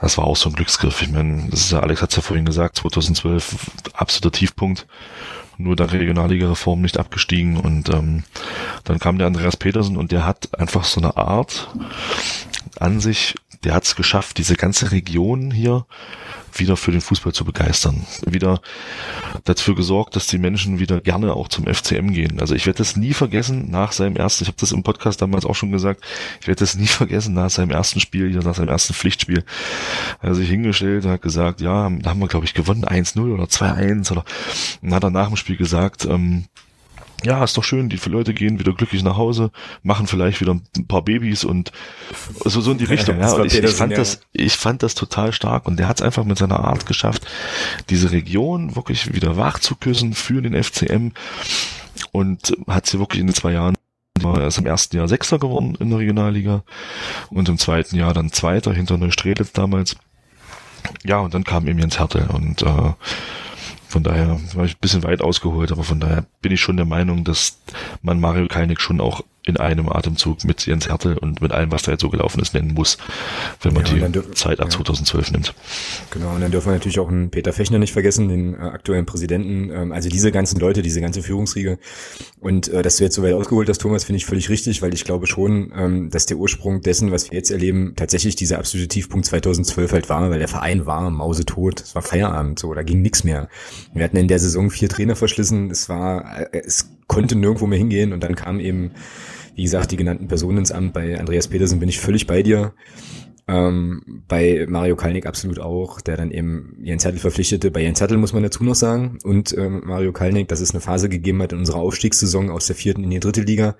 Das 0.00 0.16
war 0.16 0.24
auch 0.24 0.36
so 0.36 0.48
ein 0.48 0.54
Glücksgriff. 0.54 1.02
Ich 1.02 1.10
meine, 1.10 1.48
das 1.50 1.60
ist 1.60 1.72
ja, 1.72 1.80
Alex 1.80 2.00
hat 2.00 2.10
es 2.10 2.16
ja 2.16 2.22
vorhin 2.22 2.46
gesagt, 2.46 2.76
2012 2.76 3.56
absoluter 3.92 4.32
Tiefpunkt 4.32 4.86
nur 5.58 5.76
der 5.76 5.92
Regionalliga-Reform 5.92 6.80
nicht 6.80 6.98
abgestiegen 6.98 7.58
und 7.58 7.90
ähm, 7.90 8.24
dann 8.84 8.98
kam 8.98 9.18
der 9.18 9.26
Andreas 9.26 9.58
Petersen 9.58 9.98
und 9.98 10.10
der 10.10 10.26
hat 10.26 10.58
einfach 10.58 10.84
so 10.84 11.00
eine 11.00 11.18
Art 11.18 11.68
an 12.78 13.00
sich, 13.00 13.34
der 13.62 13.74
hat 13.74 13.84
es 13.84 13.94
geschafft, 13.94 14.38
diese 14.38 14.56
ganze 14.56 14.90
Region 14.90 15.50
hier 15.50 15.84
wieder 16.54 16.76
für 16.76 16.92
den 16.92 17.00
Fußball 17.00 17.32
zu 17.32 17.44
begeistern. 17.44 18.06
Wieder 18.26 18.60
dafür 19.44 19.74
gesorgt, 19.74 20.16
dass 20.16 20.26
die 20.26 20.38
Menschen 20.38 20.78
wieder 20.78 21.00
gerne 21.00 21.34
auch 21.34 21.48
zum 21.48 21.66
FCM 21.66 22.12
gehen. 22.12 22.40
Also 22.40 22.54
ich 22.54 22.66
werde 22.66 22.78
das 22.78 22.96
nie 22.96 23.12
vergessen 23.12 23.70
nach 23.70 23.92
seinem 23.92 24.16
ersten, 24.16 24.44
ich 24.44 24.48
habe 24.48 24.58
das 24.60 24.72
im 24.72 24.82
Podcast 24.82 25.22
damals 25.22 25.44
auch 25.44 25.54
schon 25.54 25.72
gesagt, 25.72 26.04
ich 26.40 26.48
werde 26.48 26.60
das 26.60 26.76
nie 26.76 26.86
vergessen 26.86 27.34
nach 27.34 27.50
seinem 27.50 27.70
ersten 27.70 28.00
Spiel, 28.00 28.30
nach 28.30 28.54
seinem 28.54 28.68
ersten 28.68 28.94
Pflichtspiel. 28.94 29.44
Er 30.20 30.34
sich 30.34 30.48
hingestellt 30.48 31.04
und 31.04 31.10
hat 31.10 31.22
gesagt, 31.22 31.60
ja, 31.60 31.90
da 31.90 32.10
haben 32.10 32.20
wir 32.20 32.28
glaube 32.28 32.46
ich 32.46 32.54
gewonnen 32.54 32.84
1-0 32.84 33.32
oder 33.32 33.44
2-1 33.44 34.12
oder 34.12 34.24
und 34.82 34.94
hat 34.94 35.04
er 35.04 35.10
nach 35.10 35.28
dem 35.28 35.36
Spiel 35.36 35.56
gesagt, 35.56 36.04
ähm, 36.04 36.44
ja, 37.24 37.42
ist 37.44 37.56
doch 37.56 37.64
schön, 37.64 37.88
die 37.88 38.00
Leute 38.08 38.34
gehen 38.34 38.58
wieder 38.58 38.72
glücklich 38.72 39.02
nach 39.02 39.16
Hause, 39.16 39.50
machen 39.82 40.06
vielleicht 40.06 40.40
wieder 40.40 40.52
ein 40.52 40.86
paar 40.86 41.02
Babys 41.02 41.44
und 41.44 41.72
so, 42.44 42.60
so 42.60 42.72
in 42.72 42.78
die 42.78 42.84
Richtung. 42.90 43.20
ja, 43.20 43.32
und 43.32 43.46
ich, 43.46 43.62
ich, 43.62 43.70
fand 43.70 43.96
das, 43.96 44.20
ich 44.32 44.54
fand 44.54 44.82
das 44.82 44.94
total 44.94 45.32
stark 45.32 45.66
und 45.66 45.78
der 45.78 45.88
hat 45.88 46.00
es 46.00 46.02
einfach 46.02 46.24
mit 46.24 46.38
seiner 46.38 46.60
Art 46.60 46.86
geschafft, 46.86 47.26
diese 47.88 48.12
Region 48.12 48.76
wirklich 48.76 49.14
wieder 49.14 49.36
wach 49.36 49.58
zu 49.58 49.76
küssen 49.76 50.14
für 50.14 50.42
den 50.42 50.60
FCM 50.62 51.10
und 52.12 52.56
hat 52.66 52.86
sie 52.86 52.98
wirklich 52.98 53.20
in 53.20 53.26
den 53.26 53.34
zwei 53.34 53.52
Jahren 53.52 53.74
er 54.22 54.48
ist 54.48 54.58
im 54.58 54.66
ersten 54.66 54.96
Jahr 54.96 55.08
Sechster 55.08 55.38
geworden 55.38 55.76
in 55.80 55.88
der 55.88 55.98
Regionalliga 55.98 56.62
und 57.30 57.48
im 57.48 57.56
zweiten 57.56 57.96
Jahr 57.96 58.12
dann 58.12 58.32
Zweiter 58.32 58.72
hinter 58.72 58.98
Neustrelitz 58.98 59.52
damals. 59.52 59.96
Ja, 61.04 61.20
und 61.20 61.32
dann 61.32 61.44
kam 61.44 61.66
eben 61.66 61.78
Jens 61.78 61.98
Hertel 61.98 62.28
und 62.32 62.62
äh, 62.62 62.92
von 63.90 64.04
daher 64.04 64.38
war 64.54 64.64
ich 64.64 64.76
ein 64.76 64.80
bisschen 64.80 65.02
weit 65.02 65.20
ausgeholt, 65.20 65.72
aber 65.72 65.82
von 65.82 65.98
daher 65.98 66.24
bin 66.40 66.52
ich 66.52 66.60
schon 66.60 66.76
der 66.76 66.86
Meinung, 66.86 67.24
dass 67.24 67.58
man 68.02 68.20
Mario 68.20 68.46
Keinig 68.46 68.80
schon 68.80 69.00
auch 69.00 69.22
in 69.50 69.56
einem 69.56 69.88
Atemzug 69.88 70.44
mit 70.44 70.66
Jens 70.66 70.88
Hertel 70.88 71.18
und 71.18 71.42
mit 71.42 71.52
allem, 71.52 71.70
was 71.70 71.82
da 71.82 71.92
jetzt 71.92 72.00
so 72.00 72.08
gelaufen 72.08 72.40
ist, 72.40 72.54
nennen 72.54 72.72
muss, 72.74 72.96
wenn 73.62 73.74
man 73.74 73.84
ja, 73.84 74.08
die 74.08 74.30
Zeit 74.32 74.60
ab 74.60 74.68
ja. 74.70 74.76
2012 74.76 75.32
nimmt. 75.32 75.54
Genau, 76.10 76.30
und 76.34 76.40
dann 76.40 76.50
dürfen 76.50 76.68
wir 76.68 76.72
natürlich 76.72 76.98
auch 76.98 77.08
einen 77.08 77.30
Peter 77.30 77.52
Fechner 77.52 77.78
nicht 77.78 77.92
vergessen, 77.92 78.28
den 78.28 78.54
äh, 78.54 78.58
aktuellen 78.58 79.06
Präsidenten. 79.06 79.70
Ähm, 79.70 79.92
also 79.92 80.08
diese 80.08 80.32
ganzen 80.32 80.58
Leute, 80.60 80.82
diese 80.82 81.00
ganze 81.00 81.22
Führungsriege. 81.22 81.78
Und 82.40 82.68
äh, 82.68 82.82
dass 82.82 82.96
du 82.96 83.04
jetzt 83.04 83.14
so 83.14 83.22
weit 83.22 83.34
ausgeholt 83.34 83.68
hast, 83.68 83.80
Thomas, 83.80 84.04
finde 84.04 84.18
ich 84.18 84.26
völlig 84.26 84.48
richtig, 84.48 84.82
weil 84.82 84.94
ich 84.94 85.04
glaube 85.04 85.26
schon, 85.26 85.72
ähm, 85.76 86.10
dass 86.10 86.26
der 86.26 86.36
Ursprung 86.36 86.80
dessen, 86.80 87.10
was 87.10 87.30
wir 87.30 87.36
jetzt 87.36 87.50
erleben, 87.50 87.94
tatsächlich 87.96 88.36
dieser 88.36 88.58
absolute 88.58 88.88
Tiefpunkt 88.88 89.26
2012 89.26 89.92
halt 89.92 90.08
war, 90.08 90.30
weil 90.30 90.38
der 90.38 90.48
Verein 90.48 90.86
war 90.86 91.10
mausetot. 91.10 91.80
Es 91.80 91.94
war 91.94 92.02
Feierabend, 92.02 92.58
so, 92.58 92.72
da 92.72 92.82
ging 92.82 93.02
nichts 93.02 93.24
mehr. 93.24 93.48
Wir 93.92 94.04
hatten 94.04 94.16
in 94.16 94.28
der 94.28 94.38
Saison 94.38 94.70
vier 94.70 94.88
Trainer 94.88 95.16
verschlissen. 95.16 95.70
Es 95.70 95.88
war, 95.88 96.40
äh, 96.52 96.62
es 96.64 96.90
konnte 97.06 97.36
nirgendwo 97.36 97.66
mehr 97.66 97.78
hingehen 97.78 98.12
und 98.12 98.22
dann 98.22 98.36
kam 98.36 98.60
eben, 98.60 98.92
wie 99.60 99.64
gesagt, 99.64 99.90
die 99.90 99.98
genannten 99.98 100.26
Personen 100.26 100.56
ins 100.56 100.72
Amt. 100.72 100.94
Bei 100.94 101.20
Andreas 101.20 101.48
Petersen 101.48 101.80
bin 101.80 101.90
ich 101.90 102.00
völlig 102.00 102.26
bei 102.26 102.42
dir. 102.42 102.72
Ähm, 103.46 104.22
bei 104.26 104.64
Mario 104.66 104.96
Kalnick 104.96 105.26
absolut 105.26 105.58
auch, 105.58 106.00
der 106.00 106.16
dann 106.16 106.30
eben 106.30 106.78
Jens 106.82 107.04
Hertel 107.04 107.20
verpflichtete. 107.20 107.70
Bei 107.70 107.82
Jens 107.82 108.00
Hertel 108.00 108.16
muss 108.16 108.32
man 108.32 108.42
dazu 108.42 108.64
noch 108.64 108.74
sagen 108.74 109.18
und 109.22 109.54
ähm, 109.58 109.82
Mario 109.84 110.12
Kalnick, 110.12 110.48
dass 110.48 110.62
es 110.62 110.70
eine 110.70 110.80
Phase 110.80 111.10
gegeben 111.10 111.42
hat 111.42 111.52
in 111.52 111.58
unserer 111.58 111.76
Aufstiegssaison 111.76 112.48
aus 112.48 112.68
der 112.68 112.76
vierten 112.76 113.04
in 113.04 113.10
die 113.10 113.20
dritte 113.20 113.42
Liga. 113.42 113.76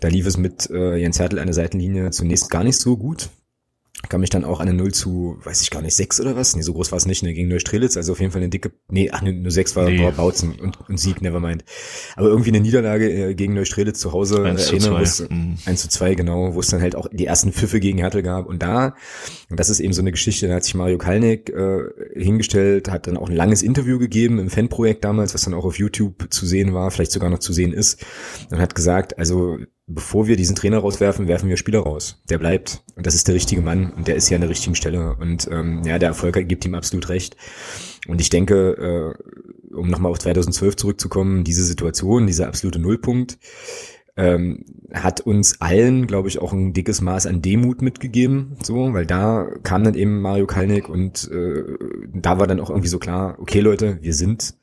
Da 0.00 0.08
lief 0.08 0.26
es 0.26 0.36
mit 0.36 0.68
äh, 0.70 0.96
Jens 0.96 1.20
Hertel 1.20 1.38
an 1.38 1.46
der 1.46 1.54
Seitenlinie 1.54 2.10
zunächst 2.10 2.50
gar 2.50 2.64
nicht 2.64 2.80
so 2.80 2.96
gut 2.96 3.30
kam 4.08 4.22
ich 4.22 4.30
dann 4.30 4.44
auch 4.44 4.60
an 4.60 4.68
eine 4.68 4.76
0 4.76 4.92
zu, 4.92 5.38
weiß 5.44 5.62
ich 5.62 5.70
gar 5.70 5.80
nicht, 5.80 5.94
6 5.94 6.20
oder 6.20 6.36
was? 6.36 6.56
Nee, 6.56 6.62
so 6.62 6.74
groß 6.74 6.92
war 6.92 6.96
es 6.96 7.06
nicht, 7.06 7.22
ne, 7.22 7.32
gegen 7.32 7.48
Neustrelitz, 7.48 7.96
also 7.96 8.12
auf 8.12 8.20
jeden 8.20 8.32
Fall 8.32 8.42
eine 8.42 8.50
dicke, 8.50 8.72
nee, 8.88 9.10
ach, 9.10 9.22
nur 9.22 9.50
6 9.50 9.76
war, 9.76 9.88
nee. 9.88 10.02
war 10.02 10.12
Bautzen 10.12 10.58
und, 10.60 10.78
und 10.88 10.98
Sieg, 10.98 11.22
nevermind. 11.22 11.64
Aber 12.16 12.28
irgendwie 12.28 12.50
eine 12.50 12.60
Niederlage 12.60 13.10
äh, 13.10 13.34
gegen 13.34 13.54
Neustrelitz 13.54 14.00
zu 14.00 14.12
Hause, 14.12 14.44
1 14.44 14.66
zu 14.66 14.78
2. 14.78 15.00
Es, 15.00 15.28
mhm. 15.28 15.56
1 15.64 15.82
zu 15.82 15.88
2, 15.88 16.14
genau, 16.14 16.54
wo 16.54 16.60
es 16.60 16.68
dann 16.68 16.82
halt 16.82 16.96
auch 16.96 17.06
die 17.12 17.26
ersten 17.26 17.52
Pfiffe 17.52 17.80
gegen 17.80 17.98
Hertel 17.98 18.22
gab 18.22 18.46
und 18.46 18.62
da, 18.62 18.94
und 19.48 19.58
das 19.60 19.70
ist 19.70 19.80
eben 19.80 19.92
so 19.92 20.02
eine 20.02 20.10
Geschichte, 20.10 20.48
da 20.48 20.54
hat 20.54 20.64
sich 20.64 20.74
Mario 20.74 20.98
Kalnick 20.98 21.50
äh, 21.50 21.84
hingestellt, 22.14 22.90
hat 22.90 23.06
dann 23.06 23.16
auch 23.16 23.28
ein 23.28 23.36
langes 23.36 23.62
Interview 23.62 23.98
gegeben 23.98 24.38
im 24.38 24.50
Fanprojekt 24.50 25.04
damals, 25.04 25.34
was 25.34 25.42
dann 25.42 25.54
auch 25.54 25.64
auf 25.64 25.78
YouTube 25.78 26.26
zu 26.30 26.46
sehen 26.46 26.74
war, 26.74 26.90
vielleicht 26.90 27.12
sogar 27.12 27.30
noch 27.30 27.38
zu 27.38 27.52
sehen 27.52 27.72
ist, 27.72 28.04
und 28.50 28.58
hat 28.58 28.74
gesagt, 28.74 29.18
also 29.18 29.58
bevor 29.86 30.26
wir 30.26 30.36
diesen 30.36 30.56
Trainer 30.56 30.78
rauswerfen, 30.78 31.28
werfen 31.28 31.48
wir 31.48 31.56
Spieler 31.56 31.80
raus. 31.80 32.22
Der 32.28 32.38
bleibt. 32.38 32.82
Und 32.96 33.06
das 33.06 33.14
ist 33.14 33.28
der 33.28 33.34
richtige 33.34 33.60
Mann. 33.60 33.92
Und 33.92 34.08
der 34.08 34.16
ist 34.16 34.28
ja 34.30 34.36
an 34.36 34.40
der 34.40 34.50
richtigen 34.50 34.74
Stelle. 34.74 35.16
Und 35.16 35.48
ähm, 35.50 35.82
ja, 35.84 35.98
der 35.98 36.10
Erfolg 36.10 36.48
gibt 36.48 36.64
ihm 36.64 36.74
absolut 36.74 37.08
recht. 37.08 37.36
Und 38.06 38.20
ich 38.20 38.30
denke, 38.30 39.14
äh, 39.70 39.74
um 39.74 39.88
nochmal 39.88 40.12
auf 40.12 40.18
2012 40.18 40.76
zurückzukommen, 40.76 41.44
diese 41.44 41.64
Situation, 41.64 42.26
dieser 42.26 42.48
absolute 42.48 42.78
Nullpunkt, 42.78 43.38
ähm, 44.16 44.64
hat 44.92 45.20
uns 45.20 45.60
allen, 45.60 46.06
glaube 46.06 46.28
ich, 46.28 46.38
auch 46.38 46.52
ein 46.52 46.72
dickes 46.72 47.00
Maß 47.00 47.26
an 47.26 47.42
Demut 47.42 47.82
mitgegeben, 47.82 48.56
so, 48.62 48.92
weil 48.92 49.06
da 49.06 49.48
kam 49.64 49.82
dann 49.82 49.94
eben 49.94 50.20
Mario 50.20 50.46
Kalnick 50.46 50.88
und 50.88 51.28
äh, 51.32 51.64
da 52.12 52.38
war 52.38 52.46
dann 52.46 52.60
auch 52.60 52.70
irgendwie 52.70 52.88
so 52.88 53.00
klar, 53.00 53.36
okay 53.40 53.60
Leute, 53.60 53.98
wir 54.02 54.14
sind 54.14 54.54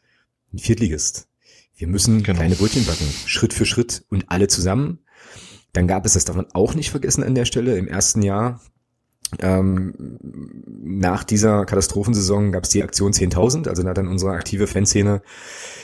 ein 0.54 0.60
Viertligist. 0.60 1.28
Wir 1.76 1.88
müssen 1.88 2.24
genau. 2.24 2.38
kleine 2.38 2.56
Brötchen 2.56 2.86
backen, 2.86 3.06
Schritt 3.26 3.54
für 3.54 3.66
Schritt 3.66 4.06
und 4.10 4.26
alle 4.28 4.48
zusammen. 4.48 5.00
Dann 5.74 5.88
gab 5.88 6.06
es, 6.06 6.14
das 6.14 6.26
darf 6.26 6.36
man 6.36 6.48
auch 6.54 6.74
nicht 6.74 6.92
vergessen 6.92 7.24
an 7.24 7.36
der 7.36 7.46
Stelle, 7.46 7.78
im 7.78 7.88
ersten 7.88 8.22
Jahr 8.22 8.60
ähm, 9.40 9.94
nach 10.84 11.24
dieser 11.24 11.66
Katastrophensaison 11.66 12.52
gab 12.52 12.64
es 12.64 12.70
die 12.70 12.84
Aktion 12.84 13.14
10.000, 13.14 13.70
also 13.70 13.84
da 13.84 13.90
hat 13.90 13.98
dann 13.98 14.08
unsere 14.08 14.32
aktive 14.32 14.68
Fanszene 14.68 15.22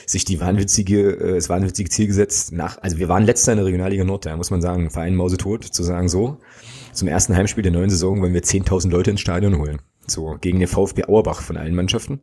sich 0.06 0.24
die 0.24 0.40
wahnwitzige, 0.40 1.12
äh, 1.12 1.34
das 1.34 1.48
wahnwitzige 1.48 1.88
Ziel 1.88 2.06
gesetzt. 2.08 2.52
Nach, 2.52 2.78
also 2.82 2.98
wir 2.98 3.08
waren 3.08 3.24
letzter 3.24 3.52
in 3.52 3.58
der 3.58 3.66
Regionalliga 3.66 4.04
Nord, 4.04 4.26
da 4.26 4.36
muss 4.36 4.50
man 4.50 4.60
sagen, 4.60 4.90
Verein 4.90 5.14
Mausetot, 5.14 5.64
zu 5.64 5.82
sagen 5.82 6.08
so. 6.08 6.38
Zum 6.92 7.08
ersten 7.08 7.36
Heimspiel 7.36 7.62
der 7.62 7.72
neuen 7.72 7.90
Saison 7.90 8.20
wollen 8.20 8.34
wir 8.34 8.42
10.000 8.42 8.90
Leute 8.90 9.10
ins 9.12 9.20
Stadion 9.20 9.58
holen. 9.58 9.78
So, 10.06 10.36
gegen 10.40 10.58
den 10.58 10.68
VfB 10.68 11.04
Auerbach 11.04 11.42
von 11.42 11.56
allen 11.56 11.74
Mannschaften. 11.74 12.20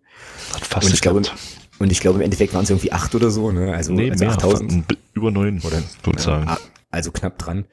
Hat 0.54 0.66
fast 0.66 0.88
und 0.88 0.94
ich 0.94 1.02
glaube, 1.02 1.22
und 1.78 1.92
ich 1.92 2.00
glaube, 2.00 2.18
im 2.18 2.24
Endeffekt 2.24 2.54
waren 2.54 2.64
es 2.64 2.70
irgendwie 2.70 2.92
acht 2.92 3.14
oder 3.16 3.30
so, 3.30 3.52
ne? 3.52 3.74
Also, 3.74 3.94
nee, 3.94 4.10
also 4.10 4.26
8000. 4.26 4.98
Über 5.14 5.32
neun, 5.32 5.64
würde 5.64 5.84
ich 6.16 6.20
sagen 6.20 6.50
also 6.96 7.12
knapp 7.12 7.38
dran. 7.38 7.66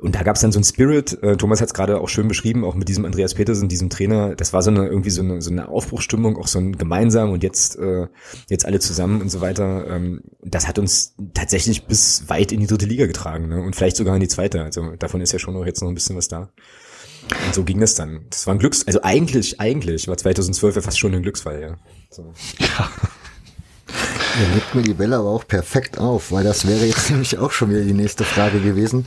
Und 0.00 0.14
da 0.14 0.22
gab 0.22 0.36
es 0.36 0.42
dann 0.42 0.52
so 0.52 0.58
ein 0.58 0.64
Spirit, 0.64 1.22
äh, 1.22 1.36
Thomas 1.36 1.60
hat 1.60 1.68
es 1.68 1.74
gerade 1.74 2.00
auch 2.00 2.08
schön 2.08 2.28
beschrieben, 2.28 2.64
auch 2.64 2.74
mit 2.74 2.88
diesem 2.88 3.04
Andreas 3.04 3.34
Petersen, 3.34 3.68
diesem 3.68 3.90
Trainer, 3.90 4.34
das 4.34 4.52
war 4.52 4.62
so 4.62 4.70
eine 4.70 4.86
irgendwie 4.86 5.10
so 5.10 5.22
eine, 5.22 5.40
so 5.40 5.50
eine 5.50 5.68
Aufbruchsstimmung, 5.68 6.36
auch 6.36 6.48
so 6.48 6.58
ein 6.58 6.76
gemeinsam 6.76 7.30
und 7.30 7.42
jetzt, 7.42 7.78
äh, 7.78 8.08
jetzt 8.48 8.66
alle 8.66 8.80
zusammen 8.80 9.20
und 9.20 9.28
so 9.28 9.40
weiter. 9.40 9.86
Ähm, 9.88 10.22
das 10.42 10.66
hat 10.66 10.78
uns 10.78 11.14
tatsächlich 11.34 11.86
bis 11.86 12.28
weit 12.28 12.52
in 12.52 12.60
die 12.60 12.66
dritte 12.66 12.86
Liga 12.86 13.06
getragen 13.06 13.48
ne? 13.48 13.62
und 13.62 13.76
vielleicht 13.76 13.96
sogar 13.96 14.14
in 14.14 14.20
die 14.20 14.28
zweite. 14.28 14.62
Also 14.62 14.96
davon 14.96 15.20
ist 15.20 15.32
ja 15.32 15.38
schon 15.38 15.56
auch 15.56 15.66
jetzt 15.66 15.80
noch 15.80 15.88
ein 15.88 15.94
bisschen 15.94 16.16
was 16.16 16.28
da. 16.28 16.50
Und 17.46 17.54
so 17.54 17.64
ging 17.64 17.80
das 17.80 17.94
dann. 17.94 18.26
Das 18.30 18.46
war 18.46 18.54
ein 18.54 18.58
Glücks, 18.58 18.86
also 18.86 19.00
eigentlich, 19.02 19.60
eigentlich 19.60 20.08
war 20.08 20.16
2012 20.16 20.76
ja 20.76 20.82
fast 20.82 20.98
schon 20.98 21.14
ein 21.14 21.22
Glücksfall, 21.22 21.60
ja. 21.60 21.76
So. 22.10 22.32
Ja. 22.58 22.90
Ihr 23.88 24.54
legt 24.54 24.74
mir 24.74 24.82
die 24.82 24.94
Bälle 24.94 25.16
aber 25.16 25.30
auch 25.30 25.46
perfekt 25.46 25.98
auf, 25.98 26.32
weil 26.32 26.44
das 26.44 26.66
wäre 26.66 26.84
jetzt 26.84 27.10
nämlich 27.10 27.38
auch 27.38 27.52
schon 27.52 27.70
wieder 27.70 27.82
die 27.82 27.92
nächste 27.92 28.24
Frage 28.24 28.60
gewesen. 28.60 29.06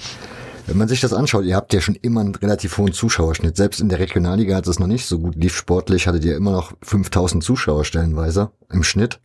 Wenn 0.67 0.78
man 0.78 0.89
sich 0.89 0.99
das 0.99 1.13
anschaut, 1.13 1.45
ihr 1.45 1.55
habt 1.55 1.73
ja 1.73 1.80
schon 1.80 1.95
immer 1.95 2.19
einen 2.19 2.36
relativ 2.36 2.78
hohen 2.78 2.91
Zuschauerschnitt. 2.91 3.55
Selbst 3.55 3.80
in 3.80 3.88
der 3.88 3.99
Regionalliga 3.99 4.55
hat 4.55 4.67
es 4.67 4.80
noch 4.80 4.88
nicht 4.88 5.05
so 5.05 5.17
gut 5.19 5.36
lief. 5.36 5.55
Sportlich 5.55 6.07
hattet 6.07 6.25
ihr 6.25 6.36
immer 6.36 6.51
noch 6.51 6.73
5000 6.82 7.41
Zuschauer 7.41 7.86
stellenweise 7.86 8.51
im 8.69 8.84
Schnitt. 8.84 9.21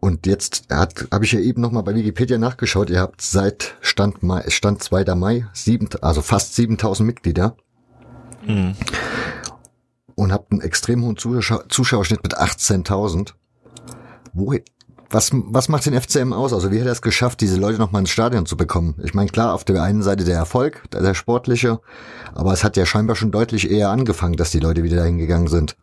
Und 0.00 0.26
jetzt 0.26 0.64
habe 0.68 1.24
ich 1.24 1.30
ja 1.30 1.38
eben 1.38 1.60
nochmal 1.60 1.84
bei 1.84 1.94
Wikipedia 1.94 2.38
nachgeschaut. 2.38 2.90
Ihr 2.90 2.98
habt 2.98 3.22
seit 3.22 3.76
Stand, 3.80 4.24
Mai, 4.24 4.42
Stand 4.48 4.82
2. 4.82 5.14
Mai 5.14 5.46
sieben, 5.52 5.88
also 6.00 6.22
fast 6.22 6.56
7000 6.56 7.06
Mitglieder. 7.06 7.56
Mhm. 8.44 8.74
Und 10.16 10.32
habt 10.32 10.50
einen 10.50 10.60
extrem 10.60 11.04
hohen 11.04 11.16
Zuschau 11.16 11.62
Zuschauerschnitt 11.68 12.24
mit 12.24 12.36
18.000. 12.36 13.34
Wo, 14.32 14.54
was, 15.10 15.30
was 15.32 15.68
macht 15.68 15.86
den 15.86 16.00
FCM 16.00 16.32
aus? 16.32 16.52
Also 16.52 16.72
wie 16.72 16.80
hat 16.80 16.86
er 16.86 16.92
es 16.92 17.02
geschafft, 17.02 17.40
diese 17.40 17.58
Leute 17.58 17.78
nochmal 17.78 18.00
ins 18.00 18.10
Stadion 18.10 18.46
zu 18.46 18.56
bekommen? 18.56 18.94
Ich 19.02 19.14
meine, 19.14 19.28
klar, 19.28 19.54
auf 19.54 19.64
der 19.64 19.82
einen 19.82 20.02
Seite 20.02 20.24
der 20.24 20.36
Erfolg, 20.36 20.82
der 20.90 21.14
sportliche, 21.14 21.80
aber 22.34 22.52
es 22.52 22.64
hat 22.64 22.76
ja 22.76 22.86
scheinbar 22.86 23.16
schon 23.16 23.30
deutlich 23.30 23.70
eher 23.70 23.90
angefangen, 23.90 24.36
dass 24.36 24.50
die 24.50 24.60
Leute 24.60 24.82
wieder 24.82 24.96
dahin 24.96 25.18
gegangen 25.18 25.48
sind. 25.48 25.76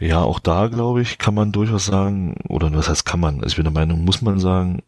Ja, 0.00 0.22
auch 0.22 0.40
da, 0.40 0.66
glaube 0.66 1.02
ich, 1.02 1.18
kann 1.18 1.34
man 1.34 1.52
durchaus 1.52 1.86
sagen, 1.86 2.34
oder 2.48 2.72
was 2.74 2.88
heißt 2.88 3.04
kann 3.06 3.20
man, 3.20 3.36
also 3.36 3.48
ich 3.48 3.56
bin 3.56 3.64
der 3.64 3.72
Meinung, 3.72 4.04
muss 4.04 4.22
man 4.22 4.40
sagen, 4.40 4.82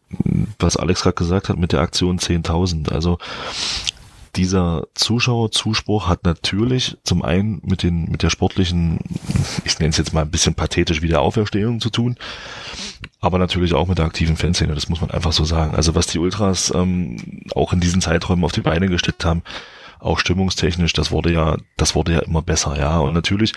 was 0.59 0.75
Alex 0.75 1.01
gerade 1.01 1.15
gesagt 1.15 1.49
hat 1.49 1.57
mit 1.57 1.71
der 1.71 1.79
Aktion 1.79 2.19
10.000. 2.19 2.91
Also 2.91 3.17
dieser 4.37 4.83
Zuschauerzuspruch 4.93 6.07
hat 6.07 6.23
natürlich 6.23 6.97
zum 7.03 7.23
einen 7.23 7.61
mit 7.63 7.83
den 7.83 8.09
mit 8.09 8.23
der 8.23 8.29
sportlichen, 8.29 8.99
ich 9.65 9.79
nenne 9.79 9.89
es 9.89 9.97
jetzt 9.97 10.13
mal 10.13 10.21
ein 10.21 10.31
bisschen 10.31 10.53
pathetisch 10.53 11.01
Wiederauferstehung 11.01 11.81
zu 11.81 11.89
tun, 11.89 12.15
aber 13.19 13.39
natürlich 13.39 13.73
auch 13.73 13.87
mit 13.87 13.97
der 13.97 14.05
aktiven 14.05 14.37
Fanszene, 14.37 14.75
das 14.75 14.89
muss 14.89 15.01
man 15.01 15.11
einfach 15.11 15.33
so 15.33 15.43
sagen. 15.43 15.75
Also 15.75 15.95
was 15.95 16.07
die 16.07 16.19
Ultras 16.19 16.71
ähm, 16.73 17.43
auch 17.55 17.73
in 17.73 17.79
diesen 17.79 17.99
Zeiträumen 17.99 18.45
auf 18.45 18.51
die 18.51 18.61
Beine 18.61 18.87
gestellt 18.87 19.25
haben, 19.25 19.41
auch 19.99 20.19
stimmungstechnisch, 20.19 20.93
das 20.93 21.11
wurde 21.11 21.33
ja, 21.33 21.57
das 21.75 21.95
wurde 21.95 22.13
ja 22.13 22.19
immer 22.19 22.43
besser, 22.43 22.77
ja. 22.77 22.99
Und 22.99 23.13
natürlich 23.13 23.53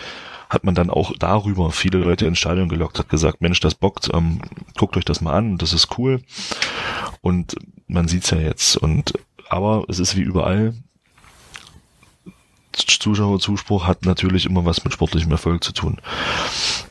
hat 0.48 0.64
man 0.64 0.74
dann 0.74 0.90
auch 0.90 1.12
darüber 1.18 1.70
viele 1.70 1.98
Leute 1.98 2.26
ins 2.26 2.38
Stadion 2.38 2.68
gelockt, 2.68 2.98
hat 2.98 3.08
gesagt, 3.08 3.40
Mensch, 3.40 3.60
das 3.60 3.74
bockt, 3.74 4.10
ähm, 4.12 4.40
guckt 4.76 4.96
euch 4.96 5.04
das 5.04 5.20
mal 5.20 5.34
an, 5.34 5.58
das 5.58 5.72
ist 5.72 5.98
cool. 5.98 6.22
Und 7.20 7.54
man 7.86 8.08
sieht's 8.08 8.30
ja 8.30 8.38
jetzt. 8.38 8.76
Und 8.76 9.12
aber 9.50 9.84
es 9.88 9.98
ist 9.98 10.16
wie 10.16 10.22
überall. 10.22 10.74
Zuschauerzuspruch 12.72 13.86
hat 13.86 14.04
natürlich 14.06 14.46
immer 14.46 14.64
was 14.64 14.84
mit 14.84 14.92
sportlichem 14.92 15.30
Erfolg 15.30 15.64
zu 15.64 15.72
tun. 15.72 16.00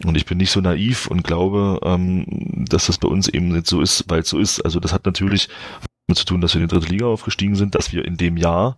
Und 0.04 0.16
ich 0.16 0.26
bin 0.26 0.38
nicht 0.38 0.52
so 0.52 0.60
naiv 0.60 1.08
und 1.08 1.24
glaube, 1.24 1.80
ähm, 1.84 2.26
dass 2.70 2.88
das 2.88 2.98
bei 2.98 3.08
uns 3.08 3.28
eben 3.28 3.50
nicht 3.50 3.68
so 3.68 3.82
ist, 3.82 4.06
weil 4.08 4.22
es 4.22 4.30
so 4.30 4.40
ist. 4.40 4.62
Also 4.62 4.80
das 4.80 4.94
hat 4.94 5.06
natürlich 5.06 5.50
damit 6.08 6.18
zu 6.18 6.26
tun, 6.26 6.42
dass 6.42 6.54
wir 6.54 6.62
in 6.62 6.68
die 6.68 6.74
dritte 6.74 6.92
Liga 6.92 7.06
aufgestiegen 7.06 7.56
sind, 7.56 7.76
dass 7.76 7.94
wir 7.94 8.06
in 8.06 8.18
dem 8.18 8.38
Jahr 8.38 8.78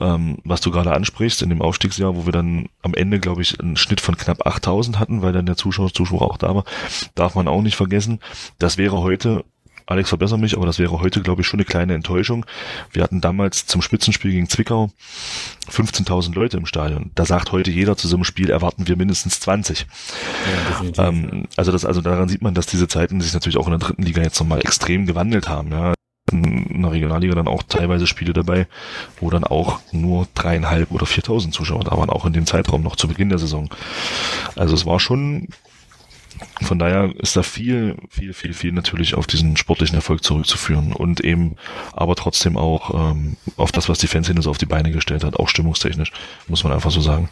ähm, 0.00 0.38
was 0.44 0.60
du 0.60 0.70
gerade 0.70 0.92
ansprichst, 0.92 1.42
in 1.42 1.50
dem 1.50 1.62
Aufstiegsjahr, 1.62 2.16
wo 2.16 2.26
wir 2.26 2.32
dann 2.32 2.68
am 2.82 2.94
Ende, 2.94 3.20
glaube 3.20 3.42
ich, 3.42 3.60
einen 3.60 3.76
Schnitt 3.76 4.00
von 4.00 4.16
knapp 4.16 4.46
8000 4.46 4.98
hatten, 4.98 5.22
weil 5.22 5.32
dann 5.32 5.46
der 5.46 5.56
Zuschauer, 5.56 5.92
Zuschauer 5.92 6.22
auch 6.22 6.38
da 6.38 6.54
war, 6.54 6.64
darf 7.14 7.34
man 7.34 7.48
auch 7.48 7.62
nicht 7.62 7.76
vergessen. 7.76 8.20
Das 8.58 8.78
wäre 8.78 8.98
heute 8.98 9.44
Alex 9.86 10.08
verbessere 10.08 10.38
mich, 10.38 10.56
aber 10.56 10.66
das 10.66 10.78
wäre 10.78 11.00
heute, 11.00 11.22
glaube 11.22 11.42
ich, 11.42 11.46
schon 11.46 11.58
eine 11.58 11.64
kleine 11.64 11.94
Enttäuschung. 11.94 12.46
Wir 12.92 13.02
hatten 13.02 13.20
damals 13.20 13.66
zum 13.66 13.82
Spitzenspiel 13.82 14.32
gegen 14.32 14.48
Zwickau 14.48 14.90
15.000 15.70 16.34
Leute 16.34 16.56
im 16.56 16.66
Stadion. 16.66 17.10
Da 17.14 17.24
sagt 17.24 17.52
heute 17.52 17.70
jeder 17.70 17.96
zu 17.96 18.08
so 18.08 18.16
einem 18.16 18.24
Spiel 18.24 18.50
erwarten 18.50 18.88
wir 18.88 18.96
mindestens 18.96 19.40
20. 19.40 19.86
Ja, 20.96 21.08
ähm, 21.08 21.46
also 21.56 21.72
das, 21.72 21.84
also 21.84 22.00
daran 22.00 22.28
sieht 22.28 22.42
man, 22.42 22.54
dass 22.54 22.66
diese 22.66 22.88
Zeiten 22.88 23.20
sich 23.20 23.32
natürlich 23.32 23.56
auch 23.58 23.66
in 23.66 23.72
der 23.72 23.80
dritten 23.80 24.02
Liga 24.02 24.22
jetzt 24.22 24.38
nochmal 24.40 24.60
extrem 24.60 25.06
gewandelt 25.06 25.48
haben. 25.48 25.70
Ja. 25.72 25.94
In 26.30 26.82
der 26.82 26.92
Regionalliga 26.92 27.34
dann 27.34 27.48
auch 27.48 27.64
teilweise 27.64 28.06
Spiele 28.06 28.32
dabei, 28.32 28.68
wo 29.20 29.28
dann 29.28 29.44
auch 29.44 29.80
nur 29.90 30.28
dreieinhalb 30.34 30.92
oder 30.92 31.04
viertausend 31.04 31.52
Zuschauer 31.52 31.84
da 31.84 31.96
waren, 31.96 32.10
auch 32.10 32.24
in 32.24 32.32
dem 32.32 32.46
Zeitraum 32.46 32.82
noch 32.82 32.96
zu 32.96 33.08
Beginn 33.08 33.28
der 33.28 33.38
Saison. 33.38 33.68
Also 34.54 34.74
es 34.74 34.86
war 34.86 35.00
schon 35.00 35.48
von 36.62 36.78
daher 36.78 37.12
ist 37.18 37.36
da 37.36 37.42
viel, 37.42 37.96
viel, 38.08 38.32
viel, 38.32 38.54
viel 38.54 38.72
natürlich 38.72 39.14
auf 39.14 39.26
diesen 39.26 39.56
sportlichen 39.56 39.96
Erfolg 39.96 40.24
zurückzuführen 40.24 40.92
und 40.92 41.20
eben 41.20 41.56
aber 41.92 42.16
trotzdem 42.16 42.56
auch 42.56 43.12
ähm, 43.12 43.36
auf 43.56 43.72
das, 43.72 43.88
was 43.88 43.98
die 43.98 44.06
Fanszene 44.06 44.42
so 44.42 44.50
auf 44.50 44.58
die 44.58 44.66
Beine 44.66 44.90
gestellt 44.90 45.24
hat, 45.24 45.36
auch 45.36 45.48
stimmungstechnisch, 45.48 46.12
muss 46.48 46.64
man 46.64 46.72
einfach 46.72 46.90
so 46.90 47.00
sagen. 47.00 47.28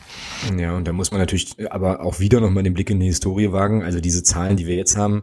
Ja, 0.59 0.77
und 0.77 0.87
da 0.87 0.93
muss 0.93 1.11
man 1.11 1.21
natürlich 1.21 1.57
aber 1.71 2.01
auch 2.01 2.21
wieder 2.21 2.41
nochmal 2.41 2.63
den 2.63 2.75
Blick 2.75 2.91
in 2.91 3.01
die 3.01 3.07
Historie 3.07 3.53
wagen. 3.53 3.83
Also 3.83 4.01
diese 4.01 4.23
Zahlen, 4.23 4.57
die 4.57 4.67
wir 4.67 4.77
jetzt 4.77 4.97
haben, 4.97 5.23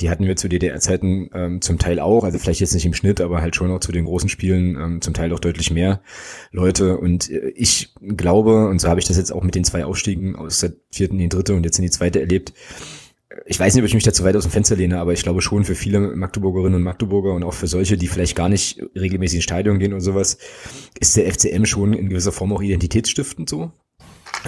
die 0.00 0.10
hatten 0.10 0.26
wir 0.26 0.36
zu 0.36 0.48
DDR-Zeiten 0.48 1.30
ähm, 1.32 1.60
zum 1.62 1.78
Teil 1.78 2.00
auch, 2.00 2.24
also 2.24 2.38
vielleicht 2.38 2.60
jetzt 2.60 2.74
nicht 2.74 2.84
im 2.84 2.94
Schnitt, 2.94 3.20
aber 3.20 3.40
halt 3.40 3.56
schon 3.56 3.70
auch 3.70 3.80
zu 3.80 3.92
den 3.92 4.04
großen 4.04 4.28
Spielen 4.28 4.76
ähm, 4.76 5.00
zum 5.00 5.14
Teil 5.14 5.32
auch 5.32 5.40
deutlich 5.40 5.70
mehr 5.70 6.02
Leute. 6.52 6.98
Und 6.98 7.30
äh, 7.30 7.48
ich 7.56 7.94
glaube, 8.16 8.68
und 8.68 8.80
so 8.80 8.88
habe 8.88 9.00
ich 9.00 9.06
das 9.06 9.16
jetzt 9.16 9.32
auch 9.32 9.42
mit 9.42 9.54
den 9.54 9.64
zwei 9.64 9.84
Aufstiegen 9.84 10.36
aus 10.36 10.60
der 10.60 10.72
vierten 10.90 11.14
in 11.14 11.22
die 11.22 11.28
dritte 11.28 11.54
und 11.54 11.64
jetzt 11.64 11.78
in 11.78 11.84
die 11.84 11.90
zweite 11.90 12.20
erlebt, 12.20 12.52
ich 13.44 13.60
weiß 13.60 13.74
nicht, 13.74 13.82
ob 13.82 13.86
ich 13.86 13.94
mich 13.94 14.04
da 14.04 14.12
zu 14.12 14.24
weit 14.24 14.36
aus 14.36 14.44
dem 14.44 14.52
Fenster 14.52 14.76
lehne, 14.76 14.98
aber 14.98 15.12
ich 15.12 15.22
glaube 15.22 15.42
schon 15.42 15.64
für 15.64 15.74
viele 15.74 16.00
Magdeburgerinnen 16.00 16.76
und 16.76 16.82
Magdeburger 16.82 17.34
und 17.34 17.42
auch 17.44 17.54
für 17.54 17.66
solche, 17.66 17.96
die 17.96 18.08
vielleicht 18.08 18.36
gar 18.36 18.48
nicht 18.48 18.82
regelmäßig 18.94 19.36
ins 19.36 19.44
Stadion 19.44 19.78
gehen 19.78 19.92
und 19.92 20.00
sowas, 20.00 20.38
ist 20.98 21.16
der 21.16 21.30
FCM 21.32 21.64
schon 21.64 21.92
in 21.92 22.08
gewisser 22.08 22.32
Form 22.32 22.52
auch 22.52 22.62
identitätsstiftend 22.62 23.48
so. 23.48 23.72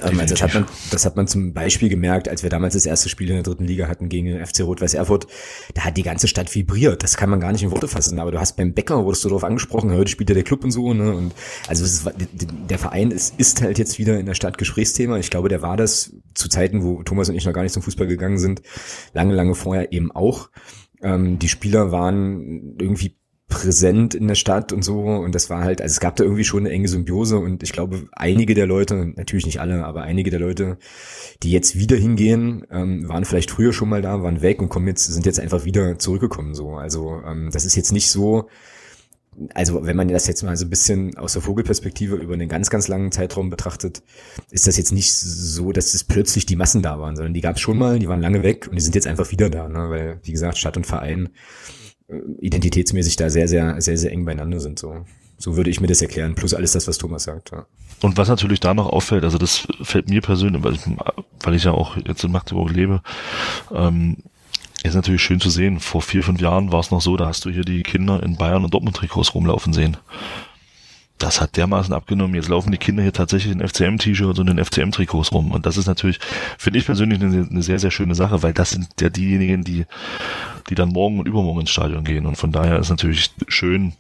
Ähm, 0.04 0.20
also 0.20 0.34
das 0.34 0.42
hat, 0.42 0.54
man, 0.54 0.66
das 0.90 1.04
hat 1.04 1.16
man 1.16 1.26
zum 1.26 1.52
Beispiel 1.52 1.88
gemerkt, 1.88 2.28
als 2.28 2.42
wir 2.42 2.50
damals 2.50 2.74
das 2.74 2.86
erste 2.86 3.08
Spiel 3.08 3.28
in 3.28 3.34
der 3.34 3.42
dritten 3.42 3.64
Liga 3.64 3.88
hatten 3.88 4.08
gegen 4.08 4.26
den 4.26 4.44
FC 4.44 4.60
Rot-Weiß 4.60 4.94
Erfurt. 4.94 5.26
Da 5.74 5.82
hat 5.82 5.96
die 5.96 6.02
ganze 6.02 6.28
Stadt 6.28 6.54
vibriert. 6.54 7.02
Das 7.02 7.16
kann 7.16 7.30
man 7.30 7.40
gar 7.40 7.52
nicht 7.52 7.62
in 7.62 7.70
Worte 7.70 7.88
fassen. 7.88 8.18
Aber 8.18 8.30
du 8.30 8.40
hast 8.40 8.56
beim 8.56 8.72
Bäcker, 8.72 9.04
wurdest 9.04 9.24
du 9.24 9.28
darauf 9.28 9.44
angesprochen, 9.44 9.92
heute 9.92 10.10
spielt 10.10 10.30
ja 10.30 10.34
der 10.34 10.44
Club 10.44 10.64
und 10.64 10.70
so. 10.70 10.92
Ne? 10.94 11.14
Und 11.14 11.34
also 11.66 11.84
ist, 11.84 12.08
der 12.68 12.78
Verein 12.78 13.10
ist, 13.10 13.34
ist 13.38 13.62
halt 13.62 13.78
jetzt 13.78 13.98
wieder 13.98 14.18
in 14.18 14.26
der 14.26 14.34
Stadt 14.34 14.58
Gesprächsthema. 14.58 15.18
Ich 15.18 15.30
glaube, 15.30 15.48
der 15.48 15.62
war 15.62 15.76
das 15.76 16.12
zu 16.34 16.48
Zeiten, 16.48 16.82
wo 16.82 17.02
Thomas 17.02 17.28
und 17.28 17.34
ich 17.34 17.44
noch 17.44 17.52
gar 17.52 17.62
nicht 17.62 17.72
zum 17.72 17.82
Fußball 17.82 18.06
gegangen 18.06 18.38
sind, 18.38 18.62
lange, 19.12 19.34
lange 19.34 19.54
vorher 19.54 19.92
eben 19.92 20.12
auch. 20.12 20.50
Ähm, 21.02 21.38
die 21.38 21.48
Spieler 21.48 21.92
waren 21.92 22.76
irgendwie 22.80 23.17
präsent 23.48 24.14
in 24.14 24.28
der 24.28 24.34
Stadt 24.34 24.72
und 24.72 24.82
so. 24.82 25.00
Und 25.00 25.34
das 25.34 25.48
war 25.48 25.64
halt, 25.64 25.80
also 25.80 25.92
es 25.92 26.00
gab 26.00 26.16
da 26.16 26.24
irgendwie 26.24 26.44
schon 26.44 26.60
eine 26.60 26.70
enge 26.70 26.88
Symbiose 26.88 27.38
und 27.38 27.62
ich 27.62 27.72
glaube, 27.72 28.08
einige 28.12 28.54
der 28.54 28.66
Leute, 28.66 29.12
natürlich 29.16 29.46
nicht 29.46 29.60
alle, 29.60 29.84
aber 29.84 30.02
einige 30.02 30.30
der 30.30 30.40
Leute, 30.40 30.78
die 31.42 31.50
jetzt 31.50 31.78
wieder 31.78 31.96
hingehen, 31.96 32.66
ähm, 32.70 33.08
waren 33.08 33.24
vielleicht 33.24 33.50
früher 33.50 33.72
schon 33.72 33.88
mal 33.88 34.02
da, 34.02 34.22
waren 34.22 34.42
weg 34.42 34.60
und 34.60 34.68
kommen 34.68 34.86
jetzt, 34.86 35.06
sind 35.06 35.24
jetzt 35.24 35.40
einfach 35.40 35.64
wieder 35.64 35.98
zurückgekommen. 35.98 36.54
So. 36.54 36.74
Also 36.74 37.22
ähm, 37.26 37.50
das 37.50 37.64
ist 37.64 37.74
jetzt 37.74 37.92
nicht 37.92 38.10
so, 38.10 38.48
also 39.54 39.84
wenn 39.86 39.96
man 39.96 40.08
das 40.08 40.26
jetzt 40.26 40.42
mal 40.42 40.56
so 40.56 40.66
ein 40.66 40.70
bisschen 40.70 41.16
aus 41.16 41.32
der 41.32 41.42
Vogelperspektive 41.42 42.16
über 42.16 42.34
einen 42.34 42.48
ganz, 42.48 42.68
ganz 42.68 42.86
langen 42.88 43.12
Zeitraum 43.12 43.48
betrachtet, 43.48 44.02
ist 44.50 44.66
das 44.66 44.76
jetzt 44.76 44.92
nicht 44.92 45.14
so, 45.14 45.72
dass 45.72 45.94
es 45.94 46.04
plötzlich 46.04 46.44
die 46.44 46.56
Massen 46.56 46.82
da 46.82 46.98
waren, 46.98 47.16
sondern 47.16 47.34
die 47.34 47.40
gab 47.40 47.56
es 47.56 47.62
schon 47.62 47.78
mal, 47.78 47.98
die 47.98 48.08
waren 48.08 48.20
lange 48.20 48.42
weg 48.42 48.66
und 48.68 48.74
die 48.74 48.82
sind 48.82 48.94
jetzt 48.94 49.06
einfach 49.06 49.30
wieder 49.30 49.48
da, 49.48 49.68
ne? 49.68 49.90
weil, 49.90 50.20
wie 50.22 50.32
gesagt, 50.32 50.58
Stadt 50.58 50.76
und 50.76 50.86
Verein 50.86 51.30
identitätsmäßig 52.40 53.16
da 53.16 53.30
sehr, 53.30 53.48
sehr, 53.48 53.80
sehr, 53.80 53.98
sehr 53.98 54.12
eng 54.12 54.24
beieinander 54.24 54.60
sind. 54.60 54.78
So, 54.78 55.04
so 55.36 55.56
würde 55.56 55.70
ich 55.70 55.80
mir 55.80 55.86
das 55.86 56.02
erklären. 56.02 56.34
Plus 56.34 56.54
alles 56.54 56.72
das, 56.72 56.88
was 56.88 56.98
Thomas 56.98 57.24
sagt. 57.24 57.52
Ja. 57.52 57.66
Und 58.00 58.16
was 58.16 58.28
natürlich 58.28 58.60
da 58.60 58.74
noch 58.74 58.88
auffällt, 58.88 59.24
also 59.24 59.38
das 59.38 59.66
fällt 59.82 60.08
mir 60.08 60.20
persönlich, 60.20 60.62
weil 60.62 60.74
ich, 60.74 60.80
weil 61.40 61.54
ich 61.54 61.64
ja 61.64 61.72
auch 61.72 61.96
jetzt 61.96 62.24
in 62.24 62.32
Magdeburg 62.32 62.70
lebe, 62.70 63.02
ähm, 63.72 64.18
ist 64.84 64.94
natürlich 64.94 65.22
schön 65.22 65.40
zu 65.40 65.50
sehen. 65.50 65.80
Vor 65.80 66.02
vier, 66.02 66.22
fünf 66.22 66.40
Jahren 66.40 66.70
war 66.70 66.80
es 66.80 66.90
noch 66.90 67.00
so, 67.00 67.16
da 67.16 67.26
hast 67.26 67.44
du 67.44 67.50
hier 67.50 67.64
die 67.64 67.82
Kinder 67.82 68.22
in 68.22 68.36
Bayern 68.36 68.64
und 68.64 68.72
Dortmund-Trikots 68.72 69.34
rumlaufen 69.34 69.72
sehen. 69.72 69.96
Das 71.18 71.40
hat 71.40 71.56
dermaßen 71.56 71.92
abgenommen. 71.92 72.34
Jetzt 72.34 72.48
laufen 72.48 72.70
die 72.70 72.78
Kinder 72.78 73.02
hier 73.02 73.12
tatsächlich 73.12 73.52
in 73.52 73.66
FCM-T-Shirts 73.66 74.38
und 74.38 74.48
in 74.48 74.64
FCM-Trikots 74.64 75.32
rum. 75.32 75.50
Und 75.50 75.66
das 75.66 75.76
ist 75.76 75.86
natürlich, 75.86 76.20
finde 76.58 76.78
ich 76.78 76.86
persönlich, 76.86 77.20
eine, 77.20 77.48
eine 77.50 77.62
sehr, 77.62 77.78
sehr 77.78 77.90
schöne 77.90 78.14
Sache, 78.14 78.42
weil 78.42 78.52
das 78.52 78.70
sind 78.70 78.88
ja 79.00 79.08
diejenigen, 79.08 79.64
die 79.64 79.84
die 80.68 80.74
dann 80.74 80.90
morgen 80.90 81.18
und 81.18 81.26
übermorgen 81.26 81.60
ins 81.60 81.70
Stadion 81.70 82.04
gehen. 82.04 82.26
Und 82.26 82.36
von 82.36 82.52
daher 82.52 82.78
ist 82.78 82.90
natürlich 82.90 83.30
schön, 83.48 83.94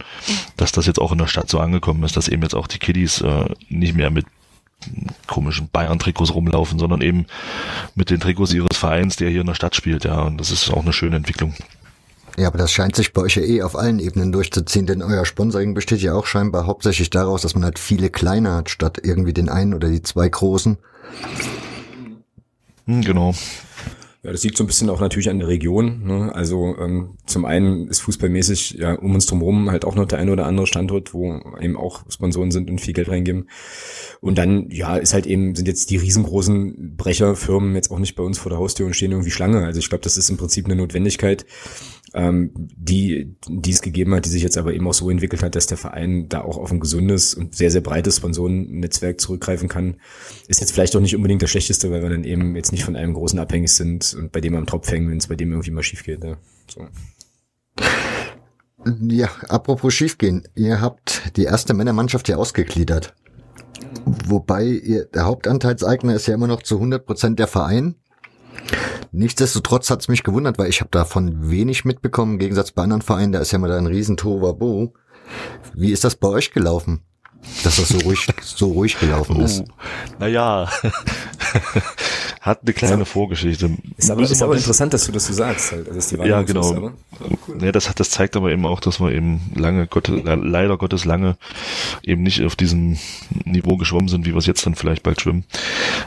dass 0.56 0.72
das 0.72 0.86
jetzt 0.86 1.00
auch 1.00 1.12
in 1.12 1.18
der 1.18 1.26
Stadt 1.26 1.48
so 1.48 1.60
angekommen 1.60 2.02
ist, 2.04 2.16
dass 2.16 2.28
eben 2.28 2.42
jetzt 2.42 2.54
auch 2.54 2.66
die 2.66 2.78
Kiddies 2.78 3.20
äh, 3.20 3.46
nicht 3.68 3.94
mehr 3.94 4.10
mit 4.10 4.26
komischen 5.26 5.68
Bayern-Trikots 5.68 6.34
rumlaufen, 6.34 6.78
sondern 6.78 7.00
eben 7.00 7.26
mit 7.94 8.10
den 8.10 8.20
Trikots 8.20 8.52
ihres 8.52 8.76
Vereins, 8.76 9.16
der 9.16 9.28
hier 9.28 9.40
in 9.40 9.46
der 9.46 9.54
Stadt 9.54 9.74
spielt, 9.74 10.04
ja. 10.04 10.20
Und 10.22 10.38
das 10.38 10.50
ist 10.50 10.70
auch 10.70 10.82
eine 10.82 10.92
schöne 10.92 11.16
Entwicklung. 11.16 11.54
Ja, 12.38 12.46
aber 12.46 12.58
das 12.58 12.70
scheint 12.70 12.94
sich 12.94 13.12
bei 13.12 13.22
euch 13.22 13.34
ja 13.34 13.42
eh 13.42 13.62
auf 13.62 13.74
allen 13.74 13.98
Ebenen 13.98 14.30
durchzuziehen, 14.30 14.86
denn 14.86 15.02
euer 15.02 15.24
Sponsoring 15.24 15.74
besteht 15.74 16.00
ja 16.02 16.14
auch 16.14 16.24
scheinbar 16.24 16.66
hauptsächlich 16.66 17.10
daraus, 17.10 17.42
dass 17.42 17.54
man 17.54 17.64
halt 17.64 17.80
viele 17.80 18.10
kleine 18.10 18.54
hat, 18.54 18.70
statt 18.70 19.00
irgendwie 19.02 19.32
den 19.32 19.48
einen 19.48 19.74
oder 19.74 19.88
die 19.88 20.02
zwei 20.02 20.28
großen. 20.28 20.78
Hm, 22.86 23.00
genau. 23.02 23.34
Ja, 24.22 24.32
das 24.32 24.42
liegt 24.44 24.56
so 24.56 24.64
ein 24.64 24.66
bisschen 24.66 24.90
auch 24.90 25.00
natürlich 25.00 25.30
an 25.30 25.38
der 25.38 25.48
Region. 25.48 26.04
Ne? 26.04 26.34
Also 26.34 26.76
ähm, 26.78 27.16
zum 27.26 27.44
einen 27.44 27.88
ist 27.88 28.00
fußballmäßig 28.00 28.72
ja 28.72 28.94
um 28.94 29.14
uns 29.14 29.26
drumherum 29.26 29.70
halt 29.70 29.84
auch 29.84 29.94
noch 29.94 30.06
der 30.06 30.18
eine 30.18 30.32
oder 30.32 30.46
andere 30.46 30.66
Standort, 30.66 31.14
wo 31.14 31.40
eben 31.60 31.76
auch 31.76 32.02
Sponsoren 32.08 32.50
sind 32.50 32.68
und 32.68 32.80
viel 32.80 32.94
Geld 32.94 33.08
reingeben. 33.08 33.48
Und 34.20 34.38
dann, 34.38 34.70
ja, 34.70 34.96
ist 34.96 35.14
halt 35.14 35.26
eben, 35.26 35.54
sind 35.54 35.68
jetzt 35.68 35.90
die 35.90 35.96
riesengroßen 35.96 36.96
Brecherfirmen 36.96 37.74
jetzt 37.74 37.90
auch 37.90 38.00
nicht 38.00 38.16
bei 38.16 38.22
uns 38.22 38.38
vor 38.38 38.50
der 38.50 38.58
Haustür 38.58 38.86
und 38.86 38.94
stehen 38.94 39.12
irgendwie 39.12 39.30
Schlange. 39.30 39.64
Also 39.64 39.78
ich 39.78 39.88
glaube, 39.88 40.02
das 40.02 40.16
ist 40.16 40.30
im 40.30 40.36
Prinzip 40.36 40.64
eine 40.64 40.76
Notwendigkeit, 40.76 41.46
ähm, 42.14 42.50
die, 42.54 43.34
die 43.48 43.70
es 43.70 43.82
gegeben 43.82 44.14
hat, 44.14 44.24
die 44.24 44.30
sich 44.30 44.42
jetzt 44.42 44.56
aber 44.56 44.72
eben 44.72 44.86
auch 44.86 44.94
so 44.94 45.10
entwickelt 45.10 45.42
hat, 45.42 45.54
dass 45.54 45.66
der 45.66 45.78
Verein 45.78 46.28
da 46.28 46.42
auch 46.42 46.56
auf 46.56 46.70
ein 46.70 46.80
gesundes 46.80 47.34
und 47.34 47.54
sehr, 47.54 47.70
sehr 47.70 47.80
breites 47.80 48.16
Sponsorennetzwerk 48.16 49.20
zurückgreifen 49.20 49.68
kann. 49.68 49.96
Ist 50.48 50.60
jetzt 50.60 50.72
vielleicht 50.72 50.96
auch 50.96 51.00
nicht 51.00 51.16
unbedingt 51.16 51.42
das 51.42 51.50
Schlechteste, 51.50 51.90
weil 51.90 52.02
wir 52.02 52.10
dann 52.10 52.24
eben 52.24 52.56
jetzt 52.56 52.72
nicht 52.72 52.84
von 52.84 52.96
einem 52.96 53.14
großen 53.14 53.38
abhängig 53.38 53.72
sind 53.72 54.14
und 54.14 54.32
bei 54.32 54.40
dem 54.40 54.54
am 54.54 54.66
Tropf 54.66 54.90
hängen, 54.90 55.10
wenn 55.10 55.18
es 55.18 55.26
bei 55.26 55.36
dem 55.36 55.50
irgendwie 55.50 55.70
mal 55.70 55.82
schief 55.82 56.04
geht. 56.04 56.24
Ja. 56.24 56.36
So. 56.68 56.86
Ja, 59.00 59.28
apropos 59.48 59.92
schiefgehen. 59.92 60.46
Ihr 60.54 60.80
habt 60.80 61.36
die 61.36 61.44
erste 61.44 61.74
Männermannschaft 61.74 62.28
ja 62.28 62.36
ausgegliedert. 62.36 63.14
Wobei 64.04 64.64
ihr, 64.64 65.06
der 65.06 65.24
Hauptanteilseigner 65.26 66.14
ist 66.14 66.26
ja 66.26 66.34
immer 66.34 66.46
noch 66.46 66.62
zu 66.62 66.76
100 66.76 67.04
Prozent 67.04 67.38
der 67.38 67.48
Verein. 67.48 67.96
Nichtsdestotrotz 69.12 69.90
hat 69.90 70.00
es 70.00 70.08
mich 70.08 70.22
gewundert, 70.22 70.58
weil 70.58 70.68
ich 70.68 70.80
habe 70.80 70.90
davon 70.90 71.50
wenig 71.50 71.84
mitbekommen, 71.84 72.34
im 72.34 72.38
Gegensatz 72.38 72.72
bei 72.72 72.82
anderen 72.82 73.02
Vereinen, 73.02 73.32
da 73.32 73.38
ist 73.40 73.52
ja 73.52 73.58
mal 73.58 73.68
da 73.68 73.78
ein 73.78 73.86
riesen 73.86 74.16
Tovabo. 74.16 74.94
Wie 75.74 75.92
ist 75.92 76.04
das 76.04 76.16
bei 76.16 76.28
euch 76.28 76.52
gelaufen? 76.52 77.02
Dass 77.62 77.76
das 77.76 77.88
so 77.88 77.98
ruhig, 77.98 78.26
so 78.42 78.72
ruhig 78.72 78.98
gelaufen 78.98 79.40
ist. 79.40 79.60
Oh, 79.60 79.72
naja, 80.18 80.68
hat 82.40 82.60
eine 82.62 82.72
kleine 82.72 82.98
ja. 82.98 83.04
Vorgeschichte. 83.04 83.70
Ist 83.96 84.10
aber, 84.10 84.22
ist 84.22 84.42
aber 84.42 84.56
interessant, 84.56 84.92
dass 84.94 85.06
du 85.06 85.12
das 85.12 85.26
so 85.26 85.32
sagst. 85.32 85.72
Halt. 85.72 85.88
Also, 85.88 86.16
die 86.16 86.28
ja, 86.28 86.42
genau. 86.42 86.60
Ist, 86.60 86.74
cool. 87.48 87.58
ja, 87.60 87.72
das, 87.72 87.88
hat, 87.88 87.98
das 88.00 88.10
zeigt 88.10 88.36
aber 88.36 88.50
eben 88.50 88.66
auch, 88.66 88.80
dass 88.80 89.00
wir 89.00 89.12
eben 89.12 89.52
lange, 89.54 89.86
Gott, 89.86 90.08
leider 90.08 90.76
Gottes 90.76 91.04
lange 91.04 91.36
eben 92.02 92.22
nicht 92.22 92.44
auf 92.44 92.56
diesem 92.56 92.98
Niveau 93.44 93.76
geschwommen 93.76 94.08
sind, 94.08 94.26
wie 94.26 94.32
wir 94.32 94.38
es 94.38 94.46
jetzt 94.46 94.66
dann 94.66 94.74
vielleicht 94.74 95.02
bald 95.02 95.20
schwimmen. 95.20 95.44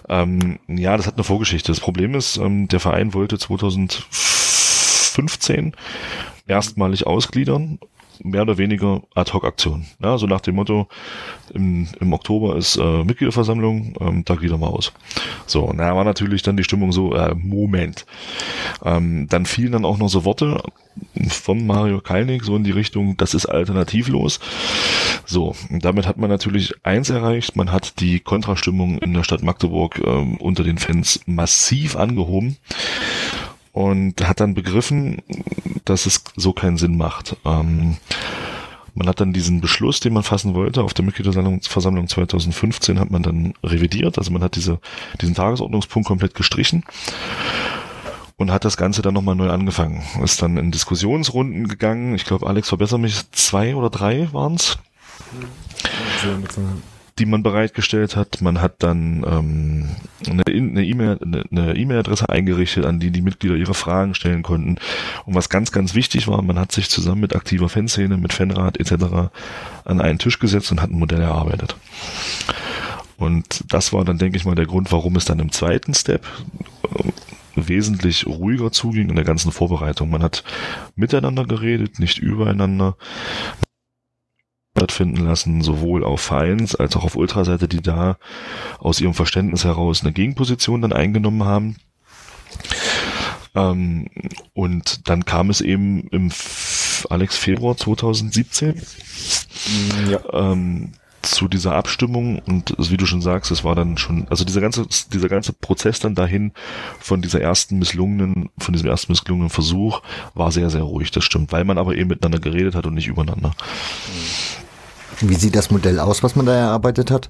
Ähm, 0.10 0.58
ja, 0.68 0.98
das 0.98 1.08
hat 1.08 1.16
eine 1.16 1.24
Vorgeschichte. 1.24 1.72
Das 1.72 1.80
Problem 1.80 2.16
ist, 2.16 2.38
ähm, 2.38 2.68
der 2.68 2.80
Verein 2.80 3.14
wollte 3.14 3.38
2015 3.38 5.76
erstmalig 6.48 7.06
ausgliedern 7.08 7.80
mehr 8.24 8.44
oder 8.44 8.58
weniger 8.58 9.02
Ad-Hoc-Aktion. 9.16 9.86
Ja, 10.02 10.18
so 10.18 10.28
nach 10.28 10.42
dem 10.42 10.56
Motto, 10.56 10.88
im, 11.54 11.88
im 12.00 12.14
Oktober 12.14 12.56
ist 12.56 12.78
äh, 12.78 13.04
Mitgliederversammlung, 13.04 13.96
ähm, 14.00 14.26
da 14.26 14.36
gliedern 14.36 14.62
wir 14.62 14.70
aus. 14.70 14.94
So, 15.46 15.64
und 15.64 15.80
war 15.80 16.04
natürlich 16.04 16.42
dann 16.42 16.58
die 16.58 16.64
Stimmung 16.64 16.92
so, 16.92 17.14
äh, 17.14 17.36
Moment. 17.36 18.06
Ähm, 18.84 19.28
dann 19.30 19.46
fielen 19.46 19.74
dann 19.74 19.86
auch 19.86 19.98
noch 19.98 20.10
so 20.10 20.26
Worte 20.26 20.62
von 21.30 21.66
Mario 21.66 22.02
Kalnick, 22.02 22.44
so 22.44 22.56
in 22.56 22.64
die 22.64 22.72
Richtung, 22.72 23.18
das 23.18 23.34
ist 23.34 23.46
alternativlos. 23.46 24.40
So, 25.26 25.56
und 25.70 25.86
damit 25.86 26.08
hat 26.08 26.18
man 26.18 26.30
natürlich 26.30 26.74
eins 26.84 27.10
erreicht, 27.10 27.56
man 27.56 27.72
hat 27.72 28.00
die 28.00 28.20
Kontrastimmung 28.20 28.98
in 29.00 29.14
der 29.14 29.24
Stadt 29.24 29.44
Magdeburg 29.44 30.02
ähm, 30.06 30.38
unter 30.38 30.64
den 30.64 30.78
Fans 30.78 31.22
massiv 31.26 31.96
angehoben 31.96 32.58
und 33.72 34.28
hat 34.28 34.40
dann 34.40 34.54
begriffen, 34.54 35.22
dass 35.86 36.06
es 36.06 36.24
so 36.36 36.54
keinen 36.54 36.78
Sinn 36.78 36.98
macht. 36.98 37.38
Ähm, 37.46 37.98
man 38.94 39.08
hat 39.08 39.22
dann 39.22 39.34
diesen 39.34 39.62
Beschluss, 39.62 40.02
den 40.02 40.14
man 40.14 40.24
fassen 40.24 40.54
wollte, 40.54 40.84
auf 40.84 40.94
der 40.94 41.06
Mitgliederversammlung 41.06 42.08
2015 42.08 43.00
hat 43.00 43.10
man 43.10 43.24
dann 43.24 43.54
revidiert, 43.64 44.18
also 44.18 44.32
man 44.32 44.44
hat 44.44 44.56
diese, 44.56 44.80
diesen 45.22 45.36
Tagesordnungspunkt 45.36 46.08
komplett 46.08 46.34
gestrichen 46.34 46.84
und 48.36 48.52
hat 48.52 48.66
das 48.66 48.76
Ganze 48.76 49.02
dann 49.02 49.14
nochmal 49.14 49.36
neu 49.36 49.50
angefangen. 49.50 50.04
Ist 50.22 50.42
dann 50.42 50.58
in 50.58 50.72
Diskussionsrunden 50.72 51.68
gegangen, 51.68 52.16
ich 52.16 52.26
glaube, 52.26 52.48
Alex, 52.48 52.68
verbessere 52.68 53.00
mich, 53.00 53.32
zwei 53.32 53.76
oder 53.76 53.90
drei 53.90 54.28
waren's. 54.34 54.78
Die 57.22 57.28
man 57.28 57.44
bereitgestellt 57.44 58.16
hat. 58.16 58.42
Man 58.42 58.62
hat 58.62 58.82
dann 58.82 59.24
ähm, 59.28 59.90
eine 60.28 60.84
E-Mail 60.84 61.20
eine 61.22 61.76
E-Mail-Adresse 61.78 62.28
eingerichtet, 62.28 62.84
an 62.84 63.00
die 63.00 63.12
die 63.12 63.22
Mitglieder 63.22 63.56
ihre 63.56 63.76
Fragen 63.76 64.16
stellen 64.16 64.42
konnten. 64.42 64.78
Und 65.26 65.36
was 65.36 65.50
ganz, 65.50 65.72
ganz 65.72 65.94
wichtig 65.94 66.28
war, 66.28 66.42
man 66.42 66.58
hat 66.58 66.72
sich 66.72 66.90
zusammen 66.90 67.22
mit 67.22 67.36
aktiver 67.36 67.70
Fanszene, 67.70 68.18
mit 68.18 68.34
Fanrat 68.34 68.80
etc. 68.80 69.30
an 69.86 70.02
einen 70.02 70.18
Tisch 70.18 70.40
gesetzt 70.40 70.72
und 70.72 70.82
hat 70.82 70.90
ein 70.90 70.98
Modell 70.98 71.22
erarbeitet. 71.22 71.76
Und 73.18 73.66
das 73.72 73.94
war 73.94 74.04
dann, 74.04 74.18
denke 74.18 74.38
ich 74.38 74.46
mal, 74.46 74.56
der 74.56 74.66
Grund, 74.66 74.92
warum 74.92 75.16
es 75.16 75.26
dann 75.26 75.38
im 75.38 75.52
zweiten 75.52 75.94
Step 75.94 76.26
wesentlich 77.56 78.26
ruhiger 78.26 78.72
zuging 78.72 79.10
in 79.10 79.16
der 79.16 79.26
ganzen 79.26 79.52
Vorbereitung. 79.52 80.10
Man 80.10 80.24
hat 80.24 80.44
miteinander 80.96 81.46
geredet, 81.46 82.00
nicht 82.00 82.18
übereinander 82.18 82.98
stattfinden 84.76 85.26
lassen, 85.26 85.62
sowohl 85.62 86.04
auf 86.04 86.22
Vereins- 86.22 86.76
als 86.76 86.96
auch 86.96 87.04
auf 87.04 87.16
Ultraseite, 87.16 87.68
die 87.68 87.82
da 87.82 88.18
aus 88.80 89.02
ihrem 89.02 89.14
Verständnis 89.14 89.66
heraus 89.66 90.02
eine 90.02 90.14
Gegenposition 90.14 90.82
dann 90.82 90.94
eingenommen 90.94 91.44
haben. 91.44 91.76
Ähm, 93.54 94.08
und 94.54 95.10
dann 95.10 95.26
kam 95.26 95.50
es 95.50 95.62
eben 95.62 96.08
im 96.10 96.32
Alex 97.10 97.38
Februar 97.38 97.76
2017 97.76 98.82
ja. 100.10 100.20
ähm, 100.34 100.94
zu 101.22 101.48
dieser 101.48 101.76
Abstimmung 101.76 102.40
und 102.40 102.74
wie 102.78 102.98
du 102.98 103.06
schon 103.06 103.22
sagst, 103.22 103.52
es 103.52 103.64
war 103.64 103.76
dann 103.76 103.98
schon, 103.98 104.28
also 104.30 104.44
dieser 104.44 104.62
ganze, 104.62 104.88
dieser 105.14 105.30
ganze 105.30 105.54
Prozess 105.54 106.00
dann 106.00 106.16
dahin 106.16 106.52
von 107.00 107.22
dieser 107.22 107.42
ersten 107.42 107.78
misslungenen, 107.78 108.50
von 108.58 108.74
diesem 108.74 108.90
ersten 108.90 109.12
misslungenen 109.12 109.50
Versuch 109.50 110.02
war 110.34 110.52
sehr, 110.52 110.70
sehr 110.70 110.82
ruhig, 110.82 111.12
das 111.12 111.24
stimmt, 111.24 111.52
weil 111.52 111.64
man 111.64 111.78
aber 111.78 111.96
eben 111.96 112.10
miteinander 112.10 112.40
geredet 112.40 112.74
hat 112.76 112.86
und 112.86 112.96
nicht 112.96 113.08
übereinander. 113.08 113.52
Wie 115.22 115.36
sieht 115.36 115.56
das 115.56 115.72
Modell 115.72 116.00
aus, 116.00 116.24
was 116.24 116.36
man 116.36 116.46
da 116.46 116.54
erarbeitet 116.54 117.12
hat? 117.12 117.30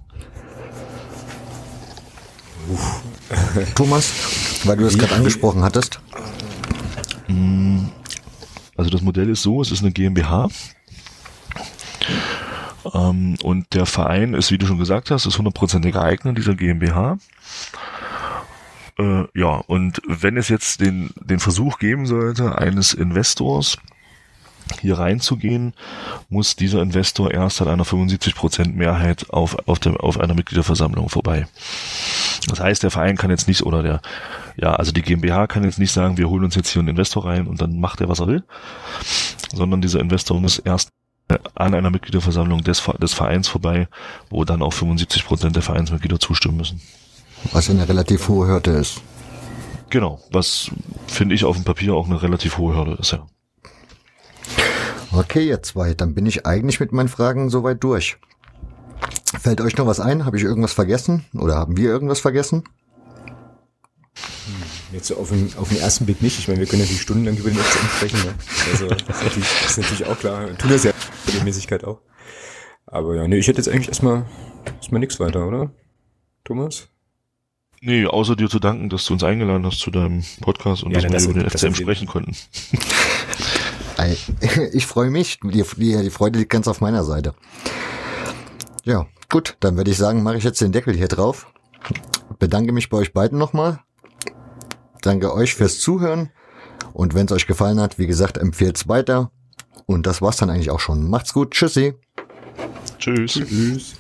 Thomas, 3.76 4.12
weil 4.64 4.78
du 4.78 4.84
das 4.84 4.98
gerade 4.98 5.16
angesprochen 5.16 5.64
hattest. 5.64 6.00
Also 8.82 8.90
das 8.90 9.02
Modell 9.02 9.30
ist 9.30 9.44
so, 9.44 9.62
es 9.62 9.72
ist 9.72 9.84
eine 9.84 9.92
GmbH. 9.92 10.48
Ähm, 12.94 13.36
und 13.44 13.74
der 13.74 13.86
Verein 13.86 14.34
ist, 14.34 14.52
wie 14.52 14.58
du 14.58 14.66
schon 14.66 14.80
gesagt 14.80 15.12
hast, 15.12 15.28
ist 15.28 15.38
hundertprozentiger 15.38 16.02
Eigner 16.02 16.34
dieser 16.34 16.56
GmbH. 16.56 17.20
Äh, 18.98 19.26
ja, 19.36 19.50
und 19.68 20.02
wenn 20.08 20.36
es 20.36 20.50
jetzt 20.50 20.82
den, 20.82 21.12
den 21.16 21.40
Versuch 21.40 21.78
geben 21.78 22.08
sollte, 22.08 22.58
eines 22.58 22.94
Investors 22.96 23.78
hier 24.80 25.00
reinzugehen, 25.00 25.74
muss 26.30 26.56
dieser 26.56 26.82
Investor 26.82 27.32
erst 27.32 27.62
an 27.62 27.68
einer 27.68 27.84
75% 27.84 28.74
Mehrheit 28.74 29.30
auf, 29.30 29.68
auf, 29.68 29.80
dem, 29.80 29.98
auf 29.98 30.20
einer 30.20 30.34
Mitgliederversammlung 30.34 31.10
vorbei. 31.10 31.48
Das 32.48 32.60
heißt, 32.60 32.84
der 32.84 32.92
Verein 32.92 33.18
kann 33.18 33.30
jetzt 33.30 33.48
nicht, 33.48 33.64
oder 33.64 33.84
der, 33.84 34.02
ja, 34.58 34.74
also 34.74 34.92
die 34.92 35.02
GmbH 35.02 35.48
kann 35.48 35.64
jetzt 35.64 35.80
nicht 35.80 35.92
sagen, 35.92 36.18
wir 36.18 36.30
holen 36.30 36.44
uns 36.44 36.56
jetzt 36.56 36.70
hier 36.70 36.80
einen 36.80 36.90
Investor 36.90 37.26
rein 37.26 37.48
und 37.48 37.62
dann 37.62 37.80
macht 37.80 38.02
er, 38.02 38.10
was 38.10 38.20
er 38.20 38.28
will, 38.28 38.44
sondern 39.54 39.82
dieser 39.82 40.00
Investor 40.00 40.40
muss 40.40 40.60
erst 40.60 40.90
an 41.56 41.74
einer 41.74 41.90
Mitgliederversammlung 41.90 42.64
des, 42.64 42.84
des 43.02 43.14
Vereins 43.14 43.48
vorbei, 43.48 43.88
wo 44.30 44.44
dann 44.44 44.62
auch 44.62 44.74
75 44.74 45.26
Prozent 45.26 45.56
der 45.56 45.64
Vereinsmitglieder 45.64 46.20
zustimmen 46.20 46.58
müssen. 46.58 46.82
Was 47.52 47.70
eine 47.70 47.88
relativ 47.88 48.28
hohe 48.28 48.48
Hürde 48.48 48.72
ist. 48.72 49.02
Genau, 49.90 50.20
was 50.32 50.72
finde 51.08 51.36
ich 51.36 51.44
auf 51.44 51.56
dem 51.56 51.66
Papier 51.66 51.94
auch 51.94 52.08
eine 52.08 52.22
relativ 52.22 52.58
hohe 52.58 52.76
Hürde 52.76 52.94
ist, 53.00 53.12
ja. 53.12 53.26
Okay, 55.14 55.48
ihr 55.48 55.62
zwei, 55.62 55.94
dann 55.94 56.14
bin 56.14 56.26
ich 56.26 56.46
eigentlich 56.46 56.80
mit 56.80 56.94
meinen 56.94 57.10
Fragen 57.10 57.50
soweit 57.50 57.84
durch. 57.84 58.18
Fällt 59.40 59.60
euch 59.60 59.76
noch 59.78 59.86
was 59.86 60.00
ein? 60.00 60.26
Habe 60.26 60.38
ich 60.38 60.44
irgendwas 60.44 60.74
vergessen? 60.74 61.26
Oder 61.34 61.56
haben 61.56 61.76
wir 61.76 61.90
irgendwas 61.90 62.22
vergessen? 62.22 62.64
Hm, 64.46 64.64
jetzt 64.94 65.12
auf 65.12 65.30
den, 65.30 65.52
auf 65.58 65.70
den 65.70 65.80
ersten 65.80 66.06
Blick 66.06 66.22
nicht. 66.22 66.40
Ich 66.40 66.48
meine, 66.48 66.60
wir 66.60 66.68
können 66.68 66.82
natürlich 66.82 67.02
stundenlang 67.02 67.36
über 67.38 67.50
den 67.50 67.58
FCM 67.58 67.88
sprechen. 67.88 68.20
Ne? 68.26 68.34
Also, 68.72 68.88
das 68.88 69.00
ist, 69.02 69.24
natürlich, 69.24 69.50
das 69.62 69.72
ist 69.72 69.78
natürlich 69.78 70.06
auch 70.06 70.20
klar. 70.20 70.58
Tun 70.58 70.70
das 70.70 70.84
ja 70.84 70.92
Regelmäßigkeit 71.28 71.84
auch. 71.84 72.00
Aber 72.86 73.16
ja, 73.16 73.28
nee, 73.28 73.38
ich 73.38 73.48
hätte 73.48 73.58
jetzt 73.58 73.68
eigentlich 73.68 73.90
erstmal, 73.90 74.26
erstmal 74.78 75.00
nichts 75.00 75.20
weiter, 75.20 75.46
oder? 75.46 75.72
Thomas? 76.46 76.88
Nee, 77.82 78.06
außer 78.06 78.36
dir 78.36 78.50
zu 78.50 78.60
danken, 78.60 78.90
dass 78.90 79.06
du 79.06 79.14
uns 79.14 79.24
eingeladen 79.24 79.66
hast 79.66 79.80
zu 79.80 79.92
deinem 79.92 80.24
Podcast 80.42 80.84
und 80.84 80.92
ja, 80.92 81.02
dass 81.02 81.24
wir 81.24 81.32
über 81.32 81.44
den 81.44 81.50
FCM 81.50 81.74
sprechen 81.74 82.08
konnten. 82.08 82.36
Ich 84.74 84.86
freue 84.88 85.10
mich. 85.10 85.40
Die, 85.44 85.64
die, 85.64 86.02
die 86.02 86.10
Freude 86.10 86.40
liegt 86.40 86.52
ganz 86.52 86.68
auf 86.68 86.82
meiner 86.82 87.04
Seite. 87.04 87.34
Ja, 88.84 89.08
gut, 89.30 89.58
dann 89.60 89.78
würde 89.78 89.92
ich 89.92 89.98
sagen, 89.98 90.24
mache 90.24 90.38
ich 90.38 90.44
jetzt 90.44 90.62
den 90.62 90.72
Deckel 90.72 90.96
hier 90.96 91.08
drauf. 91.08 91.48
Bedanke 92.40 92.72
mich 92.72 92.90
bei 92.90 92.98
euch 92.98 93.14
beiden 93.14 93.38
nochmal. 93.38 93.80
Danke 95.02 95.34
euch 95.34 95.56
fürs 95.56 95.80
Zuhören. 95.80 96.32
Und 96.94 97.14
wenn 97.14 97.26
es 97.26 97.32
euch 97.32 97.48
gefallen 97.48 97.80
hat, 97.80 98.00
wie 98.00 98.08
gesagt, 98.08 98.38
empfehlt 98.38 98.78
es 98.78 98.88
weiter. 98.88 99.32
Und 99.86 100.06
das 100.06 100.22
war's 100.22 100.38
dann 100.38 100.50
eigentlich 100.50 100.72
auch 100.72 100.80
schon. 100.80 101.10
Macht's 101.10 101.34
gut. 101.34 101.52
Tschüssi. 101.52 101.94
Tschüss. 102.98 103.34
Tschüss. 103.34 103.96